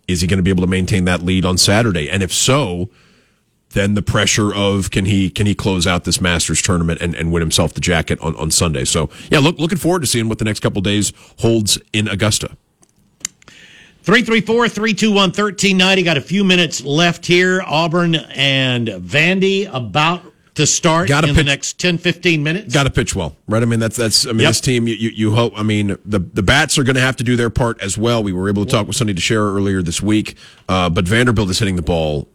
Is 0.08 0.22
he 0.22 0.28
going 0.28 0.38
to 0.38 0.44
be 0.44 0.50
able 0.50 0.64
to 0.64 0.68
maintain 0.70 1.04
that 1.06 1.22
lead 1.22 1.44
on 1.46 1.58
Saturday? 1.58 2.10
And 2.10 2.24
if 2.24 2.32
so, 2.34 2.90
then 3.72 3.94
the 3.94 4.02
pressure 4.02 4.54
of 4.54 4.92
can 4.92 5.06
he 5.06 5.30
can 5.30 5.46
he 5.46 5.54
close 5.54 5.86
out 5.86 6.04
this 6.04 6.22
Masters 6.22 6.62
tournament 6.62 7.02
and, 7.02 7.14
and 7.16 7.32
win 7.32 7.42
himself 7.42 7.74
the 7.74 7.82
jacket 7.82 8.20
on, 8.22 8.36
on 8.36 8.52
Sunday? 8.52 8.86
So 8.86 9.10
yeah, 9.30 9.40
look 9.40 9.60
looking 9.60 9.78
forward 9.78 10.02
to 10.02 10.08
seeing 10.08 10.30
what 10.30 10.40
the 10.40 10.46
next 10.46 10.62
couple 10.62 10.82
days 10.82 11.14
holds 11.40 11.78
in 11.94 12.08
Augusta. 12.08 12.56
334 14.04 14.70
321 14.70 15.16
1390. 15.32 16.04
Got 16.04 16.16
a 16.16 16.22
few 16.22 16.46
minutes 16.46 16.84
left 16.86 17.26
here. 17.26 17.62
Auburn 17.66 18.16
and 18.16 18.88
Vandy 18.88 19.70
about 19.74 20.22
to 20.56 20.66
start 20.66 21.08
Gotta 21.08 21.28
in 21.28 21.36
the 21.36 21.44
next 21.44 21.78
10, 21.80 21.98
15 22.00 22.42
minutes. 22.42 22.74
Got 22.74 22.84
to 22.86 22.90
pitch 22.90 23.14
well, 23.16 23.36
right? 23.48 23.62
I 23.62 23.66
mean 23.66 23.80
that's 23.80 23.98
that's 23.98 24.26
I 24.26 24.30
mean 24.30 24.40
Yep. 24.40 24.50
this 24.50 24.62
team 24.62 24.88
you, 24.88 24.96
you 24.96 25.10
you 25.10 25.32
hope 25.36 25.54
I 25.56 25.64
mean 25.64 25.98
the 26.06 26.20
the 26.20 26.42
bats 26.42 26.78
are 26.80 26.84
going 26.84 26.96
to 26.96 27.02
have 27.02 27.18
to 27.18 27.24
do 27.24 27.36
their 27.36 27.50
part 27.50 27.82
as 27.82 27.98
well. 27.98 28.24
We 28.24 28.32
were 28.34 28.48
able 28.50 28.66
to 28.66 28.72
talk 28.72 28.88
with 28.88 28.96
Sonny 28.96 29.14
DiChiara 29.14 29.56
earlier 29.56 29.82
this 29.84 30.02
week, 30.02 30.36
uh, 30.70 30.90
but 30.90 31.06
Vanderbilt 31.06 31.50
is 31.50 31.60
hitting 31.60 31.76
the 31.76 31.82
ball. 31.82 32.28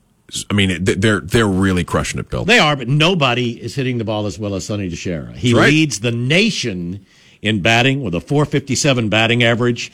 I 0.50 0.54
mean 0.54 0.84
they- 0.84 0.94
they're 0.94 1.20
they're 1.20 1.46
really 1.46 1.84
crushing 1.84 2.18
it, 2.20 2.30
Bill. 2.30 2.44
They 2.44 2.58
are, 2.58 2.76
but 2.76 2.88
nobody 2.88 3.52
is 3.62 3.74
hitting 3.74 3.98
the 3.98 4.04
ball 4.04 4.26
as 4.26 4.38
well 4.38 4.54
as 4.54 4.66
Sonny 4.66 4.88
DiChiara. 4.90 5.34
He 5.36 5.54
right. 5.54 5.68
leads 5.70 6.00
the 6.00 6.12
nation 6.12 7.04
in 7.42 7.60
batting 7.60 8.02
with 8.02 8.14
a 8.14 8.20
457 8.20 9.08
batting 9.08 9.42
average. 9.42 9.92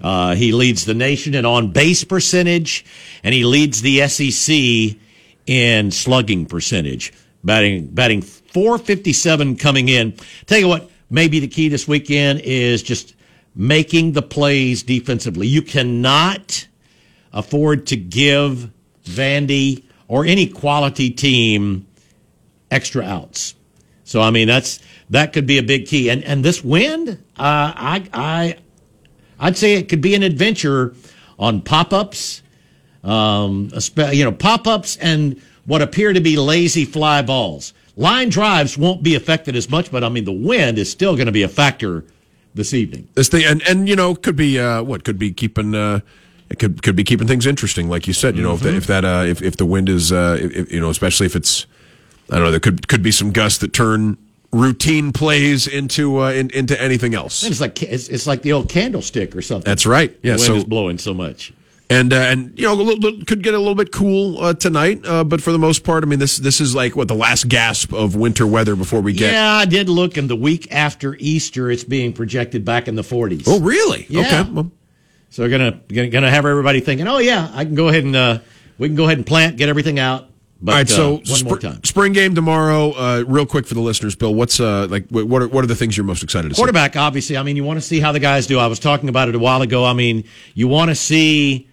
Uh, 0.00 0.34
he 0.34 0.52
leads 0.52 0.84
the 0.84 0.94
nation 0.94 1.34
in 1.34 1.46
on 1.46 1.70
base 1.72 2.04
percentage, 2.04 2.84
and 3.22 3.34
he 3.34 3.44
leads 3.44 3.82
the 3.82 4.06
SEC 4.08 4.96
in 5.46 5.90
slugging 5.90 6.46
percentage. 6.46 7.12
Batting 7.44 7.86
batting 7.86 8.22
457 8.22 9.56
coming 9.56 9.88
in. 9.88 10.14
Tell 10.46 10.58
you 10.58 10.68
what, 10.68 10.90
maybe 11.10 11.40
the 11.40 11.48
key 11.48 11.68
this 11.68 11.88
weekend 11.88 12.40
is 12.40 12.82
just 12.82 13.14
making 13.54 14.12
the 14.12 14.22
plays 14.22 14.82
defensively. 14.82 15.46
You 15.46 15.62
cannot 15.62 16.66
afford 17.32 17.86
to 17.88 17.96
give 17.96 18.70
Vandy 19.04 19.84
or 20.08 20.24
any 20.24 20.46
quality 20.46 21.10
team 21.10 21.86
extra 22.70 23.04
outs. 23.04 23.54
So 24.04 24.20
I 24.20 24.30
mean 24.30 24.48
that's 24.48 24.80
that 25.10 25.32
could 25.32 25.46
be 25.46 25.58
a 25.58 25.62
big 25.62 25.86
key. 25.86 26.10
And 26.10 26.24
and 26.24 26.44
this 26.44 26.62
wind, 26.62 27.10
uh, 27.10 27.72
I 27.76 28.08
I 28.12 28.56
I'd 29.38 29.56
say 29.56 29.74
it 29.74 29.88
could 29.88 30.00
be 30.00 30.14
an 30.14 30.22
adventure 30.22 30.94
on 31.38 31.62
pop 31.62 31.92
ups, 31.92 32.42
um, 33.02 33.70
you 34.12 34.24
know 34.24 34.32
pop 34.32 34.66
ups 34.66 34.96
and 34.98 35.40
what 35.64 35.82
appear 35.82 36.12
to 36.12 36.20
be 36.20 36.36
lazy 36.36 36.84
fly 36.84 37.22
balls. 37.22 37.72
Line 37.96 38.30
drives 38.30 38.78
won't 38.78 39.02
be 39.02 39.14
affected 39.14 39.54
as 39.54 39.68
much, 39.68 39.90
but 39.90 40.02
I 40.02 40.08
mean 40.08 40.24
the 40.24 40.32
wind 40.32 40.78
is 40.78 40.90
still 40.90 41.14
going 41.14 41.26
to 41.26 41.32
be 41.32 41.42
a 41.42 41.48
factor 41.48 42.04
this 42.54 42.74
evening. 42.74 43.08
this 43.14 43.28
thing 43.28 43.44
and 43.44 43.62
and 43.62 43.88
you 43.88 43.96
know 43.96 44.14
could 44.14 44.36
be 44.36 44.58
uh 44.58 44.82
what 44.82 45.04
could 45.04 45.18
be 45.18 45.32
keeping 45.32 45.74
uh 45.74 46.00
it 46.52 46.58
could 46.58 46.82
could 46.82 46.94
be 46.94 47.02
keeping 47.04 47.26
things 47.26 47.46
interesting 47.46 47.88
like 47.88 48.06
you 48.06 48.12
said 48.12 48.36
you 48.36 48.42
know 48.42 48.54
if 48.54 48.60
that 48.60 48.74
if 48.74 48.86
that 48.86 49.04
uh 49.04 49.24
if, 49.26 49.42
if 49.42 49.56
the 49.56 49.66
wind 49.66 49.88
is 49.88 50.12
uh 50.12 50.36
if, 50.40 50.70
you 50.70 50.80
know 50.80 50.90
especially 50.90 51.26
if 51.26 51.34
it's 51.34 51.66
i 52.30 52.34
don't 52.36 52.44
know 52.44 52.50
there 52.50 52.60
could 52.60 52.86
could 52.88 53.02
be 53.02 53.10
some 53.10 53.32
gusts 53.32 53.58
that 53.58 53.72
turn 53.72 54.16
routine 54.52 55.12
plays 55.12 55.66
into 55.66 56.18
uh 56.20 56.30
in, 56.30 56.50
into 56.50 56.80
anything 56.80 57.14
else 57.14 57.42
And 57.42 57.50
it's 57.52 57.60
like 57.60 57.82
it's, 57.82 58.08
it's 58.08 58.26
like 58.26 58.42
the 58.42 58.52
old 58.52 58.68
candlestick 58.68 59.34
or 59.34 59.42
something. 59.42 59.68
that's 59.68 59.86
right 59.86 60.10
yeah 60.22 60.32
the 60.34 60.38
wind 60.38 60.46
so 60.46 60.54
is 60.56 60.64
blowing 60.64 60.98
so 60.98 61.14
much. 61.14 61.52
and 61.88 62.12
uh, 62.12 62.16
and 62.16 62.58
you 62.58 62.66
know 62.66 62.74
little, 62.74 63.24
could 63.24 63.42
get 63.42 63.54
a 63.54 63.58
little 63.58 63.74
bit 63.74 63.92
cool 63.92 64.38
uh, 64.44 64.52
tonight 64.52 65.00
uh, 65.06 65.24
but 65.24 65.40
for 65.40 65.52
the 65.52 65.58
most 65.58 65.84
part 65.84 66.04
i 66.04 66.06
mean 66.06 66.18
this 66.18 66.36
this 66.36 66.60
is 66.60 66.74
like 66.74 66.94
what 66.96 67.08
the 67.08 67.14
last 67.14 67.48
gasp 67.48 67.92
of 67.94 68.14
winter 68.14 68.46
weather 68.46 68.76
before 68.76 69.00
we 69.00 69.12
get 69.14 69.32
Yeah, 69.32 69.52
I 69.54 69.64
did 69.64 69.88
look, 69.88 70.16
and 70.18 70.28
the 70.28 70.36
week 70.36 70.68
after 70.70 71.16
Easter, 71.18 71.70
it's 71.70 71.84
being 71.84 72.12
projected 72.12 72.62
back 72.64 72.88
in 72.88 72.94
the 72.94 73.02
40s. 73.02 73.44
oh 73.46 73.58
really 73.60 74.04
Yeah. 74.10 74.20
okay 74.42 74.50
well, 74.52 74.70
So 75.32 75.42
we're 75.42 75.48
gonna 75.48 75.80
gonna, 76.10 76.30
have 76.30 76.44
everybody 76.44 76.80
thinking, 76.80 77.08
oh 77.08 77.16
yeah, 77.16 77.50
I 77.54 77.64
can 77.64 77.74
go 77.74 77.88
ahead 77.88 78.04
and 78.04 78.14
uh, 78.14 78.40
we 78.76 78.88
can 78.88 78.96
go 78.96 79.04
ahead 79.04 79.16
and 79.16 79.26
plant, 79.26 79.56
get 79.56 79.70
everything 79.70 79.98
out. 79.98 80.28
But 80.60 80.72
all 80.72 80.78
right, 80.78 80.90
uh, 80.90 81.24
so 81.24 81.44
more 81.46 81.58
time, 81.58 81.82
spring 81.84 82.12
game 82.12 82.34
tomorrow. 82.34 82.92
Uh, 82.92 83.24
real 83.26 83.46
quick 83.46 83.66
for 83.66 83.72
the 83.72 83.80
listeners, 83.80 84.14
Bill. 84.14 84.34
What's 84.34 84.60
uh 84.60 84.88
like? 84.90 85.08
What 85.08 85.40
are 85.40 85.48
what 85.48 85.64
are 85.64 85.66
the 85.66 85.74
things 85.74 85.96
you're 85.96 86.04
most 86.04 86.22
excited 86.22 86.50
to 86.50 86.54
see? 86.54 86.58
quarterback. 86.58 86.96
Obviously, 86.96 87.38
I 87.38 87.42
mean, 87.44 87.56
you 87.56 87.64
want 87.64 87.78
to 87.78 87.80
see 87.80 87.98
how 87.98 88.12
the 88.12 88.20
guys 88.20 88.46
do. 88.46 88.58
I 88.58 88.66
was 88.66 88.78
talking 88.78 89.08
about 89.08 89.30
it 89.30 89.34
a 89.34 89.38
while 89.38 89.62
ago. 89.62 89.86
I 89.86 89.94
mean, 89.94 90.24
you 90.52 90.68
want 90.68 90.90
to 90.90 90.94
see 90.94 91.66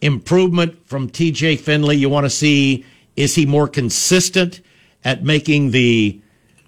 improvement 0.00 0.86
from 0.86 1.10
T.J. 1.10 1.56
Finley. 1.56 1.96
You 1.96 2.08
want 2.08 2.24
to 2.24 2.30
see 2.30 2.86
is 3.16 3.34
he 3.34 3.46
more 3.46 3.66
consistent 3.66 4.60
at 5.04 5.24
making 5.24 5.72
the 5.72 6.20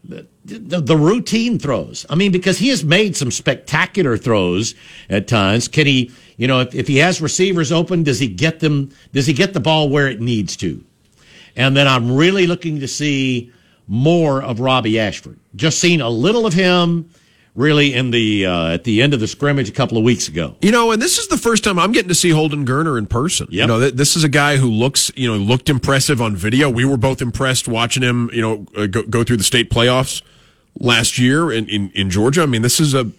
the, 0.03 0.27
the 0.49 0.97
routine 0.97 1.59
throws. 1.59 2.07
I 2.09 2.15
mean, 2.15 2.33
because 2.33 2.59
he 2.59 2.69
has 2.69 2.85
made 2.85 3.17
some 3.17 3.31
spectacular 3.31 4.17
throws 4.17 4.75
at 5.11 5.29
times. 5.29 5.69
Can 5.69 5.87
he, 5.87 6.11
you 6.37 6.47
know, 6.47 6.61
if, 6.61 6.75
if 6.75 6.89
he 6.89 6.97
has 6.99 7.21
receivers 7.21 7.71
open, 7.71 8.03
does 8.03 8.19
he 8.19 8.29
get 8.29 8.61
them? 8.61 8.91
Does 9.13 9.27
he 9.27 9.33
get 9.33 9.53
the 9.53 9.61
ball 9.61 9.89
where 9.89 10.09
it 10.09 10.21
needs 10.21 10.57
to? 10.59 10.83
And 11.57 11.77
then 11.77 11.87
I'm 11.87 12.17
really 12.17 12.47
looking 12.47 12.81
to 12.81 12.89
see 12.89 13.53
more 13.87 14.43
of 14.43 14.61
Robbie 14.61 14.99
Ashford. 14.99 15.39
Just 15.57 15.81
seen 15.81 16.01
a 16.01 16.09
little 16.09 16.47
of 16.47 16.55
him, 16.55 17.11
really 17.55 17.93
in 17.93 18.11
the 18.11 18.47
uh, 18.47 18.69
at 18.69 18.85
the 18.85 19.03
end 19.03 19.13
of 19.13 19.21
the 19.21 19.27
scrimmage 19.27 19.69
a 19.69 19.73
couple 19.73 19.99
of 19.99 20.05
weeks 20.05 20.29
ago. 20.29 20.55
You 20.63 20.71
know, 20.71 20.93
and 20.93 21.03
this 21.03 21.19
is 21.19 21.29
the 21.29 21.37
first 21.37 21.65
time 21.65 21.79
I'm 21.79 21.93
getting 21.93 22.09
to 22.09 22.15
see 22.15 22.31
Holden 22.31 22.65
Geriner 22.65 22.97
in 22.97 23.07
person. 23.07 23.49
You 23.51 23.67
know, 23.67 23.81
th- 23.81 23.95
this 23.95 24.17
is 24.17 24.25
a 24.25 24.29
guy 24.29 24.57
who 24.57 24.71
looks, 24.71 25.11
you 25.17 25.31
know, 25.31 25.37
looked 25.37 25.69
impressive 25.69 26.23
on 26.23 26.37
video. 26.37 26.71
We 26.71 26.85
were 26.85 26.97
both 26.97 27.21
impressed 27.21 27.69
watching 27.69 28.03
him, 28.03 28.31
you 28.33 28.41
know, 28.41 28.67
uh, 28.77 28.87
go, 28.87 29.03
go 29.03 29.25
through 29.25 29.39
the 29.39 29.45
state 29.45 29.71
playoffs 29.71 30.23
last 30.79 31.19
year 31.19 31.53
in, 31.53 31.69
in, 31.69 31.91
in 31.95 32.11
Georgia. 32.11 32.43
I 32.43 32.47
mean, 32.47 32.63
this 32.63 32.81
is 32.81 32.95
a 32.95 33.11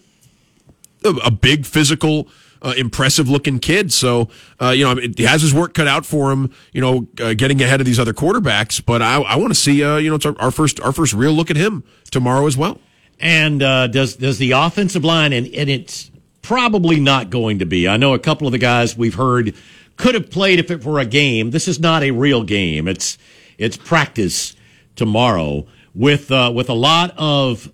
a, 1.04 1.30
big 1.30 1.66
physical, 1.66 2.28
uh, 2.62 2.74
impressive 2.76 3.28
looking 3.28 3.58
kid. 3.58 3.92
So, 3.92 4.28
uh, 4.60 4.70
you 4.70 4.84
know, 4.84 5.00
he 5.16 5.24
has 5.24 5.42
his 5.42 5.54
work 5.54 5.74
cut 5.74 5.86
out 5.86 6.04
for 6.04 6.30
him. 6.30 6.52
You 6.72 6.80
know, 6.80 7.08
uh, 7.20 7.34
getting 7.34 7.62
ahead 7.62 7.80
of 7.80 7.86
these 7.86 7.98
other 7.98 8.12
quarterbacks. 8.12 8.84
But 8.84 9.02
I, 9.02 9.20
I 9.22 9.36
want 9.36 9.50
to 9.50 9.58
see, 9.58 9.82
uh, 9.82 9.96
you 9.96 10.10
know, 10.10 10.16
it's 10.16 10.26
our, 10.26 10.38
our 10.38 10.50
first 10.50 10.80
our 10.80 10.92
first 10.92 11.12
real 11.12 11.32
look 11.32 11.50
at 11.50 11.56
him 11.56 11.84
tomorrow 12.10 12.46
as 12.46 12.56
well. 12.56 12.78
And 13.18 13.62
uh, 13.62 13.86
does 13.86 14.16
does 14.16 14.38
the 14.38 14.52
offensive 14.52 15.04
line 15.04 15.32
and, 15.32 15.46
and 15.48 15.68
it's 15.68 16.10
probably 16.42 17.00
not 17.00 17.30
going 17.30 17.58
to 17.58 17.66
be. 17.66 17.86
I 17.86 17.96
know 17.96 18.14
a 18.14 18.18
couple 18.18 18.46
of 18.46 18.52
the 18.52 18.58
guys 18.58 18.96
we've 18.96 19.14
heard 19.14 19.54
could 19.96 20.14
have 20.14 20.30
played 20.30 20.58
if 20.58 20.70
it 20.70 20.84
were 20.84 20.98
a 20.98 21.04
game. 21.04 21.50
This 21.50 21.68
is 21.68 21.78
not 21.78 22.02
a 22.02 22.10
real 22.10 22.42
game. 22.42 22.88
It's 22.88 23.18
it's 23.58 23.76
practice 23.76 24.56
tomorrow 24.96 25.66
with 25.94 26.30
uh, 26.30 26.52
with 26.54 26.68
a 26.68 26.74
lot 26.74 27.14
of 27.16 27.72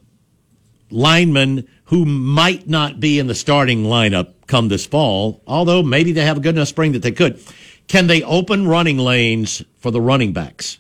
linemen 0.91 1.67
who 1.87 2.05
might 2.05 2.69
not 2.69 3.01
be 3.01 3.19
in 3.19 3.27
the 3.27 3.35
starting 3.35 3.85
lineup 3.85 4.35
come 4.47 4.69
this 4.69 4.87
fall. 4.87 5.43
Although 5.47 5.83
maybe 5.83 6.13
they 6.13 6.25
have 6.25 6.37
a 6.39 6.41
good 6.41 6.57
enough 6.57 6.69
spring 6.69 6.93
that 6.93 7.03
they 7.03 7.13
could. 7.13 7.43
Can 7.89 8.09
they 8.09 8.23
open 8.23 8.67
running 8.67 8.99
lanes 8.99 9.63
for 9.79 9.91
the 9.91 10.01
running 10.01 10.33
backs 10.33 10.79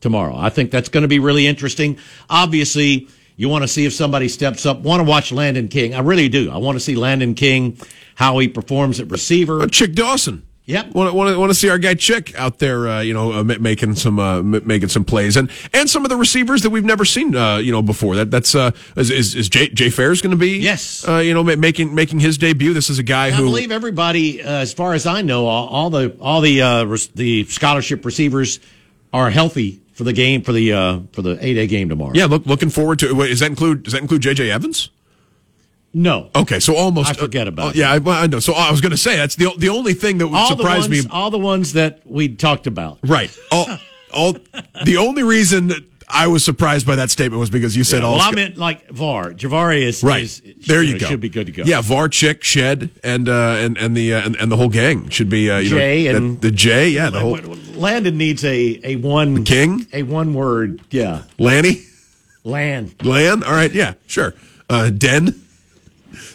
tomorrow? 0.00 0.34
I 0.36 0.48
think 0.48 0.70
that's 0.70 0.88
going 0.88 1.02
to 1.02 1.08
be 1.08 1.18
really 1.18 1.46
interesting. 1.46 1.98
Obviously, 2.30 3.08
you 3.36 3.50
want 3.50 3.62
to 3.62 3.68
see 3.68 3.84
if 3.84 3.92
somebody 3.92 4.28
steps 4.28 4.64
up. 4.64 4.80
Want 4.80 5.00
to 5.00 5.04
watch 5.04 5.32
Landen 5.32 5.68
King? 5.68 5.94
I 5.94 6.00
really 6.00 6.30
do. 6.30 6.50
I 6.50 6.56
want 6.56 6.76
to 6.76 6.80
see 6.80 6.96
Landen 6.96 7.34
King 7.34 7.78
how 8.14 8.38
he 8.38 8.48
performs 8.48 8.98
at 8.98 9.10
receiver. 9.10 9.60
Uh, 9.60 9.66
Chick 9.66 9.92
Dawson. 9.92 10.45
Yep. 10.68 10.94
Want 10.94 11.12
to, 11.12 11.38
want 11.38 11.50
to 11.50 11.54
see 11.54 11.68
our 11.68 11.78
guy 11.78 11.94
Chick 11.94 12.34
out 12.36 12.58
there, 12.58 12.88
uh, 12.88 13.00
you 13.00 13.14
know, 13.14 13.32
uh, 13.32 13.44
making 13.44 13.94
some 13.94 14.18
uh, 14.18 14.42
making 14.42 14.88
some 14.88 15.04
plays, 15.04 15.36
and 15.36 15.48
and 15.72 15.88
some 15.88 16.04
of 16.04 16.08
the 16.08 16.16
receivers 16.16 16.62
that 16.62 16.70
we've 16.70 16.84
never 16.84 17.04
seen, 17.04 17.36
uh, 17.36 17.58
you 17.58 17.70
know, 17.70 17.82
before. 17.82 18.16
That 18.16 18.32
that's 18.32 18.52
uh, 18.54 18.72
is 18.96 19.10
is, 19.10 19.34
is 19.36 19.48
Jay, 19.48 19.68
Jay 19.68 19.90
Fair's 19.90 20.20
going 20.20 20.32
to 20.32 20.36
be 20.36 20.58
Yes. 20.58 21.06
uh, 21.08 21.18
you 21.18 21.34
know, 21.34 21.44
making 21.44 21.94
making 21.94 22.18
his 22.18 22.36
debut. 22.36 22.74
This 22.74 22.90
is 22.90 22.98
a 22.98 23.04
guy 23.04 23.30
who 23.30 23.44
I 23.44 23.46
believe 23.46 23.70
everybody, 23.70 24.42
uh, 24.42 24.48
as 24.50 24.72
far 24.74 24.94
as 24.94 25.06
I 25.06 25.22
know, 25.22 25.46
all, 25.46 25.68
all 25.68 25.90
the 25.90 26.16
all 26.20 26.40
the 26.40 26.60
uh, 26.62 26.96
the 27.14 27.44
scholarship 27.44 28.04
receivers 28.04 28.58
are 29.12 29.30
healthy 29.30 29.80
for 29.92 30.02
the 30.02 30.12
game 30.12 30.42
for 30.42 30.52
the 30.52 30.72
uh, 30.72 30.98
for 31.12 31.22
the 31.22 31.38
eight 31.40 31.58
A 31.58 31.68
game 31.68 31.88
tomorrow. 31.88 32.10
yeah, 32.14 32.24
look 32.26 32.44
looking 32.44 32.70
forward 32.70 32.98
to. 32.98 33.14
Wait, 33.14 33.28
does 33.28 33.38
that 33.38 33.50
include 33.50 33.84
does 33.84 33.92
that 33.92 34.02
include 34.02 34.22
J.J. 34.22 34.50
Evans? 34.50 34.90
No. 35.96 36.28
Okay, 36.36 36.60
so 36.60 36.76
almost 36.76 37.08
I 37.08 37.14
forget 37.14 37.48
about 37.48 37.68
uh, 37.68 37.70
it. 37.70 37.76
Yeah, 37.76 37.90
I, 37.90 38.22
I 38.24 38.26
know. 38.26 38.38
So 38.38 38.52
I 38.52 38.70
was 38.70 38.82
going 38.82 38.90
to 38.90 38.98
say 38.98 39.16
that's 39.16 39.34
the 39.36 39.50
the 39.56 39.70
only 39.70 39.94
thing 39.94 40.18
that 40.18 40.28
would 40.28 40.36
all 40.36 40.48
surprise 40.54 40.88
ones, 40.90 41.04
me. 41.06 41.10
all 41.10 41.30
the 41.30 41.38
ones 41.38 41.72
that 41.72 42.02
we 42.04 42.28
talked 42.36 42.66
about. 42.66 42.98
Right. 43.02 43.34
All, 43.50 43.66
all. 44.12 44.36
The 44.84 44.98
only 44.98 45.22
reason 45.22 45.68
that 45.68 45.82
I 46.06 46.26
was 46.26 46.44
surprised 46.44 46.86
by 46.86 46.96
that 46.96 47.10
statement 47.10 47.40
was 47.40 47.48
because 47.48 47.74
you 47.74 47.82
said 47.82 48.02
all. 48.04 48.16
well, 48.18 48.28
I 48.28 48.30
meant 48.32 48.58
like 48.58 48.90
VAR. 48.90 49.32
Javari 49.32 49.80
is 49.80 50.02
Right 50.04 50.24
is- 50.24 50.42
there, 50.66 50.82
you 50.82 50.92
know, 50.92 50.98
go. 50.98 51.06
Should 51.06 51.20
be 51.20 51.30
good 51.30 51.46
to 51.46 51.52
go. 51.52 51.62
Yeah, 51.64 51.80
Var, 51.80 52.10
Chick, 52.10 52.44
Shed, 52.44 52.90
and 53.02 53.26
uh, 53.26 53.56
and 53.58 53.78
and 53.78 53.96
the 53.96 54.12
uh, 54.12 54.26
and, 54.26 54.36
and 54.36 54.52
the 54.52 54.56
whole 54.58 54.68
gang 54.68 55.08
should 55.08 55.30
be 55.30 55.50
uh, 55.50 55.60
you 55.60 55.70
Jay 55.70 56.04
know, 56.04 56.16
and- 56.18 56.40
the, 56.42 56.50
the 56.50 56.54
J. 56.54 56.90
Yeah, 56.90 57.08
the 57.08 57.20
whole 57.20 57.38
Landen 57.74 58.18
needs 58.18 58.44
a 58.44 58.80
a 58.84 58.96
one 58.96 59.44
King, 59.44 59.86
a 59.94 60.02
one 60.02 60.34
word. 60.34 60.82
Yeah, 60.90 61.22
Lanny, 61.38 61.84
Land. 62.44 63.02
Lan. 63.02 63.42
All 63.42 63.52
right, 63.52 63.72
yeah, 63.72 63.94
sure. 64.06 64.34
Uh, 64.68 64.90
Den. 64.90 65.42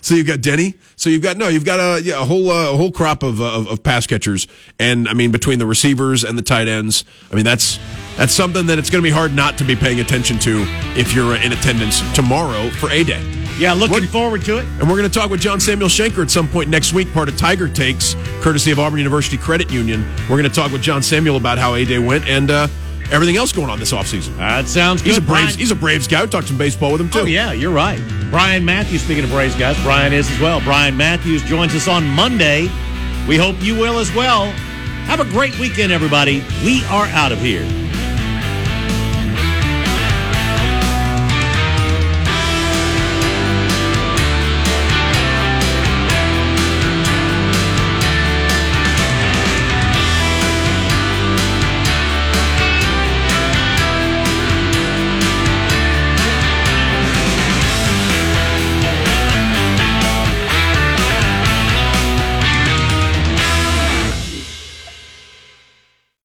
So 0.02 0.16
you've 0.16 0.28
got 0.28 0.41
Denny. 0.41 0.76
So 0.95 1.10
you've 1.10 1.22
got 1.22 1.38
no, 1.38 1.48
you've 1.48 1.66
got 1.66 1.80
a 1.80 2.02
yeah, 2.02 2.22
a 2.22 2.26
whole 2.26 2.49
uh, 2.49 2.74
a 2.74 2.78
whole 2.78 2.91
crop 2.91 3.24
of, 3.24 3.41
uh, 3.41 3.58
of 3.58 3.68
of 3.68 3.84
pass 3.84 4.08
catchers, 4.08 4.48
and 4.80 5.08
I 5.08 5.14
mean 5.14 5.32
between 5.32 5.60
the 5.60 5.66
receivers 5.66 6.24
and 6.24 6.38
the 6.38 6.41
tight 6.44 6.68
ends, 6.68 7.06
I 7.32 7.36
mean 7.36 7.45
that's 7.45 7.80
that's 8.18 8.34
something 8.34 8.68
that 8.68 8.78
it's 8.78 8.90
going 8.90 9.03
to 9.03 9.08
be 9.08 9.14
hard 9.14 9.34
not 9.34 9.58
to 9.58 9.64
be 9.64 9.76
paying 9.76 9.99
attention 9.99 10.38
to 10.40 10.64
if 10.95 11.14
you're 11.14 11.36
in 11.36 11.52
attendance 11.53 12.02
tomorrow 12.14 12.70
for 12.72 12.90
a 12.91 13.03
day. 13.03 13.22
Yeah, 13.58 13.74
looking 13.74 14.08
forward 14.08 14.44
to 14.45 14.58
it. 14.58 14.66
And 14.80 14.90
we're 14.90 14.98
going 14.98 15.10
to 15.10 15.20
talk 15.20 15.30
with 15.30 15.40
John 15.40 15.60
Samuel 15.60 15.90
Shenker 15.90 16.24
at 16.24 16.32
some 16.32 16.48
point 16.48 16.70
next 16.70 16.94
week, 16.94 17.14
part 17.14 17.30
of 17.30 17.38
Tiger 17.38 17.68
Takes, 17.68 18.16
courtesy 18.41 18.72
of 18.72 18.80
Auburn 18.80 18.98
University 18.98 19.38
Credit 19.38 19.70
Union. 19.70 20.03
We're 20.22 20.38
going 20.38 20.49
to 20.49 20.49
talk 20.49 20.72
with 20.72 20.82
John 20.82 21.03
Samuel 21.03 21.38
about 21.38 21.60
how 21.60 21.76
A 21.76 21.86
Day 21.86 21.99
went 21.99 22.28
and 22.28 22.49
uh, 22.49 22.68
everything 23.12 23.38
else 23.38 23.52
going 23.52 23.70
on 23.70 23.80
this 23.80 23.92
offseason. 23.92 24.36
That 24.38 24.68
sounds 24.68 25.02
He's 25.02 25.18
a 25.18 25.20
good, 25.20 25.28
Braves. 25.28 25.44
Brian. 25.44 25.60
He's 25.60 25.72
a 25.72 25.76
Braves 25.76 26.08
guy. 26.08 26.22
We 26.24 26.30
talked 26.30 26.48
some 26.48 26.58
baseball 26.58 26.92
with 26.94 27.02
him 27.02 27.10
too. 27.10 27.20
Oh 27.20 27.26
yeah, 27.26 27.52
you're 27.52 27.72
right. 27.74 28.02
Brian 28.30 28.64
Matthews. 28.64 29.02
Speaking 29.04 29.24
of 29.24 29.30
Braves 29.30 29.56
guys, 29.56 29.82
Brian 29.84 30.14
is 30.14 30.30
as 30.32 30.40
well. 30.40 30.62
Brian 30.62 30.96
Matthews 30.96 31.44
joins 31.44 31.76
us 31.76 31.88
on 31.88 32.08
Monday. 32.08 32.70
We 33.28 33.38
hope 33.38 33.56
you 33.62 33.76
will 33.76 34.00
as 34.00 34.14
well. 34.16 34.46
Have 35.06 35.20
a 35.20 35.26
great 35.26 35.58
weekend, 35.60 35.92
everybody. 35.92 36.44
We 36.64 36.84
are 36.86 37.06
out 37.08 37.32
of 37.32 37.40
here. 37.40 37.64